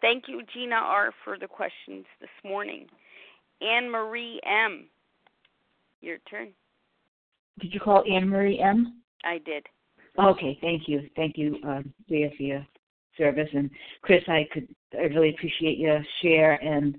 Thank 0.00 0.24
you, 0.28 0.42
Gina 0.54 0.76
R, 0.76 1.12
for 1.24 1.38
the 1.38 1.48
questions 1.48 2.04
this 2.20 2.30
morning. 2.44 2.86
Anne 3.60 3.90
Marie 3.90 4.40
M, 4.46 4.86
your 6.00 6.18
turn. 6.30 6.50
Did 7.58 7.74
you 7.74 7.80
call 7.80 8.04
Anne 8.10 8.28
Marie 8.28 8.60
M? 8.60 9.02
I 9.24 9.38
did. 9.38 9.66
Okay, 10.18 10.56
thank 10.60 10.88
you, 10.88 11.08
thank 11.16 11.36
you, 11.36 11.56
um, 11.64 11.92
Leah, 12.08 12.30
for 12.36 12.42
your 12.42 12.66
service. 13.18 13.48
And 13.52 13.70
Chris, 14.02 14.22
I 14.28 14.46
could 14.52 14.68
I 14.94 15.02
really 15.02 15.30
appreciate 15.30 15.78
your 15.78 16.02
share, 16.22 16.54
and 16.64 16.98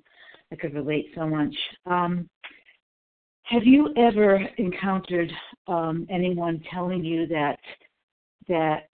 I 0.52 0.56
could 0.56 0.74
relate 0.74 1.08
so 1.16 1.26
much. 1.26 1.56
Um, 1.86 2.30
have 3.44 3.64
you 3.66 3.92
ever 3.98 4.48
encountered 4.58 5.32
um, 5.68 6.06
anyone 6.10 6.62
telling 6.72 7.04
you 7.04 7.26
that 7.28 7.58
that 8.48 8.90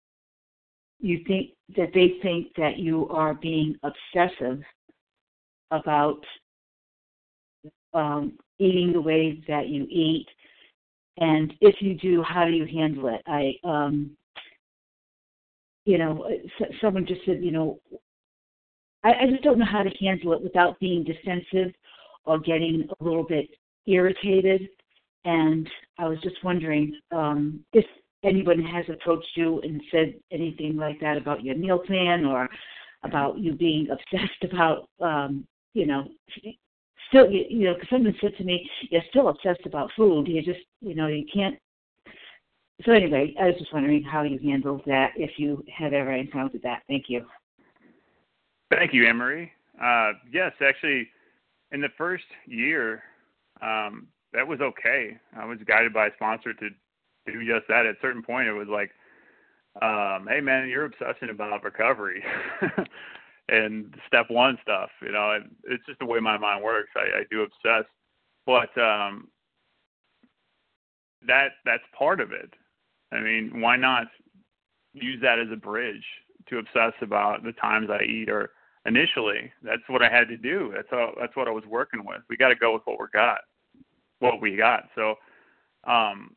you 1.00 1.24
think 1.26 1.50
that 1.76 1.90
they 1.92 2.14
think 2.22 2.48
that 2.56 2.78
you 2.78 3.08
are 3.08 3.34
being 3.34 3.76
obsessive 3.82 4.62
about 5.70 6.24
um, 7.94 8.38
eating 8.58 8.92
the 8.92 9.00
way 9.00 9.42
that 9.48 9.68
you 9.68 9.86
eat, 9.90 10.28
and 11.18 11.52
if 11.60 11.80
you 11.80 11.94
do, 11.94 12.22
how 12.22 12.44
do 12.44 12.52
you 12.52 12.66
handle 12.66 13.08
it? 13.08 13.22
I 13.26 13.54
um, 13.64 14.16
you 15.84 15.98
know, 15.98 16.24
uh, 16.24 16.64
someone 16.80 17.06
just 17.06 17.20
said, 17.26 17.42
you 17.42 17.50
know, 17.50 17.78
I, 19.02 19.10
I 19.10 19.26
just 19.30 19.42
don't 19.42 19.58
know 19.58 19.66
how 19.70 19.82
to 19.82 19.90
handle 20.00 20.32
it 20.32 20.42
without 20.42 20.80
being 20.80 21.04
defensive 21.04 21.74
or 22.24 22.38
getting 22.38 22.88
a 23.00 23.04
little 23.04 23.24
bit 23.24 23.48
irritated. 23.86 24.68
And 25.24 25.68
I 25.98 26.06
was 26.08 26.18
just 26.22 26.42
wondering 26.42 26.98
um, 27.12 27.60
if 27.72 27.84
anyone 28.24 28.62
has 28.62 28.84
approached 28.88 29.28
you 29.36 29.60
and 29.60 29.82
said 29.90 30.14
anything 30.32 30.76
like 30.76 31.00
that 31.00 31.18
about 31.18 31.44
your 31.44 31.56
meal 31.56 31.78
plan 31.78 32.24
or 32.24 32.48
about 33.02 33.38
you 33.38 33.52
being 33.52 33.88
obsessed 33.92 34.52
about, 34.52 34.88
um, 35.00 35.46
you 35.74 35.86
know, 35.86 36.08
still, 37.08 37.30
you, 37.30 37.44
you 37.48 37.66
know, 37.66 37.74
because 37.74 37.88
someone 37.90 38.14
said 38.20 38.32
to 38.38 38.44
me, 38.44 38.68
you're 38.90 39.02
still 39.10 39.28
obsessed 39.28 39.66
about 39.66 39.90
food. 39.96 40.28
You 40.28 40.42
just, 40.42 40.64
you 40.80 40.94
know, 40.94 41.08
you 41.08 41.24
can't 41.32 41.58
so 42.82 42.92
anyway, 42.92 43.34
I 43.40 43.46
was 43.46 43.54
just 43.58 43.72
wondering 43.72 44.02
how 44.02 44.22
you 44.22 44.38
handled 44.38 44.82
that 44.86 45.12
if 45.16 45.38
you 45.38 45.64
have 45.76 45.92
ever 45.92 46.12
encountered 46.12 46.62
that. 46.62 46.82
Thank 46.88 47.04
you. 47.08 47.24
Thank 48.70 48.92
you, 48.92 49.06
Anne 49.06 49.16
Marie. 49.16 49.52
Uh, 49.80 50.12
yes, 50.32 50.52
actually, 50.60 51.08
in 51.70 51.80
the 51.80 51.88
first 51.96 52.24
year, 52.46 53.02
um, 53.62 54.08
that 54.32 54.46
was 54.46 54.60
okay. 54.60 55.16
I 55.36 55.44
was 55.44 55.58
guided 55.66 55.92
by 55.92 56.08
a 56.08 56.14
sponsor 56.16 56.52
to 56.52 56.68
do 57.26 57.46
just 57.46 57.68
that. 57.68 57.86
At 57.86 57.94
a 57.94 58.00
certain 58.02 58.22
point, 58.22 58.48
it 58.48 58.52
was 58.52 58.68
like, 58.68 58.90
um, 59.80 60.26
"Hey, 60.28 60.40
man, 60.40 60.68
you're 60.68 60.86
obsessing 60.86 61.30
about 61.30 61.62
recovery 61.62 62.24
and 63.48 63.94
step 64.08 64.26
one 64.30 64.58
stuff." 64.62 64.90
You 65.00 65.12
know, 65.12 65.38
it's 65.64 65.86
just 65.86 66.00
the 66.00 66.06
way 66.06 66.18
my 66.18 66.36
mind 66.36 66.64
works. 66.64 66.90
I, 66.96 67.20
I 67.20 67.24
do 67.30 67.42
obsess, 67.42 67.88
but 68.46 68.76
um, 68.80 69.28
that 71.26 71.52
that's 71.64 71.84
part 71.96 72.20
of 72.20 72.32
it. 72.32 72.52
I 73.14 73.20
mean, 73.20 73.60
why 73.60 73.76
not 73.76 74.06
use 74.92 75.20
that 75.22 75.38
as 75.38 75.48
a 75.52 75.56
bridge 75.56 76.04
to 76.48 76.58
obsess 76.58 76.92
about 77.00 77.42
the 77.42 77.52
times 77.52 77.88
I 77.90 78.02
eat 78.04 78.28
or 78.28 78.50
initially 78.86 79.52
that's 79.62 79.82
what 79.88 80.02
I 80.02 80.10
had 80.10 80.28
to 80.28 80.36
do. 80.36 80.72
That's 80.74 80.88
how 80.90 81.14
that's 81.18 81.36
what 81.36 81.48
I 81.48 81.52
was 81.52 81.64
working 81.66 82.04
with. 82.04 82.20
We 82.28 82.36
got 82.36 82.48
to 82.48 82.54
go 82.54 82.74
with 82.74 82.82
what 82.84 83.00
we 83.00 83.06
got. 83.12 83.38
What 84.18 84.40
we 84.40 84.56
got. 84.56 84.88
So 84.94 85.16
um 85.84 86.36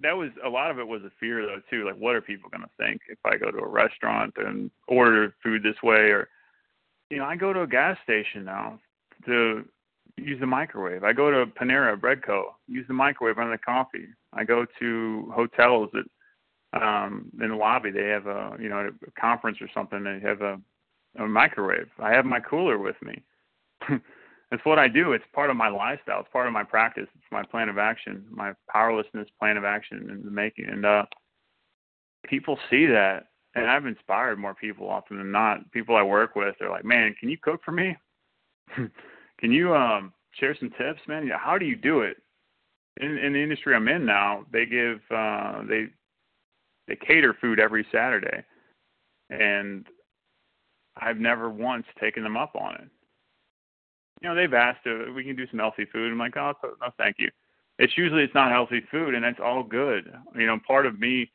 that 0.00 0.16
was 0.16 0.30
a 0.44 0.48
lot 0.48 0.70
of 0.70 0.78
it 0.78 0.86
was 0.86 1.02
a 1.02 1.12
fear 1.20 1.44
though 1.44 1.60
too. 1.70 1.84
Like 1.84 1.96
what 1.96 2.16
are 2.16 2.22
people 2.22 2.48
going 2.50 2.62
to 2.62 2.70
think 2.78 3.02
if 3.08 3.18
I 3.24 3.36
go 3.36 3.50
to 3.50 3.58
a 3.58 3.68
restaurant 3.68 4.34
and 4.38 4.70
order 4.88 5.34
food 5.42 5.62
this 5.62 5.82
way 5.82 6.10
or 6.10 6.28
you 7.10 7.18
know, 7.18 7.26
I 7.26 7.36
go 7.36 7.52
to 7.52 7.62
a 7.62 7.66
gas 7.66 7.98
station 8.02 8.44
now 8.44 8.80
to 9.26 9.68
use 10.16 10.40
the 10.40 10.46
microwave. 10.46 11.04
I 11.04 11.12
go 11.12 11.30
to 11.30 11.50
Panera 11.50 12.00
Bread 12.00 12.22
Co. 12.24 12.54
Use 12.68 12.86
the 12.86 12.94
microwave 12.94 13.38
on 13.38 13.50
the 13.50 13.58
coffee. 13.58 14.06
I 14.32 14.44
go 14.44 14.66
to 14.78 15.32
hotels 15.34 15.90
that 15.92 16.04
um 16.74 17.30
in 17.42 17.50
the 17.50 17.54
lobby 17.54 17.90
they 17.90 18.08
have 18.08 18.26
a 18.26 18.56
you 18.58 18.68
know 18.68 18.90
a 19.06 19.20
conference 19.20 19.58
or 19.60 19.68
something 19.74 20.02
they 20.02 20.20
have 20.26 20.40
a, 20.40 20.58
a 21.18 21.26
microwave. 21.26 21.88
I 21.98 22.12
have 22.12 22.24
my 22.24 22.40
cooler 22.40 22.78
with 22.78 22.96
me. 23.02 23.22
That's 24.50 24.64
what 24.64 24.78
I 24.78 24.88
do. 24.88 25.12
It's 25.12 25.24
part 25.34 25.48
of 25.48 25.56
my 25.56 25.68
lifestyle. 25.68 26.20
It's 26.20 26.28
part 26.30 26.46
of 26.46 26.52
my 26.52 26.64
practice. 26.64 27.08
It's 27.14 27.32
my 27.32 27.42
plan 27.42 27.70
of 27.70 27.78
action, 27.78 28.24
my 28.30 28.52
powerlessness 28.70 29.28
plan 29.38 29.56
of 29.56 29.64
action 29.64 30.08
in 30.10 30.24
the 30.24 30.30
making. 30.30 30.68
And 30.68 30.86
uh 30.86 31.04
people 32.26 32.58
see 32.70 32.86
that 32.86 33.28
and 33.54 33.66
I've 33.70 33.86
inspired 33.86 34.38
more 34.38 34.54
people 34.54 34.88
often 34.88 35.18
than 35.18 35.30
not. 35.30 35.70
People 35.72 35.96
I 35.96 36.02
work 36.02 36.36
with, 36.36 36.54
they're 36.58 36.70
like, 36.70 36.84
"Man, 36.84 37.14
can 37.18 37.28
you 37.28 37.36
cook 37.36 37.60
for 37.64 37.72
me? 37.72 37.96
can 39.42 39.52
you 39.52 39.74
um 39.74 40.12
share 40.38 40.56
some 40.58 40.70
tips, 40.70 41.00
man? 41.06 41.30
How 41.36 41.58
do 41.58 41.66
you 41.66 41.76
do 41.76 42.00
it?" 42.00 42.16
in, 43.00 43.18
in 43.18 43.32
the 43.32 43.42
industry 43.42 43.74
I'm 43.74 43.88
in 43.88 44.04
now, 44.04 44.44
they 44.52 44.66
give 44.66 45.00
uh, 45.10 45.62
they 45.68 45.86
they 46.88 46.96
cater 46.96 47.34
food 47.40 47.60
every 47.60 47.86
Saturday, 47.92 48.44
and 49.30 49.86
I've 50.96 51.16
never 51.16 51.48
once 51.48 51.86
taken 52.00 52.22
them 52.22 52.36
up 52.36 52.54
on 52.54 52.74
it. 52.74 52.88
You 54.20 54.28
know, 54.28 54.34
they've 54.34 54.52
asked 54.52 54.80
if 54.84 55.14
we 55.14 55.24
can 55.24 55.36
do 55.36 55.46
some 55.50 55.58
healthy 55.58 55.86
food. 55.92 56.12
I'm 56.12 56.18
like, 56.18 56.36
oh 56.36 56.52
no, 56.62 56.88
thank 56.98 57.16
you. 57.18 57.30
It's 57.78 57.96
usually 57.96 58.22
it's 58.22 58.34
not 58.34 58.52
healthy 58.52 58.82
food, 58.90 59.14
and 59.14 59.24
that's 59.24 59.40
all 59.42 59.62
good. 59.62 60.12
You 60.36 60.46
know, 60.46 60.58
part 60.66 60.86
of 60.86 61.00
me 61.00 61.30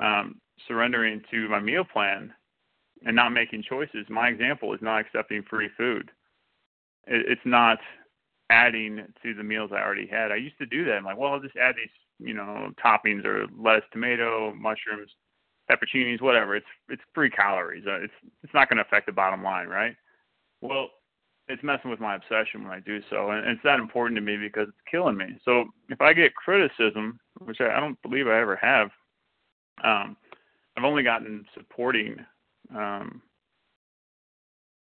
um, 0.00 0.40
surrendering 0.66 1.22
to 1.30 1.48
my 1.48 1.60
meal 1.60 1.84
plan 1.84 2.32
and 3.04 3.14
not 3.14 3.30
making 3.30 3.64
choices. 3.68 4.06
My 4.08 4.28
example 4.28 4.72
is 4.72 4.80
not 4.80 5.00
accepting 5.00 5.42
free 5.48 5.68
food. 5.76 6.10
It, 7.06 7.26
it's 7.28 7.44
not 7.44 7.78
adding 8.50 9.06
to 9.22 9.34
the 9.34 9.42
meals 9.42 9.70
I 9.72 9.80
already 9.80 10.06
had. 10.06 10.30
I 10.30 10.36
used 10.36 10.58
to 10.58 10.66
do 10.66 10.84
that. 10.84 10.92
I'm 10.92 11.04
like, 11.04 11.18
well, 11.18 11.32
I'll 11.32 11.40
just 11.40 11.56
add 11.56 11.74
these, 11.76 11.90
you 12.18 12.34
know, 12.34 12.70
toppings 12.84 13.24
or 13.24 13.46
lettuce, 13.58 13.84
tomato, 13.92 14.54
mushrooms, 14.54 15.10
pepperoncinis, 15.70 16.20
whatever. 16.20 16.56
It's 16.56 16.66
it's 16.88 17.02
free 17.14 17.30
calories. 17.30 17.84
Uh, 17.86 18.02
it's 18.02 18.12
it's 18.42 18.54
not 18.54 18.68
going 18.68 18.78
to 18.78 18.84
affect 18.84 19.06
the 19.06 19.12
bottom 19.12 19.42
line, 19.42 19.68
right? 19.68 19.96
Well, 20.60 20.88
it's 21.48 21.62
messing 21.62 21.90
with 21.90 22.00
my 22.00 22.16
obsession 22.16 22.64
when 22.64 22.72
I 22.72 22.80
do 22.80 23.00
so, 23.10 23.30
and 23.30 23.46
it's 23.48 23.60
that 23.64 23.78
important 23.78 24.16
to 24.16 24.20
me 24.20 24.36
because 24.36 24.68
it's 24.68 24.90
killing 24.90 25.16
me. 25.16 25.38
So 25.44 25.64
if 25.88 26.00
I 26.00 26.12
get 26.12 26.34
criticism, 26.34 27.20
which 27.38 27.60
I, 27.60 27.76
I 27.76 27.80
don't 27.80 28.00
believe 28.02 28.26
I 28.26 28.40
ever 28.40 28.56
have, 28.56 28.88
um, 29.84 30.16
I've 30.76 30.84
only 30.84 31.02
gotten 31.02 31.44
supporting 31.54 32.16
um, 32.74 33.22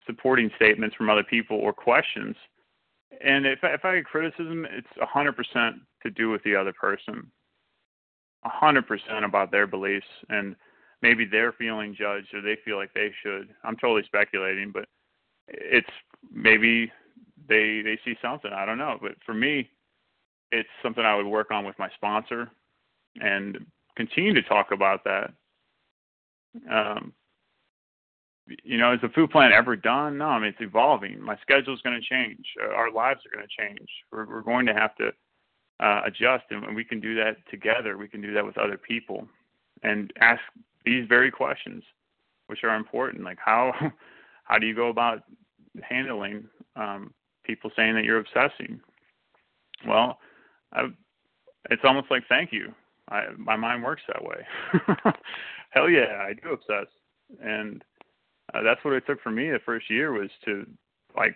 supporting 0.06 0.50
statements 0.56 0.96
from 0.96 1.10
other 1.10 1.24
people 1.24 1.58
or 1.58 1.74
questions 1.74 2.36
and 3.22 3.46
if 3.46 3.60
if 3.64 3.86
I 3.86 3.96
get 3.96 4.06
criticism, 4.06 4.66
it's 4.70 4.88
hundred 5.00 5.36
percent 5.36 5.78
to 6.04 6.10
do 6.10 6.30
with 6.30 6.44
the 6.44 6.56
other 6.56 6.74
person, 6.74 7.32
hundred 8.44 8.88
percent 8.88 9.24
about 9.24 9.52
their 9.52 9.68
beliefs, 9.68 10.08
and 10.30 10.56
maybe 11.02 11.26
they're 11.26 11.54
feeling 11.54 11.96
judged 11.98 12.34
or 12.34 12.42
they 12.42 12.58
feel 12.66 12.78
like 12.78 12.94
they 12.94 13.12
should. 13.24 13.50
I'm 13.64 13.78
totally 13.78 14.04
speculating, 14.06 14.72
but 14.72 14.86
it's 15.48 15.90
maybe 16.32 16.92
they 17.48 17.82
they 17.84 18.00
see 18.04 18.16
something. 18.22 18.52
I 18.52 18.66
don't 18.66 18.78
know, 18.78 18.98
but 19.02 19.14
for 19.26 19.34
me, 19.34 19.70
it's 20.52 20.70
something 20.84 21.06
I 21.06 21.16
would 21.16 21.28
work 21.28 21.52
on 21.52 21.66
with 21.66 21.78
my 21.80 21.90
sponsor, 21.96 22.50
and 23.22 23.66
continue 23.96 24.34
to 24.34 24.42
talk 24.42 24.72
about 24.72 25.04
that. 25.06 25.34
Um, 26.72 27.14
you 28.64 28.78
know, 28.78 28.94
is 28.94 29.02
the 29.02 29.10
food 29.10 29.32
plan 29.32 29.52
ever 29.52 29.76
done? 29.76 30.18
No, 30.18 30.26
I 30.26 30.40
mean 30.40 30.50
it's 30.50 30.62
evolving. 30.62 31.22
My 31.22 31.38
schedule 31.42 31.74
is 31.74 31.82
going 31.82 32.00
to 32.00 32.08
change. 32.08 32.46
Uh, 32.62 32.74
our 32.74 32.92
lives 32.92 33.22
are 33.26 33.36
going 33.36 33.48
to 33.48 33.64
change. 33.64 33.90
We're, 34.12 34.26
we're 34.26 34.42
going 34.42 34.66
to 34.68 34.74
have 34.74 34.96
to 34.98 35.12
uh, 35.80 36.02
adjust, 36.06 36.46
and 36.52 36.76
we 36.76 36.84
can 36.84 37.00
do 37.00 37.16
that 37.16 37.38
together. 37.50 37.98
We 37.98 38.08
can 38.08 38.22
do 38.22 38.34
that 38.34 38.46
with 38.46 38.58
other 38.58 38.78
people, 38.78 39.28
and 39.84 40.12
ask 40.20 40.42
these 40.86 41.08
very 41.08 41.32
questions, 41.32 41.84
which 42.48 42.64
are 42.64 42.76
important. 42.76 43.24
Like 43.24 43.40
how 43.44 43.74
how 44.44 44.58
do 44.58 44.68
you 44.68 44.76
go 44.76 44.90
about 44.90 45.24
handling 45.82 46.46
um, 46.76 47.14
people 47.44 47.72
saying 47.76 47.96
that 47.96 48.04
you're 48.04 48.20
obsessing. 48.20 48.80
Well, 49.88 50.20
I, 50.74 50.88
it's 51.70 51.82
almost 51.84 52.10
like 52.10 52.24
thank 52.28 52.52
you. 52.52 52.74
I, 53.10 53.26
my 53.38 53.56
mind 53.56 53.84
works 53.84 54.02
that 54.08 54.24
way. 54.24 54.46
Hell 55.72 55.90
yeah, 55.90 56.26
I 56.28 56.34
do 56.34 56.54
obsess, 56.54 56.88
and 57.42 57.84
uh, 58.56 58.64
that's 58.64 58.84
what 58.84 58.94
it 58.94 59.06
took 59.06 59.22
for 59.22 59.32
me 59.32 59.50
the 59.50 59.60
first 59.66 59.90
year 59.90 60.12
was 60.12 60.30
to 60.46 60.66
like, 61.16 61.36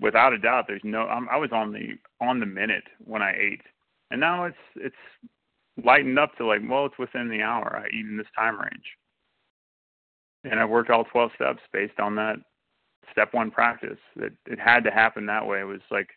without 0.00 0.32
a 0.32 0.38
doubt, 0.38 0.64
there's 0.68 0.82
no. 0.84 1.02
I'm, 1.02 1.28
I 1.28 1.36
was 1.36 1.50
on 1.52 1.72
the 1.72 1.98
on 2.24 2.40
the 2.40 2.46
minute 2.46 2.84
when 3.04 3.22
I 3.22 3.32
ate, 3.32 3.62
and 4.10 4.20
now 4.20 4.44
it's 4.44 4.56
it's 4.76 4.96
lightened 5.84 6.18
up 6.18 6.36
to 6.36 6.46
like, 6.46 6.60
well, 6.68 6.86
it's 6.86 6.98
within 6.98 7.28
the 7.28 7.42
hour. 7.42 7.76
I 7.76 7.86
eat 7.88 8.06
in 8.06 8.16
this 8.16 8.26
time 8.36 8.58
range, 8.58 8.84
and 10.44 10.58
I 10.58 10.64
worked 10.64 10.90
all 10.90 11.04
12 11.04 11.30
steps 11.34 11.60
based 11.72 11.98
on 12.00 12.14
that 12.16 12.36
step 13.12 13.34
one 13.34 13.50
practice. 13.50 13.98
That 14.16 14.32
it 14.46 14.58
had 14.58 14.84
to 14.84 14.90
happen 14.90 15.26
that 15.26 15.46
way. 15.46 15.60
It 15.60 15.64
was 15.64 15.80
like 15.90 16.08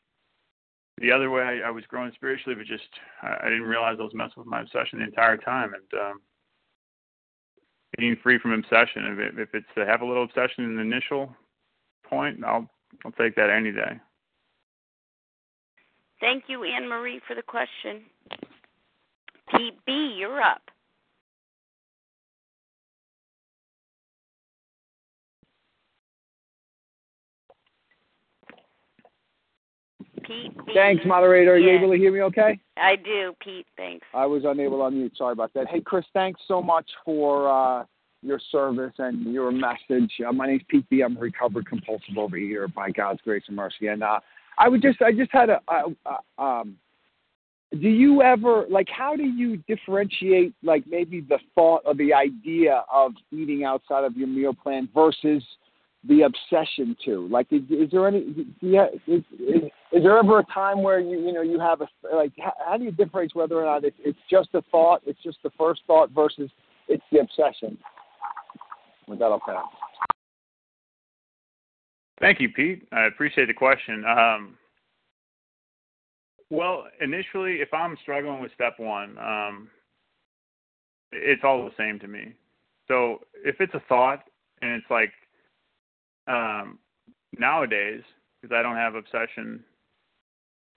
the 0.99 1.11
other 1.11 1.30
way 1.30 1.41
I, 1.41 1.68
I 1.68 1.72
was 1.72 1.86
growing 1.88 2.11
spiritually, 2.16 2.56
but 2.56 2.68
just 2.68 2.90
I, 3.22 3.38
I 3.41 3.49
didn't 3.49 3.64
realize 3.64 3.98
I 3.99 4.03
was 4.03 4.14
messing 4.14 4.34
with 4.38 4.48
my 4.48 4.61
obsession 4.61 4.99
the 4.99 5.06
entire 5.06 5.38
time. 5.38 5.74
And 5.74 6.02
um, 6.02 6.22
being 7.99 8.17
free 8.23 8.39
from 8.39 8.53
obsession, 8.53 9.05
if, 9.05 9.19
it, 9.19 9.39
if 9.39 9.49
it's 9.53 9.67
to 9.76 9.85
have 9.85 10.01
a 10.01 10.05
little 10.05 10.23
obsession 10.23 10.63
in 10.63 10.76
the 10.76 10.81
initial 10.81 11.35
point, 12.09 12.43
I'll 12.43 12.69
I'll 13.05 13.11
take 13.11 13.35
that 13.35 13.49
any 13.49 13.71
day. 13.71 13.99
Thank 16.19 16.45
you, 16.47 16.63
Anne 16.63 16.88
Marie, 16.88 17.21
for 17.27 17.35
the 17.35 17.41
question. 17.41 18.01
Pete 19.51 19.77
B, 19.85 20.15
you're 20.17 20.41
up. 20.41 20.61
Pete. 30.30 30.56
Thanks, 30.76 31.03
moderator. 31.07 31.53
Are 31.53 31.57
you 31.57 31.72
able 31.72 31.91
to 31.91 31.97
hear 31.97 32.11
me 32.11 32.22
okay? 32.22 32.60
I 32.77 32.95
do, 32.95 33.35
Pete. 33.43 33.65
Thanks. 33.76 34.06
I 34.14 34.27
was 34.27 34.43
unable 34.45 34.77
to 34.77 34.95
unmute. 34.95 35.18
Sorry 35.18 35.34
about 35.34 35.51
that. 35.56 35.68
Hey, 35.68 35.81
Chris, 35.81 36.06
thanks 36.14 36.39
so 36.47 36.61
much 36.61 36.85
for 37.03 37.49
uh, 37.49 37.85
your 38.22 38.39
service 38.51 38.93
and 38.99 39.34
your 39.34 39.51
message. 39.51 40.11
Uh, 40.27 40.31
my 40.31 40.45
name's 40.45 40.61
Pete 40.69 40.88
B. 40.89 41.01
I'm 41.01 41.18
a 41.18 41.19
recovered 41.19 41.65
compulsive 41.65 42.15
overeater 42.15 42.72
by 42.72 42.91
God's 42.91 43.22
grace 43.22 43.43
and 43.47 43.56
mercy. 43.56 43.88
And 43.88 44.03
uh, 44.03 44.19
I 44.60 44.69
would 44.69 44.84
just, 44.84 45.01
I 45.01 45.11
just 45.11 45.31
had 45.31 45.49
a, 45.49 45.61
uh, 45.68 46.41
um, 46.41 46.77
do 47.73 47.88
you 47.88 48.22
ever 48.22 48.65
like 48.69 48.88
how 48.89 49.15
do 49.15 49.23
you 49.23 49.57
differentiate 49.68 50.56
like 50.64 50.84
maybe 50.88 51.22
the 51.22 51.38
thought 51.53 51.84
or 51.85 51.93
the 51.93 52.11
idea 52.11 52.84
of 52.91 53.11
eating 53.31 53.64
outside 53.64 54.03
of 54.03 54.18
your 54.18 54.27
meal 54.27 54.56
plan 54.56 54.89
versus 54.91 55.43
the 56.07 56.21
obsession 56.21 56.95
to? 57.05 57.27
Like, 57.27 57.47
is, 57.51 57.61
is 57.69 57.91
there 57.91 58.07
any? 58.07 58.47
Yeah, 58.61 58.88
is, 59.07 59.23
is, 59.39 59.63
is 59.91 60.03
there 60.03 60.17
ever 60.17 60.39
a 60.39 60.45
time 60.45 60.81
where 60.81 60.99
you 60.99 61.19
you 61.19 61.34
know 61.34 61.41
you 61.41 61.59
have 61.59 61.81
a 61.81 61.88
like? 62.15 62.31
How, 62.39 62.53
how 62.65 62.77
do 62.77 62.85
you 62.85 62.91
differentiate 62.91 63.35
whether 63.35 63.55
or 63.55 63.65
not 63.65 63.84
it's, 63.84 63.97
it's 63.99 64.19
just 64.30 64.49
a 64.53 64.61
thought, 64.71 65.01
it's 65.05 65.21
just 65.23 65.38
the 65.43 65.51
first 65.57 65.81
thought 65.88 66.11
versus 66.11 66.49
it's 66.88 67.03
the 67.11 67.19
obsession? 67.19 67.77
With 69.07 69.19
that, 69.19 69.26
I'll 69.26 69.39
pass. 69.39 69.65
Thank 72.21 72.39
you, 72.39 72.49
Pete. 72.49 72.88
I 72.91 73.05
appreciate 73.05 73.47
the 73.47 73.53
question. 73.53 74.03
Um, 74.05 74.57
well, 76.49 76.85
initially, 77.01 77.55
if 77.55 77.73
I'm 77.73 77.97
struggling 78.01 78.41
with 78.41 78.51
step 78.53 78.73
one, 78.77 79.17
um, 79.19 79.69
it's 81.11 81.43
all 81.43 81.63
the 81.63 81.71
same 81.77 81.99
to 81.99 82.07
me. 82.07 82.34
So 82.88 83.21
if 83.45 83.55
it's 83.59 83.73
a 83.73 83.81
thought 83.88 84.23
and 84.61 84.71
it's 84.71 84.89
like 84.89 85.11
um, 86.30 86.80
nowadays, 87.38 88.03
because 88.41 88.56
I 88.56 88.61
don't 88.61 88.76
have 88.76 88.95
obsession 88.95 89.64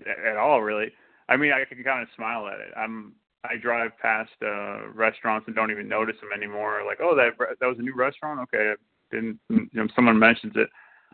at 0.06 0.36
all, 0.36 0.62
really. 0.62 0.90
I 1.28 1.36
mean, 1.36 1.52
I 1.52 1.64
can 1.64 1.82
kind 1.84 2.02
of 2.02 2.08
smile 2.16 2.48
at 2.48 2.58
it. 2.58 2.72
I'm 2.76 3.14
I 3.44 3.56
drive 3.56 3.90
past 4.00 4.30
uh, 4.44 4.88
restaurants 4.94 5.46
and 5.46 5.56
don't 5.56 5.70
even 5.70 5.88
notice 5.88 6.16
them 6.20 6.30
anymore. 6.34 6.82
Like, 6.86 6.98
oh, 7.00 7.16
that 7.16 7.32
that 7.60 7.66
was 7.66 7.78
a 7.78 7.82
new 7.82 7.94
restaurant. 7.94 8.40
Okay, 8.40 8.74
didn't 9.10 9.38
you 9.48 9.68
know 9.74 9.88
someone 9.94 10.18
mentions 10.18 10.52
it, 10.56 10.68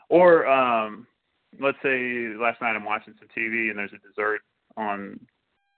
or 0.08 0.46
um, 0.46 1.06
let's 1.60 1.78
say 1.82 2.34
last 2.38 2.60
night 2.60 2.76
I'm 2.76 2.84
watching 2.84 3.14
some 3.18 3.28
TV 3.36 3.70
and 3.70 3.78
there's 3.78 3.92
a 3.92 4.08
dessert 4.08 4.40
on 4.76 5.18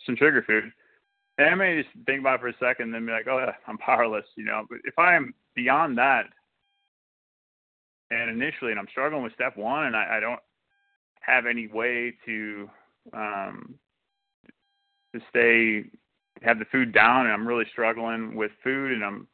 some 0.04 0.16
sugar 0.16 0.42
food, 0.46 0.72
and 1.38 1.48
I 1.48 1.54
may 1.54 1.82
just 1.82 1.94
think 2.06 2.20
about 2.20 2.36
it 2.36 2.40
for 2.40 2.48
a 2.48 2.54
second 2.58 2.86
and 2.86 2.94
then 2.94 3.06
be 3.06 3.12
like, 3.12 3.28
oh, 3.28 3.46
I'm 3.66 3.78
powerless, 3.78 4.26
you 4.36 4.44
know. 4.44 4.64
But 4.68 4.78
if 4.84 4.98
I'm 4.98 5.34
beyond 5.54 5.98
that, 5.98 6.24
and 8.10 8.30
initially, 8.30 8.70
and 8.70 8.80
I'm 8.80 8.88
struggling 8.90 9.22
with 9.22 9.34
step 9.34 9.56
one, 9.56 9.86
and 9.86 9.96
I, 9.96 10.16
I 10.16 10.20
don't 10.20 10.40
have 11.20 11.46
any 11.46 11.68
way 11.68 12.14
to 12.26 12.68
um, 13.12 13.74
to 15.14 15.20
stay 15.28 15.84
have 16.42 16.58
the 16.58 16.64
food 16.66 16.92
down, 16.92 17.26
and 17.26 17.32
I'm 17.32 17.46
really 17.46 17.66
struggling 17.70 18.34
with 18.34 18.50
food, 18.62 18.92
and 18.92 19.04
I'm 19.04 19.26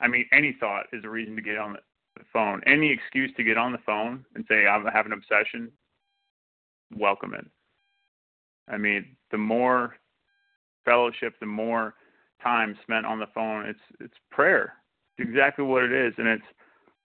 I 0.00 0.08
mean, 0.08 0.26
any 0.32 0.56
thought 0.58 0.86
is 0.92 1.04
a 1.04 1.08
reason 1.08 1.36
to 1.36 1.42
get 1.42 1.58
on 1.58 1.72
the 1.72 2.24
phone. 2.32 2.62
Any 2.66 2.90
excuse 2.90 3.32
to 3.36 3.44
get 3.44 3.56
on 3.56 3.72
the 3.72 3.78
phone 3.84 4.24
and 4.34 4.44
say 4.48 4.66
I 4.66 4.80
have 4.92 5.06
an 5.06 5.12
obsession, 5.12 5.70
welcome 6.96 7.34
it. 7.34 7.46
I 8.68 8.76
mean, 8.76 9.16
the 9.30 9.38
more 9.38 9.94
fellowship, 10.84 11.34
the 11.40 11.46
more 11.46 11.94
time 12.42 12.76
spent 12.82 13.06
on 13.06 13.18
the 13.18 13.26
phone. 13.34 13.66
It's 13.66 13.80
it's 14.00 14.14
prayer. 14.30 14.74
It's 15.16 15.28
exactly 15.28 15.64
what 15.64 15.84
it 15.84 15.92
is, 15.92 16.14
and 16.18 16.28
it's 16.28 16.44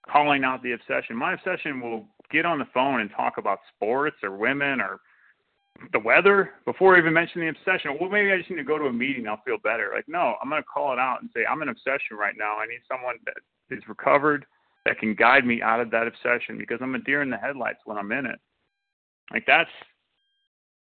calling 0.09 0.43
out 0.43 0.61
the 0.63 0.73
obsession. 0.73 1.15
My 1.15 1.33
obsession 1.33 1.81
will 1.81 2.05
get 2.31 2.45
on 2.45 2.59
the 2.59 2.67
phone 2.73 3.01
and 3.01 3.09
talk 3.11 3.37
about 3.37 3.59
sports 3.75 4.17
or 4.23 4.35
women 4.35 4.81
or 4.81 4.99
the 5.91 5.99
weather 5.99 6.51
before 6.65 6.95
I 6.95 6.99
even 6.99 7.13
mention 7.13 7.41
the 7.41 7.49
obsession. 7.49 7.97
Well, 7.99 8.09
maybe 8.09 8.31
I 8.31 8.37
just 8.37 8.49
need 8.49 8.57
to 8.57 8.63
go 8.63 8.77
to 8.77 8.85
a 8.85 8.93
meeting. 8.93 9.27
I'll 9.27 9.41
feel 9.45 9.57
better. 9.63 9.91
Like, 9.93 10.05
no, 10.07 10.35
I'm 10.41 10.49
going 10.49 10.61
to 10.61 10.67
call 10.67 10.93
it 10.93 10.99
out 10.99 11.21
and 11.21 11.29
say, 11.33 11.45
I'm 11.49 11.61
an 11.61 11.69
obsession 11.69 12.17
right 12.17 12.35
now. 12.37 12.57
I 12.57 12.67
need 12.67 12.81
someone 12.87 13.15
that 13.25 13.37
is 13.75 13.83
recovered 13.87 14.45
that 14.85 14.99
can 14.99 15.15
guide 15.15 15.45
me 15.45 15.61
out 15.61 15.79
of 15.79 15.91
that 15.91 16.07
obsession 16.07 16.57
because 16.57 16.79
I'm 16.81 16.95
a 16.95 16.99
deer 16.99 17.21
in 17.21 17.29
the 17.29 17.37
headlights 17.37 17.79
when 17.85 17.97
I'm 17.97 18.11
in 18.11 18.25
it. 18.25 18.39
Like 19.31 19.45
that's 19.47 19.69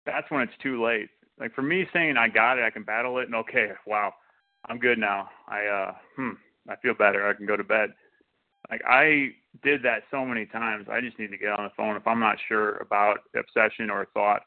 that's 0.06 0.30
when 0.30 0.42
it's 0.42 0.52
too 0.62 0.82
late. 0.82 1.08
Like 1.38 1.54
for 1.54 1.62
me 1.62 1.86
saying 1.92 2.16
I 2.16 2.28
got 2.28 2.58
it, 2.58 2.64
I 2.64 2.70
can 2.70 2.82
battle 2.82 3.18
it, 3.18 3.26
and 3.26 3.34
okay, 3.34 3.70
wow, 3.86 4.12
I'm 4.66 4.78
good 4.78 4.98
now. 4.98 5.28
I 5.46 5.66
uh, 5.66 5.92
hmm, 6.16 6.30
I 6.68 6.76
feel 6.76 6.94
better. 6.94 7.28
I 7.28 7.34
can 7.34 7.46
go 7.46 7.56
to 7.56 7.64
bed. 7.64 7.90
Like 8.70 8.82
I 8.86 9.30
did 9.62 9.82
that 9.82 10.04
so 10.10 10.24
many 10.24 10.46
times. 10.46 10.86
I 10.90 11.00
just 11.00 11.18
need 11.18 11.30
to 11.30 11.36
get 11.36 11.58
on 11.58 11.64
the 11.64 11.70
phone 11.76 11.96
if 11.96 12.06
I'm 12.06 12.20
not 12.20 12.36
sure 12.48 12.76
about 12.76 13.18
obsession 13.36 13.90
or 13.90 14.06
thought, 14.14 14.42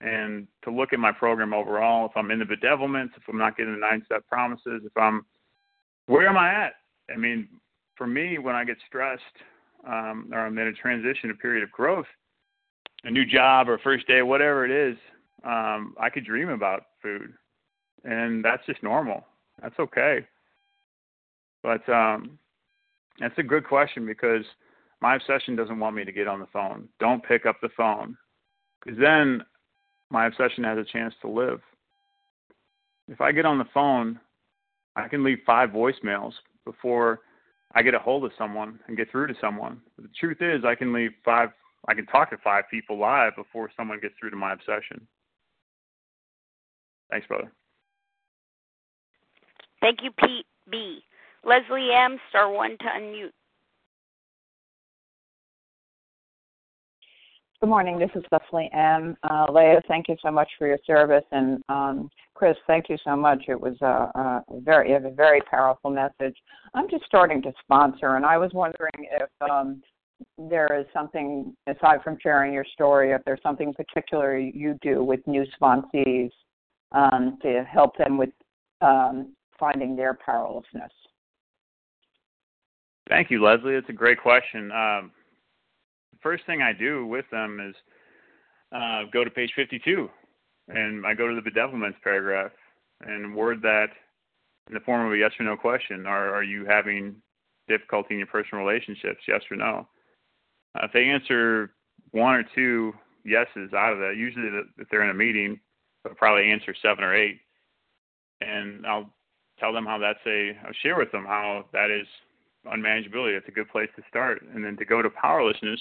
and 0.00 0.46
to 0.64 0.70
look 0.70 0.92
at 0.92 0.98
my 0.98 1.12
program 1.12 1.54
overall. 1.54 2.06
If 2.06 2.12
I'm 2.16 2.30
in 2.30 2.38
the 2.38 2.44
bedevilments, 2.44 3.16
if 3.16 3.22
I'm 3.28 3.38
not 3.38 3.56
getting 3.56 3.72
the 3.72 3.80
nine 3.80 4.02
step 4.04 4.26
promises, 4.28 4.82
if 4.84 4.96
I'm 4.96 5.24
where 6.06 6.26
am 6.28 6.36
I 6.36 6.52
at? 6.52 6.74
I 7.12 7.16
mean, 7.16 7.48
for 7.96 8.06
me, 8.06 8.38
when 8.38 8.54
I 8.54 8.64
get 8.64 8.76
stressed 8.86 9.22
um, 9.86 10.30
or 10.32 10.40
I'm 10.40 10.58
in 10.58 10.68
a 10.68 10.72
transition, 10.72 11.30
a 11.30 11.34
period 11.34 11.62
of 11.62 11.72
growth, 11.72 12.06
a 13.04 13.10
new 13.10 13.24
job 13.24 13.68
or 13.68 13.78
first 13.78 14.06
day, 14.06 14.22
whatever 14.22 14.64
it 14.64 14.70
is, 14.70 14.96
um, 15.44 15.94
I 16.00 16.10
could 16.10 16.24
dream 16.24 16.48
about 16.48 16.84
food, 17.02 17.32
and 18.04 18.44
that's 18.44 18.64
just 18.66 18.82
normal. 18.82 19.24
That's 19.62 19.78
okay. 19.78 20.26
But 21.62 21.88
um, 21.88 22.38
that's 23.20 23.38
a 23.38 23.42
good 23.42 23.66
question 23.66 24.06
because 24.06 24.44
my 25.00 25.16
obsession 25.16 25.56
doesn't 25.56 25.78
want 25.78 25.96
me 25.96 26.04
to 26.04 26.12
get 26.12 26.28
on 26.28 26.40
the 26.40 26.46
phone. 26.52 26.88
Don't 26.98 27.24
pick 27.24 27.46
up 27.46 27.56
the 27.60 27.68
phone 27.76 28.16
because 28.82 28.98
then 28.98 29.42
my 30.10 30.26
obsession 30.26 30.64
has 30.64 30.78
a 30.78 30.84
chance 30.84 31.14
to 31.22 31.28
live. 31.28 31.60
If 33.08 33.20
I 33.20 33.32
get 33.32 33.46
on 33.46 33.58
the 33.58 33.66
phone, 33.72 34.20
I 34.96 35.08
can 35.08 35.24
leave 35.24 35.38
five 35.46 35.70
voicemails 35.70 36.32
before 36.64 37.20
I 37.74 37.82
get 37.82 37.94
a 37.94 37.98
hold 37.98 38.24
of 38.24 38.32
someone 38.36 38.80
and 38.86 38.96
get 38.96 39.10
through 39.10 39.28
to 39.28 39.34
someone. 39.40 39.80
But 39.96 40.04
the 40.04 40.10
truth 40.18 40.38
is, 40.40 40.64
I 40.64 40.74
can 40.74 40.92
leave 40.92 41.12
five, 41.24 41.50
I 41.86 41.94
can 41.94 42.06
talk 42.06 42.30
to 42.30 42.36
five 42.38 42.64
people 42.70 42.98
live 42.98 43.36
before 43.36 43.70
someone 43.76 44.00
gets 44.00 44.14
through 44.18 44.30
to 44.30 44.36
my 44.36 44.52
obsession. 44.52 45.06
Thanks, 47.10 47.26
brother. 47.26 47.50
Thank 49.80 50.00
you, 50.02 50.10
Pete 50.18 50.46
B. 50.70 51.02
Leslie 51.44 51.90
M. 51.92 52.18
Star 52.30 52.50
one 52.50 52.76
to 52.78 52.84
unmute. 52.84 53.30
Good 57.60 57.70
morning. 57.70 57.98
This 57.98 58.10
is 58.14 58.22
Leslie 58.30 58.70
M. 58.72 59.16
Uh, 59.28 59.46
Leah, 59.50 59.80
thank 59.88 60.06
you 60.08 60.14
so 60.22 60.30
much 60.30 60.48
for 60.58 60.68
your 60.68 60.78
service, 60.86 61.24
and 61.32 61.60
um, 61.68 62.08
Chris, 62.34 62.56
thank 62.68 62.88
you 62.88 62.96
so 63.02 63.16
much. 63.16 63.42
It 63.48 63.60
was 63.60 63.74
a, 63.80 64.12
a 64.14 64.44
very, 64.60 64.92
a 64.92 65.00
very 65.00 65.40
powerful 65.40 65.90
message. 65.90 66.36
I'm 66.74 66.88
just 66.88 67.04
starting 67.06 67.42
to 67.42 67.52
sponsor, 67.64 68.14
and 68.14 68.24
I 68.24 68.38
was 68.38 68.52
wondering 68.54 69.08
if 69.10 69.28
um, 69.50 69.82
there 70.38 70.68
is 70.78 70.86
something 70.92 71.52
aside 71.66 71.98
from 72.04 72.16
sharing 72.22 72.52
your 72.52 72.64
story, 72.74 73.10
if 73.10 73.22
there's 73.24 73.42
something 73.42 73.74
particular 73.74 74.38
you 74.38 74.78
do 74.80 75.02
with 75.02 75.26
new 75.26 75.44
sponsees 75.60 76.30
um, 76.92 77.38
to 77.42 77.64
help 77.68 77.96
them 77.96 78.16
with 78.16 78.30
um, 78.82 79.34
finding 79.58 79.96
their 79.96 80.16
powerlessness. 80.24 80.92
Thank 83.08 83.30
you, 83.30 83.42
Leslie. 83.42 83.74
It's 83.74 83.88
a 83.88 83.94
great 83.94 84.20
question. 84.20 84.70
Um, 84.70 85.12
first 86.22 86.44
thing 86.46 86.60
I 86.60 86.72
do 86.72 87.06
with 87.06 87.24
them 87.30 87.58
is 87.60 87.74
uh, 88.70 89.04
go 89.12 89.24
to 89.24 89.30
page 89.30 89.52
52, 89.56 90.08
and 90.68 91.06
I 91.06 91.14
go 91.14 91.26
to 91.26 91.34
the 91.34 91.50
bedevilments 91.50 92.00
paragraph 92.02 92.52
and 93.00 93.34
word 93.34 93.62
that 93.62 93.88
in 94.68 94.74
the 94.74 94.80
form 94.80 95.06
of 95.06 95.12
a 95.12 95.16
yes 95.16 95.32
or 95.40 95.46
no 95.46 95.56
question. 95.56 96.06
Are 96.06 96.34
are 96.34 96.42
you 96.42 96.66
having 96.66 97.16
difficulty 97.66 98.14
in 98.14 98.18
your 98.18 98.26
personal 98.26 98.64
relationships? 98.64 99.20
Yes 99.26 99.40
or 99.50 99.56
no. 99.56 99.88
Uh, 100.74 100.84
if 100.84 100.92
they 100.92 101.04
answer 101.04 101.72
one 102.10 102.34
or 102.34 102.44
two 102.54 102.92
yeses 103.24 103.72
out 103.72 103.94
of 103.94 103.98
that, 104.00 104.14
usually 104.16 104.48
if 104.76 104.88
they're 104.90 105.04
in 105.04 105.10
a 105.10 105.14
meeting, 105.14 105.58
they'll 106.04 106.14
probably 106.14 106.50
answer 106.50 106.74
seven 106.82 107.04
or 107.04 107.14
eight, 107.14 107.40
and 108.42 108.86
I'll 108.86 109.08
tell 109.58 109.72
them 109.72 109.86
how 109.86 109.96
that's 109.96 110.20
a. 110.26 110.58
I'll 110.66 110.72
share 110.82 110.98
with 110.98 111.10
them 111.10 111.24
how 111.24 111.64
that 111.72 111.90
is 111.90 112.06
unmanageability. 112.72 113.36
It's 113.36 113.48
a 113.48 113.52
good 113.52 113.68
place 113.68 113.88
to 113.96 114.02
start, 114.08 114.42
and 114.54 114.64
then 114.64 114.76
to 114.76 114.84
go 114.84 115.02
to 115.02 115.10
powerlessness. 115.10 115.80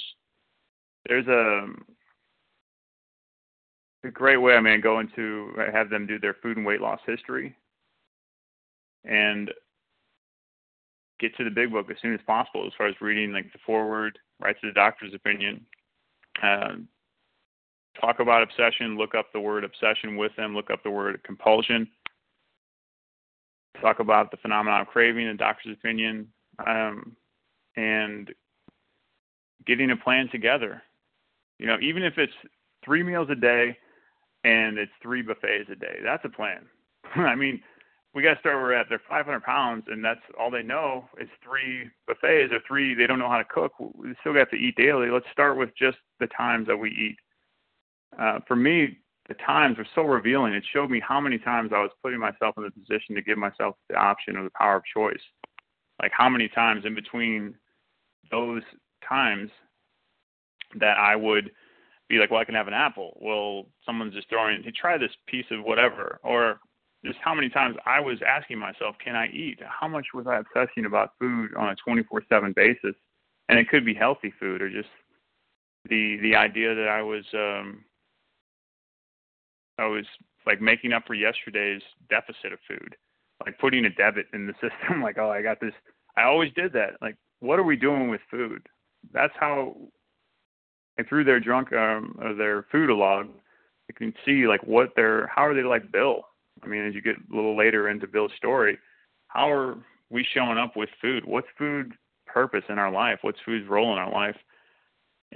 There's 1.07 1.27
a 1.27 1.67
a 4.03 4.11
great 4.11 4.37
way. 4.37 4.53
I 4.53 4.61
mean, 4.61 4.81
go 4.81 4.99
into 4.99 5.53
have 5.73 5.89
them 5.89 6.07
do 6.07 6.19
their 6.19 6.35
food 6.41 6.57
and 6.57 6.65
weight 6.65 6.81
loss 6.81 6.99
history, 7.05 7.55
and 9.03 9.51
get 11.19 11.35
to 11.37 11.43
the 11.43 11.49
big 11.49 11.71
book 11.71 11.89
as 11.89 11.97
soon 12.01 12.13
as 12.13 12.19
possible. 12.25 12.65
As 12.65 12.73
far 12.77 12.87
as 12.87 12.95
reading 13.01 13.31
like 13.31 13.51
the 13.51 13.59
foreword, 13.65 14.19
right 14.39 14.55
to 14.61 14.67
the 14.67 14.73
doctor's 14.73 15.13
opinion, 15.13 15.65
um, 16.43 16.87
talk 17.99 18.19
about 18.19 18.43
obsession. 18.43 18.97
Look 18.97 19.15
up 19.15 19.31
the 19.33 19.39
word 19.39 19.63
obsession 19.63 20.17
with 20.17 20.35
them. 20.35 20.55
Look 20.55 20.69
up 20.69 20.83
the 20.83 20.91
word 20.91 21.21
compulsion. 21.23 21.87
Talk 23.81 23.99
about 23.99 24.31
the 24.31 24.37
phenomenon 24.37 24.81
of 24.81 24.87
craving, 24.87 25.27
the 25.27 25.35
doctor's 25.35 25.73
opinion, 25.73 26.27
um, 26.65 27.15
and 27.75 28.33
getting 29.65 29.91
a 29.91 29.97
plan 29.97 30.29
together. 30.31 30.81
You 31.59 31.67
know, 31.67 31.77
even 31.81 32.03
if 32.03 32.17
it's 32.17 32.33
three 32.83 33.03
meals 33.03 33.27
a 33.29 33.35
day 33.35 33.77
and 34.43 34.77
it's 34.77 34.91
three 35.01 35.21
buffets 35.21 35.69
a 35.71 35.75
day. 35.75 35.97
That's 36.03 36.23
a 36.25 36.29
plan. 36.29 36.65
I 37.15 37.35
mean, 37.35 37.61
we 38.13 38.23
got 38.23 38.35
to 38.35 38.39
start 38.39 38.55
where 38.55 38.63
we're 38.63 38.73
at. 38.73 38.87
They're 38.89 39.01
500 39.09 39.43
pounds, 39.43 39.85
and 39.87 40.03
that's 40.03 40.21
all 40.39 40.49
they 40.49 40.63
know 40.63 41.05
is 41.19 41.29
three 41.43 41.89
buffets 42.07 42.53
or 42.53 42.59
three. 42.67 42.93
They 42.93 43.07
don't 43.07 43.19
know 43.19 43.29
how 43.29 43.37
to 43.37 43.43
cook. 43.43 43.73
We 43.79 44.13
still 44.21 44.33
got 44.33 44.49
to 44.51 44.55
eat 44.55 44.75
daily. 44.75 45.09
Let's 45.09 45.25
start 45.31 45.57
with 45.57 45.69
just 45.77 45.97
the 46.19 46.27
times 46.27 46.67
that 46.67 46.77
we 46.77 46.89
eat. 46.89 47.17
Uh, 48.19 48.39
for 48.47 48.55
me, 48.55 48.97
the 49.27 49.35
times 49.35 49.77
were 49.77 49.87
so 49.93 50.03
revealing. 50.03 50.53
It 50.53 50.63
showed 50.71 50.89
me 50.89 51.01
how 51.05 51.19
many 51.19 51.37
times 51.37 51.71
I 51.75 51.81
was 51.81 51.91
putting 52.01 52.19
myself 52.19 52.55
in 52.57 52.63
the 52.63 52.71
position 52.71 53.13
to 53.15 53.21
give 53.21 53.37
myself 53.37 53.75
the 53.89 53.95
option 53.95 54.37
or 54.37 54.43
the 54.43 54.51
power 54.57 54.77
of 54.77 54.83
choice. 54.85 55.21
Like 56.01 56.11
how 56.15 56.29
many 56.29 56.47
times 56.47 56.85
in 56.85 56.95
between 56.95 57.55
those 58.31 58.61
times 59.07 59.49
that 60.79 60.97
I 60.97 61.15
would 61.15 61.51
be 62.09 62.17
like, 62.17 62.31
well, 62.31 62.39
I 62.39 62.45
can 62.45 62.55
have 62.55 62.67
an 62.67 62.73
apple. 62.73 63.17
Well, 63.21 63.65
someone's 63.85 64.13
just 64.13 64.29
throwing, 64.29 64.63
hey, 64.63 64.71
try 64.71 64.97
this 64.97 65.11
piece 65.27 65.45
of 65.51 65.63
whatever. 65.63 66.19
Or 66.23 66.59
just 67.05 67.17
how 67.23 67.33
many 67.33 67.49
times 67.49 67.75
I 67.85 67.99
was 67.99 68.19
asking 68.25 68.59
myself, 68.59 68.95
can 69.03 69.15
I 69.15 69.27
eat? 69.27 69.59
How 69.65 69.87
much 69.87 70.07
was 70.13 70.25
I 70.27 70.37
obsessing 70.37 70.85
about 70.85 71.13
food 71.19 71.53
on 71.55 71.69
a 71.69 71.75
24/7 71.89 72.53
basis? 72.55 72.95
And 73.49 73.57
it 73.57 73.69
could 73.69 73.85
be 73.85 73.93
healthy 73.93 74.33
food 74.39 74.61
or 74.61 74.69
just 74.69 74.89
the 75.89 76.17
the 76.21 76.35
idea 76.35 76.75
that 76.75 76.87
I 76.87 77.01
was 77.01 77.23
um 77.33 77.85
I 79.77 79.85
was 79.85 80.05
like 80.45 80.61
making 80.61 80.93
up 80.93 81.05
for 81.05 81.13
yesterday's 81.13 81.81
deficit 82.09 82.51
of 82.51 82.59
food, 82.67 82.95
like 83.45 83.57
putting 83.59 83.85
a 83.85 83.89
debit 83.89 84.27
in 84.33 84.47
the 84.47 84.53
system. 84.61 85.01
like, 85.01 85.17
oh, 85.17 85.29
I 85.29 85.41
got 85.41 85.59
this. 85.59 85.73
I 86.15 86.23
always 86.23 86.51
did 86.53 86.73
that. 86.73 86.93
Like, 87.01 87.15
what 87.39 87.59
are 87.59 87.63
we 87.63 87.75
doing 87.75 88.09
with 88.09 88.21
food? 88.29 88.67
That's 89.13 89.33
how 89.39 89.75
and 90.97 91.07
through 91.07 91.23
their 91.23 91.39
drunk 91.39 91.71
um 91.73 92.17
or 92.21 92.33
their 92.33 92.65
food 92.71 92.89
log, 92.89 93.27
you 93.87 93.95
can 93.95 94.13
see 94.25 94.47
like 94.47 94.63
what 94.63 94.89
they're 94.95 95.27
how 95.27 95.45
are 95.45 95.53
they 95.53 95.63
like 95.63 95.91
Bill. 95.91 96.23
I 96.63 96.67
mean, 96.67 96.87
as 96.87 96.95
you 96.95 97.01
get 97.01 97.17
a 97.17 97.35
little 97.35 97.55
later 97.55 97.89
into 97.89 98.07
Bill's 98.07 98.31
story, 98.35 98.79
how 99.27 99.51
are 99.51 99.77
we 100.09 100.25
showing 100.33 100.57
up 100.57 100.75
with 100.75 100.89
food? 101.01 101.23
What's 101.25 101.47
food 101.57 101.93
purpose 102.25 102.63
in 102.69 102.79
our 102.79 102.91
life? 102.91 103.19
What's 103.21 103.39
food's 103.45 103.67
role 103.67 103.93
in 103.93 103.99
our 103.99 104.11
life? 104.11 104.35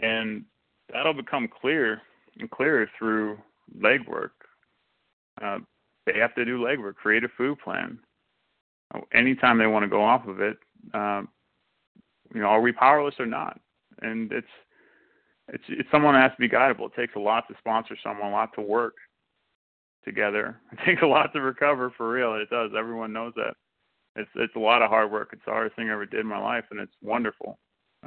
And 0.01 0.45
that'll 0.91 1.13
become 1.13 1.47
clear 1.47 2.01
and 2.39 2.49
clearer 2.49 2.89
through 2.97 3.37
legwork. 3.77 4.31
Uh, 5.41 5.59
they 6.11 6.19
have 6.19 6.35
to 6.35 6.45
do 6.45 6.59
legwork, 6.59 6.95
create 6.95 7.23
a 7.23 7.29
food 7.37 7.59
plan. 7.63 7.99
Anytime 9.13 9.57
they 9.57 9.67
want 9.67 9.83
to 9.83 9.89
go 9.89 10.03
off 10.03 10.27
of 10.27 10.41
it, 10.41 10.57
um, 10.93 11.29
you 12.33 12.41
know, 12.41 12.47
are 12.47 12.61
we 12.61 12.71
powerless 12.71 13.15
or 13.19 13.25
not? 13.25 13.59
And 14.01 14.31
it's 14.31 14.47
it's 15.47 15.63
it's 15.69 15.89
someone 15.91 16.15
has 16.15 16.31
to 16.31 16.37
be 16.37 16.49
guidable. 16.49 16.87
It 16.87 16.95
takes 16.95 17.15
a 17.15 17.19
lot 17.19 17.47
to 17.47 17.55
sponsor 17.59 17.95
someone, 18.03 18.29
a 18.29 18.31
lot 18.31 18.53
to 18.55 18.61
work 18.61 18.95
together. 20.03 20.59
It 20.71 20.79
takes 20.85 21.01
a 21.01 21.07
lot 21.07 21.31
to 21.33 21.41
recover 21.41 21.93
for 21.95 22.11
real. 22.11 22.35
It 22.35 22.49
does. 22.49 22.71
Everyone 22.77 23.13
knows 23.13 23.33
that. 23.35 23.53
It's 24.15 24.29
it's 24.35 24.55
a 24.55 24.59
lot 24.59 24.81
of 24.81 24.89
hard 24.89 25.11
work. 25.11 25.29
It's 25.31 25.45
the 25.45 25.51
hardest 25.51 25.75
thing 25.75 25.89
I 25.89 25.93
ever 25.93 26.05
did 26.05 26.21
in 26.21 26.27
my 26.27 26.39
life, 26.39 26.65
and 26.71 26.79
it's 26.79 26.95
wonderful. 27.01 27.59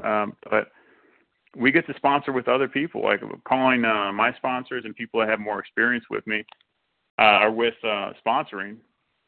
Um, 0.02 0.36
but 0.50 0.68
we 1.56 1.70
get 1.70 1.86
to 1.86 1.94
sponsor 1.96 2.32
with 2.32 2.48
other 2.48 2.68
people, 2.68 3.02
like 3.02 3.20
calling 3.48 3.84
uh, 3.84 4.12
my 4.12 4.34
sponsors 4.34 4.84
and 4.84 4.94
people 4.94 5.20
that 5.20 5.28
have 5.28 5.40
more 5.40 5.60
experience 5.60 6.04
with 6.10 6.26
me 6.26 6.44
uh, 7.18 7.22
are 7.22 7.50
with 7.52 7.74
uh, 7.84 8.12
sponsoring. 8.24 8.76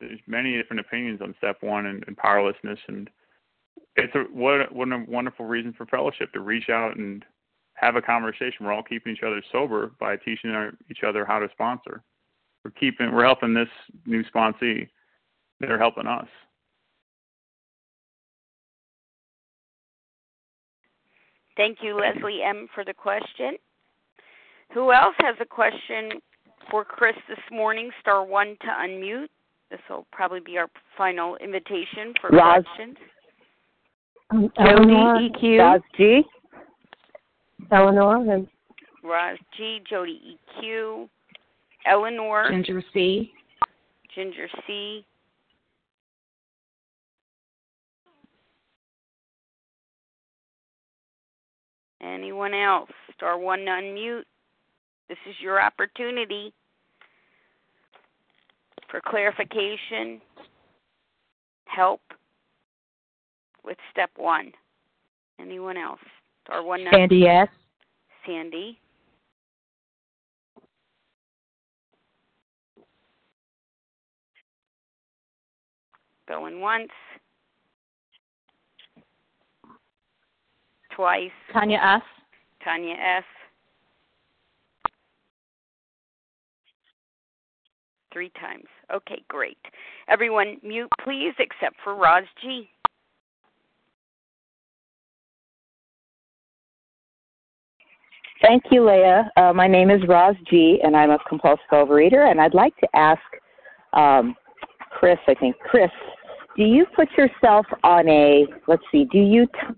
There's 0.01 0.21
many 0.27 0.57
different 0.57 0.81
opinions 0.81 1.21
on 1.23 1.35
step 1.39 1.59
one 1.63 1.87
and, 1.87 2.05
and 2.07 2.17
powerlessness, 2.17 2.79
and 2.89 3.09
it's 3.97 4.15
a 4.15 4.25
what 4.33 4.73
what 4.75 4.89
a 4.93 5.05
wonderful 5.09 5.47
reason 5.47 5.73
for 5.73 5.87
fellowship 5.87 6.33
to 6.33 6.41
reach 6.41 6.69
out 6.69 6.97
and 6.97 7.25
have 7.75 7.97
a 7.97 8.03
conversation. 8.03 8.65
We're 8.65 8.73
all 8.73 8.83
keeping 8.83 9.13
each 9.13 9.23
other 9.23 9.43
sober 9.53 9.93
by 10.01 10.17
teaching 10.17 10.51
our, 10.51 10.73
each 10.91 11.03
other 11.07 11.25
how 11.25 11.39
to 11.39 11.49
sponsor. 11.53 12.03
We're 12.65 12.71
keeping, 12.73 13.13
we're 13.13 13.25
helping 13.25 13.55
this 13.55 13.69
new 14.07 14.25
sponsee. 14.25 14.89
They're 15.61 15.79
helping 15.79 16.07
us. 16.07 16.27
Thank 21.57 21.79
you, 21.83 21.97
Leslie 21.99 22.43
M., 22.43 22.67
for 22.75 22.85
the 22.85 22.93
question. 22.93 23.53
Who 24.75 24.93
else 24.93 25.15
has 25.21 25.37
a 25.41 25.47
question 25.47 26.21
for 26.71 26.85
Chris 26.85 27.17
this 27.29 27.39
morning? 27.51 27.91
Star 28.01 28.25
one 28.25 28.57
to 28.61 28.67
unmute. 28.67 29.29
This 29.71 29.81
will 29.91 30.07
probably 30.13 30.41
be 30.41 30.59
our 30.59 30.69
final 30.97 31.37
invitation 31.37 32.15
for 32.21 32.31
Roz, 32.31 32.65
questions. 32.65 32.97
Um, 34.31 34.51
Jody 34.59 35.31
EQ. 35.31 35.59
Roz 35.59 35.81
G. 35.97 36.23
Eleanor 37.73 38.33
and 38.33 38.47
Roz 39.03 39.39
G, 39.57 39.81
Jody 39.89 40.39
EQ, 40.63 41.09
Eleanor, 41.87 42.49
Ginger 42.51 42.83
C, 42.93 43.33
Ginger 44.15 44.49
C, 44.67 45.05
Anyone 52.07 52.55
else? 52.55 52.91
Star 53.15 53.39
one 53.39 53.61
to 53.61 53.67
unmute. 53.67 54.23
This 55.09 55.19
is 55.29 55.37
your 55.41 55.63
opportunity 55.63 56.53
for 58.91 59.01
clarification, 59.05 60.21
help 61.67 62.01
with 63.65 63.77
step 63.93 64.11
one. 64.17 64.53
Anyone 65.41 65.77
else? 65.77 66.01
Star 66.45 66.63
one. 66.65 66.85
Sandy 66.93 67.27
S. 67.27 67.49
Sandy. 68.27 68.79
Going 76.29 76.61
once. 76.61 76.89
Twice. 80.95 81.31
Tanya 81.53 81.77
S. 81.77 82.03
Tanya 82.65 82.95
S. 82.95 83.25
Three 88.17 88.33
times. 88.41 88.65
Okay, 88.91 89.23
great. 89.29 89.59
Everyone 90.09 90.57
mute 90.63 90.89
please 91.05 91.35
except 91.39 91.77
for 91.85 91.95
Roz 91.95 92.25
G. 92.41 92.67
Thank 98.41 98.63
you, 98.71 98.87
Leah. 98.87 99.31
Uh, 99.37 99.53
my 99.53 99.67
name 99.67 99.91
is 99.91 100.01
Roz 100.09 100.35
G, 100.49 100.81
and 100.83 100.97
I'm 100.97 101.11
a 101.11 101.19
compulsive 101.29 101.67
overeater. 101.71 102.31
And 102.31 102.41
I'd 102.41 102.55
like 102.55 102.75
to 102.79 102.89
ask 102.95 103.21
um, 103.93 104.35
Chris, 104.93 105.19
I 105.29 105.35
think, 105.35 105.55
Chris, 105.59 105.91
do 106.57 106.63
you 106.63 106.87
put 106.97 107.09
yourself 107.19 107.67
on 107.85 108.09
a, 108.09 108.47
let's 108.67 108.83
see, 108.91 109.05
do 109.13 109.19
you, 109.19 109.45
t- 109.45 109.75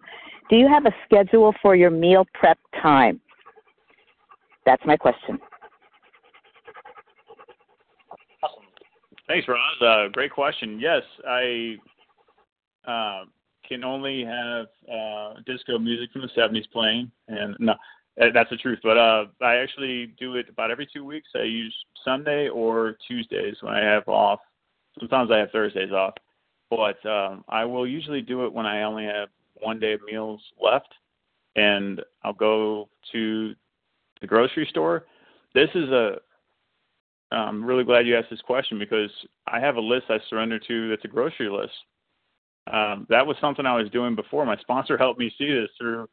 do 0.48 0.55
you 0.55 0.69
have 0.69 0.86
a 0.86 0.94
schedule 1.05 1.52
for 1.60 1.74
your 1.74 1.90
meal 1.90 2.24
prep 2.35 2.59
time? 2.81 3.20
That's 4.65 4.82
my 4.86 4.97
question. 4.97 5.40
Thanks, 9.28 9.46
Roz. 9.46 9.59
Uh, 9.82 10.09
great 10.10 10.32
question. 10.32 10.80
Yes, 10.80 11.02
I 11.28 11.76
uh, 12.86 13.24
can 13.68 13.84
only 13.84 14.24
have 14.24 14.66
uh, 14.90 15.34
disco 15.46 15.78
music 15.78 16.10
from 16.12 16.22
the 16.22 16.28
'70s 16.28 16.68
playing, 16.72 17.10
and 17.28 17.55
no, 17.60 17.74
that's 18.16 18.48
the 18.48 18.56
truth. 18.56 18.78
But 18.82 18.96
uh, 18.96 19.26
I 19.42 19.56
actually 19.56 20.14
do 20.18 20.36
it 20.36 20.48
about 20.48 20.70
every 20.70 20.88
two 20.90 21.05
weeks. 21.05 21.28
I 21.34 21.42
use 21.42 21.76
Sunday 22.05 22.48
or 22.48 22.96
Tuesdays 23.06 23.56
when 23.60 23.74
I 23.74 23.84
have 23.84 24.09
off. 24.09 24.40
Sometimes 24.98 25.30
I 25.30 25.36
have 25.36 25.50
Thursdays 25.50 25.92
off, 25.92 26.14
but 26.70 27.05
um, 27.06 27.44
I 27.48 27.66
will 27.66 27.86
usually 27.86 28.22
do 28.22 28.46
it 28.46 28.52
when 28.52 28.64
I 28.64 28.82
only 28.82 29.05
have 29.05 29.28
one 29.60 29.78
day 29.78 29.92
of 29.92 30.00
meals 30.10 30.40
left, 30.59 30.94
and 31.55 32.00
I'll 32.24 32.32
go 32.32 32.88
to 33.12 33.55
the 34.22 34.26
grocery 34.26 34.66
store. 34.70 35.05
This 35.55 35.68
is 35.74 35.90
a 35.90 36.16
I'm 37.30 37.64
really 37.64 37.84
glad 37.84 38.06
you 38.06 38.16
asked 38.16 38.30
this 38.30 38.40
question 38.40 38.78
because 38.78 39.10
I 39.46 39.60
have 39.60 39.76
a 39.76 39.80
list 39.80 40.06
I 40.09 40.18
surrender 40.30 40.59
to 40.59 40.88
that's 40.88 41.05
a 41.05 41.09
grocery 41.09 41.50
list. 41.50 41.72
Um, 42.72 43.06
that 43.09 43.26
was 43.26 43.36
something 43.40 43.66
I 43.66 43.76
was 43.76 43.90
doing 43.90 44.14
before. 44.14 44.44
My 44.46 44.56
sponsor 44.59 44.96
helped 44.98 45.18
me 45.18 45.32
see 45.38 45.52
this 45.52 45.70
through, 45.78 46.09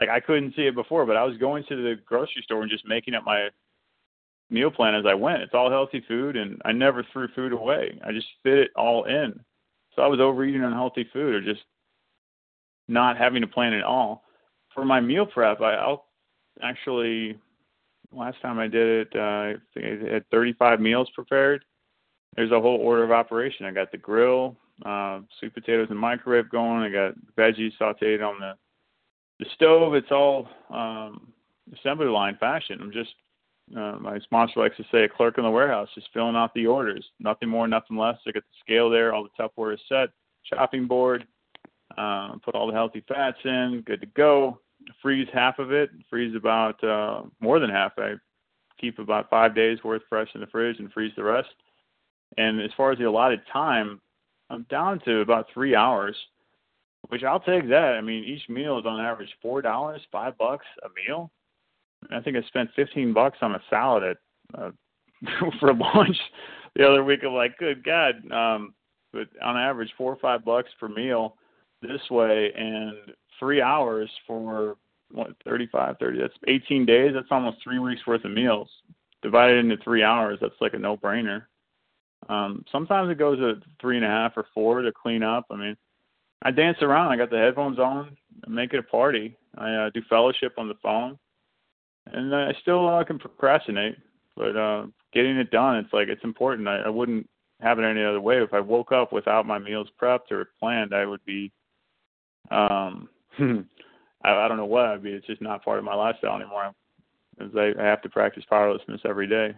like 0.00 0.08
I 0.08 0.20
couldn't 0.20 0.54
see 0.54 0.66
it 0.66 0.74
before, 0.74 1.06
but 1.06 1.16
I 1.16 1.24
was 1.24 1.36
going 1.38 1.64
to 1.68 1.76
the 1.76 1.96
grocery 2.04 2.42
store 2.42 2.62
and 2.62 2.70
just 2.70 2.86
making 2.86 3.14
up 3.14 3.24
my 3.24 3.48
meal 4.50 4.70
plan 4.70 4.94
as 4.94 5.04
I 5.06 5.14
went. 5.14 5.42
It's 5.42 5.54
all 5.54 5.70
healthy 5.70 6.02
food, 6.06 6.36
and 6.36 6.60
I 6.64 6.72
never 6.72 7.04
threw 7.12 7.28
food 7.28 7.52
away. 7.52 7.98
I 8.06 8.12
just 8.12 8.28
fit 8.42 8.58
it 8.58 8.70
all 8.76 9.04
in. 9.04 9.38
So 9.94 10.02
I 10.02 10.06
was 10.06 10.20
overeating 10.20 10.62
unhealthy 10.62 11.08
food 11.12 11.34
or 11.34 11.40
just 11.40 11.64
not 12.88 13.16
having 13.16 13.42
a 13.42 13.48
plan 13.48 13.72
at 13.72 13.82
all. 13.82 14.22
For 14.74 14.84
my 14.84 15.00
meal 15.00 15.26
prep, 15.26 15.60
I, 15.60 15.74
I'll 15.74 16.04
actually 16.62 17.38
last 18.12 18.40
time 18.42 18.58
I 18.58 18.68
did 18.68 19.06
it, 19.06 19.08
uh, 19.14 19.20
I 19.20 19.54
think 19.74 20.02
I 20.08 20.14
had 20.14 20.30
35 20.30 20.80
meals 20.80 21.08
prepared. 21.14 21.64
There's 22.36 22.52
a 22.52 22.60
whole 22.60 22.78
order 22.78 23.02
of 23.02 23.10
operation. 23.10 23.66
I 23.66 23.70
got 23.70 23.90
the 23.90 23.98
grill, 23.98 24.56
uh, 24.84 25.20
sweet 25.38 25.54
potatoes 25.54 25.88
and 25.90 25.98
microwave 25.98 26.50
going. 26.50 26.82
I 26.82 26.90
got 26.90 27.14
veggies 27.36 27.72
sautéed 27.80 28.26
on 28.26 28.38
the 28.40 28.52
the 29.38 29.46
stove. 29.54 29.94
It's 29.94 30.10
all 30.10 30.48
um, 30.70 31.32
assembly 31.78 32.06
line 32.06 32.36
fashion. 32.38 32.78
I'm 32.80 32.92
just 32.92 33.14
uh, 33.76 33.96
my 34.00 34.18
sponsor 34.20 34.60
likes 34.60 34.76
to 34.76 34.84
say 34.92 35.04
a 35.04 35.08
clerk 35.08 35.38
in 35.38 35.44
the 35.44 35.50
warehouse, 35.50 35.88
just 35.94 36.08
filling 36.12 36.36
out 36.36 36.54
the 36.54 36.66
orders. 36.66 37.04
Nothing 37.20 37.48
more, 37.48 37.66
nothing 37.66 37.96
less. 37.96 38.16
I 38.26 38.32
got 38.32 38.44
the 38.44 38.60
scale 38.60 38.88
there. 38.88 39.14
All 39.14 39.24
the 39.24 39.42
Tupperware 39.42 39.74
is 39.74 39.80
set. 39.88 40.10
Chopping 40.44 40.86
board. 40.86 41.26
Uh, 41.98 42.36
put 42.44 42.54
all 42.54 42.66
the 42.66 42.72
healthy 42.72 43.02
fats 43.08 43.38
in. 43.44 43.82
Good 43.86 44.00
to 44.02 44.06
go 44.08 44.60
freeze 45.02 45.28
half 45.32 45.58
of 45.58 45.72
it, 45.72 45.90
freeze 46.08 46.34
about 46.36 46.82
uh, 46.82 47.22
more 47.40 47.58
than 47.58 47.70
half. 47.70 47.92
I 47.98 48.14
keep 48.80 48.98
about 48.98 49.30
five 49.30 49.54
days 49.54 49.78
worth 49.84 50.02
fresh 50.08 50.28
in 50.34 50.40
the 50.40 50.46
fridge 50.46 50.78
and 50.78 50.92
freeze 50.92 51.12
the 51.16 51.24
rest. 51.24 51.48
And 52.36 52.60
as 52.60 52.70
far 52.76 52.92
as 52.92 52.98
the 52.98 53.04
allotted 53.04 53.40
time, 53.52 54.00
I'm 54.50 54.66
down 54.68 55.00
to 55.04 55.20
about 55.20 55.46
three 55.52 55.74
hours, 55.74 56.16
which 57.08 57.24
I'll 57.24 57.40
take 57.40 57.68
that. 57.68 57.94
I 57.96 58.00
mean, 58.00 58.24
each 58.24 58.48
meal 58.48 58.78
is 58.78 58.86
on 58.86 59.00
average 59.00 59.30
four 59.42 59.62
dollars, 59.62 60.00
five 60.12 60.36
bucks 60.38 60.66
a 60.84 60.88
meal. 61.06 61.30
I 62.10 62.20
think 62.20 62.36
I 62.36 62.42
spent 62.48 62.70
fifteen 62.76 63.12
bucks 63.12 63.38
on 63.40 63.54
a 63.54 63.62
salad 63.70 64.02
at 64.04 64.16
uh, 64.58 64.70
for 65.60 65.72
lunch 65.72 66.16
the 66.74 66.86
other 66.86 67.04
week. 67.04 67.20
I'm 67.24 67.32
like, 67.32 67.56
good 67.58 67.82
God! 67.82 68.14
Um, 68.30 68.74
but 69.12 69.28
on 69.42 69.56
average, 69.56 69.92
four 69.96 70.12
or 70.12 70.18
five 70.20 70.44
bucks 70.44 70.70
per 70.78 70.88
meal 70.88 71.36
this 71.82 72.10
way, 72.10 72.52
and 72.56 72.94
three 73.38 73.60
hours 73.60 74.10
for 74.26 74.76
what 75.12 75.28
35 75.44 75.96
30 75.98 76.20
that's 76.20 76.34
18 76.48 76.84
days 76.84 77.12
that's 77.14 77.28
almost 77.30 77.58
three 77.62 77.78
weeks 77.78 78.06
worth 78.06 78.24
of 78.24 78.32
meals. 78.32 78.68
Divided 79.22 79.64
into 79.64 79.76
three 79.82 80.02
hours 80.02 80.38
that's 80.40 80.60
like 80.60 80.74
a 80.74 80.78
no 80.78 80.96
brainer 80.96 81.44
um 82.28 82.64
sometimes 82.72 83.10
it 83.10 83.18
goes 83.18 83.38
to 83.38 83.60
three 83.80 83.96
and 83.96 84.04
a 84.04 84.08
half 84.08 84.32
or 84.36 84.46
four 84.54 84.82
to 84.82 84.92
clean 84.92 85.22
up. 85.22 85.46
I 85.50 85.56
mean 85.56 85.76
i 86.42 86.50
dance 86.50 86.78
around. 86.82 87.12
I 87.12 87.16
got 87.16 87.30
the 87.30 87.38
headphones 87.38 87.78
on. 87.78 88.16
I 88.46 88.50
make 88.50 88.72
it 88.74 88.78
a 88.78 88.82
party. 88.82 89.36
I 89.56 89.72
uh, 89.72 89.90
do 89.90 90.02
fellowship 90.08 90.52
on 90.58 90.68
the 90.68 90.74
phone. 90.82 91.18
And 92.12 92.34
i 92.34 92.52
still 92.62 92.88
uh, 92.88 93.04
can 93.04 93.18
procrastinate 93.18 93.96
but 94.36 94.56
uh 94.56 94.86
getting 95.12 95.36
it 95.36 95.50
done 95.50 95.76
it's 95.76 95.92
like 95.92 96.08
it's 96.08 96.24
important. 96.24 96.68
I, 96.68 96.78
I 96.80 96.88
wouldn't 96.88 97.28
have 97.60 97.78
it 97.78 97.84
any 97.84 98.04
other 98.04 98.20
way. 98.20 98.42
If 98.42 98.52
i 98.52 98.60
woke 98.60 98.92
up 98.92 99.12
without 99.12 99.46
my 99.46 99.58
meals 99.58 99.88
prepped 100.00 100.30
or 100.30 100.48
planned 100.60 100.94
i 100.94 101.06
would 101.06 101.24
be 101.24 101.52
um 102.50 103.08
Hmm. 103.36 103.60
I, 104.24 104.32
I 104.32 104.48
don't 104.48 104.56
know 104.56 104.64
what 104.64 104.86
I'd 104.86 105.02
be. 105.02 105.10
It's 105.10 105.26
just 105.26 105.42
not 105.42 105.64
part 105.64 105.78
of 105.78 105.84
my 105.84 105.94
lifestyle 105.94 106.36
anymore. 106.36 106.72
I, 107.40 107.72
I 107.78 107.84
have 107.84 108.02
to 108.02 108.08
practice 108.08 108.44
powerlessness 108.48 109.00
every 109.04 109.26
day. 109.26 109.54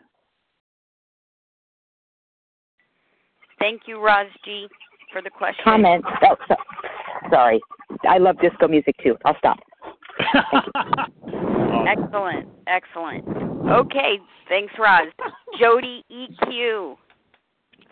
Thank 3.59 3.83
you, 3.87 4.01
Roz 4.01 4.27
G, 4.45 4.69
for 5.13 5.23
the 5.23 5.31
question. 5.31 5.65
Comment. 5.65 6.05
Oh, 6.23 6.37
so, 6.49 6.57
sorry. 7.31 7.61
I 8.09 8.19
love 8.19 8.37
disco 8.41 8.69
music 8.69 8.97
too. 9.03 9.17
I'll 9.25 9.37
stop. 9.39 9.59
excellent, 11.89 12.49
excellent. 12.67 13.25
Okay, 13.69 14.19
thanks, 14.49 14.73
Roz. 14.79 15.09
Jody 15.61 16.05
EQ. 16.11 16.97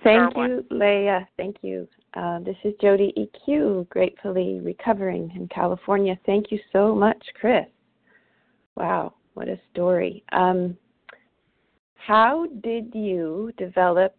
Thank 0.04 0.36
you, 0.36 0.64
Leah. 0.70 1.28
Thank 1.36 1.56
you. 1.62 1.88
Uh, 2.16 2.38
this 2.38 2.56
is 2.64 2.72
Jody 2.80 3.12
EQ, 3.18 3.90
gratefully 3.90 4.58
recovering 4.62 5.30
in 5.36 5.46
California. 5.48 6.18
Thank 6.24 6.50
you 6.50 6.58
so 6.72 6.94
much, 6.94 7.22
Chris. 7.38 7.66
Wow, 8.74 9.14
what 9.34 9.48
a 9.48 9.60
story. 9.70 10.24
Um, 10.32 10.78
how 11.94 12.46
did 12.62 12.94
you 12.94 13.52
develop 13.58 14.16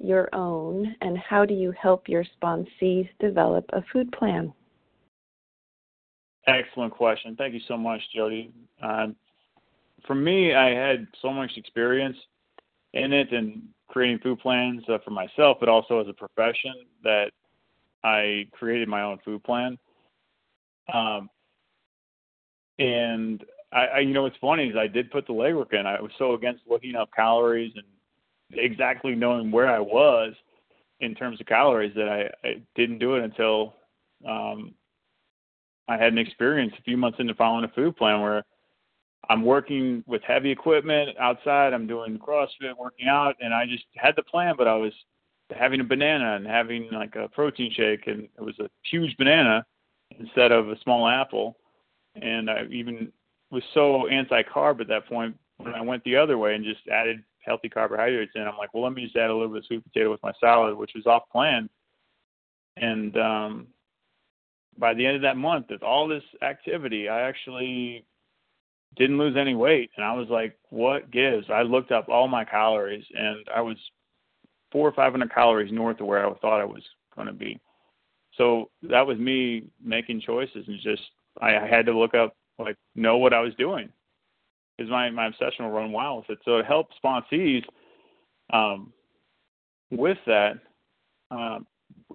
your 0.00 0.28
own, 0.34 0.96
and 1.00 1.16
how 1.16 1.44
do 1.44 1.54
you 1.54 1.72
help 1.80 2.08
your 2.08 2.24
sponsees 2.40 3.08
develop 3.20 3.64
a 3.72 3.82
food 3.92 4.10
plan? 4.10 4.52
Excellent 6.48 6.92
question. 6.92 7.36
Thank 7.36 7.54
you 7.54 7.60
so 7.68 7.76
much, 7.76 8.00
Jody. 8.14 8.50
Uh, 8.82 9.08
for 10.06 10.14
me, 10.14 10.54
I 10.54 10.70
had 10.70 11.06
so 11.22 11.32
much 11.32 11.52
experience 11.56 12.16
in 12.94 13.12
it 13.12 13.32
and 13.32 13.62
creating 13.88 14.18
food 14.18 14.38
plans 14.40 14.82
uh, 14.88 14.98
for 15.04 15.10
myself, 15.10 15.58
but 15.60 15.68
also 15.68 16.00
as 16.00 16.08
a 16.08 16.12
profession 16.12 16.74
that 17.02 17.30
I 18.04 18.46
created 18.52 18.88
my 18.88 19.02
own 19.02 19.18
food 19.24 19.42
plan. 19.44 19.78
Um, 20.92 21.28
and 22.78 23.44
I, 23.72 23.86
I, 23.86 23.98
you 24.00 24.12
know, 24.12 24.22
what's 24.22 24.36
funny 24.40 24.68
is 24.68 24.76
I 24.76 24.86
did 24.86 25.10
put 25.10 25.26
the 25.26 25.32
legwork 25.32 25.72
in. 25.78 25.86
I 25.86 26.00
was 26.00 26.12
so 26.18 26.34
against 26.34 26.62
looking 26.68 26.94
up 26.94 27.10
calories 27.14 27.72
and 27.76 27.84
exactly 28.58 29.14
knowing 29.14 29.50
where 29.50 29.68
I 29.68 29.80
was 29.80 30.34
in 31.00 31.14
terms 31.14 31.40
of 31.40 31.46
calories 31.46 31.94
that 31.94 32.08
I, 32.08 32.48
I 32.48 32.62
didn't 32.74 32.98
do 32.98 33.16
it 33.16 33.24
until 33.24 33.74
um, 34.26 34.74
I 35.88 35.96
had 35.96 36.12
an 36.12 36.18
experience 36.18 36.72
a 36.78 36.82
few 36.82 36.96
months 36.96 37.18
into 37.20 37.34
following 37.34 37.64
a 37.64 37.68
food 37.68 37.96
plan 37.96 38.20
where 38.20 38.44
I'm 39.28 39.44
working 39.44 40.02
with 40.06 40.22
heavy 40.22 40.50
equipment 40.50 41.10
outside. 41.18 41.72
I'm 41.72 41.86
doing 41.86 42.18
CrossFit, 42.18 42.76
working 42.78 43.08
out, 43.08 43.34
and 43.40 43.52
I 43.52 43.66
just 43.66 43.84
had 43.96 44.14
the 44.16 44.22
plan, 44.22 44.54
but 44.56 44.68
I 44.68 44.74
was 44.74 44.92
having 45.56 45.80
a 45.80 45.84
banana 45.84 46.36
and 46.36 46.46
having 46.46 46.88
like 46.92 47.14
a 47.16 47.28
protein 47.28 47.72
shake, 47.74 48.06
and 48.06 48.22
it 48.22 48.40
was 48.40 48.58
a 48.58 48.68
huge 48.90 49.16
banana 49.16 49.64
instead 50.18 50.52
of 50.52 50.68
a 50.68 50.80
small 50.82 51.08
apple. 51.08 51.56
And 52.20 52.50
I 52.50 52.64
even 52.70 53.12
was 53.50 53.62
so 53.74 54.08
anti-carb 54.08 54.80
at 54.80 54.88
that 54.88 55.06
point 55.06 55.36
when 55.58 55.74
I 55.74 55.80
went 55.80 56.04
the 56.04 56.16
other 56.16 56.38
way 56.38 56.54
and 56.54 56.64
just 56.64 56.86
added 56.88 57.22
healthy 57.40 57.68
carbohydrates 57.68 58.32
in. 58.34 58.42
I'm 58.42 58.56
like, 58.56 58.74
well, 58.74 58.84
let 58.84 58.92
me 58.92 59.04
just 59.04 59.16
add 59.16 59.30
a 59.30 59.34
little 59.34 59.48
bit 59.48 59.58
of 59.58 59.66
sweet 59.66 59.84
potato 59.84 60.10
with 60.10 60.22
my 60.22 60.32
salad, 60.40 60.76
which 60.76 60.92
was 60.94 61.06
off 61.06 61.22
plan. 61.30 61.68
And 62.76 63.16
um, 63.16 63.66
by 64.78 64.94
the 64.94 65.04
end 65.04 65.16
of 65.16 65.22
that 65.22 65.36
month, 65.36 65.66
with 65.70 65.82
all 65.82 66.06
this 66.06 66.22
activity, 66.42 67.08
I 67.08 67.22
actually 67.22 68.04
didn't 68.96 69.18
lose 69.18 69.36
any 69.36 69.54
weight. 69.54 69.90
And 69.96 70.04
i 70.04 70.12
was 70.12 70.28
like 70.28 70.56
what 70.70 71.10
gives? 71.10 71.46
I 71.50 71.62
looked 71.62 71.92
up 71.92 72.08
all 72.08 72.28
my 72.28 72.44
calories 72.44 73.04
and 73.14 73.46
i 73.54 73.60
was 73.60 73.76
four 74.72 74.88
or 74.88 74.92
five 74.92 75.12
hundred 75.12 75.32
calories 75.32 75.72
north 75.72 76.00
of 76.00 76.06
where 76.06 76.26
i 76.26 76.34
thought 76.34 76.60
i 76.60 76.64
was 76.64 76.82
going 77.14 77.26
to 77.26 77.32
be. 77.32 77.58
So 78.36 78.70
that 78.82 79.06
was 79.06 79.18
me 79.18 79.64
making 79.82 80.20
choices 80.20 80.64
and 80.66 80.80
just 80.80 81.02
i, 81.40 81.56
I 81.56 81.66
had 81.66 81.86
to 81.86 81.98
look 81.98 82.14
up 82.14 82.36
like 82.58 82.76
know 82.94 83.18
what 83.18 83.34
i 83.34 83.40
was 83.40 83.54
doing. 83.54 83.88
Because 84.76 84.90
my 84.90 85.10
my 85.10 85.26
obsession 85.26 85.64
will 85.64 85.72
run 85.72 85.92
wild 85.92 86.24
with 86.28 86.38
it. 86.38 86.44
So 86.44 86.58
it 86.58 86.66
help 86.66 86.88
sponsees 87.02 87.64
um 88.52 88.92
with 89.90 90.18
that 90.26 90.58
um 91.30 91.66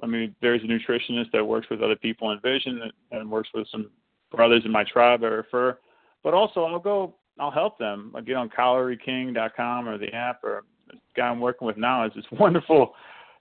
i 0.01 0.05
mean 0.05 0.35
there's 0.41 0.61
a 0.63 0.65
nutritionist 0.65 1.31
that 1.31 1.45
works 1.45 1.67
with 1.69 1.81
other 1.81 1.95
people 1.95 2.31
in 2.31 2.39
vision 2.39 2.81
and, 2.81 2.93
and 3.11 3.31
works 3.31 3.49
with 3.53 3.67
some 3.71 3.89
brothers 4.31 4.63
in 4.65 4.71
my 4.71 4.83
tribe 4.83 5.23
i 5.23 5.27
refer 5.27 5.77
but 6.23 6.33
also, 6.33 6.63
I'll 6.63 6.79
go, 6.79 7.15
I'll 7.39 7.51
help 7.51 7.77
them. 7.77 8.13
I 8.15 8.21
get 8.21 8.35
on 8.35 8.49
CalorieKing.com 8.49 9.87
or 9.87 9.97
the 9.97 10.13
app, 10.13 10.43
or 10.43 10.63
the 10.87 10.97
guy 11.15 11.27
I'm 11.27 11.39
working 11.39 11.67
with 11.67 11.77
now 11.77 12.05
is 12.05 12.11
this 12.15 12.25
wonderful. 12.31 12.93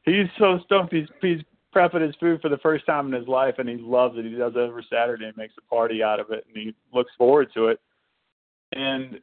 He's 0.05 0.27
so 0.39 0.59
stoked. 0.65 0.93
He's 0.93 1.09
he's 1.21 1.41
prepping 1.75 2.05
his 2.05 2.15
food 2.17 2.41
for 2.41 2.49
the 2.49 2.59
first 2.59 2.85
time 2.87 3.07
in 3.07 3.19
his 3.19 3.29
life, 3.29 3.55
and 3.59 3.69
he 3.69 3.77
loves 3.77 4.19
it. 4.19 4.25
He 4.25 4.33
does 4.33 4.53
it 4.55 4.59
every 4.59 4.87
Saturday 4.91 5.27
and 5.27 5.37
makes 5.37 5.55
a 5.59 5.75
party 5.75 6.03
out 6.03 6.21
of 6.21 6.31
it, 6.31 6.45
and 6.49 6.57
he 6.57 6.75
looks 6.93 7.13
forward 7.17 7.49
to 7.55 7.69
it. 7.69 7.81
And 8.73 9.21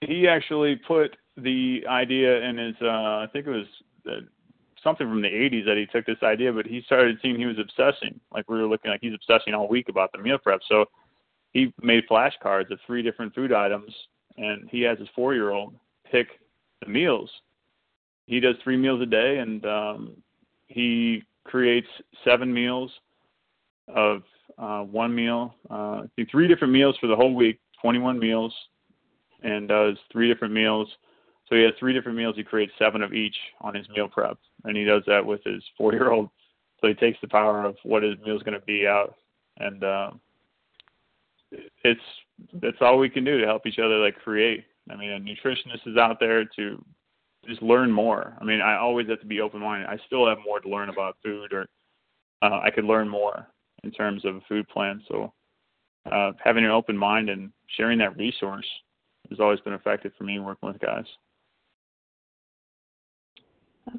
he 0.00 0.28
actually 0.28 0.76
put 0.76 1.16
the 1.36 1.82
idea 1.88 2.42
in 2.42 2.58
his, 2.58 2.74
uh, 2.82 2.86
I 2.86 3.26
think 3.32 3.46
it 3.46 3.50
was 3.50 3.66
the 4.04 4.20
something 4.82 5.08
from 5.08 5.20
the 5.20 5.28
80s 5.28 5.66
that 5.66 5.76
he 5.76 5.86
took 5.86 6.06
this 6.06 6.22
idea, 6.22 6.52
but 6.52 6.64
he 6.64 6.80
started 6.86 7.18
seeing 7.20 7.36
he 7.36 7.46
was 7.46 7.58
obsessing. 7.58 8.20
Like 8.32 8.48
we 8.48 8.56
were 8.56 8.68
looking 8.68 8.90
like 8.90 9.00
he's 9.02 9.14
obsessing 9.14 9.52
all 9.52 9.68
week 9.68 9.88
about 9.88 10.12
the 10.12 10.18
meal 10.18 10.38
prep. 10.38 10.60
So 10.68 10.84
he 11.56 11.72
made 11.80 12.06
flashcards 12.06 12.70
of 12.70 12.78
three 12.86 13.00
different 13.00 13.34
food 13.34 13.50
items, 13.50 13.90
and 14.36 14.68
he 14.68 14.82
has 14.82 14.98
his 14.98 15.08
four-year-old 15.16 15.74
pick 16.12 16.28
the 16.82 16.86
meals. 16.86 17.30
He 18.26 18.40
does 18.40 18.56
three 18.62 18.76
meals 18.76 19.00
a 19.00 19.06
day, 19.06 19.38
and 19.38 19.64
um, 19.64 20.12
he 20.66 21.22
creates 21.44 21.86
seven 22.26 22.52
meals 22.52 22.90
of 23.88 24.22
uh, 24.58 24.82
one 24.82 25.14
meal, 25.14 25.54
uh, 25.70 26.02
three 26.30 26.46
different 26.46 26.74
meals 26.74 26.94
for 27.00 27.06
the 27.06 27.16
whole 27.16 27.34
week, 27.34 27.58
21 27.80 28.18
meals, 28.18 28.52
and 29.42 29.66
does 29.66 29.96
three 30.12 30.28
different 30.30 30.52
meals. 30.52 30.86
So 31.48 31.56
he 31.56 31.62
has 31.62 31.72
three 31.78 31.94
different 31.94 32.18
meals. 32.18 32.34
He 32.36 32.44
creates 32.44 32.72
seven 32.78 33.02
of 33.02 33.14
each 33.14 33.36
on 33.62 33.74
his 33.74 33.88
meal 33.96 34.08
prep, 34.08 34.36
and 34.64 34.76
he 34.76 34.84
does 34.84 35.04
that 35.06 35.24
with 35.24 35.40
his 35.42 35.64
four-year-old. 35.78 36.28
So 36.82 36.88
he 36.88 36.92
takes 36.94 37.18
the 37.22 37.28
power 37.28 37.64
of 37.64 37.76
what 37.82 38.02
his 38.02 38.18
meal 38.18 38.36
is 38.36 38.42
going 38.42 38.60
to 38.60 38.66
be 38.66 38.86
out, 38.86 39.14
and 39.56 39.82
uh, 39.82 40.10
it's 41.84 42.00
that's 42.54 42.76
all 42.80 42.98
we 42.98 43.08
can 43.08 43.24
do 43.24 43.40
to 43.40 43.46
help 43.46 43.66
each 43.66 43.78
other 43.78 43.98
like 43.98 44.16
create. 44.16 44.64
I 44.90 44.96
mean, 44.96 45.10
a 45.10 45.18
nutritionist 45.18 45.86
is 45.86 45.96
out 45.96 46.18
there 46.20 46.44
to 46.56 46.84
just 47.46 47.62
learn 47.62 47.90
more. 47.90 48.36
I 48.40 48.44
mean, 48.44 48.60
I 48.60 48.76
always 48.76 49.08
have 49.08 49.20
to 49.20 49.26
be 49.26 49.40
open 49.40 49.60
minded. 49.60 49.88
I 49.88 49.98
still 50.06 50.28
have 50.28 50.38
more 50.44 50.60
to 50.60 50.68
learn 50.68 50.88
about 50.88 51.16
food, 51.24 51.52
or 51.52 51.66
uh, 52.42 52.60
I 52.62 52.70
could 52.70 52.84
learn 52.84 53.08
more 53.08 53.46
in 53.84 53.90
terms 53.90 54.24
of 54.24 54.36
a 54.36 54.40
food 54.48 54.68
plan. 54.68 55.02
So, 55.08 55.32
uh, 56.10 56.32
having 56.42 56.64
an 56.64 56.70
open 56.70 56.96
mind 56.96 57.28
and 57.30 57.52
sharing 57.76 57.98
that 57.98 58.16
resource 58.16 58.66
has 59.30 59.40
always 59.40 59.60
been 59.60 59.72
effective 59.72 60.12
for 60.16 60.24
me 60.24 60.38
working 60.38 60.68
with 60.68 60.78
guys. 60.80 61.04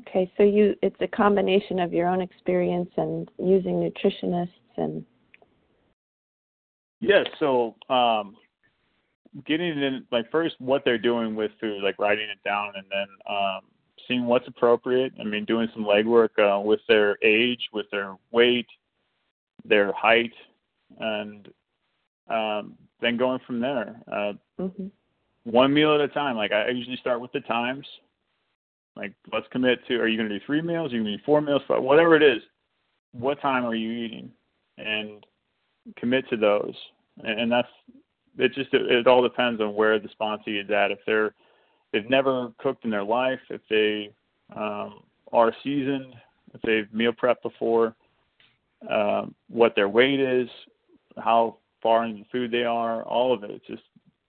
Okay, 0.01 0.31
so 0.35 0.43
you 0.43 0.75
it's 0.81 0.99
a 0.99 1.07
combination 1.07 1.79
of 1.79 1.93
your 1.93 2.07
own 2.07 2.21
experience 2.21 2.89
and 2.97 3.29
using 3.37 3.75
nutritionists 3.75 4.49
and 4.75 5.05
Yes, 6.99 7.25
so 7.39 7.75
um 7.89 8.35
getting 9.45 9.81
in 9.81 10.05
like 10.11 10.31
first 10.31 10.55
what 10.59 10.83
they're 10.83 10.97
doing 10.97 11.35
with 11.35 11.51
food, 11.59 11.83
like 11.83 11.99
writing 11.99 12.27
it 12.29 12.43
down 12.47 12.73
and 12.75 12.85
then 12.89 13.07
um 13.29 13.61
seeing 14.07 14.25
what's 14.25 14.47
appropriate. 14.47 15.13
I 15.19 15.23
mean 15.23 15.45
doing 15.45 15.67
some 15.73 15.85
legwork 15.85 16.29
uh, 16.39 16.59
with 16.59 16.79
their 16.87 17.17
age, 17.23 17.61
with 17.73 17.85
their 17.91 18.15
weight, 18.31 18.67
their 19.65 19.91
height 19.93 20.33
and 20.99 21.47
um 22.29 22.75
then 23.01 23.17
going 23.17 23.39
from 23.45 23.59
there. 23.59 24.01
Uh 24.11 24.33
mm-hmm. 24.59 24.87
one 25.43 25.73
meal 25.73 25.93
at 25.93 26.01
a 26.01 26.07
time. 26.07 26.35
Like 26.35 26.51
I 26.51 26.69
usually 26.69 26.97
start 26.97 27.21
with 27.21 27.31
the 27.31 27.41
times 27.41 27.85
like, 28.97 29.13
let's 29.31 29.45
commit 29.51 29.85
to: 29.87 29.95
Are 29.97 30.07
you 30.07 30.17
going 30.17 30.29
to 30.29 30.39
do 30.39 30.45
three 30.45 30.61
meals? 30.61 30.91
Are 30.91 30.95
you 30.95 31.03
going 31.03 31.13
to 31.13 31.17
do 31.17 31.23
four 31.23 31.39
meals? 31.39 31.61
Whatever 31.69 32.15
it 32.15 32.23
is, 32.23 32.41
what 33.11 33.39
time 33.41 33.63
are 33.65 33.75
you 33.75 33.91
eating? 33.91 34.31
And 34.77 35.25
commit 35.95 36.27
to 36.29 36.37
those. 36.37 36.75
And 37.23 37.51
that's 37.51 37.67
it. 38.37 38.53
Just 38.53 38.73
it, 38.73 39.07
all 39.07 39.23
depends 39.23 39.61
on 39.61 39.73
where 39.73 39.99
the 39.99 40.09
sponsee 40.09 40.63
is 40.63 40.69
at. 40.69 40.91
If 40.91 40.99
they're 41.05 41.33
they've 41.91 42.09
never 42.09 42.51
cooked 42.59 42.85
in 42.85 42.91
their 42.91 43.03
life, 43.03 43.39
if 43.49 43.61
they 43.69 44.11
um, 44.55 45.01
are 45.31 45.53
seasoned, 45.63 46.13
if 46.53 46.61
they've 46.61 46.93
meal 46.93 47.11
prepped 47.11 47.41
before, 47.41 47.95
um, 48.89 49.33
what 49.49 49.75
their 49.75 49.89
weight 49.89 50.19
is, 50.19 50.49
how 51.17 51.57
far 51.81 52.05
into 52.05 52.19
the 52.19 52.29
food 52.31 52.51
they 52.51 52.63
are, 52.63 53.03
all 53.03 53.33
of 53.33 53.43
it. 53.43 53.51
It's 53.51 53.67
just 53.67 53.83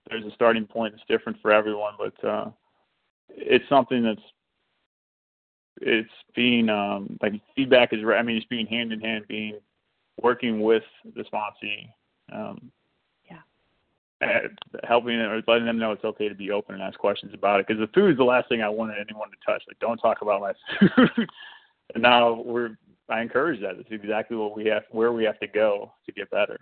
there's 0.09 0.25
a 0.25 0.35
starting 0.35 0.67
point 0.67 0.95
that's 0.95 1.07
different 1.09 1.39
for 1.43 1.53
everyone, 1.53 1.95
but 1.99 2.27
uh, 2.27 2.51
it's 3.29 3.69
something 3.69 4.03
that's 4.03 4.23
it's 5.81 6.11
being 6.35 6.69
um, 6.69 7.19
like 7.23 7.35
feedback 7.55 7.93
is 7.93 8.01
I 8.05 8.23
mean 8.23 8.37
it's 8.37 8.47
being 8.47 8.67
hand 8.67 8.93
in 8.93 9.01
hand, 9.01 9.27
being 9.29 9.59
working 10.23 10.61
with 10.61 10.83
the 11.17 11.25
sponsee. 11.25 11.91
Um, 12.33 12.71
yeah. 13.31 14.41
Helping 14.85 15.15
or 15.15 15.43
letting 15.47 15.67
them 15.67 15.79
know 15.79 15.93
it's 15.93 16.05
okay 16.05 16.29
to 16.29 16.35
be 16.35 16.51
open 16.51 16.75
and 16.75 16.83
ask 16.83 16.99
questions 16.99 17.33
about 17.35 17.61
it 17.61 17.67
because 17.67 17.81
the 17.81 17.93
food 17.93 18.13
is 18.13 18.17
the 18.17 18.25
last 18.25 18.49
thing 18.49 18.63
I 18.63 18.69
wanted 18.69 18.97
anyone 18.99 19.29
to 19.31 19.37
touch. 19.47 19.63
Like, 19.69 19.79
don't 19.79 19.99
talk 19.99 20.23
about 20.23 20.41
my 20.41 20.53
food. 20.97 21.29
and 21.95 22.03
now 22.03 22.43
we're 22.43 22.77
I 23.09 23.23
encourage 23.23 23.61
that. 23.63 23.77
It's 23.79 23.89
exactly 23.91 24.37
what 24.37 24.55
we 24.55 24.67
have 24.67 24.83
where 24.91 25.13
we 25.13 25.25
have 25.25 25.39
to 25.41 25.47
go 25.47 25.93
to 26.05 26.13
get 26.13 26.31
better. 26.31 26.59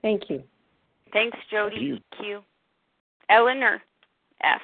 Thank 0.00 0.28
you. 0.28 0.42
Thanks, 1.12 1.36
Jody. 1.50 1.76
Thank 1.76 1.86
you. 1.86 1.98
Q. 2.18 2.40
Eleanor 3.30 3.80
F. 4.42 4.60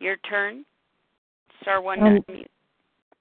Your 0.00 0.16
turn. 0.28 0.64
Star 1.62 1.80
one 1.80 2.02
um, 2.02 2.24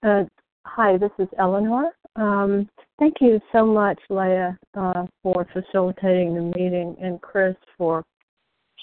uh, 0.04 0.24
hi, 0.66 0.98
this 0.98 1.12
is 1.20 1.28
Eleanor. 1.38 1.92
Um, 2.16 2.68
thank 3.00 3.16
you 3.22 3.40
so 3.52 3.66
much, 3.66 4.00
Leah, 4.10 4.58
uh, 4.74 5.06
for 5.24 5.48
facilitating 5.54 6.34
the 6.34 6.42
meeting, 6.58 6.96
and 7.02 7.22
Chris 7.22 7.56
for 7.78 8.04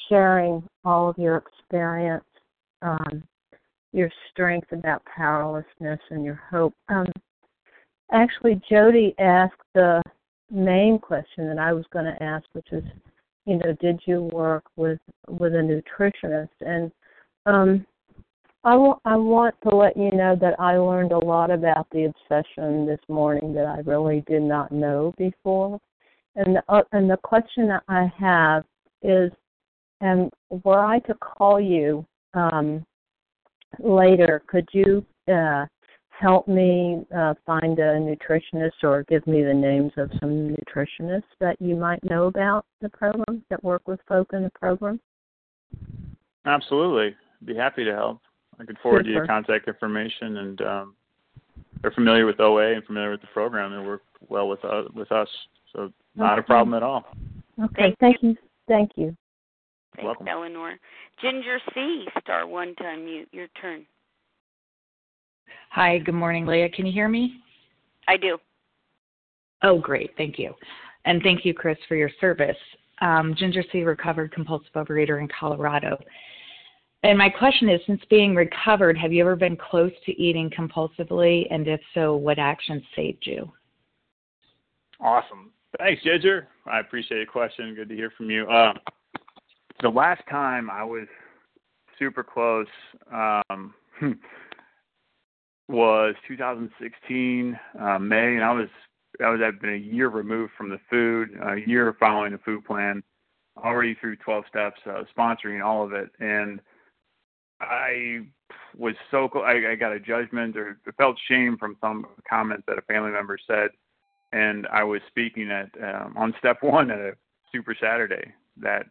sharing 0.09 0.63
all 0.85 1.09
of 1.09 1.19
your 1.19 1.37
experience, 1.37 2.25
um, 2.83 3.23
your 3.93 4.11
strength 4.31 4.73
about 4.73 5.03
powerlessness, 5.05 6.01
and 6.11 6.25
your 6.25 6.41
hope. 6.51 6.73
Um, 6.89 7.11
actually, 8.13 8.61
Jody 8.71 9.15
asked 9.19 9.55
the 9.75 10.01
main 10.51 10.99
question 10.99 11.49
that 11.49 11.59
I 11.59 11.73
was 11.73 11.85
going 11.93 12.07
to 12.07 12.23
ask, 12.23 12.45
which 12.53 12.69
is, 12.73 12.85
you 13.45 13.59
know, 13.59 13.77
did 13.81 14.01
you 14.07 14.23
work 14.33 14.65
with 14.77 15.01
with 15.29 15.55
a 15.55 15.83
nutritionist? 15.93 16.49
And 16.61 16.93
um, 17.47 17.87
I, 18.65 18.73
w- 18.73 19.01
I 19.05 19.17
want 19.17 19.55
to 19.69 19.75
let 19.75 19.97
you 19.97 20.11
know 20.13 20.37
that 20.41 20.59
I 20.61 20.77
learned 20.77 21.13
a 21.13 21.19
lot 21.19 21.51
about 21.51 21.89
the 21.91 22.05
obsession 22.05 22.87
this 22.87 23.01
morning 23.09 23.53
that 23.55 23.67
I 23.67 23.79
really 23.81 24.23
did 24.27 24.43
not 24.43 24.71
know 24.71 25.13
before. 25.19 25.81
And 26.37 26.57
the, 26.57 26.63
uh, 26.69 26.83
and 26.93 27.11
the 27.11 27.17
question 27.17 27.67
that 27.69 27.83
I 27.89 28.11
have 28.19 28.65
is, 29.03 29.33
and 30.01 30.31
were 30.65 30.85
I 30.85 31.01
to 31.01 31.15
call 31.15 31.61
you 31.61 32.07
um, 32.35 32.85
later, 33.81 34.43
could 34.47 34.69
you 34.73 35.05
uh, 35.33 35.67
help 36.09 36.47
me 36.47 37.05
uh, 37.15 37.35
find 37.45 37.79
a 37.79 37.99
nutritionist 37.99 38.85
or 38.85 39.05
give 39.09 39.27
me 39.27 39.43
the 39.43 39.55
names 39.55 39.93
of 39.97 40.11
some 40.21 40.55
nutritionists 40.57 41.23
that 41.41 41.61
you 41.61 41.75
might 41.75 42.03
know 42.05 42.27
about 42.27 42.65
the 42.81 42.89
program 42.89 43.45
that 43.51 43.63
work 43.65 43.83
with 43.89 43.99
folk 44.07 44.29
in 44.33 44.45
the 44.45 44.51
program? 44.51 45.01
Absolutely 46.47 47.17
be 47.45 47.57
happy 47.57 47.85
to 47.85 47.93
help. 47.93 48.21
I 48.63 48.65
can 48.65 48.77
forward 48.83 49.01
Super. 49.01 49.09
you 49.09 49.15
your 49.17 49.27
contact 49.27 49.67
information, 49.67 50.37
and 50.39 50.61
um, 50.63 50.95
they're 51.81 51.91
familiar 51.91 52.27
with 52.27 52.39
OA 52.41 52.75
and 52.75 52.85
familiar 52.85 53.11
with 53.11 53.21
the 53.21 53.27
program 53.29 53.73
and 53.73 53.87
work 53.87 54.03
well 54.29 54.49
with 54.49 54.65
uh, 54.65 54.85
with 54.95 55.11
us. 55.11 55.29
So 55.75 55.93
not 56.15 56.35
okay. 56.35 56.41
a 56.41 56.43
problem 56.45 56.75
at 56.75 56.83
all. 56.83 57.05
Okay, 57.63 57.95
thank, 58.01 58.23
you. 58.23 58.37
Thank 58.69 58.93
you. 58.97 59.17
Thanks, 59.97 60.07
Welcome. 60.07 60.29
Eleanor. 60.29 60.77
Ginger 61.21 61.59
C, 61.75 62.07
star 62.23 62.47
one 62.47 62.75
to 62.77 62.85
unmute. 62.85 63.27
Your 63.33 63.49
turn. 63.61 63.85
Hi, 65.71 65.99
good 65.99 66.15
morning, 66.15 66.47
Leah. 66.47 66.69
Can 66.69 66.87
you 66.87 66.93
hear 66.93 67.09
me? 67.09 67.41
I 68.09 68.17
do. 68.17 68.39
Oh, 69.63 69.79
great. 69.79 70.11
Thank 70.17 70.39
you. 70.39 70.55
And 71.05 71.23
thank 71.23 71.45
you, 71.45 71.55
Chris, 71.55 71.79
for 71.89 71.97
your 71.97 72.11
service. 72.21 72.57
Um, 73.01 73.35
Ginger 73.37 73.65
C, 73.73 73.83
recovered 73.83 74.33
compulsive 74.33 74.73
overeater 74.75 75.21
in 75.21 75.29
Colorado. 75.29 75.99
And 77.05 77.19
my 77.19 77.29
question 77.29 77.69
is 77.69 77.81
since 77.87 78.01
being 78.09 78.35
recovered, 78.35 78.97
have 78.97 79.13
you 79.13 79.23
ever 79.23 79.35
been 79.35 79.57
close 79.57 79.93
to 80.07 80.13
eating 80.13 80.51
compulsively? 80.51 81.47
And 81.51 81.67
if 81.67 81.81
so, 81.95 82.15
what 82.15 82.39
actions 82.39 82.83
saved 82.95 83.27
you? 83.27 83.51
Awesome. 85.01 85.51
Thanks, 85.79 86.03
Ginger. 86.05 86.49
I 86.67 86.79
appreciate 86.79 87.21
the 87.21 87.27
question. 87.27 87.75
Good 87.75 87.89
to 87.89 87.97
hear 87.97 88.13
from 88.17 88.31
you. 88.31 88.47
Uh, 88.47 88.75
the 89.81 89.89
last 89.89 90.23
time 90.31 90.71
I 90.71 90.85
was 90.85 91.09
super 91.99 92.23
close 92.23 92.69
um, 93.13 93.75
was 95.69 96.15
2016 96.29 97.59
uh, 97.81 97.99
May, 97.99 98.37
and 98.37 98.45
I 98.45 98.53
was 98.53 98.69
I 99.23 99.29
was 99.29 99.41
I've 99.45 99.61
been 99.61 99.75
a 99.75 99.77
year 99.77 100.09
removed 100.09 100.53
from 100.57 100.71
the 100.71 100.79
food, 100.89 101.31
a 101.43 101.57
year 101.67 101.97
following 101.99 102.33
the 102.33 102.39
food 102.39 102.65
plan, 102.65 103.03
already 103.57 103.95
through 104.01 104.17
12 104.17 104.45
steps, 104.49 104.81
uh, 104.87 105.03
sponsoring 105.17 105.65
all 105.65 105.85
of 105.85 105.93
it, 105.93 106.11
and 106.21 106.61
I 107.63 108.21
was 108.77 108.95
so 109.11 109.29
I, 109.45 109.73
I 109.73 109.75
got 109.75 109.93
a 109.93 110.01
judgment 110.01 110.57
or 110.57 110.79
felt 110.97 111.17
shame 111.29 111.57
from 111.59 111.77
some 111.81 112.07
comments 112.29 112.65
that 112.67 112.79
a 112.79 112.83
family 112.83 113.11
member 113.11 113.39
said, 113.47 113.71
and 114.33 114.67
I 114.69 114.85
was 114.85 115.01
speaking 115.09 115.51
at 115.51 115.71
um, 115.83 116.15
on 116.17 116.35
step 116.39 116.63
one 116.63 116.91
at 116.91 116.99
a 116.99 117.13
Super 117.53 117.77
Saturday 117.79 118.33
that 118.61 118.87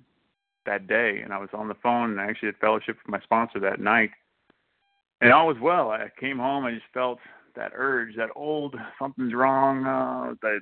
that 0.65 0.87
day, 0.87 1.21
and 1.23 1.33
I 1.33 1.39
was 1.39 1.49
on 1.53 1.67
the 1.67 1.75
phone 1.75 2.11
and 2.11 2.21
I 2.21 2.25
actually 2.25 2.47
had 2.47 2.57
fellowship 2.57 2.97
with 3.03 3.11
my 3.11 3.19
sponsor 3.21 3.59
that 3.59 3.79
night, 3.79 4.11
and 5.19 5.33
all 5.33 5.47
was 5.47 5.57
well. 5.59 5.89
I 5.89 6.09
came 6.19 6.37
home, 6.37 6.65
I 6.65 6.71
just 6.71 6.85
felt 6.93 7.19
that 7.55 7.71
urge, 7.75 8.15
that 8.15 8.29
old 8.35 8.75
something's 8.99 9.33
wrong, 9.33 9.85
uh, 9.85 10.35
that 10.41 10.59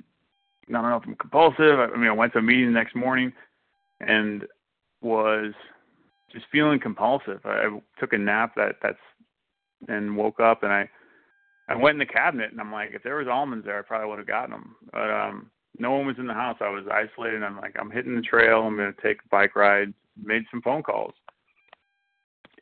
I 0.68 0.72
don't 0.72 0.82
know 0.82 0.96
if 0.96 1.06
I'm 1.06 1.16
compulsive. 1.16 1.78
I, 1.78 1.84
I 1.84 1.96
mean, 1.96 2.08
I 2.08 2.12
went 2.12 2.32
to 2.32 2.38
a 2.38 2.42
meeting 2.42 2.66
the 2.66 2.72
next 2.72 2.96
morning 2.96 3.32
and 4.00 4.46
was 5.02 5.52
just 6.32 6.46
feeling 6.50 6.80
compulsive. 6.80 7.40
I 7.44 7.66
I 7.66 7.80
took 7.98 8.12
a 8.12 8.18
nap 8.18 8.54
that 8.56 8.76
that's 8.82 8.98
and 9.88 10.16
woke 10.16 10.40
up 10.40 10.62
and 10.62 10.72
I 10.72 10.88
I 11.68 11.76
went 11.76 11.94
in 11.94 12.00
the 12.00 12.12
cabinet 12.12 12.50
and 12.50 12.60
I'm 12.60 12.72
like, 12.72 12.90
if 12.94 13.02
there 13.02 13.16
was 13.16 13.28
almonds 13.28 13.64
there, 13.64 13.78
I 13.78 13.82
probably 13.82 14.08
would 14.08 14.18
have 14.18 14.26
gotten 14.26 14.50
them. 14.50 14.76
But 14.92 15.10
um, 15.10 15.50
no 15.78 15.92
one 15.92 16.06
was 16.06 16.18
in 16.18 16.26
the 16.26 16.34
house. 16.34 16.58
I 16.60 16.68
was 16.68 16.84
isolated. 16.92 17.42
I'm 17.42 17.56
like, 17.56 17.76
I'm 17.78 17.90
hitting 17.90 18.16
the 18.16 18.22
trail. 18.22 18.62
I'm 18.62 18.76
to 18.76 18.92
take 19.02 19.18
a 19.24 19.28
bike 19.30 19.54
ride. 19.54 19.94
Made 20.22 20.42
some 20.50 20.60
phone 20.60 20.82
calls, 20.82 21.14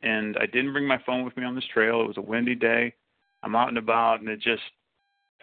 and 0.03 0.37
I 0.37 0.45
didn't 0.45 0.71
bring 0.71 0.87
my 0.87 1.01
phone 1.05 1.25
with 1.25 1.35
me 1.35 1.43
on 1.43 1.55
this 1.55 1.65
trail. 1.73 2.01
It 2.01 2.07
was 2.07 2.17
a 2.17 2.21
windy 2.21 2.55
day. 2.55 2.93
I'm 3.43 3.55
out 3.55 3.67
and 3.69 3.77
about, 3.77 4.19
and 4.19 4.29
it 4.29 4.39
just 4.39 4.61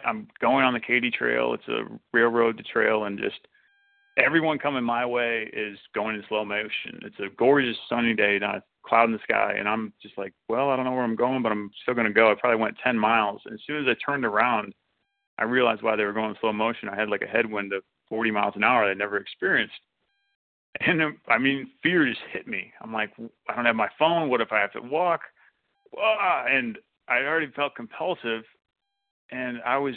I'm 0.05 0.27
going 0.39 0.63
on 0.63 0.73
the 0.73 0.79
Katy 0.79 1.11
Trail. 1.11 1.53
It's 1.53 1.67
a 1.67 1.83
railroad 2.13 2.57
to 2.57 2.63
trail, 2.63 3.03
and 3.03 3.19
just 3.19 3.39
everyone 4.17 4.57
coming 4.59 4.83
my 4.83 5.05
way 5.05 5.49
is 5.53 5.77
going 5.93 6.15
in 6.15 6.23
slow 6.27 6.43
motion. 6.43 6.99
It's 7.03 7.19
a 7.19 7.33
gorgeous 7.37 7.77
sunny 7.87 8.13
day, 8.13 8.39
not 8.39 8.55
a 8.55 8.63
cloud 8.85 9.05
in 9.05 9.13
the 9.13 9.19
sky, 9.23 9.55
and 9.57 9.67
I'm 9.67 9.93
just 10.01 10.17
like, 10.17 10.33
well, 10.49 10.69
I 10.69 10.75
don't 10.75 10.85
know 10.85 10.91
where 10.91 11.03
I'm 11.03 11.15
going, 11.15 11.43
but 11.43 11.51
I'm 11.51 11.69
still 11.81 11.93
going 11.93 12.07
to 12.07 12.13
go. 12.13 12.31
I 12.31 12.35
probably 12.35 12.59
went 12.59 12.77
10 12.83 12.97
miles. 12.97 13.41
And 13.45 13.53
as 13.53 13.59
soon 13.65 13.87
as 13.87 13.87
I 13.87 13.95
turned 14.03 14.25
around, 14.25 14.73
I 15.37 15.43
realized 15.43 15.83
why 15.83 15.95
they 15.95 16.03
were 16.03 16.13
going 16.13 16.31
in 16.31 16.35
slow 16.41 16.51
motion. 16.51 16.89
I 16.89 16.95
had 16.95 17.09
like 17.09 17.21
a 17.21 17.27
headwind 17.27 17.73
of 17.73 17.83
40 18.09 18.31
miles 18.31 18.53
an 18.55 18.63
hour 18.63 18.85
that 18.85 18.91
I'd 18.91 18.97
never 18.97 19.17
experienced. 19.17 19.75
And 20.79 21.01
I 21.27 21.37
mean, 21.37 21.71
fear 21.81 22.05
just 22.05 22.21
hit 22.31 22.47
me. 22.47 22.71
I'm 22.81 22.93
like, 22.93 23.11
I 23.49 23.55
don't 23.55 23.65
have 23.65 23.75
my 23.75 23.89
phone. 23.97 24.29
What 24.29 24.41
if 24.41 24.51
I 24.51 24.59
have 24.59 24.73
to 24.73 24.81
walk? 24.81 25.21
Ah, 25.97 26.45
and 26.49 26.77
I 27.07 27.19
already 27.19 27.51
felt 27.55 27.75
compulsive, 27.75 28.43
and 29.31 29.59
I 29.65 29.77
was 29.77 29.95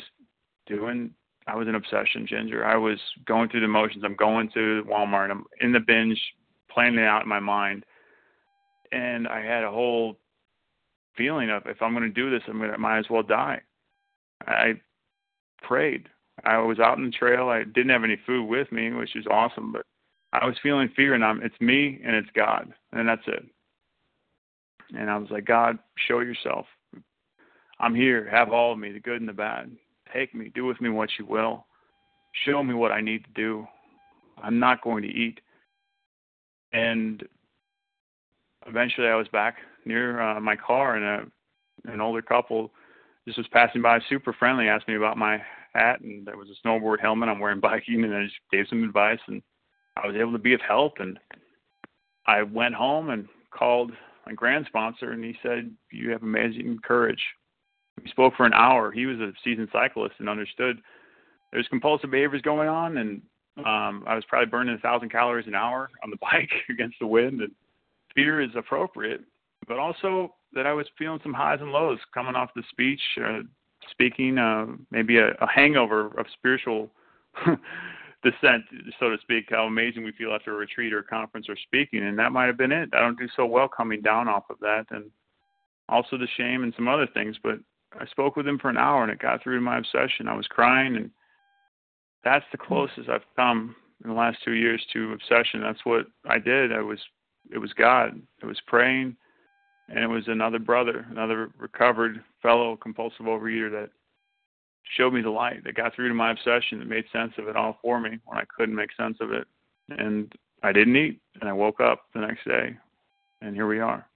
doing 0.67 1.11
I 1.47 1.57
was 1.57 1.69
an 1.69 1.75
obsession, 1.75 2.27
Ginger. 2.27 2.65
I 2.65 2.77
was 2.77 2.99
going 3.27 3.49
through 3.49 3.61
the 3.61 3.69
motions. 3.69 4.05
I'm 4.05 4.17
going 4.17 4.51
to 4.55 4.85
Walmart. 4.89 5.31
I'm 5.31 5.45
in 5.61 5.73
the 5.73 5.81
binge, 5.81 6.21
planning 6.71 6.99
it 6.99 7.07
out 7.07 7.23
in 7.23 7.29
my 7.29 7.41
mind, 7.41 7.85
and 8.93 9.27
I 9.27 9.41
had 9.41 9.65
a 9.65 9.71
whole 9.71 10.17
feeling 11.17 11.51
of 11.51 11.63
if 11.67 11.83
I'm 11.83 11.93
going 11.93 12.05
to 12.05 12.09
do 12.09 12.31
this, 12.31 12.43
I'm 12.49 12.59
going 12.59 12.71
to 12.71 12.79
might 12.79 12.99
as 12.99 13.11
well 13.11 13.23
die. 13.23 13.61
I 14.47 14.75
prayed. 15.63 16.09
I 16.45 16.59
was 16.59 16.79
out 16.79 16.99
in 16.99 17.05
the 17.05 17.11
trail. 17.11 17.49
I 17.49 17.65
didn't 17.65 17.91
have 17.91 18.05
any 18.05 18.19
food 18.27 18.47
with 18.47 18.71
me, 18.73 18.91
which 18.93 19.15
is 19.17 19.27
awesome, 19.31 19.73
but 19.73 19.85
I 20.33 20.47
was 20.47 20.57
feeling 20.63 20.91
fear, 20.95 21.15
and 21.15 21.25
I'm 21.25 21.43
it's 21.43 21.61
me 21.61 22.01
and 22.05 22.15
it's 22.15 22.31
God, 22.35 22.73
and 22.93 23.09
that's 23.09 23.27
it. 23.27 23.45
And 24.97 25.11
I 25.11 25.17
was 25.17 25.31
like, 25.31 25.45
God, 25.45 25.79
show 26.09 26.21
yourself. 26.21 26.67
I'm 27.79 27.95
here. 27.95 28.29
Have 28.31 28.51
all 28.51 28.73
of 28.73 28.79
me, 28.79 28.93
the 28.93 29.01
good 29.01 29.21
and 29.21 29.29
the 29.29 29.33
bad. 29.33 29.71
Take 30.13 30.35
me, 30.35 30.51
do 30.55 30.65
with 30.67 30.81
me 30.81 30.89
what 30.89 31.11
you 31.19 31.27
will. 31.27 31.67
Show 32.45 32.63
me 32.63 32.75
what 32.75 32.93
I 32.93 33.01
need 33.01 33.25
to 33.25 33.31
do. 33.35 33.67
I'm 34.43 34.59
not 34.59 34.83
going 34.83 35.03
to 35.03 35.09
eat. 35.09 35.41
And 36.73 37.23
eventually 38.67 39.09
I 39.09 39.15
was 39.15 39.29
back 39.29 39.57
near 39.85 40.21
uh, 40.21 40.41
my 40.41 40.57
car 40.57 40.97
and 40.97 41.05
a, 41.05 41.93
an 41.93 42.01
older 42.01 42.23
couple 42.23 42.71
just 43.27 43.39
was 43.39 43.47
passing 43.49 43.83
by 43.83 44.01
super 44.09 44.33
friendly, 44.33 44.69
asked 44.69 44.89
me 44.89 44.97
about 44.97 45.17
my 45.17 45.41
hat 45.75 46.01
and 46.01 46.27
there 46.27 46.37
was 46.37 46.49
a 46.49 46.67
snowboard 46.67 47.01
helmet 47.01 47.29
I'm 47.29 47.39
wearing 47.39 47.61
biking 47.61 48.05
and 48.05 48.15
I 48.15 48.25
just 48.25 48.37
gave 48.51 48.67
some 48.69 48.83
advice 48.83 49.21
and 49.27 49.43
I 49.97 50.07
was 50.07 50.17
able 50.17 50.33
to 50.33 50.39
be 50.39 50.55
of 50.55 50.61
help 50.61 50.95
and 50.99 51.19
I 52.27 52.43
went 52.43 52.75
home 52.75 53.11
and 53.11 53.29
called 53.51 53.93
my 54.27 54.33
grand 54.33 54.67
sponsor 54.67 55.13
and 55.13 55.25
he 55.25 55.37
said, 55.43 55.71
You 55.91 56.11
have 56.11 56.23
amazing 56.23 56.79
courage. 56.85 57.23
We 58.03 58.11
spoke 58.11 58.35
for 58.37 58.47
an 58.47 58.55
hour. 58.55 58.91
He 58.91 59.07
was 59.07 59.19
a 59.19 59.33
seasoned 59.45 59.69
cyclist 59.73 60.15
and 60.19 60.29
understood 60.29 60.81
there's 61.53 61.69
compulsive 61.69 62.11
behaviors 62.11 62.43
going 62.43 62.69
on, 62.69 62.99
and 62.99 63.23
um, 63.59 64.05
I 64.07 64.15
was 64.15 64.25
probably 64.29 64.47
burning 64.47 64.75
a 64.75 64.79
thousand 64.79 65.11
calories 65.11 65.47
an 65.47 65.55
hour 65.55 65.91
on 66.03 66.11
the 66.11 66.17
bike 66.21 66.51
against 66.69 66.97
the 67.01 67.07
wind. 67.07 67.41
And 67.41 67.53
fear 68.15 68.41
is 68.41 68.51
appropriate, 68.57 69.23
but 69.67 69.79
also 69.79 70.35
that 70.53 70.67
I 70.67 70.73
was 70.73 70.87
feeling 70.99 71.21
some 71.23 71.35
highs 71.35 71.59
and 71.61 71.73
lows 71.73 71.99
coming 72.15 72.35
off 72.35 72.51
the 72.55 72.63
speech, 72.71 73.01
uh, 73.25 73.41
speaking, 73.91 74.39
uh, 74.39 74.67
maybe 74.91 75.19
a, 75.19 75.31
a 75.41 75.49
hangover 75.49 76.07
of 76.19 76.27
spiritual 76.33 76.91
descent, 78.23 78.65
so 78.99 79.11
to 79.11 79.17
speak. 79.23 79.47
How 79.51 79.65
amazing 79.65 80.05
we 80.05 80.13
feel 80.13 80.33
after 80.33 80.53
a 80.53 80.57
retreat 80.57 80.93
or 80.93 81.01
a 81.01 81.05
conference 81.05 81.47
or 81.49 81.57
speaking, 81.57 82.05
and 82.05 82.19
that 82.19 82.33
might 82.33 82.47
have 82.47 82.59
been 82.59 82.73
it. 82.73 82.91
I 82.93 83.01
don't 83.01 83.19
do 83.19 83.29
so 83.37 83.47
well 83.47 83.69
coming 83.69 84.01
down 84.03 84.29
off 84.29 84.45
of 84.51 84.59
that, 84.61 84.87
and 84.91 85.11
also 85.89 86.17
the 86.17 86.29
shame 86.37 86.63
and 86.63 86.73
some 86.77 86.89
other 86.89 87.09
things, 87.13 87.37
but 87.43 87.59
I 87.99 88.07
spoke 88.07 88.37
with 88.37 88.47
him 88.47 88.59
for 88.59 88.71
an 88.71 88.77
hour 88.77 89.03
and 89.03 89.11
it 89.11 89.19
got 89.19 89.43
through 89.43 89.57
to 89.57 89.61
my 89.61 89.79
obsession. 89.79 90.29
I 90.29 90.37
was 90.37 90.47
crying 90.47 90.97
and 90.97 91.11
that's 92.25 92.45
the 92.53 92.59
hmm. 92.59 92.67
closest 92.67 93.09
I've 93.09 93.23
come 93.37 93.75
in 94.03 94.11
the 94.11 94.17
last 94.17 94.39
two 94.45 94.53
years 94.53 94.85
to 94.93 95.13
obsession. 95.13 95.61
That's 95.61 95.85
what 95.85 96.07
I 96.29 96.39
did. 96.39 96.73
I 96.73 96.81
was 96.81 96.99
it 97.53 97.59
was 97.59 97.73
God. 97.73 98.21
It 98.43 98.47
was 98.47 98.61
praying 98.67 99.17
and 99.89 99.99
it 99.99 100.07
was 100.07 100.29
another 100.29 100.59
brother, 100.59 101.07
another 101.11 101.51
recovered 101.59 102.23
fellow 102.43 102.77
compulsive 102.77 103.27
overeater 103.27 103.71
that 103.73 103.91
showed 104.97 105.13
me 105.13 105.23
the 105.23 105.31
light, 105.31 105.65
that 105.65 105.75
got 105.75 105.95
through 105.95 106.09
to 106.09 106.15
my 106.15 106.31
obsession, 106.31 106.79
that 106.79 106.89
made 106.89 107.05
sense 107.13 107.33
of 107.39 107.49
it 107.49 107.57
all 107.57 107.79
for 107.83 108.01
me 108.01 108.19
when 108.25 108.39
I 108.39 108.45
couldn't 108.57 108.75
make 108.75 108.91
sense 108.97 109.19
of 109.21 109.33
it. 109.33 109.47
And 109.89 110.33
I 110.63 110.73
didn't 110.73 110.97
eat 110.97 111.21
and 111.41 111.49
I 111.49 111.53
woke 111.53 111.81
up 111.81 112.05
the 112.15 112.21
next 112.21 112.45
day 112.45 112.77
and 113.43 113.55
here 113.55 113.67
we 113.67 113.81
are. 113.81 114.07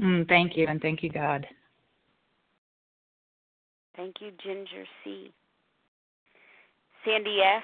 Mm, 0.00 0.28
thank 0.28 0.56
you, 0.56 0.66
and 0.66 0.80
thank 0.80 1.02
you, 1.02 1.10
God. 1.10 1.46
Thank 3.96 4.16
you, 4.20 4.32
Ginger 4.42 4.84
C. 5.04 5.32
Sandy 7.04 7.40
S., 7.40 7.62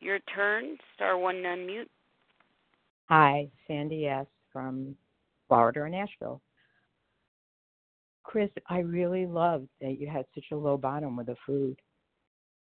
your 0.00 0.18
turn. 0.34 0.76
Star 0.94 1.16
one 1.16 1.36
to 1.36 1.48
unmute. 1.48 1.88
Hi, 3.08 3.48
Sandy 3.66 4.06
S. 4.06 4.26
from 4.52 4.94
Florida 5.48 5.80
or 5.80 5.88
Nashville. 5.88 6.42
Chris, 8.22 8.50
I 8.68 8.80
really 8.80 9.24
loved 9.24 9.68
that 9.80 9.98
you 10.00 10.08
had 10.08 10.26
such 10.34 10.46
a 10.52 10.56
low 10.56 10.76
bottom 10.76 11.16
with 11.16 11.26
the 11.26 11.36
food. 11.46 11.78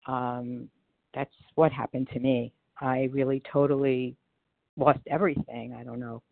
Um, 0.07 0.67
that's 1.13 1.33
what 1.55 1.71
happened 1.71 2.09
to 2.13 2.19
me. 2.19 2.51
I 2.79 3.09
really 3.11 3.41
totally 3.51 4.15
lost 4.75 4.99
everything. 5.07 5.75
I 5.79 5.83
don't 5.83 5.99
know 5.99 6.23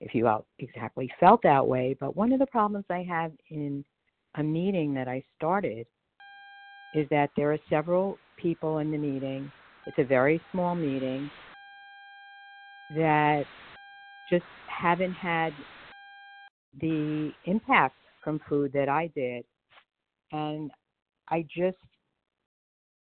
if 0.00 0.14
you 0.14 0.28
exactly 0.58 1.10
felt 1.18 1.42
that 1.42 1.66
way. 1.66 1.96
But 1.98 2.16
one 2.16 2.32
of 2.32 2.38
the 2.38 2.46
problems 2.46 2.84
I 2.90 3.02
have 3.08 3.32
in 3.50 3.84
a 4.36 4.42
meeting 4.42 4.94
that 4.94 5.08
I 5.08 5.24
started 5.36 5.86
is 6.92 7.08
that 7.10 7.30
there 7.36 7.52
are 7.52 7.58
several 7.68 8.18
people 8.36 8.78
in 8.78 8.90
the 8.90 8.98
meeting. 8.98 9.50
It's 9.86 9.98
a 9.98 10.04
very 10.04 10.40
small 10.52 10.74
meeting 10.74 11.30
that 12.90 13.44
just 14.28 14.44
haven't 14.66 15.12
had 15.12 15.52
the 16.80 17.32
impact 17.44 17.96
from 18.22 18.40
food 18.48 18.72
that 18.72 18.88
I 18.88 19.10
did. 19.14 19.44
And 20.32 20.70
I 21.28 21.42
just 21.54 21.76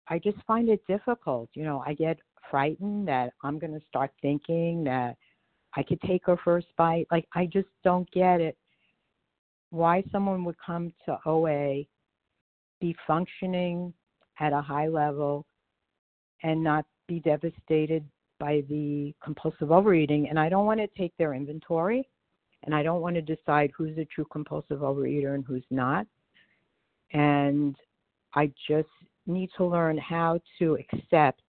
I 0.08 0.20
just 0.20 0.38
find 0.46 0.70
it 0.70 0.86
difficult. 0.88 1.50
You 1.54 1.64
know, 1.64 1.84
I 1.86 1.94
get 1.94 2.20
frightened 2.52 3.08
that 3.08 3.34
I'm 3.44 3.58
going 3.58 3.74
to 3.74 3.86
start 3.88 4.12
thinking 4.22 4.84
that 4.84 5.18
I 5.76 5.84
could 5.84 6.02
take 6.02 6.26
her 6.26 6.38
first 6.44 6.68
bite. 6.78 7.08
Like 7.12 7.28
I 7.34 7.46
just 7.46 7.68
don't 7.84 8.10
get 8.12 8.42
it. 8.42 8.58
Why 9.72 10.04
someone 10.12 10.46
would 10.46 10.56
come 10.66 10.94
to 11.06 11.18
OA, 11.26 11.84
be 12.80 12.96
functioning 13.06 13.94
at 14.40 14.54
a 14.54 14.62
high 14.62 14.88
level, 14.88 15.46
and 16.44 16.64
not 16.64 16.86
be 17.08 17.20
devastated 17.20 18.06
by 18.40 18.64
the 18.70 19.14
compulsive 19.24 19.72
overeating. 19.72 20.30
And 20.30 20.40
I 20.40 20.50
don't 20.50 20.66
want 20.66 20.80
to 20.80 20.88
take 20.98 21.14
their 21.18 21.34
inventory, 21.34 22.08
and 22.64 22.74
I 22.74 22.84
don't 22.84 23.02
want 23.02 23.16
to 23.16 23.22
decide 23.22 23.72
who's 23.76 23.98
a 23.98 24.06
true 24.06 24.28
compulsive 24.32 24.80
overeater 24.80 25.36
and 25.36 25.44
who's 25.46 25.66
not. 25.70 26.06
And 27.12 27.76
I 28.34 28.52
just 28.68 28.90
need 29.26 29.50
to 29.58 29.66
learn 29.66 29.98
how 29.98 30.40
to 30.60 30.78
accept 30.78 31.42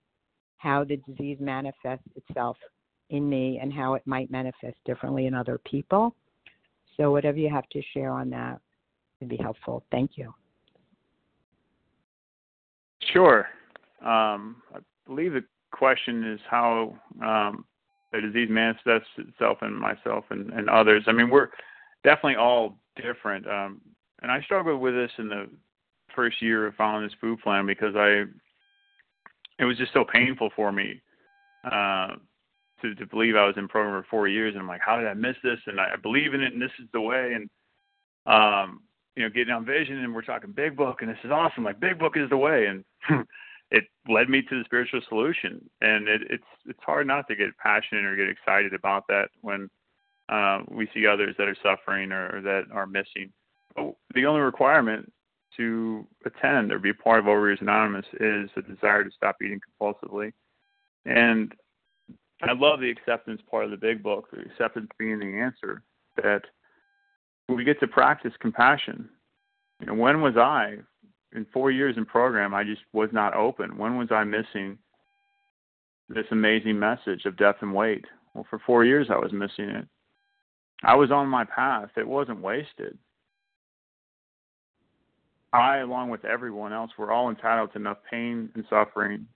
how 0.59 0.85
the 0.85 0.97
disease 0.97 1.39
manifests 1.41 2.09
itself 2.17 2.57
in 3.11 3.29
me 3.29 3.59
and 3.61 3.73
how 3.73 3.95
it 3.95 4.03
might 4.07 4.31
manifest 4.31 4.77
differently 4.85 5.27
in 5.27 5.35
other 5.35 5.59
people. 5.59 6.15
So, 6.97 7.11
whatever 7.11 7.39
you 7.39 7.51
have 7.51 7.69
to 7.71 7.83
share 7.93 8.11
on 8.11 8.31
that 8.31 8.61
would 9.21 9.29
be 9.29 9.37
helpful. 9.37 9.85
Thank 9.91 10.13
you. 10.17 10.35
Sure. 13.13 13.47
Um, 14.03 14.63
I 14.75 14.79
believe 15.07 15.33
the 15.33 15.45
question 15.73 16.33
is 16.33 16.41
how 16.51 16.97
um, 17.23 17.65
the 18.13 18.21
disease 18.21 18.49
manifests 18.51 19.09
itself 19.19 19.59
in 19.63 19.75
myself 19.75 20.25
and, 20.31 20.51
and, 20.51 20.69
others. 20.69 21.05
I 21.07 21.13
mean, 21.13 21.31
we're 21.31 21.49
definitely 22.05 22.37
all 22.37 22.77
different. 22.97 23.47
Um, 23.47 23.81
and 24.23 24.31
I 24.31 24.41
struggled 24.43 24.81
with 24.81 24.95
this 24.95 25.11
in 25.19 25.29
the 25.29 25.49
first 26.15 26.41
year 26.41 26.67
of 26.67 26.75
following 26.75 27.05
this 27.05 27.17
food 27.21 27.41
plan 27.41 27.67
because 27.67 27.95
I, 27.95 28.25
it 29.59 29.65
was 29.65 29.77
just 29.77 29.93
so 29.93 30.05
painful 30.05 30.51
for 30.57 30.73
me. 30.73 31.01
Uh, 31.65 32.17
to 32.83 32.95
to 32.95 33.07
believe 33.07 33.37
I 33.37 33.47
was 33.47 33.57
in 33.57 33.69
program 33.69 34.03
for 34.03 34.09
four 34.09 34.29
years, 34.29 34.55
and 34.55 34.63
I'm 34.63 34.69
like, 34.69 34.81
how 34.85 34.97
did 34.97 35.09
I 35.09 35.15
miss 35.15 35.37
this? 35.43 35.59
And 35.67 35.81
I, 35.81 35.93
I 35.95 35.97
believe 35.97 36.35
in 36.35 36.43
it, 36.43 36.53
and 36.53 36.63
this 36.63 36.71
is 36.81 36.89
the 36.93 37.01
way. 37.01 37.35
And 37.35 37.51
um, 38.27 38.83
you 39.15 39.23
know, 39.23 39.31
getting 39.31 39.55
on 39.55 39.65
Vision, 39.65 39.99
and 39.99 40.15
we're 40.15 40.23
talking 40.23 40.53
Big 40.53 40.77
Book, 40.77 41.01
and 41.01 41.11
this 41.11 41.19
is 41.25 41.31
awesome. 41.31 41.65
Like 41.65 41.81
Big 41.81 41.99
Book 41.99 42.17
is 42.17 42.29
the 42.29 42.37
way, 42.37 42.67
and 42.67 42.85
it 43.71 43.85
led 44.09 44.29
me 44.29 44.43
to 44.43 44.59
the 44.59 44.65
spiritual 44.65 45.01
solution. 45.09 45.69
And 45.81 46.09
it, 46.09 46.23
it's 46.31 46.45
it's 46.67 46.83
hard 46.85 47.07
not 47.07 47.27
to 47.29 47.37
get 47.37 47.57
passionate 47.59 48.05
or 48.05 48.17
get 48.17 48.29
excited 48.29 48.75
about 48.75 49.05
that 49.09 49.29
when 49.41 49.71
uh, 50.29 50.61
we 50.69 50.89
see 50.93 51.07
others 51.07 51.35
that 51.39 51.49
are 51.49 51.57
suffering 51.63 52.13
or, 52.13 52.37
or 52.37 52.41
that 52.43 52.65
are 52.73 52.87
missing. 52.87 53.33
But 53.75 53.95
the 54.15 54.27
only 54.27 54.41
requirement 54.41 55.13
to 55.57 56.07
attend 56.25 56.73
or 56.73 56.79
be 56.79 56.93
part 56.93 57.21
of 57.21 57.27
Overeaters 57.27 57.63
Anonymous 57.63 58.07
is 58.21 58.51
a 58.57 58.63
desire 58.63 59.05
to 59.05 59.11
stop 59.17 59.37
eating 59.43 59.61
compulsively. 59.61 60.33
And 61.05 61.55
I 62.43 62.53
love 62.53 62.81
the 62.81 62.91
acceptance 62.91 63.41
part 63.51 63.65
of 63.65 63.71
the 63.71 63.77
big 63.77 64.03
book, 64.03 64.29
the 64.31 64.41
acceptance 64.41 64.91
being 64.99 65.19
the 65.19 65.39
answer, 65.39 65.83
that 66.17 66.43
we 67.49 67.65
get 67.65 67.81
to 67.81 67.87
practice 67.87 68.33
compassion. 68.41 69.09
You 69.81 69.87
know, 69.87 69.95
when 69.95 70.21
was 70.21 70.37
I, 70.37 70.77
in 71.35 71.47
four 71.53 71.71
years 71.71 71.97
in 71.97 72.05
program, 72.05 72.55
I 72.55 72.65
just 72.65 72.83
was 72.93 73.09
not 73.13 73.35
open? 73.35 73.79
When 73.79 73.97
was 73.97 74.09
I 74.11 74.25
missing 74.25 74.79
this 76.09 76.27
amazing 76.31 76.79
message 76.79 77.25
of 77.25 77.37
death 77.37 77.57
and 77.61 77.75
weight? 77.75 78.05
Well, 78.35 78.47
for 78.49 78.61
four 78.67 78.85
years 78.85 79.09
I 79.11 79.17
was 79.17 79.33
missing 79.33 79.71
it. 79.71 79.87
I 80.85 80.95
was 80.95 81.11
on 81.11 81.29
my 81.29 81.45
path. 81.45 81.89
It 81.97 82.07
wasn't 82.07 82.43
wasted. 82.43 82.99
I, 85.53 85.79
along 85.79 86.11
with 86.11 86.27
everyone 86.27 86.75
else, 86.75 86.91
we're 86.99 87.13
all 87.13 87.31
entitled 87.31 87.73
to 87.73 87.79
enough 87.79 87.99
pain 88.11 88.51
and 88.55 88.65
suffering 88.69 89.27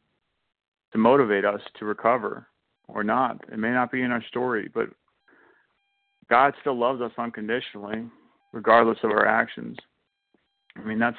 to 0.93 0.99
motivate 0.99 1.47
us 1.47 1.61
to 1.79 1.87
recover 1.87 2.47
or 2.95 3.05
not. 3.05 3.41
It 3.53 3.59
may 3.59 3.71
not 3.71 3.93
be 3.93 4.03
in 4.03 4.11
our 4.11 4.25
story, 4.29 4.71
but 4.73 4.89
God 6.29 6.55
still 6.61 6.79
loves 6.79 7.01
us 7.01 7.12
unconditionally, 7.19 8.05
regardless 8.53 8.99
of 9.03 9.11
our 9.11 9.27
actions. 9.27 9.77
I 10.77 10.85
mean, 10.85 10.99
that's 10.99 11.17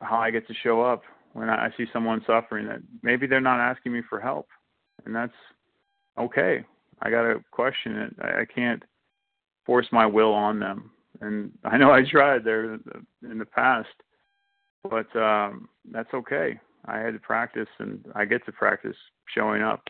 how 0.00 0.16
I 0.16 0.30
get 0.30 0.46
to 0.48 0.54
show 0.62 0.82
up 0.82 1.02
when 1.32 1.50
I 1.50 1.70
see 1.76 1.86
someone 1.92 2.22
suffering 2.26 2.66
that 2.68 2.80
maybe 3.02 3.26
they're 3.26 3.40
not 3.40 3.60
asking 3.60 3.92
me 3.92 4.02
for 4.08 4.20
help, 4.20 4.48
and 5.04 5.14
that's 5.14 5.32
okay. 6.18 6.64
I 7.02 7.10
got 7.10 7.22
to 7.22 7.44
question 7.50 7.96
it. 7.96 8.14
I 8.20 8.44
can't 8.44 8.82
force 9.66 9.86
my 9.90 10.06
will 10.06 10.32
on 10.32 10.60
them 10.60 10.90
and 11.20 11.52
I 11.64 11.76
know 11.76 11.92
I 11.92 12.02
tried 12.08 12.44
there 12.44 12.74
in 12.74 13.38
the 13.38 13.46
past, 13.46 13.88
but 14.88 15.14
um, 15.16 15.68
that's 15.90 16.12
okay. 16.14 16.58
I 16.86 16.98
had 16.98 17.14
to 17.14 17.20
practice, 17.20 17.68
and 17.78 18.04
I 18.14 18.24
get 18.24 18.44
to 18.46 18.52
practice 18.52 18.96
showing 19.32 19.62
up, 19.62 19.82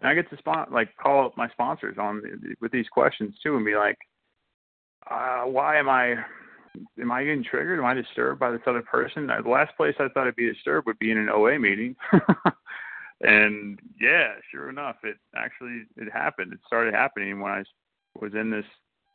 and 0.00 0.08
I 0.08 0.14
get 0.14 0.30
to 0.30 0.36
spot 0.38 0.72
like 0.72 0.96
call 0.96 1.26
up 1.26 1.36
my 1.36 1.48
sponsors 1.50 1.96
on 1.98 2.22
with 2.60 2.72
these 2.72 2.88
questions 2.88 3.34
too, 3.42 3.56
and 3.56 3.64
be 3.64 3.76
like, 3.76 3.98
uh, 5.10 5.42
"Why 5.42 5.78
am 5.78 5.88
I? 5.88 6.16
Am 7.00 7.10
I 7.10 7.24
getting 7.24 7.44
triggered? 7.44 7.78
Am 7.78 7.84
I 7.84 7.94
disturbed 7.94 8.40
by 8.40 8.50
this 8.50 8.60
other 8.66 8.82
person?" 8.82 9.26
The 9.26 9.48
last 9.48 9.76
place 9.76 9.94
I 9.98 10.08
thought 10.08 10.26
I'd 10.26 10.36
be 10.36 10.52
disturbed 10.52 10.86
would 10.86 10.98
be 10.98 11.10
in 11.10 11.18
an 11.18 11.28
OA 11.28 11.58
meeting. 11.58 11.96
and 13.22 13.78
yeah, 14.00 14.34
sure 14.50 14.68
enough, 14.70 14.96
it 15.02 15.16
actually 15.36 15.84
it 15.96 16.12
happened. 16.12 16.52
It 16.52 16.60
started 16.66 16.94
happening 16.94 17.40
when 17.40 17.52
I 17.52 17.64
was 18.20 18.34
in 18.34 18.50
this 18.50 18.66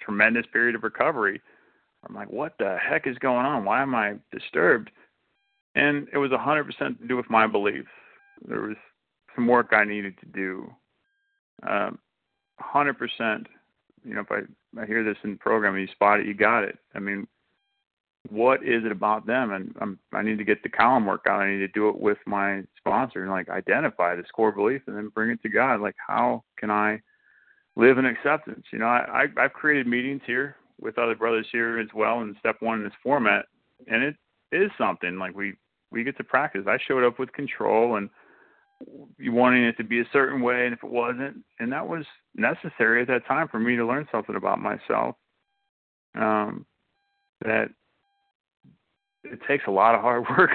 tremendous 0.01 0.45
period 0.51 0.75
of 0.75 0.83
recovery. 0.83 1.41
I'm 2.07 2.15
like, 2.15 2.29
what 2.29 2.55
the 2.59 2.77
heck 2.77 3.07
is 3.07 3.17
going 3.19 3.45
on? 3.45 3.63
Why 3.63 3.81
am 3.81 3.95
I 3.95 4.15
disturbed? 4.31 4.91
And 5.75 6.07
it 6.11 6.17
was 6.17 6.31
100% 6.31 6.99
to 6.99 7.07
do 7.07 7.15
with 7.15 7.29
my 7.29 7.47
beliefs. 7.47 7.87
There 8.47 8.61
was 8.61 8.75
some 9.35 9.47
work 9.47 9.69
I 9.71 9.83
needed 9.83 10.15
to 10.19 10.25
do. 10.27 10.73
Um, 11.67 11.99
100%. 12.61 13.45
You 14.05 14.15
know, 14.15 14.21
if 14.21 14.31
I, 14.31 14.81
I 14.81 14.85
hear 14.85 15.03
this 15.03 15.17
in 15.23 15.31
the 15.31 15.37
program 15.37 15.75
and 15.75 15.87
you 15.87 15.93
spot 15.93 16.19
it, 16.19 16.25
you 16.25 16.33
got 16.33 16.63
it. 16.63 16.77
I 16.93 16.99
mean, 16.99 17.27
what 18.29 18.63
is 18.63 18.83
it 18.85 18.91
about 18.91 19.25
them? 19.25 19.51
And 19.51 19.75
I'm, 19.79 19.99
I 20.13 20.21
need 20.21 20.37
to 20.37 20.43
get 20.43 20.63
the 20.63 20.69
column 20.69 21.05
work 21.05 21.25
out. 21.27 21.41
I 21.41 21.51
need 21.51 21.59
to 21.59 21.67
do 21.69 21.89
it 21.89 21.99
with 21.99 22.17
my 22.25 22.63
sponsor 22.77 23.23
and 23.23 23.31
like 23.31 23.49
identify 23.49 24.15
this 24.15 24.31
core 24.33 24.51
belief 24.51 24.81
and 24.87 24.97
then 24.97 25.09
bring 25.09 25.29
it 25.29 25.41
to 25.43 25.49
God. 25.49 25.81
Like, 25.81 25.95
how 26.05 26.43
can 26.57 26.69
I 26.69 27.01
live 27.75 27.97
in 27.97 28.05
acceptance. 28.05 28.65
You 28.71 28.79
know, 28.79 28.85
I, 28.85 29.25
I 29.37 29.43
I've 29.43 29.53
created 29.53 29.87
meetings 29.87 30.21
here 30.25 30.55
with 30.79 30.97
other 30.97 31.15
brothers 31.15 31.47
here 31.51 31.79
as 31.79 31.87
well 31.93 32.21
in 32.21 32.35
step 32.39 32.57
one 32.59 32.79
in 32.79 32.83
this 32.83 32.93
format, 33.01 33.45
and 33.87 34.03
it 34.03 34.15
is 34.51 34.71
something 34.77 35.17
like 35.17 35.35
we 35.35 35.53
we 35.91 36.03
get 36.03 36.17
to 36.17 36.23
practice. 36.23 36.65
I 36.67 36.77
showed 36.87 37.03
up 37.03 37.19
with 37.19 37.31
control 37.33 37.95
and 37.97 38.09
you 39.17 39.31
wanting 39.31 39.63
it 39.63 39.77
to 39.77 39.83
be 39.83 39.99
a 39.99 40.09
certain 40.11 40.41
way, 40.41 40.65
and 40.65 40.73
if 40.73 40.83
it 40.83 40.89
wasn't, 40.89 41.37
and 41.59 41.71
that 41.71 41.87
was 41.87 42.05
necessary 42.35 43.01
at 43.01 43.07
that 43.07 43.25
time 43.27 43.47
for 43.47 43.59
me 43.59 43.75
to 43.75 43.85
learn 43.85 44.07
something 44.11 44.35
about 44.35 44.59
myself. 44.59 45.15
Um, 46.15 46.65
that 47.43 47.69
it 49.23 49.39
takes 49.47 49.63
a 49.67 49.71
lot 49.71 49.95
of 49.95 50.01
hard 50.01 50.25
work 50.37 50.51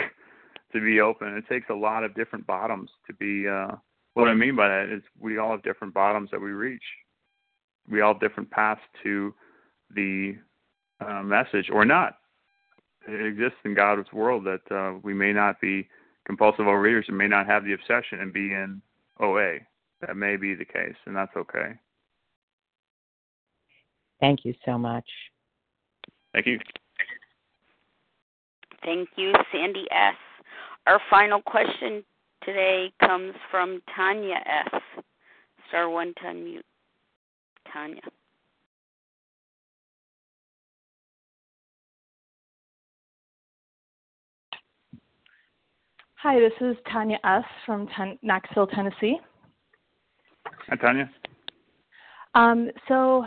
to 0.73 0.81
be 0.81 1.01
open. 1.01 1.37
It 1.37 1.45
takes 1.49 1.71
a 1.71 1.75
lot 1.75 2.05
of 2.05 2.15
different 2.15 2.47
bottoms 2.47 2.91
to 3.07 3.15
be. 3.15 3.49
Uh, 3.49 3.77
what 4.15 4.29
I 4.29 4.35
mean 4.35 4.57
by 4.57 4.69
that 4.69 4.89
is 4.93 5.03
we 5.19 5.39
all 5.39 5.53
have 5.53 5.63
different 5.63 5.95
bottoms 5.95 6.31
that 6.33 6.41
we 6.41 6.51
reach 6.51 6.83
we 7.91 8.01
all 8.01 8.13
have 8.13 8.21
different 8.21 8.51
paths 8.51 8.81
to 9.03 9.35
the 9.95 10.37
uh, 11.01 11.23
message 11.23 11.71
or 11.73 11.85
not. 11.85 12.17
It 13.07 13.25
exists 13.25 13.59
in 13.65 13.75
God's 13.75 14.13
world 14.13 14.45
that 14.45 14.75
uh, 14.75 14.99
we 15.03 15.15
may 15.15 15.33
not 15.33 15.61
be 15.61 15.89
compulsive 16.29 16.67
overeaters 16.67 17.09
and 17.09 17.17
may 17.17 17.27
not 17.27 17.47
have 17.47 17.65
the 17.65 17.73
obsession 17.73 18.21
and 18.21 18.33
be 18.33 18.53
in 18.53 18.81
OA. 19.19 19.55
That 20.03 20.17
may 20.17 20.37
be 20.37 20.55
the 20.55 20.65
case, 20.65 20.95
and 21.07 21.17
that's 21.17 21.35
okay. 21.35 21.73
Thank 24.21 24.45
you 24.45 24.55
so 24.65 24.79
much. 24.79 25.07
Thank 26.33 26.47
you. 26.47 26.61
Thank 28.85 29.09
you, 29.17 29.33
Sandy 29.51 29.87
S. 29.91 30.15
Our 30.87 31.01
final 31.11 31.41
question 31.41 32.05
today 32.45 32.93
comes 33.01 33.35
from 33.51 33.81
Tanya 33.97 34.37
S. 34.47 34.81
Star 35.69 35.89
one 35.89 36.15
to 36.19 36.25
unmute. 36.25 36.61
Tanya. 37.73 38.03
Hi, 46.23 46.41
this 46.41 46.53
is 46.61 46.77
Tanya 46.93 47.17
S. 47.23 47.45
from 47.65 47.87
Ten- 47.97 48.19
Knoxville, 48.23 48.67
Tennessee. 48.67 49.21
Hi, 50.69 50.75
Tanya. 50.75 51.09
Um, 52.35 52.73
so, 52.89 53.25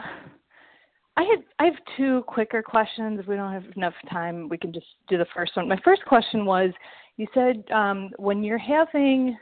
I 1.15 1.21
had 1.23 1.43
I 1.59 1.65
have 1.65 1.75
two 1.95 2.23
quicker 2.27 2.61
questions. 2.61 3.17
If 3.17 3.27
we 3.27 3.37
don't 3.37 3.53
have 3.53 3.63
enough 3.77 3.93
time, 4.11 4.49
we 4.49 4.57
can 4.57 4.73
just 4.73 4.87
do 5.07 5.17
the 5.17 5.25
first 5.33 5.55
one. 5.55 5.69
My 5.69 5.79
first 5.85 6.03
question 6.03 6.45
was, 6.45 6.71
you 7.15 7.27
said 7.33 7.63
um, 7.71 8.09
when 8.17 8.43
you're 8.43 8.57
having 8.57 9.37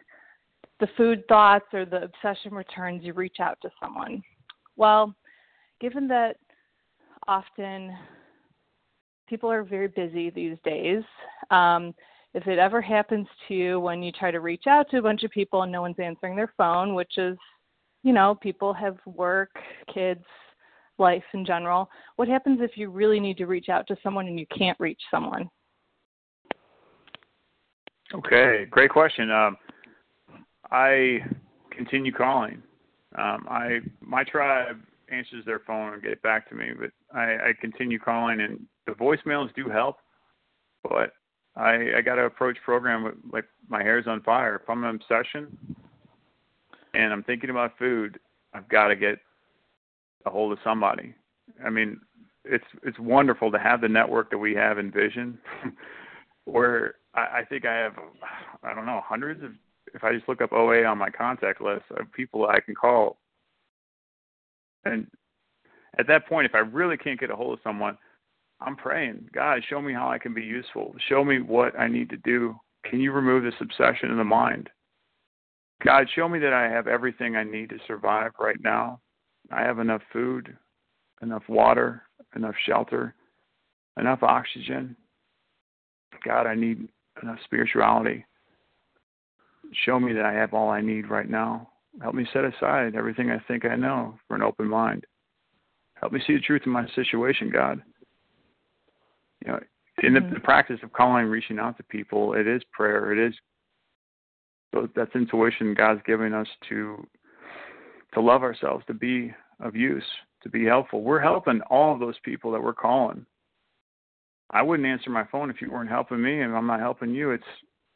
the 0.80 0.88
food 0.96 1.24
thoughts 1.28 1.66
or 1.74 1.86
the 1.86 2.04
obsession 2.04 2.54
returns, 2.54 3.04
you 3.04 3.14
reach 3.14 3.38
out 3.40 3.58
to 3.64 3.70
someone. 3.82 4.22
Well, 4.76 5.16
given 5.82 6.08
that 6.10 6.38
often 7.28 7.98
people 9.28 9.52
are 9.52 9.64
very 9.64 9.88
busy 9.88 10.30
these 10.30 10.58
days, 10.64 11.04
um, 11.50 11.96
if 12.34 12.48
it 12.48 12.60
ever 12.60 12.82
happens 12.82 13.28
to 13.48 13.54
you 13.54 13.80
when 13.80 14.04
you 14.04 14.12
try 14.12 14.32
to 14.32 14.40
reach 14.40 14.68
out 14.68 14.90
to 14.92 14.98
a 14.98 15.02
bunch 15.02 15.24
of 15.24 15.32
people 15.32 15.64
and 15.64 15.72
no 15.72 15.82
one's 15.82 16.00
answering 16.00 16.36
their 16.36 16.54
phone, 16.58 16.94
which 16.94 17.18
is, 17.18 17.38
you 18.04 18.14
know, 18.14 18.36
people 18.36 18.74
have 18.74 18.98
work, 19.06 19.52
kids, 19.94 20.24
life 21.00 21.24
in 21.34 21.46
general, 21.46 21.90
what 22.18 22.28
happens 22.28 22.60
if 22.62 22.72
you 22.76 22.90
really 22.90 23.20
need 23.20 23.38
to 23.38 23.46
reach 23.46 23.70
out 23.70 23.88
to 23.88 23.96
someone 24.04 24.28
and 24.28 24.40
you 24.40 24.46
can't 24.56 24.80
reach 24.80 25.02
someone? 25.10 25.50
Okay, 28.14 28.66
great 28.70 28.90
question. 28.90 29.32
Um, 29.32 29.58
I 30.72 31.20
continue 31.72 32.12
calling. 32.12 32.62
Um, 33.18 33.48
I 33.50 33.80
my 34.02 34.24
tribe 34.24 34.78
answers 35.12 35.46
their 35.46 35.60
phone 35.60 35.94
and 35.94 36.04
get 36.04 36.22
back 36.22 36.48
to 36.50 36.56
me, 36.56 36.72
but 36.80 36.92
I, 37.16 37.50
I 37.50 37.54
continue 37.60 38.00
calling, 38.00 38.42
and 38.42 38.66
the 38.86 38.94
voicemails 38.94 39.54
do 39.56 39.70
help. 39.70 39.98
But 40.84 41.12
I 41.60 41.98
I 41.98 42.02
got 42.02 42.16
to 42.16 42.24
approach 42.24 42.58
program 42.64 43.04
with 43.04 43.16
like 43.32 43.46
my 43.68 43.84
hair's 43.84 44.08
on 44.08 44.22
fire. 44.22 44.56
If 44.56 44.70
I'm 44.70 44.84
in 44.84 44.96
obsession 44.96 45.58
and 46.94 47.12
I'm 47.12 47.24
thinking 47.24 47.50
about 47.50 47.78
food, 47.78 48.20
I've 48.54 48.68
got 48.70 48.88
to 48.88 48.96
get 48.96 49.20
a 50.26 50.30
hold 50.30 50.54
of 50.54 50.60
somebody. 50.64 51.14
I 51.64 51.70
mean, 51.70 52.00
it's 52.46 52.66
it's 52.84 52.98
wonderful 53.00 53.52
to 53.52 53.60
have 53.60 53.82
the 53.82 53.90
network 53.90 54.32
that 54.32 54.38
we 54.38 54.56
have 54.56 54.78
in 54.78 54.92
Vision, 54.92 55.38
where 56.46 56.96
I, 57.14 57.40
I 57.40 57.46
think 57.48 57.66
I 57.66 57.76
have 57.76 57.94
I 58.64 58.74
don't 58.74 58.86
know 58.86 59.02
hundreds 59.06 59.44
of 59.44 59.52
if 59.94 60.04
I 60.04 60.14
just 60.14 60.30
look 60.30 60.42
up 60.42 60.54
OA 60.54 60.86
on 60.86 60.98
my 60.98 61.10
contact 61.10 61.62
list 61.62 61.86
of 61.92 62.12
people 62.14 62.46
I 62.46 62.60
can 62.62 62.76
call, 62.76 63.18
and 64.86 65.08
at 65.98 66.08
that 66.08 66.28
point, 66.28 66.46
if 66.46 66.56
I 66.56 66.60
really 66.60 66.96
can't 66.96 67.20
get 67.20 67.32
a 67.32 67.36
hold 67.36 67.54
of 67.54 67.60
someone, 67.64 67.98
I'm 68.62 68.76
praying, 68.76 69.30
God, 69.34 69.62
show 69.70 69.82
me 69.82 69.94
how 69.94 70.10
I 70.10 70.18
can 70.18 70.34
be 70.34 70.42
useful. 70.42 70.94
Show 71.08 71.24
me 71.24 71.40
what 71.42 71.80
I 71.80 71.88
need 71.88 72.10
to 72.10 72.18
do. 72.18 72.60
Can 72.86 73.00
you 73.00 73.12
remove 73.12 73.44
this 73.44 73.54
obsession 73.62 74.12
in 74.12 74.18
the 74.18 74.24
mind? 74.24 74.70
God, 75.84 76.08
show 76.14 76.28
me 76.28 76.40
that 76.40 76.54
I 76.54 76.64
have 76.64 76.88
everything 76.88 77.36
I 77.36 77.44
need 77.44 77.70
to 77.70 77.78
survive 77.88 78.32
right 78.40 78.62
now. 78.62 79.00
I 79.52 79.62
have 79.62 79.80
enough 79.80 80.02
food, 80.12 80.56
enough 81.22 81.44
water, 81.48 82.04
enough 82.36 82.56
shelter, 82.66 83.16
enough 83.98 84.24
oxygen. 84.24 84.96
God, 86.26 86.48
I 86.48 86.56
need 86.56 86.90
enough 87.22 87.40
spirituality 87.46 88.26
show 89.86 90.00
me 90.00 90.14
that 90.14 90.26
I 90.26 90.34
have 90.34 90.54
all 90.54 90.70
I 90.70 90.82
need 90.82 91.10
right 91.10 91.30
now. 91.30 91.70
Help 92.02 92.16
me 92.16 92.28
set 92.34 92.46
aside 92.46 92.96
everything 92.96 93.32
I 93.32 93.40
think 93.48 93.66
I 93.66 93.76
know 93.76 94.18
for 94.28 94.36
an 94.36 94.44
open 94.44 94.68
mind. 94.68 95.06
Help 95.96 96.14
me 96.14 96.22
see 96.26 96.34
the 96.34 96.40
truth 96.40 96.62
in 96.66 96.72
my 96.72 96.88
situation, 96.96 97.50
God. 97.52 97.82
You 99.46 99.54
know, 99.54 99.60
in 100.04 100.14
the, 100.14 100.20
mm-hmm. 100.20 100.34
the 100.34 100.40
practice 100.40 100.80
of 100.84 100.94
calling, 100.94 101.26
reaching 101.26 101.60
out 101.60 101.78
to 101.78 101.84
people, 101.84 102.34
it 102.34 102.48
is 102.48 102.62
prayer. 102.72 103.12
It 103.12 103.28
is 103.28 103.36
that's 104.96 105.16
intuition 105.16 105.74
God's 105.74 106.02
giving 106.06 106.34
us 106.34 106.48
to 106.70 107.06
to 108.14 108.22
love 108.22 108.44
ourselves, 108.44 108.84
to 108.88 108.94
be 108.94 109.34
of 109.60 109.76
use, 109.76 110.06
to 110.42 110.50
be 110.50 110.66
helpful. 110.66 111.02
We're 111.02 111.20
helping 111.20 111.62
all 111.70 111.94
of 111.94 112.00
those 112.00 112.18
people 112.24 112.52
that 112.52 112.62
we're 112.62 112.74
calling. 112.74 113.26
I 114.52 114.64
wouldn't 114.64 114.88
answer 114.88 115.12
my 115.12 115.26
phone 115.32 115.52
if 115.52 115.62
you 115.62 115.72
weren't 115.72 115.92
helping 115.92 116.22
me, 116.22 116.42
and 116.42 116.56
I'm 116.56 116.66
not 116.66 116.80
helping 116.80 117.12
you. 117.12 117.32
It's 117.32 117.44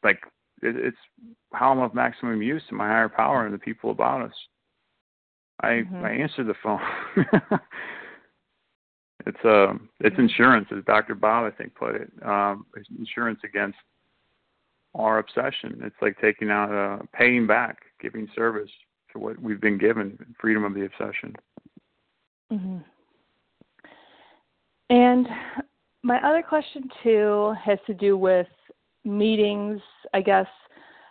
like 0.03 0.20
it, 0.61 0.76
it's 0.76 0.98
how 1.53 1.72
I'm 1.72 1.80
of 1.80 1.94
maximum 1.94 2.41
use 2.41 2.61
to 2.70 2.76
my 2.76 2.88
higher 2.88 3.10
power 3.10 3.45
and 3.45 3.53
the 3.53 3.60
people 3.60 3.91
about 3.91 4.22
us. 4.22 4.36
I 5.61 5.68
mm-hmm. 5.68 6.03
I 6.03 6.11
answer 6.11 6.44
the 6.44 6.56
phone. 6.61 6.80
it's 9.26 9.45
uh 9.45 9.74
it's 10.00 10.18
insurance, 10.18 10.68
as 10.76 10.84
Dr. 10.86 11.16
Bob 11.16 11.52
I 11.52 11.56
think 11.56 11.76
put 11.76 11.95
it. 11.95 12.12
Um, 12.26 12.66
insurance 12.98 13.40
against 13.44 13.78
our 14.95 15.20
obsession. 15.20 15.82
It's 15.84 15.95
like 16.02 16.20
taking 16.20 16.50
out 16.50 16.72
uh, 16.72 17.04
paying 17.14 17.48
back, 17.48 17.78
giving 18.02 18.28
service 18.36 18.70
to 19.12 19.20
what 19.20 19.40
we've 19.41 19.62
been 19.62 19.78
given, 19.78 20.18
freedom 20.40 20.64
of 20.64 20.74
the 20.74 20.86
obsession. 20.86 21.36
Mm-hmm. 22.52 22.78
And 24.90 25.28
my 26.04 26.18
other 26.28 26.44
question 26.44 26.84
too 27.02 27.56
has 27.64 27.80
to 27.88 27.94
do 27.94 28.18
with 28.18 28.48
meetings, 29.06 29.82
I 30.14 30.22
guess 30.22 30.48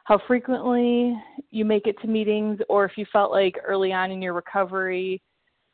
how 0.05 0.21
frequently 0.27 1.17
you 1.51 1.65
make 1.65 1.87
it 1.87 2.01
to 2.03 2.09
meetings 2.09 2.61
or 2.69 2.85
if 2.85 2.93
you 2.97 3.07
felt 3.13 3.31
like 3.31 3.57
early 3.65 3.93
on 3.93 4.11
in 4.11 4.21
your 4.21 4.35
recovery 4.35 5.23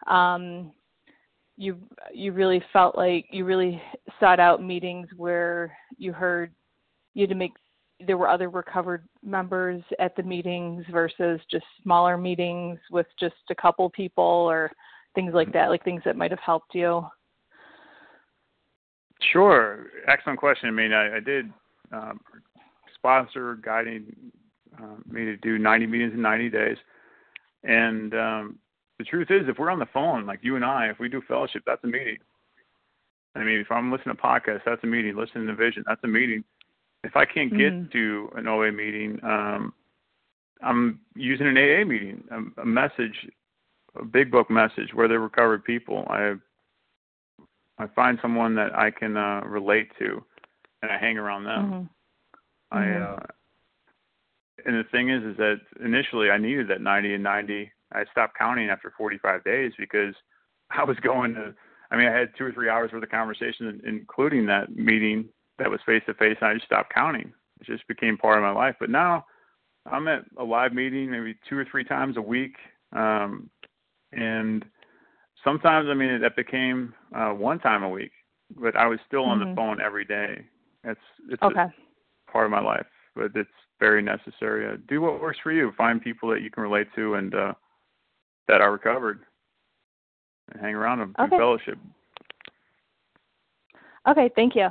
um 0.07 0.71
you 1.59 1.77
you 2.15 2.33
really 2.33 2.63
felt 2.73 2.97
like 2.97 3.27
you 3.31 3.45
really 3.45 3.83
sought 4.21 4.39
out 4.39 4.63
meetings 4.63 5.09
where 5.17 5.77
you 5.99 6.13
heard 6.13 6.53
you 7.15 7.23
had 7.23 7.31
to 7.31 7.35
make 7.35 7.53
there 8.07 8.17
were 8.17 8.29
other 8.29 8.49
recovered 8.49 9.07
members 9.25 9.83
at 9.99 10.15
the 10.15 10.23
meetings 10.23 10.85
versus 10.93 11.41
just 11.51 11.65
smaller 11.83 12.17
meetings 12.17 12.79
with 12.93 13.07
just 13.19 13.35
a 13.51 13.55
couple 13.57 13.91
people 13.91 14.25
or 14.25 14.71
things 15.17 15.35
like 15.35 15.53
that 15.53 15.69
like 15.69 15.83
things 15.85 16.03
that 16.05 16.17
might 16.17 16.31
have 16.31 16.39
helped 16.39 16.75
you? 16.75 17.05
Sure. 19.33 19.87
Excellent 20.07 20.39
question. 20.39 20.69
I 20.69 20.73
mean 20.73 20.93
i, 20.93 21.17
I 21.17 21.21
did 21.21 21.53
um, 21.93 22.21
sponsor 22.95 23.57
guiding 23.57 24.07
um, 24.81 25.03
me 25.11 25.25
to 25.25 25.37
do 25.39 25.59
90 25.59 25.87
meetings 25.89 26.13
in 26.15 26.23
90 26.23 26.51
days. 26.51 26.77
And 27.65 28.15
um, 28.15 28.59
the 28.99 29.05
truth 29.05 29.29
is, 29.31 29.49
if 29.49 29.59
we're 29.59 29.71
on 29.71 29.79
the 29.79 29.87
phone, 29.87 30.27
like 30.27 30.41
you 30.43 30.57
and 30.57 30.65
I, 30.65 30.89
if 30.89 30.99
we 30.99 31.09
do 31.09 31.23
fellowship, 31.27 31.63
that's 31.67 31.83
a 31.85 31.87
meeting. 31.87 32.19
I 33.35 33.45
mean, 33.45 33.61
if 33.61 33.71
I'm 33.71 33.93
listening 33.93 34.17
to 34.17 34.23
podcasts, 34.23 34.63
that's 34.67 34.83
a 34.83 34.87
meeting. 34.87 35.17
Listening 35.17 35.47
to 35.47 35.55
Vision, 35.55 35.85
that's 35.87 36.03
a 36.03 36.09
meeting. 36.09 36.43
If 37.05 37.17
I 37.17 37.25
can't 37.25 37.57
get 37.57 37.73
mm-hmm. 37.73 37.93
to 37.93 38.31
an 38.37 38.49
OA 38.49 38.73
meeting, 38.73 39.21
um, 39.23 39.73
I'm 40.63 41.01
using 41.15 41.47
an 41.47 41.57
AA 41.57 41.85
meeting, 41.85 42.25
a, 42.33 42.63
a 42.63 42.67
message, 42.67 43.29
a 43.95 44.05
big 44.05 44.33
book 44.33 44.51
message 44.51 44.93
where 44.93 45.07
they're 45.07 45.21
recovered 45.21 45.65
people. 45.65 46.05
I 46.09 46.35
I 47.79 47.87
find 47.95 48.19
someone 48.21 48.57
that 48.57 48.77
I 48.77 48.91
can 48.91 49.17
uh, 49.17 49.43
relate 49.47 49.91
to, 50.01 50.25
and 50.83 50.91
I 50.91 50.99
hang 50.99 51.17
around 51.17 51.45
them. 51.45 51.89
Mm-hmm. 52.73 52.77
I 52.77 52.83
mm-hmm. 52.83 53.15
uh, 53.15 53.27
and 54.67 54.75
the 54.75 54.85
thing 54.91 55.11
is, 55.11 55.23
is 55.23 55.37
that 55.37 55.61
initially 55.85 56.31
I 56.31 56.39
needed 56.39 56.69
that 56.69 56.81
90 56.81 57.15
and 57.15 57.23
90. 57.23 57.71
I 57.93 58.05
stopped 58.11 58.37
counting 58.37 58.69
after 58.69 58.93
45 58.97 59.45
days 59.45 59.73
because 59.79 60.15
I 60.71 60.85
was 60.85 60.97
going 60.99 61.35
to. 61.35 61.55
I 61.91 61.97
mean, 61.97 62.07
I 62.07 62.19
had 62.19 62.33
two 62.37 62.45
or 62.45 62.53
three 62.53 62.69
hours 62.69 62.93
worth 62.93 63.03
of 63.03 63.09
conversation, 63.09 63.81
including 63.87 64.45
that 64.47 64.77
meeting 64.77 65.31
that 65.59 65.71
was 65.71 65.81
face 65.87 66.03
to 66.07 66.15
face, 66.15 66.37
and 66.41 66.51
I 66.51 66.55
just 66.55 66.67
stopped 66.67 66.93
counting. 66.93 67.33
It 67.61 67.67
just 67.67 67.89
became 67.89 68.19
part 68.19 68.37
of 68.37 68.43
my 68.43 68.51
life. 68.51 68.77
But 68.79 68.91
now 68.91 69.25
I'm 69.87 70.07
at 70.07 70.25
a 70.39 70.45
live 70.45 70.75
meeting 70.75 71.11
maybe 71.11 71.35
two 71.49 71.57
or 71.57 71.67
three 71.71 71.85
times 71.85 72.17
a 72.19 72.23
week, 72.23 72.57
um, 72.95 73.49
and 74.13 74.65
sometimes 75.43 75.89
I 75.91 75.95
mean 75.95 76.21
that 76.21 76.37
became 76.37 76.95
uh, 77.15 77.31
one 77.31 77.59
time 77.59 77.83
a 77.83 77.89
week. 77.89 78.13
But 78.57 78.77
I 78.77 78.87
was 78.87 78.99
still 79.07 79.25
on 79.25 79.39
mm-hmm. 79.39 79.51
the 79.51 79.57
phone 79.57 79.81
every 79.81 80.05
day. 80.05 80.45
It's 80.85 81.01
it's 81.31 81.43
okay. 81.43 81.67
part 82.31 82.45
of 82.45 82.51
my 82.51 82.61
life, 82.61 82.87
but 83.15 83.31
it's 83.35 83.49
very 83.81 84.03
necessary. 84.03 84.67
Uh, 84.67 84.77
do 84.89 85.01
what 85.01 85.21
works 85.21 85.39
for 85.43 85.53
you. 85.53 85.73
Find 85.77 86.03
people 86.03 86.29
that 86.31 86.43
you 86.43 86.51
can 86.51 86.63
relate 86.63 86.89
to 86.97 87.15
and 87.15 87.35
uh, 87.35 87.55
that 88.49 88.61
are 88.61 88.73
recovered, 88.73 89.21
and 90.53 90.61
hang 90.61 90.75
around 90.75 90.99
them. 90.99 91.15
Okay. 91.19 91.37
fellowship. 91.37 91.79
Okay. 94.09 94.31
Thank 94.35 94.55
you. 94.57 94.69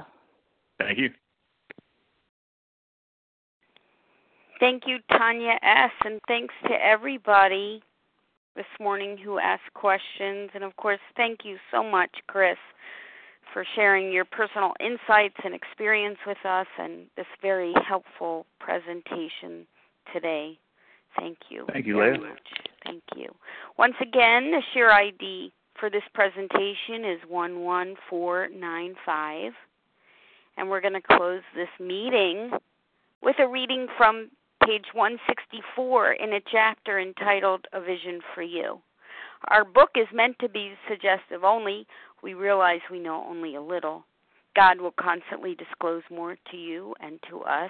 Thank 0.79 0.97
you. 0.97 1.09
Thank 4.59 4.83
you, 4.87 4.97
Tanya 5.11 5.59
S. 5.61 5.91
And 6.03 6.19
thanks 6.27 6.53
to 6.67 6.73
everybody 6.73 7.81
this 8.55 8.65
morning 8.79 9.17
who 9.17 9.37
asked 9.39 9.71
questions. 9.75 10.49
And 10.55 10.63
of 10.63 10.75
course, 10.77 10.99
thank 11.15 11.39
you 11.43 11.57
so 11.71 11.83
much, 11.83 12.09
Chris, 12.27 12.57
for 13.53 13.63
sharing 13.75 14.11
your 14.11 14.25
personal 14.25 14.73
insights 14.79 15.35
and 15.43 15.53
experience 15.53 16.17
with 16.25 16.43
us 16.43 16.67
and 16.79 17.05
this 17.15 17.27
very 17.41 17.73
helpful 17.87 18.45
presentation 18.59 19.67
today. 20.11 20.57
Thank 21.17 21.37
you. 21.49 21.65
Thank 21.71 21.85
you, 21.85 21.95
very 21.95 22.17
Leah. 22.17 22.35
Thank 22.88 23.03
you. 23.15 23.27
Once 23.77 23.95
again, 24.01 24.51
the 24.51 24.61
share 24.73 24.91
ID 24.91 25.53
for 25.80 25.89
this 25.89 26.03
presentation 26.14 27.05
is 27.05 27.22
11495. 27.30 29.53
And 30.57 30.69
we're 30.69 30.81
going 30.81 30.93
to 30.93 31.01
close 31.01 31.41
this 31.55 31.69
meeting 31.80 32.51
with 33.22 33.38
a 33.39 33.47
reading 33.47 33.88
from 33.97 34.30
page 34.65 34.85
164 34.93 36.14
in 36.14 36.34
a 36.34 36.41
chapter 36.51 36.99
entitled 36.99 37.65
A 37.73 37.81
Vision 37.81 38.22
for 38.34 38.41
You. 38.41 38.80
Our 39.49 39.64
book 39.64 39.91
is 39.95 40.07
meant 40.14 40.38
to 40.39 40.49
be 40.49 40.73
suggestive 40.89 41.43
only 41.43 41.85
we 42.23 42.34
realize 42.34 42.80
we 42.89 42.99
know 42.99 43.23
only 43.30 43.55
a 43.55 43.61
little. 43.61 44.05
God 44.55 44.81
will 44.81 44.95
constantly 44.99 45.55
disclose 45.55 46.01
more 46.09 46.35
to 46.51 46.57
you 46.57 46.95
and 46.99 47.19
to 47.30 47.41
us. 47.41 47.69